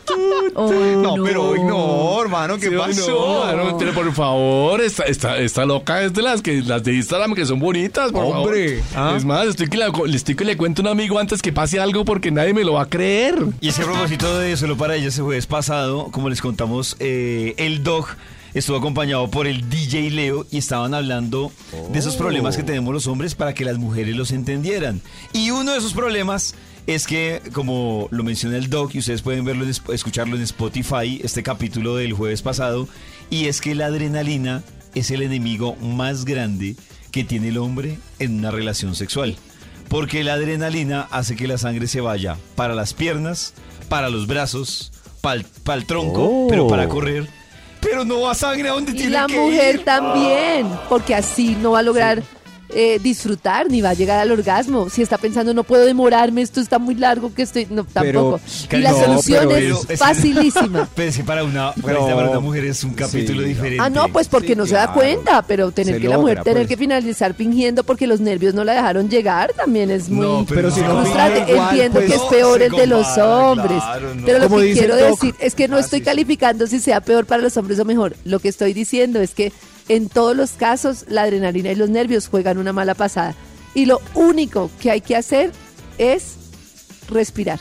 tu, 0.06 0.54
tu. 0.56 0.74
No, 1.02 1.16
pero 1.26 1.50
hoy 1.50 1.60
no, 1.64 2.22
hermano, 2.22 2.58
¿qué 2.58 2.70
Sí, 2.70 2.76
pasó? 2.78 3.52
No, 3.56 3.72
no, 3.72 3.78
pero 3.78 3.92
por 3.94 4.14
favor, 4.14 4.80
esta, 4.82 5.04
esta, 5.04 5.38
esta 5.39 5.66
loca 5.66 6.02
es 6.04 6.14
de 6.14 6.22
las 6.22 6.42
que 6.42 6.62
las 6.62 6.84
de 6.84 6.94
Instagram 6.94 7.34
que 7.34 7.46
son 7.46 7.60
bonitas, 7.60 8.12
por 8.14 8.24
Hombre, 8.24 8.80
favor. 8.82 9.14
¿ah? 9.14 9.18
Es 9.18 9.26
más, 9.26 9.48
estoy 9.48 9.68
que, 9.68 9.78
la- 9.78 9.89
le 10.06 10.16
estoy 10.16 10.36
que 10.36 10.46
le 10.46 10.56
cuento 10.56 10.82
a 10.82 10.84
un 10.86 10.88
amigo 10.92 11.20
antes 11.20 11.42
que 11.42 11.52
pase 11.52 11.80
algo 11.82 12.06
porque 12.06 12.32
nadie 12.32 12.54
me 12.54 12.64
lo 12.64 12.74
va 12.74 12.84
a 12.84 12.89
creer. 12.89 13.36
Y 13.60 13.70
ese 13.70 13.84
propósito 13.84 14.39
de 14.39 14.56
Solo 14.56 14.78
para 14.78 14.96
ellas 14.96 15.18
el 15.18 15.24
jueves 15.26 15.48
pasado, 15.48 16.08
como 16.12 16.30
les 16.30 16.42
contamos, 16.42 16.96
eh, 17.00 17.54
el 17.58 17.84
Dog 17.84 18.08
estuvo 18.54 18.78
acompañado 18.78 19.30
por 19.30 19.47
el 19.47 19.70
DJ 19.70 20.12
Leo 20.12 20.45
y 20.52 20.58
estaban 20.58 20.93
hablando 20.93 21.52
de 21.91 21.99
esos 21.99 22.16
problemas 22.16 22.58
que 22.58 22.64
tenemos 22.64 22.93
los 22.93 23.08
hombres 23.08 23.36
para 23.36 23.54
que 23.54 23.66
las 23.66 23.78
mujeres 23.78 24.16
los 24.16 24.32
entendieran. 24.32 25.02
Y 25.34 25.52
uno 25.52 25.72
de 25.74 25.78
esos 25.78 25.93
problemas 25.93 26.56
es 26.88 27.06
que, 27.08 27.41
como 27.54 28.08
lo 28.12 28.24
menciona 28.24 28.58
el 28.58 28.70
Dog, 28.70 28.91
y 28.93 28.99
ustedes 28.99 29.22
pueden 29.22 29.45
verlo, 29.45 29.66
en 29.66 29.72
escucharlo 29.93 30.36
en 30.36 30.41
Spotify, 30.41 31.22
este 31.24 31.43
capítulo 31.43 31.95
del 31.95 32.14
jueves 32.14 32.41
pasado, 32.41 32.88
y 33.30 33.45
es 33.45 33.62
que 33.62 33.76
la 33.76 33.86
adrenalina 33.86 34.64
es 34.95 35.12
el 35.12 35.22
enemigo 35.22 35.76
más 35.78 36.26
grande 36.26 36.76
que 37.12 37.24
tiene 37.24 37.49
el 37.49 37.58
hombre 37.58 37.97
en 38.20 38.39
una 38.39 38.52
relación 38.52 38.95
sexual. 38.95 39.36
Porque 39.89 40.24
la 40.24 40.34
adrenalina 40.34 41.08
hace 41.12 41.36
que 41.36 41.47
la 41.47 41.58
sangre 41.58 41.88
se 41.88 42.02
vaya 42.02 42.38
para 42.56 42.74
las 42.76 42.93
piernas, 42.93 43.54
para 43.89 44.10
los 44.10 44.26
brazos, 44.26 44.91
para 45.22 45.43
el 45.78 45.86
tronco, 45.86 46.24
Oh. 46.24 46.47
pero 46.49 46.68
para 46.68 46.88
correr. 46.88 47.28
Pero 47.82 48.06
no 48.06 48.22
va 48.22 48.34
sangre 48.36 48.70
a 48.70 48.74
donde 48.74 48.92
Y 48.92 48.96
tiene 48.96 49.10
la 49.12 49.26
que 49.28 49.36
mujer 49.38 49.76
ir. 49.76 49.84
también, 49.86 50.68
porque 50.88 51.16
así 51.16 51.58
no 51.60 51.72
va 51.72 51.80
a 51.80 51.84
lograr 51.84 52.22
eh, 52.74 53.00
disfrutar 53.02 53.70
ni 53.70 53.82
va 53.82 53.90
a 53.90 53.94
llegar 53.94 54.20
al 54.20 54.32
orgasmo. 54.32 54.90
Si 54.90 55.02
está 55.02 55.18
pensando, 55.18 55.54
no 55.54 55.64
puedo 55.64 55.86
demorarme, 55.86 56.42
esto 56.42 56.60
está 56.62 56.80
muy 56.80 56.96
largo, 56.96 57.34
que 57.34 57.44
estoy. 57.44 57.68
No, 57.70 57.84
tampoco. 57.86 58.40
y 58.72 58.78
la 58.78 58.92
no, 58.92 58.98
solución 59.00 59.46
pero- 59.50 59.78
es 59.80 59.86
pero- 59.86 59.98
facilísima. 60.00 60.90
Pero 60.96 61.10
es 61.10 61.18
que 61.18 61.24
para 61.24 61.44
una, 61.44 61.74
para, 61.74 62.00
No. 62.00 62.06
para 62.16 62.30
una 62.30 62.40
mujer 62.40 62.66
es 62.66 62.84
un 62.84 62.94
capítulo 62.94 63.42
diferente. 63.42 63.78
Ah, 63.82 63.90
no, 63.90 64.08
pues 64.10 64.28
porque 64.28 64.56
no 64.56 64.66
se 64.66 64.74
da 64.76 64.92
cuenta, 64.94 65.42
pero 65.44 65.72
tener 65.72 65.96
Se 65.96 66.02
que 66.02 66.08
la 66.08 66.16
logra, 66.16 66.22
mujer 66.34 66.44
tener 66.44 66.64
pues. 66.64 66.68
que 66.70 66.78
finalizar 66.78 67.34
fingiendo 67.34 67.84
porque 67.84 68.08
los 68.08 68.20
nervios 68.20 68.54
no 68.54 68.64
la 68.64 68.74
dejaron 68.74 69.10
llegar 69.10 69.54
también 69.54 69.90
es 69.92 70.10
muy 70.10 70.26
No, 70.26 70.46
pero 70.48 70.70
si 70.72 70.82
no 70.82 71.02
frustrante. 71.02 71.52
igual, 71.52 71.70
Entiendo 71.70 72.00
pues, 72.00 72.10
que 72.12 72.16
es 72.16 72.22
peor 72.24 72.62
el 72.62 72.72
de 72.72 72.88
los 72.88 73.18
hombres, 73.18 73.82
claro, 73.82 74.16
no. 74.16 74.26
pero 74.26 74.40
lo 74.40 74.44
Como 74.46 74.58
que 74.58 74.64
dice 74.66 74.80
quiero 74.80 74.98
doc. 74.98 75.10
decir 75.22 75.36
es 75.40 75.56
que 75.56 75.68
no 75.68 75.78
Ah, 75.78 75.80
estoy 75.82 76.00
sí. 76.00 76.06
calificando 76.06 76.68
si 76.68 76.80
sea 76.80 77.02
peor 77.02 77.26
para 77.26 77.42
los 77.42 77.56
hombres 77.58 77.80
o 77.80 77.86
mejor. 77.86 78.16
Lo 78.26 78.40
que 78.40 78.50
estoy 78.50 78.74
diciendo 78.74 79.20
es 79.22 79.32
que 79.34 79.52
en 79.96 80.08
todos 80.08 80.36
los 80.38 80.52
casos 80.52 81.04
la 81.10 81.24
adrenalina 81.24 81.70
y 81.72 81.76
los 81.76 81.89
nervios 81.89 82.30
juegan 82.30 82.58
una 82.58 82.72
mala 82.72 82.96
pasada 82.96 83.36
y 83.74 83.86
lo 83.86 84.00
único 84.16 84.70
que 84.80 84.89
hay 84.89 85.02
que 85.02 85.18
hacer 85.18 85.52
es 85.98 86.36
respirar. 87.10 87.60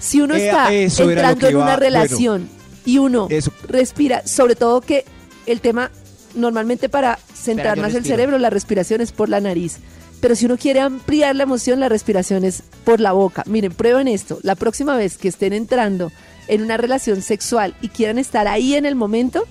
Si 0.00 0.20
uno 0.20 0.34
Eh, 0.34 0.48
está 0.48 0.72
entrando 0.72 1.46
en 1.48 1.56
una 1.56 1.76
relación 1.76 2.48
y 2.84 2.98
uno 2.98 3.28
Eso. 3.30 3.52
respira, 3.68 4.26
sobre 4.26 4.56
todo 4.56 4.80
que 4.80 5.04
el 5.46 5.60
tema 5.60 5.92
normalmente 6.34 6.88
para 6.88 7.18
centrar 7.32 7.78
más 7.78 7.94
el 7.94 8.04
cerebro, 8.04 8.38
la 8.38 8.50
respiración 8.50 9.00
es 9.00 9.12
por 9.12 9.28
la 9.28 9.40
nariz. 9.40 9.76
Pero 10.20 10.34
si 10.34 10.46
uno 10.46 10.56
quiere 10.56 10.80
ampliar 10.80 11.36
la 11.36 11.44
emoción, 11.44 11.78
la 11.78 11.88
respiración 11.88 12.44
es 12.44 12.64
por 12.84 12.98
la 12.98 13.12
boca. 13.12 13.44
Miren, 13.46 13.72
prueben 13.72 14.08
esto. 14.08 14.40
La 14.42 14.56
próxima 14.56 14.96
vez 14.96 15.16
que 15.16 15.28
estén 15.28 15.52
entrando 15.52 16.10
en 16.48 16.62
una 16.62 16.76
relación 16.76 17.22
sexual 17.22 17.74
y 17.82 17.88
quieran 17.88 18.18
estar 18.18 18.48
ahí 18.48 18.74
en 18.74 18.84
el 18.84 18.96
momento, 18.96 19.44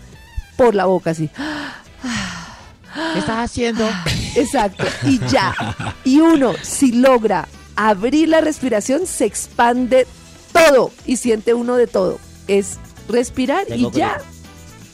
por 0.57 0.75
la 0.75 0.85
boca, 0.85 1.11
así. 1.11 1.29
¿Qué 3.13 3.19
estás 3.19 3.37
haciendo? 3.51 3.87
Exacto. 4.35 4.85
Y 5.03 5.19
ya. 5.27 5.53
Y 6.03 6.19
uno, 6.19 6.53
si 6.61 6.91
logra 6.93 7.47
abrir 7.75 8.29
la 8.29 8.41
respiración, 8.41 9.05
se 9.05 9.25
expande 9.25 10.07
todo 10.51 10.91
y 11.05 11.17
siente 11.17 11.53
uno 11.53 11.75
de 11.75 11.87
todo. 11.87 12.19
Es 12.47 12.77
respirar 13.09 13.65
y 13.75 13.89
que- 13.91 13.99
ya. 13.99 14.17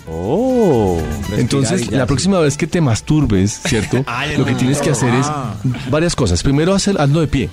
Oh. 0.09 0.99
Entonces, 1.37 1.89
la 1.91 2.01
sí. 2.01 2.07
próxima 2.07 2.39
vez 2.39 2.57
que 2.57 2.67
te 2.67 2.81
masturbes, 2.81 3.61
¿cierto? 3.65 4.03
Lo 4.37 4.45
que 4.45 4.55
tienes 4.55 4.79
que 4.81 4.89
hacer 4.89 5.13
es 5.15 5.25
Ah. 5.29 5.55
varias 5.89 6.13
cosas. 6.15 6.43
Primero, 6.43 6.73
hacer, 6.73 6.99
hazlo 6.99 7.21
de 7.21 7.27
pie. 7.27 7.49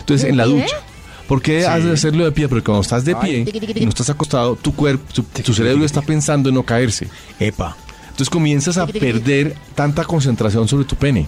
Entonces, 0.00 0.24
¿De 0.24 0.30
en 0.30 0.36
la 0.36 0.44
pie? 0.44 0.52
ducha. 0.62 0.76
¿Por 1.26 1.40
qué 1.40 1.66
has 1.66 1.82
de 1.82 1.92
hacerlo 1.92 2.26
de 2.26 2.32
pie? 2.32 2.46
Porque 2.48 2.64
cuando 2.64 2.82
estás 2.82 3.06
de 3.06 3.16
pie 3.16 3.46
y 3.74 3.80
no 3.84 3.88
estás 3.88 4.10
acostado, 4.10 4.56
tu 4.56 4.74
cuerpo, 4.74 5.10
tu, 5.14 5.22
tu 5.22 5.54
cerebro 5.54 5.86
está 5.86 6.02
pensando 6.02 6.50
en 6.50 6.54
no 6.56 6.62
caerse. 6.64 7.08
Epa. 7.40 7.74
Entonces 8.14 8.30
comienzas 8.30 8.78
a 8.78 8.86
perder 8.86 9.56
tanta 9.74 10.04
concentración 10.04 10.68
sobre 10.68 10.84
tu 10.84 10.94
pene, 10.94 11.26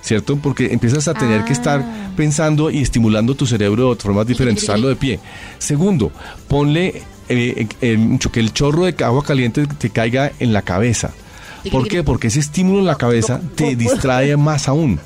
¿cierto? 0.00 0.36
Porque 0.36 0.72
empiezas 0.72 1.06
a 1.06 1.12
tener 1.12 1.44
que 1.44 1.52
estar 1.52 1.80
Ah. 1.80 2.10
pensando 2.16 2.70
y 2.70 2.78
estimulando 2.80 3.34
tu 3.34 3.44
cerebro 3.46 3.94
de 3.94 4.00
formas 4.00 4.26
diferentes, 4.26 4.66
hazlo 4.70 4.88
de 4.88 4.96
pie. 4.96 5.20
Segundo, 5.58 6.10
ponle 6.48 7.02
eh, 7.28 7.66
eh, 7.82 7.96
mucho 7.98 8.32
que 8.32 8.40
el 8.40 8.54
chorro 8.54 8.86
de 8.86 9.04
agua 9.04 9.22
caliente 9.22 9.66
te 9.66 9.90
caiga 9.90 10.32
en 10.40 10.54
la 10.54 10.62
cabeza. 10.62 11.12
¿Por 11.70 11.88
qué? 11.88 12.02
Porque 12.02 12.28
ese 12.28 12.40
estímulo 12.40 12.78
en 12.78 12.86
la 12.86 12.96
cabeza 12.96 13.40
te 13.54 13.76
distrae 13.76 14.36
más 14.38 14.66
aún. 14.66 15.00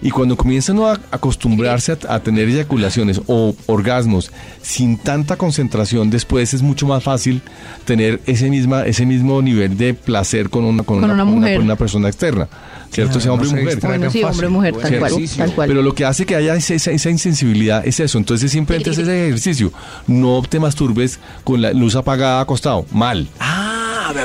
Y 0.00 0.10
cuando 0.10 0.36
comienzan 0.36 0.78
a 0.80 0.92
acostumbrarse 1.10 1.92
a, 1.92 2.14
a 2.14 2.20
tener 2.20 2.48
eyaculaciones 2.48 3.20
o 3.26 3.54
orgasmos 3.66 4.30
sin 4.62 4.96
tanta 4.98 5.36
concentración, 5.36 6.10
después 6.10 6.54
es 6.54 6.62
mucho 6.62 6.86
más 6.86 7.02
fácil 7.02 7.42
tener 7.84 8.20
ese, 8.26 8.48
misma, 8.50 8.82
ese 8.86 9.06
mismo 9.06 9.40
nivel 9.42 9.76
de 9.76 9.94
placer 9.94 10.50
con 10.50 10.64
una, 10.64 10.82
con 10.82 11.00
Con 11.00 11.10
una 11.10 11.24
mujer. 11.24 11.56
con 11.56 11.64
una 11.66 11.76
persona 11.76 12.08
externa, 12.08 12.48
¿cierto? 12.92 13.12
Claro, 13.12 13.20
sea 13.20 13.32
hombre 13.32 13.48
o 13.48 13.50
mujer. 13.52 13.78
Bueno, 13.80 14.10
sí, 14.10 14.22
hombre, 14.22 14.48
mujer, 14.48 14.74
tal 14.76 14.98
cual, 14.98 15.12
tal 15.36 15.54
cual. 15.54 15.68
Pero 15.68 15.82
lo 15.82 15.94
que 15.94 16.04
hace 16.04 16.26
que 16.26 16.36
haya 16.36 16.54
esa, 16.54 16.74
esa- 16.74 16.90
esa 16.90 17.10
insensibilidad 17.10 17.86
es 17.86 17.98
eso. 18.00 18.18
Entonces 18.18 18.50
simplemente 18.50 18.90
es 18.90 18.98
ese 18.98 19.26
ejercicio. 19.28 19.72
No 20.06 20.42
te 20.48 20.58
masturbes 20.60 21.18
con 21.44 21.60
la 21.62 21.72
luz 21.72 21.96
apagada 21.96 22.40
acostado. 22.40 22.86
Mal. 22.92 23.28
Ah, 23.40 23.71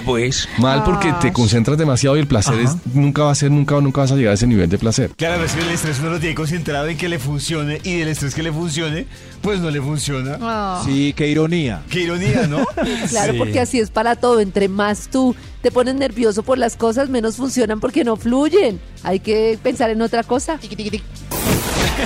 pues. 0.05 0.47
Mal 0.59 0.83
porque 0.83 1.13
te 1.21 1.31
concentras 1.33 1.77
demasiado 1.77 2.15
y 2.17 2.19
el 2.19 2.27
placer 2.27 2.59
es, 2.59 2.71
nunca 2.93 3.23
va 3.23 3.31
a 3.31 3.35
ser, 3.35 3.51
nunca, 3.51 3.79
nunca 3.81 4.01
vas 4.01 4.11
a 4.11 4.15
llegar 4.15 4.31
a 4.31 4.33
ese 4.35 4.47
nivel 4.47 4.69
de 4.69 4.77
placer. 4.77 5.11
Claro, 5.15 5.43
es 5.43 5.53
que 5.53 5.61
el 5.61 5.69
estrés 5.69 5.99
uno 5.99 6.11
lo 6.11 6.19
tiene 6.19 6.35
concentrado 6.35 6.87
en 6.87 6.97
que 6.97 7.09
le 7.09 7.19
funcione 7.19 7.79
y 7.83 7.97
del 7.97 8.09
estrés 8.09 8.33
que 8.35 8.43
le 8.43 8.51
funcione, 8.51 9.07
pues 9.41 9.59
no 9.59 9.69
le 9.69 9.81
funciona. 9.81 10.37
Oh. 10.41 10.83
Sí, 10.85 11.13
qué 11.15 11.27
ironía. 11.27 11.81
Qué 11.89 12.01
ironía, 12.01 12.47
¿no? 12.47 12.65
Claro, 13.09 13.33
Sí. 13.33 13.39
porque 13.39 13.59
así 13.59 13.79
es 13.79 13.89
para 13.89 14.15
todo. 14.15 14.39
Entre 14.39 14.67
más 14.69 15.07
tú 15.09 15.35
te 15.61 15.71
pones 15.71 15.95
nervioso 15.95 16.43
por 16.43 16.57
las 16.57 16.75
cosas, 16.75 17.09
menos 17.09 17.35
funcionan 17.37 17.79
porque 17.79 18.03
no 18.03 18.15
fluyen. 18.15 18.79
Hay 19.03 19.19
que 19.19 19.57
pensar 19.61 19.89
en 19.89 20.01
otra 20.01 20.23
cosa. 20.23 20.59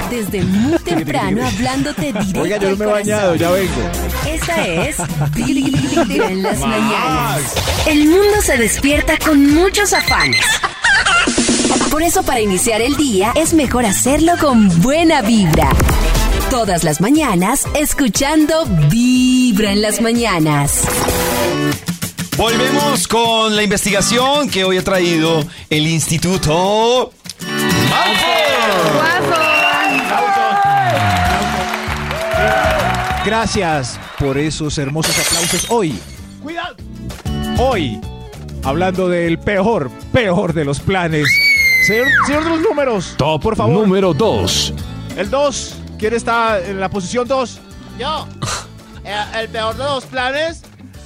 Desde 0.09 0.41
muy 0.43 0.77
temprano 0.83 1.45
hablándote 1.45 2.13
directo 2.13 2.41
Oiga, 2.41 2.57
yo 2.57 2.71
no 2.71 2.77
me 2.77 2.85
he 2.85 2.87
bañado, 2.87 3.35
ya 3.35 3.51
vengo. 3.51 3.81
Esta 4.27 4.67
es 4.67 4.97
Vibra 5.35 6.29
en 6.29 6.43
las 6.43 6.59
mañanas. 6.59 7.55
El 7.87 8.07
mundo 8.07 8.41
se 8.41 8.57
despierta 8.57 9.17
con 9.17 9.53
muchos 9.53 9.93
afanes. 9.93 10.45
Por 11.89 12.03
eso 12.03 12.23
para 12.23 12.39
iniciar 12.39 12.81
el 12.81 12.95
día 12.95 13.33
es 13.35 13.53
mejor 13.53 13.85
hacerlo 13.85 14.33
con 14.39 14.81
buena 14.81 15.21
vibra. 15.21 15.69
Todas 16.49 16.83
las 16.83 17.01
mañanas 17.01 17.65
escuchando 17.75 18.65
Vibra 18.89 19.71
en 19.71 19.81
las 19.81 20.01
mañanas. 20.01 20.83
Volvemos 22.37 23.07
con 23.07 23.55
la 23.55 23.63
investigación 23.63 24.49
que 24.49 24.63
hoy 24.63 24.77
ha 24.77 24.83
traído 24.83 25.45
el 25.69 25.85
Instituto 25.87 27.13
Gracias 33.25 33.99
por 34.17 34.37
esos 34.37 34.77
hermosos 34.77 35.15
aplausos 35.19 35.67
hoy. 35.69 35.99
Cuidado. 36.41 36.75
Hoy, 37.59 38.01
hablando 38.63 39.07
del 39.07 39.37
peor, 39.37 39.91
peor 40.11 40.53
de 40.53 40.65
los 40.65 40.79
planes. 40.79 41.27
Señor, 41.85 42.07
señor 42.25 42.43
de 42.45 42.49
los 42.51 42.61
números, 42.61 43.13
Top 43.17 43.41
por 43.41 43.55
favor. 43.55 43.73
número 43.73 44.13
2. 44.13 44.73
El 45.17 45.29
2. 45.29 45.75
¿Quién 45.99 46.13
está 46.15 46.59
en 46.59 46.79
la 46.79 46.89
posición 46.89 47.27
2? 47.27 47.59
Yo. 47.99 48.27
Eh, 49.03 49.25
el 49.35 49.49
peor 49.49 49.75
de 49.75 49.83
los 49.83 50.05
planes, 50.05 50.61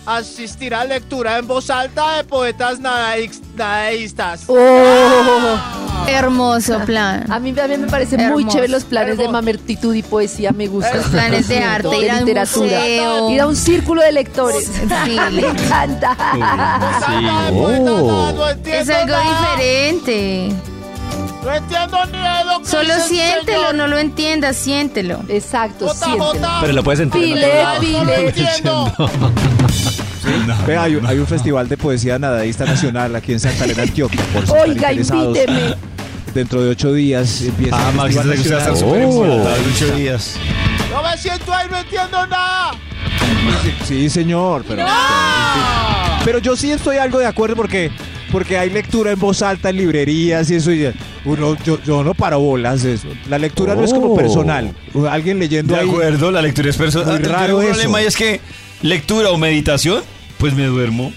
asistir 0.06 0.76
a 0.76 0.84
lectura 0.84 1.38
en 1.38 1.48
voz 1.48 1.70
alta 1.70 2.18
de 2.18 2.24
poetas 2.26 2.80
nadaístas. 2.80 4.44
Oh. 4.48 5.85
Hermoso 6.08 6.80
plan. 6.86 7.30
A 7.32 7.40
mí 7.40 7.52
también 7.54 7.82
me 7.82 7.88
parecen 7.88 8.20
muy 8.32 8.42
Hermoso. 8.42 8.48
chéveres 8.50 8.72
los 8.72 8.84
planes 8.86 9.18
de 9.18 9.28
mamertitud 9.30 9.94
y 9.94 10.04
poesía, 10.04 10.52
me 10.52 10.68
gustan. 10.68 10.98
Los 10.98 11.08
planes 11.08 11.48
de 11.48 11.60
arte, 11.60 11.88
de 11.90 11.98
ir 11.98 12.14
literatura. 12.14 12.80
museo. 12.80 13.30
Ir 13.32 13.42
a 13.42 13.48
un 13.48 13.56
círculo 13.56 14.02
de 14.02 14.12
lectores. 14.12 14.66
Sí. 15.06 15.18
me 15.32 15.42
encanta. 15.48 16.16
No 17.52 18.50
Es 18.66 18.90
algo 18.90 19.16
diferente. 19.18 20.50
No 21.44 21.54
entiendo 21.54 21.98
ni 22.08 22.18
lo 22.54 22.60
que 22.62 22.68
Solo 22.68 22.94
siéntelo, 23.08 23.58
señor. 23.60 23.76
no 23.76 23.88
lo 23.88 23.98
entiendas, 24.00 24.56
siéntelo. 24.56 25.20
Exacto, 25.30 25.88
Jota, 25.88 26.06
siéntelo. 26.06 26.24
Jota. 26.34 26.58
Pero 26.62 26.74
lo 26.74 26.84
puedes 26.84 27.00
entender. 27.02 27.30
Pile, 27.36 27.64
No 27.64 27.74
lo 27.76 27.80
pile. 28.06 28.28
entiendo. 28.30 28.94
Vea, 30.66 30.82
hay, 30.84 30.96
un- 30.96 31.06
hay 31.06 31.20
un 31.20 31.28
festival 31.28 31.70
de 31.70 31.78
poesía 31.78 32.18
nadaísta 32.18 32.66
nacional 32.66 33.16
aquí 33.16 33.32
en 33.34 33.40
Santa 33.40 33.66
Elena, 33.66 33.84
Antioquia. 33.84 34.22
Por 34.34 34.48
si 34.48 34.54
Oiga, 34.54 34.92
invíteme. 34.92 35.76
Dentro 36.36 36.62
de 36.62 36.70
ocho 36.72 36.92
días 36.94 37.42
empieza 37.44 37.78
Ah, 37.78 37.90
el 37.92 37.96
Max, 37.96 38.14
te 38.22 38.36
gusta 38.36 38.58
estar 38.58 38.76
súper 38.78 39.06
Oh. 39.06 39.26
en 39.26 39.72
ocho 39.74 39.96
días. 39.96 40.36
No 40.92 41.02
me 41.02 41.18
siento 41.18 41.54
ahí, 41.54 41.68
no 41.72 41.78
entiendo 41.78 42.28
nada. 42.28 42.72
Sí, 43.86 44.10
señor, 44.10 44.66
pero, 44.68 44.86
pero 46.26 46.40
yo 46.40 46.56
sí 46.58 46.72
estoy 46.72 46.98
algo 46.98 47.20
de 47.20 47.26
acuerdo 47.26 47.56
porque 47.56 47.90
porque 48.32 48.58
hay 48.58 48.70
lectura 48.70 49.12
en 49.12 49.20
voz 49.20 49.42
alta 49.42 49.70
en 49.70 49.78
librerías 49.78 50.50
y 50.52 50.56
eso 50.56 50.74
y 50.74 50.92
uno 51.24 51.56
yo, 51.64 51.82
yo 51.84 52.04
no 52.04 52.14
paro 52.14 52.40
bolas 52.40 52.84
eso. 52.84 53.08
La 53.30 53.38
lectura 53.40 53.74
no 53.76 53.86
es 53.86 53.94
como 53.94 54.08
Oh. 54.08 54.16
personal. 54.18 54.76
Alguien 55.10 55.40
leyendo 55.40 55.74
De 55.74 55.80
ahí. 55.82 55.88
acuerdo, 55.88 56.32
la 56.32 56.42
lectura 56.42 56.70
es 56.70 56.76
personal. 56.76 57.24
Raro 57.24 57.62
eso. 57.62 57.72
problema 57.72 58.02
y 58.02 58.06
es 58.06 58.16
que 58.18 58.42
lectura 58.82 59.30
o 59.30 59.38
meditación, 59.38 60.04
pues 60.38 60.54
me 60.54 60.66
duermo. 60.66 61.14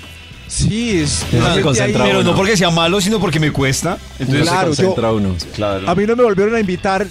Sí, 0.49 1.01
es 1.01 1.25
se 1.31 1.61
concentra 1.63 2.05
ahí- 2.05 2.09
Pero 2.11 2.21
uno. 2.21 2.31
no 2.31 2.37
porque 2.37 2.57
sea 2.57 2.71
malo, 2.71 3.01
sino 3.01 3.21
porque 3.21 3.39
me 3.39 3.53
cuesta. 3.53 3.99
Entonces, 4.19 4.49
Claro, 4.49 4.75
se 4.75 4.83
yo- 4.83 4.89
concentra 4.89 5.13
uno. 5.13 5.35
Claro. 5.55 5.89
A 5.89 5.95
mí 5.95 6.07
no 6.07 6.17
me 6.17 6.23
volvieron 6.25 6.55
a 6.55 6.61
invitar 6.61 7.07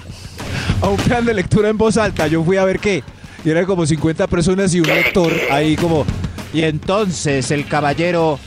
a 0.80 0.88
un 0.88 0.96
plan 0.98 1.24
de 1.24 1.34
lectura 1.34 1.68
en 1.68 1.76
voz 1.76 1.96
alta. 1.96 2.26
Yo 2.28 2.42
fui 2.44 2.56
a 2.56 2.64
ver 2.64 2.78
qué. 2.78 3.02
Y 3.44 3.50
eran 3.50 3.64
como 3.66 3.86
50 3.86 4.26
personas 4.26 4.74
y 4.74 4.80
un 4.80 4.86
lector 4.86 5.32
ahí 5.50 5.76
como... 5.76 6.04
Y 6.52 6.62
entonces 6.62 7.50
el 7.50 7.66
caballero 7.66 8.38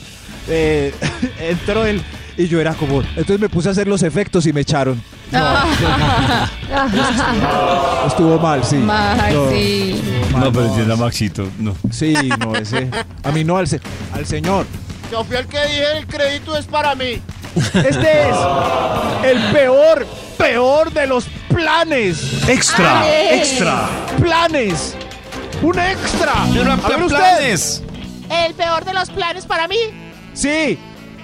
eh, 0.47 0.93
entró 1.39 1.85
él 1.85 2.01
y 2.37 2.47
yo 2.47 2.59
era 2.59 2.73
como... 2.73 3.01
Entonces 3.01 3.39
me 3.39 3.49
puse 3.49 3.69
a 3.69 3.71
hacer 3.71 3.87
los 3.87 4.03
efectos 4.03 4.45
y 4.45 4.53
me 4.53 4.61
echaron. 4.61 5.01
Estuvo 8.07 8.39
mal, 8.39 8.63
sí. 8.63 8.77
No, 8.77 8.93
estuvo 9.13 9.45
mal, 9.45 10.18
no, 10.31 10.51
pero 10.51 10.65
entienda 10.67 10.95
Maxito, 10.95 11.47
no. 11.59 11.75
Sí, 11.91 12.13
no, 12.39 12.55
ese... 12.55 12.89
A 13.23 13.31
mí 13.31 13.43
no, 13.43 13.57
al, 13.57 13.67
se- 13.67 13.81
al 14.13 14.25
señor. 14.25 14.65
Yo 15.11 15.23
fui 15.23 15.35
el 15.37 15.47
que 15.47 15.59
dije 15.65 15.97
el 15.97 16.07
crédito 16.07 16.55
es 16.57 16.65
para 16.65 16.93
mí. 16.95 17.21
Este 17.55 18.29
es 18.29 18.35
el 19.23 19.41
peor, 19.51 20.05
peor 20.37 20.91
de 20.93 21.07
los 21.07 21.25
planes. 21.49 22.47
Extra, 22.47 23.01
Ay. 23.01 23.39
extra. 23.39 23.89
Planes. 24.21 24.95
Un 25.61 25.79
extra. 25.79 26.43
A 26.43 26.47
ver 26.47 27.03
usted. 27.03 27.07
planes. 27.17 27.83
El 28.29 28.53
peor 28.53 28.85
de 28.85 28.93
los 28.93 29.09
planes 29.09 29.45
para 29.47 29.67
mí, 29.67 29.77
Sí. 30.33 30.77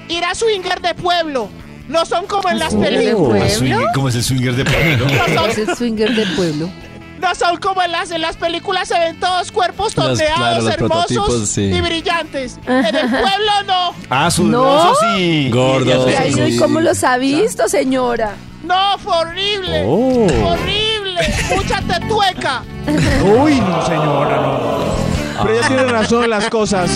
ir 0.09 0.23
a 0.25 0.33
swinger 0.33 0.81
de 0.81 0.95
pueblo. 0.95 1.49
No 1.87 2.03
son 2.07 2.25
como 2.25 2.49
en 2.49 2.57
las 2.57 2.71
¿Swinger 2.73 2.91
de 2.91 2.97
películas. 2.97 3.57
pueblo? 3.59 3.87
¿Cómo 3.93 4.09
es 4.09 4.15
el 4.15 4.23
swinger 4.23 4.55
de 4.55 4.65
pueblo? 4.65 5.05
Es 5.47 5.57
el 5.59 5.75
swinger 5.75 6.15
del 6.15 6.35
pueblo. 6.35 6.69
No 7.25 7.33
son 7.33 7.57
como 7.57 7.81
en 7.81 7.91
las, 7.91 8.11
en 8.11 8.21
las 8.21 8.37
películas, 8.37 8.87
se 8.87 8.99
ven 8.99 9.19
todos 9.19 9.51
cuerpos 9.51 9.97
Los- 9.97 10.05
tondeados, 10.09 10.37
claro, 10.37 10.61
los 10.61 10.73
hermosos 10.73 11.49
sí. 11.49 11.61
y 11.63 11.81
brillantes. 11.81 12.59
En 12.67 12.85
el 12.95 13.09
pueblo 13.09 13.63
no. 13.65 13.95
Ah, 14.11 14.29
sudorosos 14.29 14.99
y... 15.17 15.49
Gordos. 15.49 16.07
y 16.11 16.13
ahí, 16.13 16.53
¿y 16.53 16.57
¿Cómo 16.57 16.79
los 16.81 17.03
ha 17.03 17.17
visto, 17.17 17.67
señora? 17.67 18.35
No, 18.63 18.97
fue 18.99 19.11
horrible. 19.17 19.83
Oh. 19.87 20.27
Horrible. 20.51 21.19
Mucha 21.55 21.81
tetueca. 21.81 22.61
Uy, 23.23 23.59
no, 23.59 23.85
señora, 23.87 24.41
no. 24.41 24.85
Pero 25.41 25.53
ella 25.57 25.67
tiene 25.67 25.83
razón, 25.85 26.29
las 26.29 26.47
cosas 26.49 26.91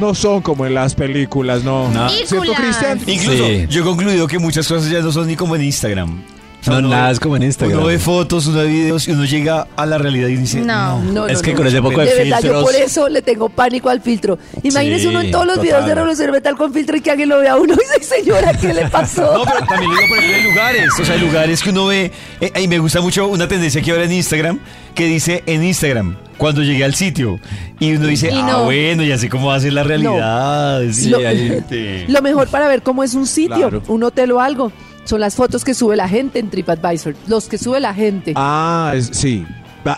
no 0.00 0.14
son 0.14 0.40
como 0.40 0.64
en 0.64 0.72
las 0.74 0.94
películas, 0.94 1.62
no. 1.64 1.88
No. 1.90 2.08
¿Cierto, 2.08 2.54
Cristian? 2.54 2.98
Incluso 3.06 3.44
Sí. 3.46 3.66
yo 3.68 3.82
he 3.82 3.84
concluido 3.84 4.26
que 4.26 4.38
muchas 4.38 4.66
cosas 4.66 4.88
ya 4.90 5.00
no 5.00 5.12
son 5.12 5.26
ni 5.26 5.36
como 5.36 5.54
en 5.54 5.64
Instagram. 5.64 6.22
No, 6.68 6.78
uno 6.78 6.88
nada 6.88 7.06
ve- 7.08 7.12
es 7.12 7.20
como 7.20 7.36
en 7.36 7.42
Instagram. 7.44 7.78
Uno 7.78 7.86
ve 7.88 7.98
fotos, 7.98 8.46
uno 8.46 8.58
ve 8.58 8.66
videos 8.68 9.06
y 9.08 9.12
uno 9.12 9.24
llega 9.24 9.66
a 9.76 9.86
la 9.86 9.98
realidad 9.98 10.28
y 10.28 10.36
dice, 10.36 10.60
No. 10.60 11.02
no. 11.02 11.12
No, 11.12 11.26
Es 11.26 11.38
no, 11.38 11.42
que 11.42 11.50
no. 11.52 11.56
con 11.58 11.66
ese 11.66 11.82
poco 11.82 12.00
de 12.00 12.06
De 12.06 12.14
verdad, 12.24 12.42
yo 12.42 12.62
por 12.62 12.74
eso 12.74 13.08
le 13.08 13.22
tengo 13.22 13.48
pánico 13.48 13.88
al 13.88 14.00
filtro. 14.00 14.38
Imagínese 14.62 15.02
Sí, 15.02 15.06
uno 15.08 15.20
en 15.20 15.30
todos 15.30 15.46
los 15.46 15.54
total. 15.56 15.66
videos 15.66 15.86
de 15.86 15.94
Revolución 15.94 16.30
Metal 16.30 16.56
con 16.56 16.72
filtro 16.72 16.96
y 16.96 17.00
que 17.00 17.10
alguien 17.10 17.28
lo 17.28 17.38
vea 17.38 17.52
a 17.52 17.56
uno 17.56 17.74
y 17.74 17.98
dice, 17.98 18.16
señora, 18.16 18.52
¿qué 18.54 18.72
le 18.74 18.86
pasó? 18.88 19.38
No, 19.38 19.44
pero 19.44 19.66
también 19.66 19.90
digo, 19.90 20.02
por 20.08 20.18
ejemplo, 20.18 20.36
hay 20.36 20.42
lugares. 20.44 20.88
O 21.00 21.04
sea, 21.04 21.14
hay 21.14 21.20
lugares 21.20 21.62
que 21.62 21.70
uno 21.70 21.86
ve. 21.86 22.10
eh, 22.40 22.52
y 22.62 22.68
me 22.68 22.78
gusta 22.78 23.00
mucho 23.00 23.26
una 23.28 23.48
tendencia 23.48 23.80
que 23.82 23.90
ahora 23.90 24.04
en 24.04 24.12
Instagram 24.12 24.58
que 24.94 25.06
dice 25.06 25.42
en 25.46 25.62
Instagram 25.62 26.16
cuando 26.38 26.62
llegué 26.62 26.84
al 26.84 26.94
sitio. 26.94 27.38
Y 27.78 27.92
uno 27.94 28.06
dice, 28.06 28.30
Y 28.30 28.38
ah, 28.38 28.46
no. 28.46 28.64
bueno, 28.64 29.02
ya 29.02 29.18
sé 29.18 29.28
cómo 29.28 29.48
va 29.48 29.56
a 29.56 29.60
ser 29.60 29.72
la 29.72 29.82
realidad. 29.82 30.82
Sí, 30.92 31.08
Lo- 31.10 31.18
ahí- 31.18 32.04
Lo 32.08 32.22
mejor 32.22 32.48
para 32.48 32.68
ver 32.68 32.82
cómo 32.82 33.02
es 33.04 33.14
un 33.14 33.26
sitio, 33.26 33.56
Claro. 33.56 33.82
un 33.88 34.02
hotel 34.02 34.32
o 34.32 34.40
algo, 34.40 34.72
son 35.06 35.20
las 35.20 35.34
fotos 35.34 35.64
que 35.64 35.72
sube 35.72 35.96
la 35.96 36.08
gente 36.08 36.38
en 36.38 36.50
TripAdvisor. 36.50 37.14
Los 37.26 37.46
que 37.48 37.56
sube 37.56 37.80
la 37.80 37.94
gente. 37.94 38.32
Ah, 38.36 38.92
es- 38.94 39.10
sí. 39.12 39.46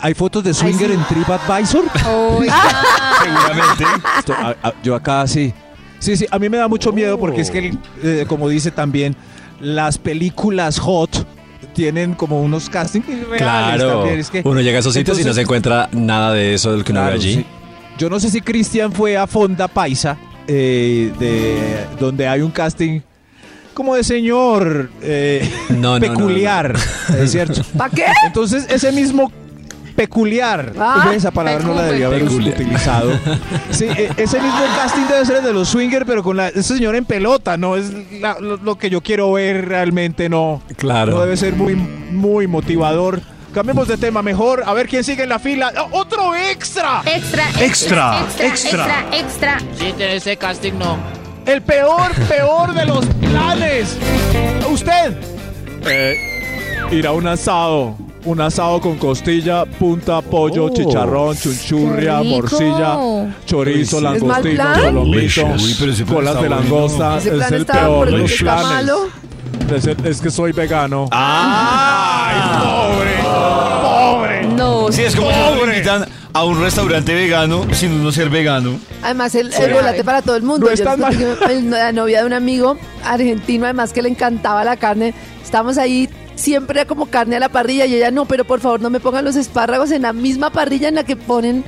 ¿Hay 0.01 0.13
fotos 0.13 0.43
de 0.43 0.53
swinger 0.53 0.87
sí. 0.89 0.93
en 0.93 1.03
TripAdvisor? 1.05 1.83
Seguramente. 3.23 3.83
Esto- 4.19 4.33
a- 4.33 4.55
a- 4.63 4.73
yo 4.83 4.95
acá 4.95 5.25
sí. 5.27 5.53
Sí, 5.99 6.15
sí, 6.15 6.25
a 6.31 6.39
mí 6.39 6.47
me 6.47 6.57
da 6.57 6.67
mucho 6.67 6.93
miedo 6.93 7.19
porque 7.19 7.41
es 7.41 7.51
que, 7.51 7.73
eh, 8.03 8.25
como 8.27 8.47
dice 8.47 8.71
también, 8.71 9.15
las 9.59 9.97
películas 9.97 10.79
hot 10.79 11.09
tienen 11.73 12.13
como 12.13 12.41
unos 12.41 12.69
castings 12.69 13.07
irreales 13.09 13.37
Claro. 13.41 13.99
también. 13.99 14.19
Es 14.19 14.29
que, 14.29 14.41
Uno 14.45 14.61
llega 14.61 14.77
a 14.77 14.79
esos 14.79 14.93
sitios 14.93 15.19
y 15.19 15.25
no 15.25 15.33
se 15.33 15.41
encuentra 15.41 15.89
nada 15.91 16.31
de 16.33 16.53
eso 16.53 16.71
del 16.71 16.83
que 16.85 16.93
uno 16.93 17.03
ve 17.05 17.11
allí. 17.13 17.33
sí. 17.35 17.45
Yo 17.97 18.09
no 18.09 18.17
sé 18.17 18.29
si 18.29 18.39
Cristian 18.39 18.93
fue 18.93 19.17
a 19.17 19.27
Fonda 19.27 19.67
Paisa, 19.67 20.17
eh, 20.47 21.11
de, 21.19 21.85
donde 21.99 22.29
hay 22.29 22.39
un 22.41 22.49
casting 22.51 23.01
como 23.79 23.95
de 23.95 24.03
señor 24.03 24.89
eh, 25.01 25.49
No, 25.69 25.97
no, 25.97 25.99
no, 25.99 25.99
peculiar, 26.01 26.75
es 27.17 27.31
cierto. 27.31 27.61
¿Para 27.77 27.89
qué? 27.89 28.05
Entonces, 28.27 28.65
ese 28.69 28.91
mismo 28.91 29.31
peculiar, 29.95 30.73
Ah, 30.77 31.11
esa 31.13 31.31
palabra 31.31 31.63
no 31.63 31.69
la 31.73 31.81
peculiar. 31.83 31.91
debía 31.91 32.07
haber 32.07 32.23
Peculiar. 32.23 32.53
utilizado. 32.55 33.11
Sí, 33.71 33.85
e- 33.85 34.11
ese 34.17 34.39
mismo 34.41 34.59
casting 34.75 35.07
debe 35.09 35.25
ser 35.25 35.37
el 35.37 35.43
de 35.45 35.53
los 35.53 35.69
swingers, 35.69 36.05
pero 36.05 36.23
con 36.23 36.35
la, 36.37 36.49
ese 36.49 36.63
señor 36.75 36.95
en 36.95 37.05
pelota, 37.05 37.55
no 37.57 37.75
es 37.77 37.91
la- 38.19 38.37
lo, 38.39 38.57
lo 38.57 38.77
que 38.77 38.89
yo 38.89 39.01
quiero 39.01 39.31
ver 39.31 39.67
realmente, 39.69 40.27
no. 40.29 40.61
Claro. 40.77 41.13
No 41.13 41.21
debe 41.21 41.37
ser 41.37 41.55
muy, 41.55 41.75
muy 41.75 42.47
motivador. 42.47 43.21
Cambiemos 43.53 43.87
de 43.87 43.97
tema 43.97 44.21
mejor, 44.21 44.63
a 44.65 44.73
ver 44.73 44.87
quién 44.87 45.03
sigue 45.03 45.23
en 45.23 45.29
la 45.29 45.39
fila. 45.39 45.71
¡Oh, 45.91 45.99
¡Otro 46.01 46.35
extra! 46.35 47.01
Extra, 47.05 47.49
Extra, 47.59 47.65
extra, 47.65 48.19
extra, 48.45 49.05
extra. 49.11 49.57
extra. 49.57 49.57
Sí, 49.77 49.93
ese 49.97 50.37
casting 50.37 50.73
no. 50.77 50.97
El 51.45 51.61
peor, 51.61 52.11
peor 52.27 52.73
de 52.73 52.85
los 52.85 53.05
planes. 53.05 53.97
Usted. 54.71 55.13
Eh, 55.85 56.15
ir 56.91 57.07
a 57.07 57.11
un 57.11 57.27
asado. 57.27 57.95
Un 58.25 58.41
asado 58.41 58.81
con 58.81 58.97
costilla, 58.97 59.63
punta, 59.65 60.21
pollo, 60.21 60.65
Oh. 60.65 60.69
chicharrón, 60.73 61.37
chunchurria, 61.37 62.17
Qué 62.17 62.23
rico. 62.23 62.35
morcilla, 62.35 62.97
chorizo, 63.45 63.97
¿Es 63.97 64.03
mal 64.03 64.13
langostino, 64.19 64.55
plan? 64.55 64.75
solomito, 64.81 65.45
Uy, 65.63 65.75
pero 65.79 65.91
ese 65.93 66.03
plan 66.05 66.15
colas 66.15 66.33
está 66.35 66.41
de 66.43 66.49
bueno. 66.49 66.61
langosta. 66.61 67.17
Ese 67.17 67.29
Es 67.29 67.35
plan 67.35 67.53
el 67.53 67.65
peor 67.65 67.81
de 68.05 68.11
porque 68.11 68.17
los 68.17 68.31
está 68.31 68.43
planes. 68.57 68.69
malo. 68.71 68.97
Es, 69.75 69.85
el- 69.87 70.05
es 70.05 70.21
que 70.21 70.29
soy 70.31 70.51
vegano. 70.51 71.07
¡Ay, 71.11 72.28
a 76.33 76.45
un 76.45 76.61
restaurante 76.61 77.13
vegano 77.13 77.65
sin 77.73 77.93
uno 77.93 78.11
ser 78.11 78.29
vegano. 78.29 78.79
Además, 79.01 79.33
el, 79.35 79.53
el 79.53 79.73
volante 79.73 80.03
para 80.03 80.21
todo 80.21 80.35
el 80.35 80.43
mundo. 80.43 80.67
No 80.69 80.75
Yo 80.75 80.85
la 81.69 81.91
novia 81.91 82.21
de 82.21 82.27
un 82.27 82.33
amigo 82.33 82.77
argentino, 83.03 83.65
además 83.65 83.93
que 83.93 84.01
le 84.01 84.09
encantaba 84.09 84.63
la 84.63 84.77
carne. 84.77 85.13
Estábamos 85.43 85.77
ahí 85.77 86.09
siempre 86.35 86.85
como 86.85 87.07
carne 87.07 87.35
a 87.35 87.39
la 87.39 87.49
parrilla 87.49 87.85
y 87.85 87.95
ella, 87.95 88.11
no, 88.11 88.25
pero 88.25 88.45
por 88.45 88.59
favor 88.59 88.79
no 88.79 88.89
me 88.89 88.99
pongan 88.99 89.25
los 89.25 89.35
espárragos 89.35 89.91
en 89.91 90.03
la 90.03 90.13
misma 90.13 90.51
parrilla 90.51 90.87
en 90.87 90.95
la 90.95 91.03
que 91.03 91.15
ponen 91.15 91.63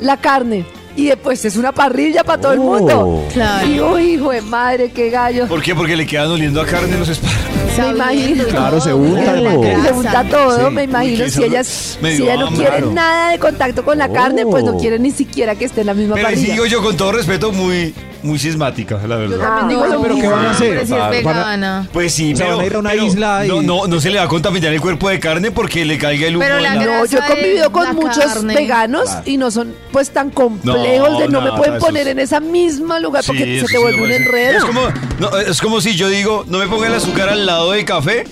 la 0.00 0.18
carne. 0.18 0.66
Y 0.96 1.06
después 1.06 1.44
es 1.44 1.56
una 1.56 1.72
parrilla 1.72 2.22
para 2.22 2.40
todo 2.40 2.52
el 2.52 2.60
mundo. 2.60 3.24
Claro. 3.32 3.66
Y 3.66 3.80
uy, 3.80 4.02
hijo 4.14 4.30
de 4.30 4.40
madre, 4.42 4.92
qué 4.92 5.10
gallo. 5.10 5.48
¿Por 5.48 5.60
qué? 5.60 5.74
Porque 5.74 5.96
le 5.96 6.06
quedan 6.06 6.30
oliendo 6.30 6.60
a 6.60 6.66
carne 6.66 6.96
los 6.96 7.08
espárragos. 7.08 7.44
Me 7.76 7.88
imagino. 7.90 8.44
Claro, 8.44 8.80
se 8.80 8.94
unta, 8.94 9.32
Le 9.32 9.48
hermano. 9.48 9.98
unta 9.98 10.24
todo, 10.30 10.68
Sí. 10.68 10.74
me 10.74 10.84
imagino. 10.84 11.28
Si 11.28 11.40
que 11.40 11.46
ella, 11.46 11.60
esa- 11.60 11.98
me 12.00 12.10
si 12.12 12.16
dio 12.18 12.26
ella 12.26 12.36
no 12.36 12.46
hambre. 12.46 12.62
quiere 12.62 12.76
Claro. 12.78 12.92
nada 12.92 13.30
de 13.32 13.38
contacto 13.40 13.84
con 13.84 13.98
la 13.98 14.08
carne, 14.12 14.46
pues 14.46 14.62
no 14.62 14.72
Oh. 14.76 14.78
quiere 14.78 15.00
ni 15.00 15.10
siquiera 15.10 15.56
que 15.56 15.64
esté 15.64 15.80
en 15.80 15.88
la 15.88 15.94
misma 15.94 16.14
Pero 16.14 16.28
ahí 16.28 16.34
parrilla. 16.36 16.52
digo 16.54 16.66
yo 16.66 16.80
con 16.82 16.96
todo 16.96 17.10
respeto, 17.10 17.50
muy, 17.50 17.92
muy 18.24 18.38
sismática, 18.38 18.96
la 19.06 19.14
Yo 19.16 19.28
verdad. 19.28 19.38
también 19.58 19.80
digo 19.80 20.02
pero 20.02 20.14
¿qué 20.16 20.26
van 20.28 20.46
a 20.46 20.50
hacer? 20.50 20.68
Pero 20.70 20.80
si 20.86 20.92
es 20.92 20.98
Van 20.98 21.00
a- 21.02 21.10
vegana. 21.10 21.88
Pues 21.92 22.12
sí, 22.14 22.34
pero, 22.36 22.56
van 22.56 22.60
a 22.60 22.66
ir 22.66 22.74
a 22.74 22.78
una 22.80 22.90
pero 22.90 23.04
isla 23.06 23.44
y- 23.44 23.48
no, 23.48 23.62
no, 23.62 23.86
no 23.86 24.00
se 24.00 24.10
le 24.10 24.18
va 24.18 24.24
a 24.24 24.28
contaminar 24.28 24.72
el 24.72 24.80
cuerpo 24.80 25.08
de 25.08 25.20
carne 25.20 25.50
porque 25.50 25.84
le 25.84 25.98
caiga 25.98 26.26
el 26.26 26.36
humo. 26.36 26.44
Pero 26.44 26.58
la 26.60 26.74
la- 26.74 26.84
No, 26.84 27.04
yo 27.06 27.18
he 27.18 27.26
convivido 27.26 27.70
con 27.70 27.94
muchos 27.94 28.24
carne. 28.24 28.54
veganos 28.54 29.04
Claro. 29.04 29.22
y 29.26 29.36
no 29.36 29.50
son 29.50 29.74
pues 29.92 30.10
tan 30.10 30.30
complejos 30.30 31.10
No, 31.10 31.18
de 31.20 31.28
no 31.28 31.40
me 31.40 31.52
pueden 31.52 31.78
poner 31.78 32.06
es- 32.08 32.12
en 32.12 32.18
esa 32.18 32.40
misma 32.40 32.98
lugar 33.00 33.22
porque 33.26 33.44
Sí, 33.44 33.60
se 33.60 33.66
te 33.66 33.72
sí 33.72 33.76
vuelve 33.78 34.02
un 34.02 34.10
enredo. 34.12 34.58
Es 34.58 34.64
como, 34.64 34.80
no, 35.20 35.36
es 35.38 35.60
como 35.60 35.80
si 35.80 35.94
yo 35.94 36.08
digo, 36.08 36.44
no 36.48 36.58
me 36.58 36.66
ponga 36.66 36.86
el 36.88 36.94
azúcar 36.94 37.28
al 37.28 37.44
lado 37.46 37.72
del 37.72 37.84
café 37.84 38.24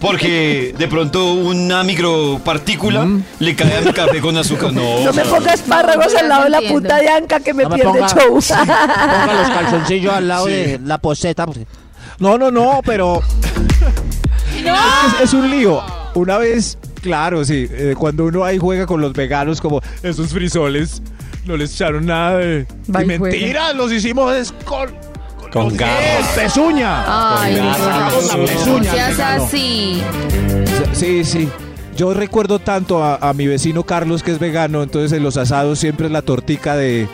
porque 0.00 0.74
de 0.78 0.88
pronto 0.88 1.32
una 1.34 1.82
micropartícula 1.82 3.06
le 3.38 3.54
cae 3.54 3.76
a 3.78 3.80
mi 3.82 3.92
café 3.92 4.20
con 4.20 4.36
azúcar. 4.36 4.72
No, 4.72 5.00
No 5.04 5.12
me 5.12 5.24
ponga 5.24 5.52
espárragos 5.54 6.14
al 6.14 6.28
lado 6.28 6.44
de 6.44 6.50
la 6.50 6.60
punta 6.62 6.96
de 6.96 7.08
anca 7.08 7.40
que 7.40 7.52
me, 7.54 7.64
No 7.64 7.70
me 7.70 7.76
pierde 7.76 8.00
ponga- 8.00 8.08
show. 8.08 8.40
Ponga 8.56 9.34
los 9.42 9.50
calzoncillos 9.50 10.12
al 10.14 10.28
lado 10.28 10.46
de 10.46 10.80
la 10.84 10.98
poseta. 10.98 11.46
No, 12.18 12.36
no, 12.38 12.50
no, 12.50 12.80
pero. 12.84 13.20
Es, 14.60 14.64
que 14.64 14.68
es- 15.16 15.22
es 15.24 15.32
un 15.34 15.50
lío. 15.50 15.80
Una 16.14 16.36
vez, 16.36 16.76
claro, 17.02 17.44
sí, 17.44 17.66
eh, 17.70 17.94
cuando 17.96 18.24
uno 18.26 18.44
ahí 18.44 18.58
juega 18.58 18.84
con 18.84 19.00
los 19.00 19.12
veganos, 19.14 19.60
como 19.60 19.80
esos 20.02 20.30
frisoles, 20.32 21.00
no 21.46 21.56
les 21.56 21.72
echaron 21.72 22.04
nada 22.06 22.36
de. 22.38 22.66
De 22.86 23.04
mentiras, 23.06 23.74
los 23.74 23.90
hicimos 23.92 24.34
es 24.34 24.52
con. 24.64 24.90
Con 25.52 25.76
garras. 25.76 26.28
Pezuña. 26.34 27.40
Ay, 27.42 27.56
Con 27.56 27.66
garras, 27.66 27.78
no. 27.80 28.20
sacamos 28.20 28.26
la 28.28 28.36
pezuña, 28.46 28.92
seas 28.92 29.10
vegano. 29.16 29.44
así. 29.44 30.02
Sí, 30.92 31.24
sí. 31.24 31.48
Yo 31.96 32.14
recuerdo 32.14 32.58
tanto 32.60 33.02
a, 33.02 33.16
a 33.16 33.32
mi 33.34 33.46
vecino 33.46 33.82
Carlos 33.84 34.22
que 34.22 34.30
es 34.32 34.38
vegano, 34.38 34.82
entonces 34.82 35.12
en 35.16 35.22
los 35.22 35.36
asados 35.36 35.78
siempre 35.78 36.06
es 36.06 36.12
la 36.12 36.22
tortica 36.22 36.74
de, 36.76 36.86
De 37.02 37.08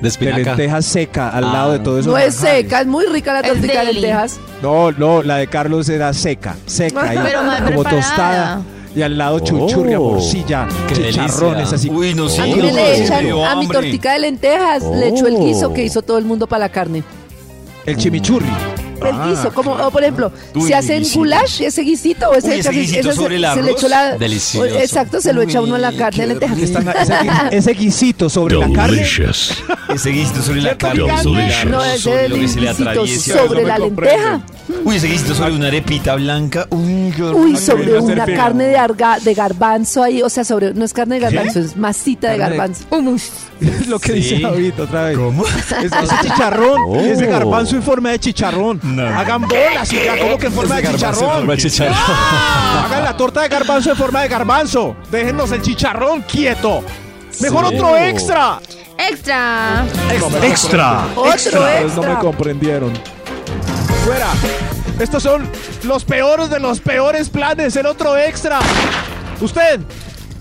de 0.00 0.08
espinaca. 0.08 0.38
lentejas 0.38 0.84
seca 0.86 1.28
al 1.30 1.44
Ah. 1.44 1.52
lado 1.52 1.72
de 1.72 1.78
todo 1.80 1.98
eso. 1.98 2.10
No 2.10 2.16
es 2.16 2.34
seca, 2.34 2.80
es 2.80 2.86
muy 2.86 3.04
rica 3.06 3.32
la 3.34 3.42
tortilla 3.42 3.84
de 3.84 3.92
lentejas. 3.92 4.38
No, 4.62 4.92
no, 4.92 5.22
la 5.22 5.36
de 5.36 5.46
Carlos 5.48 5.88
era 5.88 6.12
seca, 6.14 6.56
seca, 6.66 7.02
ahí, 7.10 7.18
Pero 7.22 7.42
mal 7.42 7.64
como 7.64 7.82
preparada. 7.82 8.00
tostada. 8.06 8.62
Y 8.96 9.02
al 9.02 9.18
lado 9.18 9.38
Oh, 9.52 9.84
morcilla, 9.84 10.66
qué 10.88 10.94
chicharrones 10.94 11.70
delicia. 11.70 11.76
así. 11.76 11.90
Uy, 11.90 12.14
no 12.14 12.28
sé. 12.28 12.40
A 12.42 12.44
mí 12.46 12.54
no, 12.54 12.64
me 12.64 12.72
le 12.72 12.96
sí, 12.96 13.02
echan 13.02 13.26
a 13.30 13.54
mi 13.56 13.68
tortica 13.68 14.14
de 14.14 14.18
lentejas, 14.20 14.82
le 14.84 15.08
echo 15.08 15.26
el 15.26 15.34
Oh. 15.36 15.44
guiso 15.44 15.72
que 15.74 15.84
hizo 15.84 16.00
todo 16.02 16.16
el 16.18 16.24
mundo 16.24 16.46
para 16.46 16.60
la 16.60 16.68
carne. 16.70 17.02
El 17.88 17.96
chimichurri. 17.96 18.46
El 19.00 19.14
Ah, 19.14 19.28
guiso, 19.28 19.54
como 19.54 19.72
o 19.74 19.90
por 19.92 20.02
ejemplo, 20.02 20.32
Uy, 20.56 20.66
si 20.66 20.72
hacen 20.72 20.98
guisito. 20.98 21.20
goulash, 21.20 21.60
ese 21.62 21.82
guisito 21.82 22.28
o 22.30 22.34
ese, 22.34 22.48
Uy, 22.48 22.58
ese 22.58 22.70
guisito 22.70 23.10
ese 23.10 23.12
sobre 23.14 23.36
el 23.36 23.44
se, 23.44 23.48
se 23.50 23.54
le 23.62 23.68
arroz. 23.68 23.78
echó 23.78 23.88
la 23.88 24.18
Delicioso. 24.18 24.66
Exacto, 24.78 25.20
se 25.20 25.32
lo 25.32 25.40
echa 25.42 25.60
uno 25.62 25.76
a 25.76 25.78
la 25.86 25.92
carne 25.92 26.22
de 26.22 26.26
lentejas. 26.34 26.58
Están- 26.58 26.88
ese, 26.88 27.14
gui- 27.14 27.48
ese 27.52 27.70
guisito 27.74 28.28
sobre 28.28 28.56
la 28.56 28.72
carne. 28.72 28.96
Delicious. 28.96 29.62
Ese 29.94 30.10
guisito 30.10 30.42
sobre 30.42 30.62
la 30.62 30.76
carne. 30.76 31.04
Delicious. 31.04 31.64
No, 31.66 31.84
ese 31.84 32.28
se 32.28 33.00
guisito 33.00 33.38
sobre 33.46 33.62
la 33.64 33.78
lenteja. 33.78 34.40
Uy, 34.84 34.96
ese 34.96 35.06
guisito 35.08 35.34
sobre 35.34 35.54
una 35.54 35.68
arepita 35.68 36.14
blanca. 36.16 36.66
Uy, 36.70 37.12
qué 37.16 37.22
Uy, 37.22 37.56
sobre 37.56 37.98
una 37.98 38.26
carne 38.26 38.64
de, 38.64 38.76
arga, 38.76 39.18
de 39.18 39.34
garbanzo 39.34 40.02
ahí, 40.02 40.22
o 40.22 40.28
sea, 40.28 40.44
sobre 40.44 40.74
no 40.74 40.84
es 40.84 40.92
carne 40.92 41.16
de 41.18 41.20
garbanzo, 41.22 41.60
es 41.60 41.76
masita 41.76 42.30
de 42.30 42.38
Carne 42.38 42.52
de- 42.52 42.58
garbanzo. 42.58 42.84
Humus. 42.90 43.30
Es 43.60 43.86
lo 43.86 43.98
que 43.98 44.12
dice. 44.12 44.40
David 44.40 44.80
otra 44.80 45.04
vez. 45.04 45.16
¿Cómo? 45.18 45.44
Es, 45.46 45.72
ese 45.92 46.14
chicharrón, 46.22 46.80
Oh. 46.88 46.96
ese 47.00 47.26
garbanzo 47.26 47.76
en 47.76 47.82
forma 47.82 48.10
de 48.10 48.18
chicharrón. 48.20 48.80
Hagan 49.00 49.42
bolas 49.48 49.92
y 49.92 49.96
ya 50.04 50.18
como 50.18 50.38
que 50.38 50.46
en 50.46 50.52
forma 50.52 50.76
de 50.76 50.88
chicharrón. 50.88 51.30
forma 51.30 51.52
de 51.54 51.58
chicharrón. 51.58 51.94
¡Ah! 51.98 52.84
Hagan 52.88 53.04
la 53.04 53.16
torta 53.16 53.42
de 53.42 53.48
garbanzo 53.48 53.90
en 53.90 53.96
forma 53.96 54.22
de 54.22 54.28
garbanzo. 54.28 54.96
Déjennos 55.10 55.50
el 55.52 55.62
chicharrón 55.62 56.22
quieto. 56.22 56.82
Mejor 57.40 57.68
Sí. 57.68 57.74
otro 57.76 57.96
extra. 57.96 58.60
Extra. 58.98 59.84
Extra. 60.42 61.06
Otro 61.14 61.32
Extra. 61.32 61.60
No 61.60 61.66
me 61.66 61.80
extra. 61.82 62.18
comprendieron. 62.18 62.92
Fuera. 64.04 64.32
Estos 64.98 65.22
son 65.22 65.48
los 65.84 66.04
peores 66.04 66.50
de 66.50 66.60
los 66.60 66.80
peores 66.80 67.28
planes. 67.28 67.76
El 67.76 67.86
otro 67.86 68.16
extra. 68.16 68.58
Usted. 69.40 69.80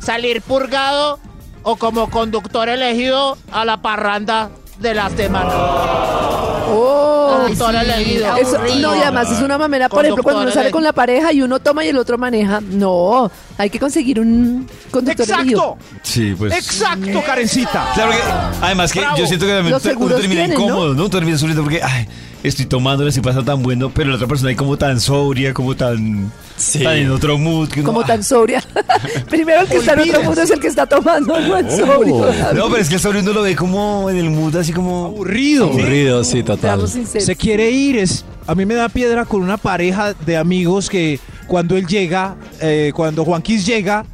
Salir 0.02 0.42
purgado 0.42 1.20
o 1.64 1.76
como 1.76 2.10
conductor 2.10 2.70
elegido 2.70 3.38
a 3.52 3.66
la 3.66 3.82
parranda 3.82 4.50
de 4.80 4.94
las 4.94 5.12
semanas. 5.14 5.54
Oh, 5.54 7.07
Conductor 7.38 7.76
elegido. 7.76 8.36
Eso- 8.38 8.58
no, 8.80 8.96
y 8.96 9.00
además 9.00 9.32
es 9.32 9.42
una 9.42 9.58
mamera, 9.58 9.90
por 9.90 10.04
ejemplo, 10.04 10.24
cuando 10.24 10.42
uno 10.44 10.52
sale 10.52 10.72
con 10.72 10.84
la 10.84 10.94
pareja 10.94 11.34
y 11.34 11.42
uno 11.42 11.60
toma 11.60 11.86
y 11.86 11.90
el 11.90 11.98
otro 11.98 12.18
maneja. 12.18 12.62
No, 12.62 13.32
hay 13.58 13.70
que 13.70 13.80
conseguir 13.80 14.20
un 14.20 14.68
conductor 14.92 15.26
elegido. 15.30 15.78
Exacto. 15.78 16.00
Sí, 16.04 16.36
pues. 16.38 16.54
Exacto, 16.54 17.24
Karencita. 17.26 17.92
Claro 17.94 18.12
que, 18.12 18.18
además 18.62 18.92
que 18.92 19.00
Bravo. 19.02 19.18
yo 19.18 19.28
siento 19.28 19.46
que 19.46 19.64
Los 19.64 19.86
uno 19.86 20.08
termina 20.16 20.42
tienen, 20.46 20.52
incómodo, 20.54 20.94
¿no? 20.94 21.10
Termina 21.10 21.38
sufriendo 21.38 21.64
porque, 21.64 21.82
ay, 21.84 22.08
estoy 22.44 22.66
tomando, 22.66 23.04
le 23.04 23.10
estoy 23.10 23.24
pasando 23.24 23.52
tan 23.52 23.62
bueno, 23.64 23.92
pero 23.94 24.10
la 24.10 24.16
otra 24.16 24.28
persona 24.28 24.50
ahí 24.50 24.56
como 24.56 24.78
tan 24.78 25.00
sobria, 25.00 25.54
como 25.54 25.76
tan, 25.76 26.32
Sí. 26.58 26.84
tan 26.84 26.98
en 26.98 27.12
otro 27.12 27.38
mood. 27.38 27.70
Como 27.84 28.04
tan 28.04 28.24
sobria. 28.24 28.64
Primero 29.30 29.62
el 29.62 29.68
que 29.68 29.78
está 29.78 29.94
en 29.94 30.00
otro 30.02 30.24
mundo 30.24 30.42
es 30.42 30.50
el 30.52 30.60
que 30.60 30.68
está 30.68 30.86
tomando, 30.86 31.40
no 31.40 31.58
el 31.58 31.70
sobrio. 31.70 32.32
No, 32.54 32.70
pero 32.70 32.78
es 32.78 32.90
que 32.90 32.96
el 32.96 33.02
sobrio 33.02 33.22
uno 33.22 33.32
lo 33.32 33.44
ve 33.44 33.56
como 33.56 34.10
en 34.10 34.18
el 34.18 34.30
mood 34.30 34.56
así 34.56 34.74
como... 34.74 35.06
Aburrido. 35.06 35.66
Aburrido, 35.66 36.24
sí, 36.24 36.44
total. 36.44 36.80
Seamos 36.80 36.92
sinceros. 36.92 37.26
Se 37.26 37.36
quiere 37.36 37.70
ir. 37.70 37.98
Es, 37.98 38.26
a 38.48 38.56
mí 38.56 38.66
me 38.66 38.74
da 38.74 38.90
piedra 38.90 39.26
con 39.26 39.42
una 39.42 39.58
pareja 39.58 40.14
de 40.14 40.36
amigos 40.36 40.90
que 40.90 41.20
cuando 41.48 41.78
él 41.78 41.86
llega, 41.86 42.36
eh, 42.60 42.92
cuando 42.96 43.24
Juanquis 43.24 43.66
llega, 43.66 44.06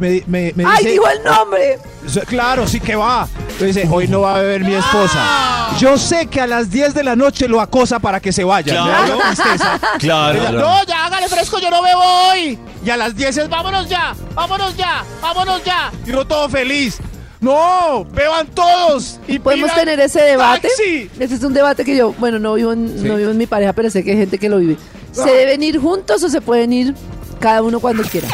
me, 0.00 0.22
me- 0.26 0.52
me 0.54 0.64
¡Ay, 0.66 0.78
dice... 0.78 0.90
dijo 0.92 1.08
el 1.08 1.22
nombre! 1.24 1.78
Claro, 2.26 2.66
sí 2.66 2.80
que 2.80 2.96
va. 2.96 3.26
Me 3.60 3.66
dice, 3.66 3.88
hoy 3.90 4.08
no 4.08 4.22
va 4.22 4.36
a 4.36 4.40
beber 4.40 4.62
mi 4.64 4.74
esposa. 4.74 5.70
Yo 5.78 5.96
sé 5.96 6.26
que 6.26 6.40
a 6.40 6.46
las 6.46 6.70
10 6.70 6.94
de 6.94 7.02
la 7.04 7.16
noche 7.16 7.48
lo 7.48 7.60
acosa 7.60 7.98
para 7.98 8.20
que 8.20 8.32
se 8.32 8.44
vaya. 8.44 8.72
Claro. 8.72 9.18
tristeza. 9.18 9.80
Claro. 9.98 10.38
Ella, 10.40 10.50
No, 10.52 10.84
ya 10.84 11.06
hágale 11.06 11.28
fresco, 11.28 11.58
yo 11.58 11.70
no 11.70 11.82
bebo 11.82 12.00
hoy. 12.30 12.58
Y 12.84 12.90
a 12.90 12.96
las 12.96 13.14
10 13.16 13.36
es 13.38 13.48
vámonos 13.48 13.88
ya, 13.88 14.14
vámonos 14.34 14.76
ya, 14.76 15.04
vámonos 15.22 15.62
ya. 15.64 15.90
Y 16.06 16.12
todo 16.12 16.48
feliz. 16.48 16.98
No, 17.40 18.06
beban 18.10 18.46
todos. 18.48 19.20
Y 19.28 19.38
¿Podemos 19.38 19.72
tener 19.74 20.00
ese 20.00 20.20
debate? 20.22 20.68
taxi. 20.68 21.10
Ese 21.18 21.34
es 21.34 21.42
un 21.42 21.52
debate 21.52 21.84
que 21.84 21.94
yo, 21.96 22.12
bueno, 22.14 22.38
no 22.38 22.54
vivo 22.54 22.72
en, 22.72 22.88
Sí. 23.00 23.04
no 23.06 23.16
vivo 23.16 23.30
en 23.30 23.38
mi 23.38 23.46
pareja, 23.46 23.72
pero 23.74 23.90
sé 23.90 24.02
que 24.02 24.12
hay 24.12 24.16
gente 24.16 24.38
que 24.38 24.48
lo 24.48 24.58
vive. 24.58 24.76
¿Se 25.12 25.30
deben 25.30 25.62
ir 25.62 25.78
juntos 25.78 26.22
o 26.22 26.28
se 26.30 26.40
pueden 26.40 26.72
ir 26.72 26.94
cada 27.40 27.62
uno 27.62 27.80
cuando 27.80 28.02
quiera? 28.02 28.28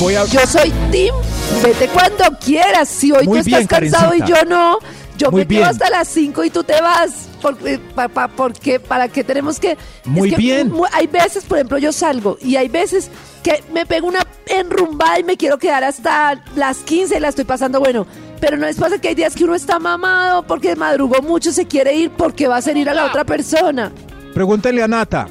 Voy 0.00 0.14
a... 0.16 0.24
Yo 0.26 0.40
soy 0.46 0.72
Tim, 0.90 1.14
vete 1.62 1.88
cuando 1.88 2.24
quieras. 2.38 2.88
Si 2.88 3.12
hoy 3.12 3.26
Muy 3.26 3.42
tú 3.42 3.48
estás 3.50 3.66
cansado 3.68 4.14
y 4.14 4.22
yo 4.24 4.36
no, 4.48 4.78
yo 5.16 5.30
Muy 5.30 5.42
me 5.42 5.46
quedo 5.46 5.64
hasta 5.66 5.90
las 5.90 6.08
5 6.08 6.44
y 6.44 6.50
tú 6.50 6.64
te 6.64 6.80
vas. 6.80 7.28
Por, 7.40 7.56
eh, 7.66 7.78
pa- 7.94 8.08
pa- 8.08 8.28
porque, 8.28 8.78
¿Para 8.80 9.08
qué 9.08 9.24
tenemos 9.24 9.58
que...? 9.58 9.76
Muy 10.04 10.28
es 10.28 10.34
que 10.34 10.40
bien. 10.40 10.72
Hay 10.92 11.06
veces, 11.08 11.44
por 11.44 11.58
ejemplo, 11.58 11.78
yo 11.78 11.92
salgo 11.92 12.38
y 12.40 12.56
hay 12.56 12.68
veces 12.68 13.10
que 13.42 13.62
me 13.72 13.84
pego 13.84 14.06
una 14.08 14.24
enrumbada 14.46 15.18
y 15.18 15.24
me 15.24 15.36
quiero 15.36 15.58
quedar 15.58 15.82
hasta 15.84 16.40
las 16.56 16.78
15 16.78 17.16
y 17.16 17.20
la 17.20 17.28
estoy 17.28 17.44
pasando 17.44 17.80
bueno. 17.80 18.06
Pero 18.40 18.56
no 18.56 18.66
es 18.66 18.76
pasa 18.76 18.98
que 18.98 19.08
hay 19.08 19.14
días 19.14 19.34
que 19.34 19.44
uno 19.44 19.54
está 19.54 19.78
mamado 19.78 20.44
porque 20.44 20.74
madrugó 20.76 21.20
mucho, 21.22 21.52
se 21.52 21.66
quiere 21.66 21.94
ir 21.94 22.10
porque 22.10 22.48
va 22.48 22.56
a 22.56 22.58
hacer 22.58 22.76
ir 22.76 22.88
a 22.88 22.94
la 22.94 23.06
otra 23.06 23.24
persona. 23.24 23.92
Pregúntale 24.34 24.82
a 24.82 24.88
Nata. 24.88 25.28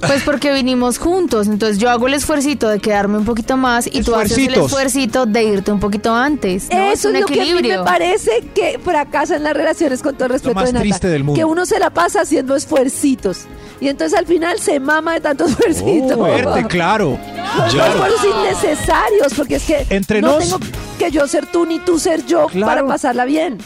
Pues 0.00 0.22
porque 0.22 0.52
vinimos 0.52 0.98
juntos, 0.98 1.48
entonces 1.48 1.78
yo 1.78 1.90
hago 1.90 2.06
el 2.06 2.14
esfuercito 2.14 2.68
de 2.68 2.78
quedarme 2.78 3.18
un 3.18 3.24
poquito 3.24 3.56
más 3.56 3.86
y 3.86 4.02
tú 4.02 4.14
haces 4.14 4.32
el 4.38 4.44
Esfuercitos. 4.44 4.66
esfuercito 4.66 5.26
de 5.26 5.42
irte 5.44 5.72
un 5.72 5.80
poquito 5.80 6.14
antes. 6.14 6.68
¿no? 6.72 6.78
Eso 6.92 7.08
un 7.08 7.16
es 7.16 7.22
lo 7.22 7.26
que 7.26 7.40
a 7.40 7.44
mí 7.44 7.50
me 7.52 7.58
equilibrio. 7.58 7.84
parece 7.84 8.30
que 8.54 8.78
fracasa 8.82 9.36
en 9.36 9.42
las 9.42 9.54
relaciones 9.54 10.00
con 10.02 10.14
todo 10.14 10.26
el 10.26 10.30
respeto 10.32 10.54
más 10.54 10.66
de 10.66 10.72
Nata. 10.74 10.82
triste 10.82 11.08
del 11.08 11.24
mundo. 11.24 11.36
Que 11.38 11.44
uno 11.44 11.66
se 11.66 11.78
la 11.80 11.90
pasa 11.90 12.20
haciendo 12.20 12.54
esfuercitos. 12.54 13.40
Y 13.80 13.88
entonces 13.88 14.18
al 14.18 14.26
final 14.26 14.58
se 14.60 14.78
mama 14.80 15.14
de 15.14 15.20
tanto 15.20 15.44
esfuercito. 15.48 16.16
Fuerte, 16.16 16.64
claro. 16.68 17.18
Los 17.58 17.72
Yo- 17.74 17.84
esfuerzos 17.84 18.24
innecesarios, 18.24 19.34
porque 19.36 19.56
es 19.56 19.64
que 19.64 19.86
Entre 19.90 20.20
no 20.22 20.38
nos- 20.38 20.44
tengo 20.44 20.58
que 20.98 21.10
yo 21.10 21.26
ser 21.26 21.46
tú 21.46 21.66
ni 21.66 21.78
tú 21.80 21.98
ser 21.98 22.24
yo 22.26 22.46
Claro. 22.46 22.66
para 22.66 22.86
pasarla 22.86 23.24
bien. 23.24 23.58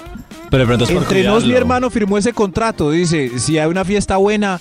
Pero 0.50 0.66
por 0.66 0.90
Entre 0.90 1.24
nos, 1.24 1.44
mi 1.46 1.52
hermano 1.54 1.88
firmó 1.90 2.18
ese 2.18 2.32
contrato. 2.32 2.90
Dice, 2.90 3.38
si 3.38 3.58
hay 3.58 3.68
una 3.68 3.84
fiesta 3.86 4.16
buena, 4.18 4.60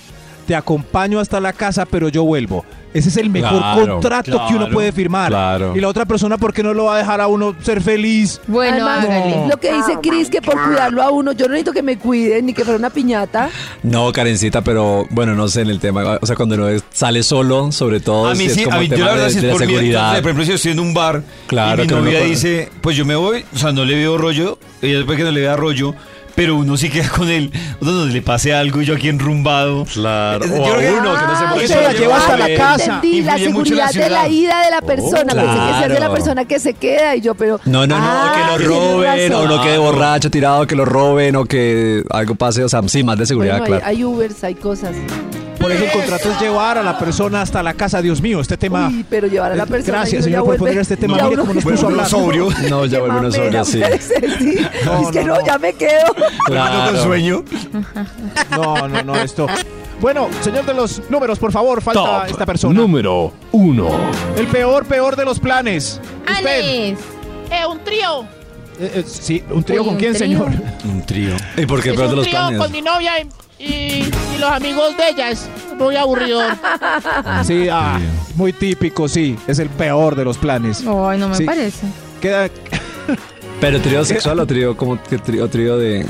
te 0.52 0.56
acompaño 0.56 1.18
hasta 1.18 1.40
la 1.40 1.54
casa, 1.54 1.86
pero 1.86 2.10
yo 2.10 2.24
vuelvo. 2.24 2.62
Ese 2.92 3.08
es 3.08 3.16
el 3.16 3.30
mejor 3.30 3.56
Claro, 3.58 3.92
contrato 3.94 4.42
que 4.46 4.54
uno 4.54 4.68
puede 4.68 4.92
firmar. 4.92 5.30
claro. 5.30 5.74
Y 5.74 5.80
la 5.80 5.88
otra 5.88 6.04
persona, 6.04 6.36
¿por 6.36 6.52
qué 6.52 6.62
no 6.62 6.74
lo 6.74 6.84
va 6.84 6.96
a 6.96 6.98
dejar 6.98 7.22
a 7.22 7.26
uno 7.26 7.56
ser 7.62 7.80
feliz? 7.80 8.38
Bueno, 8.46 8.86
Además, 8.86 9.48
lo 9.48 9.56
que 9.56 9.72
dice 9.72 9.96
Cris, 10.02 10.28
que 10.28 10.42
por 10.42 10.62
cuidarlo 10.62 11.02
a 11.02 11.10
uno, 11.10 11.32
yo 11.32 11.46
no 11.46 11.52
necesito 11.52 11.72
que 11.72 11.82
me 11.82 11.96
cuiden 11.96 12.44
ni 12.44 12.52
que 12.52 12.64
fuera 12.64 12.78
una 12.78 12.90
piñata. 12.90 13.48
No, 13.82 14.12
Karencita, 14.12 14.60
pero 14.60 15.06
bueno, 15.08 15.34
no 15.34 15.48
sé 15.48 15.62
en 15.62 15.70
el 15.70 15.80
tema. 15.80 16.18
O 16.20 16.26
sea, 16.26 16.36
cuando 16.36 16.54
uno 16.56 16.66
sale 16.90 17.22
solo, 17.22 17.72
sobre 17.72 18.00
todo. 18.00 18.26
A 18.28 18.32
mí 18.34 18.40
si 18.40 18.46
es 18.48 18.54
sí, 18.56 18.64
como 18.64 18.76
a 18.76 18.80
mí, 18.80 18.88
yo 18.88 18.98
la 19.06 19.12
verdad 19.12 19.24
de, 19.28 19.30
sí 19.32 19.40
de 19.40 19.46
es 19.46 19.52
por 19.52 19.60
mí. 19.62 19.66
seguridad. 19.68 20.00
Entonces, 20.18 20.20
por 20.20 20.28
ejemplo, 20.28 20.44
si 20.44 20.48
yo 20.50 20.54
estoy 20.56 20.72
en 20.72 20.80
un 20.80 20.92
bar 20.92 21.22
Claro, 21.46 21.82
y 21.84 21.86
mi 21.86 21.94
novia 21.94 22.20
dice, 22.20 22.68
pues 22.82 22.94
yo 22.94 23.06
me 23.06 23.16
voy, 23.16 23.42
o 23.54 23.58
sea, 23.58 23.72
no 23.72 23.86
le 23.86 23.94
veo 23.94 24.18
rollo, 24.18 24.58
ella 24.82 24.98
después 24.98 25.16
que 25.16 25.24
no 25.24 25.30
le 25.30 25.40
vea 25.40 25.56
rollo, 25.56 25.94
pero 26.34 26.56
uno 26.56 26.76
sí 26.76 26.88
queda 26.90 27.08
con 27.08 27.28
él, 27.28 27.50
donde 27.80 28.12
le 28.12 28.22
pase 28.22 28.54
algo 28.54 28.80
y 28.82 28.84
yo 28.86 28.94
aquí 28.94 29.08
enrumbado. 29.08 29.84
Claro. 29.84 30.44
O 30.46 30.66
a 30.66 30.76
uno 30.78 30.78
que 30.78 30.90
no 31.00 31.38
se 31.38 31.44
Ah, 31.44 31.50
puede 31.52 31.64
Eso 31.66 31.80
la 31.80 31.92
lleva 31.92 32.16
hasta 32.16 32.36
la 32.36 32.54
casa. 32.56 32.94
Entendí, 32.96 33.20
la 33.22 33.32
Influye 33.38 33.52
mucho 33.52 33.74
la 33.74 33.88
seguridad 33.88 34.08
de 34.08 34.10
la 34.14 34.28
ida 34.28 34.64
de 34.64 34.70
la 34.70 34.80
persona. 34.82 35.32
Pensé 35.34 35.40
que 35.46 35.52
se 35.52 35.60
hace 35.60 35.88
la 35.88 35.96
claro. 35.96 36.14
persona 36.14 36.44
que 36.44 36.58
se 36.60 36.74
queda 36.74 37.16
y 37.16 37.20
yo, 37.20 37.34
pero. 37.34 37.60
No, 37.64 37.86
no, 37.86 37.98
no, 37.98 38.04
Ah, 38.04 38.32
que 38.58 38.64
lo 38.64 38.68
roben, 38.68 39.32
o 39.34 39.46
no 39.46 39.62
quede 39.62 39.78
borracho, 39.78 40.30
tirado, 40.30 40.66
que 40.66 40.74
lo 40.76 40.84
roben, 40.84 41.36
o 41.36 41.44
que 41.44 42.02
algo 42.10 42.34
pase, 42.34 42.62
o 42.64 42.68
sea, 42.68 42.80
sí, 42.86 43.02
más 43.02 43.18
de 43.18 43.26
seguridad, 43.26 43.58
Bueno, 43.58 43.74
hay, 43.76 43.80
claro. 43.80 43.86
hay 43.96 44.04
Ubers, 44.04 44.44
hay 44.44 44.54
cosas. 44.54 44.92
Por 45.58 45.70
eso 45.70 45.84
el 45.84 45.92
contrato 45.92 46.28
es 46.32 46.40
llevar 46.40 46.76
a 46.78 46.82
la 46.82 46.98
persona 46.98 47.40
hasta 47.42 47.62
la 47.62 47.74
casa. 47.74 48.02
Dios 48.02 48.20
mío, 48.20 48.40
este 48.40 48.56
tema... 48.56 48.88
Uy, 48.88 49.06
pero 49.08 49.28
llevar 49.28 49.52
a 49.52 49.54
la 49.54 49.62
Eh, 49.62 49.66
persona. 49.68 49.98
gracias, 49.98 50.12
y 50.12 50.16
uno 50.16 50.24
señor, 50.24 50.40
ya 50.40 50.44
por 50.44 50.56
poner 50.56 50.78
este 50.78 50.96
tema. 50.96 51.16
ya 51.18 51.22
Mire 51.22 51.34
uno 51.34 51.42
cómo 51.42 51.54
nos 51.54 51.62
puso 51.72 51.86
a 51.86 51.90
hablar. 51.90 52.08
sobrio. 52.08 52.48
No, 52.68 52.84
ya 52.86 52.98
vuelve 52.98 53.18
uno 53.20 53.30
sobrio, 53.30 53.64
sí. 53.64 53.80
sí. 54.00 54.56
No, 54.84 55.02
es 55.02 55.08
que 55.12 55.20
no, 55.22 55.34
no, 55.34 55.40
no. 55.40 55.46
ya 55.46 55.58
me 55.58 55.72
quedo. 55.74 56.16
Claro. 56.46 56.92
con 56.92 57.02
sueño. 57.02 57.44
No, 58.50 58.88
no, 58.88 59.02
no, 59.02 59.14
esto... 59.16 59.46
Bueno, 60.00 60.28
señor 60.40 60.66
de 60.66 60.74
los 60.74 61.00
números, 61.10 61.38
por 61.38 61.52
favor, 61.52 61.80
falta 61.80 62.26
esta 62.26 62.44
persona. 62.44 62.74
Número 62.74 63.32
uno. 63.52 63.88
El 64.36 64.48
peor, 64.48 64.84
peor 64.84 65.14
de 65.14 65.24
los 65.24 65.38
planes. 65.38 66.00
Usted. 66.28 66.34
Alex. 66.34 67.00
Eh, 67.50 67.66
un 67.70 67.78
trío. 67.84 68.22
Eh, 68.80 68.90
eh, 68.96 69.04
sí, 69.06 69.44
un 69.50 69.62
trío 69.62 69.82
Uy, 69.82 69.86
con 69.86 69.94
un 69.94 70.00
quién, 70.00 70.12
trío. 70.14 70.26
señor. 70.26 70.50
Un 70.86 71.06
trío. 71.06 71.34
¿Y 71.56 71.66
por 71.66 71.80
qué 71.80 71.90
Es 71.90 71.94
peor 71.96 72.08
de 72.08 72.14
un 72.14 72.18
los 72.18 72.26
trío 72.26 72.38
planes? 72.40 72.58
con 72.60 72.72
mi 72.72 72.82
novia 72.82 73.12
y, 73.20 73.64
y- 73.64 74.10
y 74.34 74.38
los 74.40 74.50
amigos 74.50 74.96
de 74.96 75.08
ella. 75.10 75.30
Es 75.30 75.48
muy 75.78 75.94
aburrido. 75.94 76.40
Sí, 77.44 77.68
ah, 77.70 78.00
muy 78.34 78.52
típico, 78.52 79.06
sí. 79.08 79.36
Es 79.46 79.60
el 79.60 79.68
peor 79.68 80.16
de 80.16 80.24
los 80.24 80.36
planes. 80.36 80.78
Ay, 80.80 81.18
no 81.18 81.28
me 81.28 81.36
Sí. 81.36 81.44
parece. 81.44 81.86
Queda, 82.20 82.48
¿Pero 83.62 83.80
trío 83.80 84.04
sexual 84.04 84.40
o 84.40 84.46
trío, 84.46 84.76
como 84.76 85.00
que 85.02 85.16
trío, 85.18 85.48
trío 85.48 85.78
de...? 85.78 86.04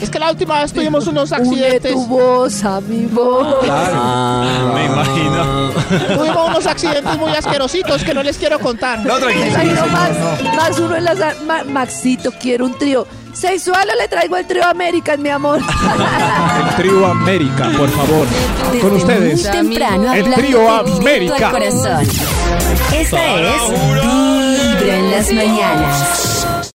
Es 0.00 0.08
que 0.10 0.18
la 0.20 0.30
última 0.30 0.60
vez 0.60 0.72
tuvimos 0.72 1.06
unos 1.08 1.32
Une 1.32 1.40
accidentes. 1.40 1.92
tu 1.92 2.06
voz 2.06 2.64
a 2.64 2.80
mi 2.80 3.06
voz. 3.06 3.56
Ah, 3.68 4.70
Me 4.74 4.84
imagino. 4.84 5.70
Tuvimos 6.16 6.48
unos 6.50 6.66
accidentes 6.66 7.18
muy 7.18 7.30
asquerositos 7.32 8.04
que 8.04 8.14
no 8.14 8.22
les 8.22 8.36
quiero 8.38 8.58
contar. 8.60 9.00
No, 9.04 9.14
Me 9.14 9.20
tranquilo. 9.20 9.46
imagino 9.48 9.86
Max, 9.88 10.16
Max 10.56 10.78
uno 10.78 10.94
en 10.96 11.04
las... 11.04 11.18
Ma- 11.44 11.64
Maxito, 11.64 12.30
quiero 12.40 12.66
un 12.66 12.78
trío. 12.78 13.04
¿Sexual 13.32 13.88
o 13.92 14.00
le 14.00 14.06
traigo 14.08 14.36
el 14.36 14.46
trío 14.46 14.64
American, 14.64 15.20
mi 15.20 15.28
amor? 15.30 15.58
el 16.68 16.76
trío 16.76 17.04
América, 17.06 17.68
por 17.76 17.88
favor. 17.90 18.26
Desde 18.72 18.80
Con 18.86 18.96
ustedes. 18.96 19.42
muy 19.42 19.50
temprano 19.50 20.12
el 20.14 20.34
trío 20.34 20.70
América. 20.70 21.48
al 21.48 21.52
corazón. 21.52 22.06
Esta 22.94 23.40
es 23.40 23.70
Vibra 23.70 24.96
en 24.98 25.10
las 25.10 25.32
mañanas. 25.32 26.35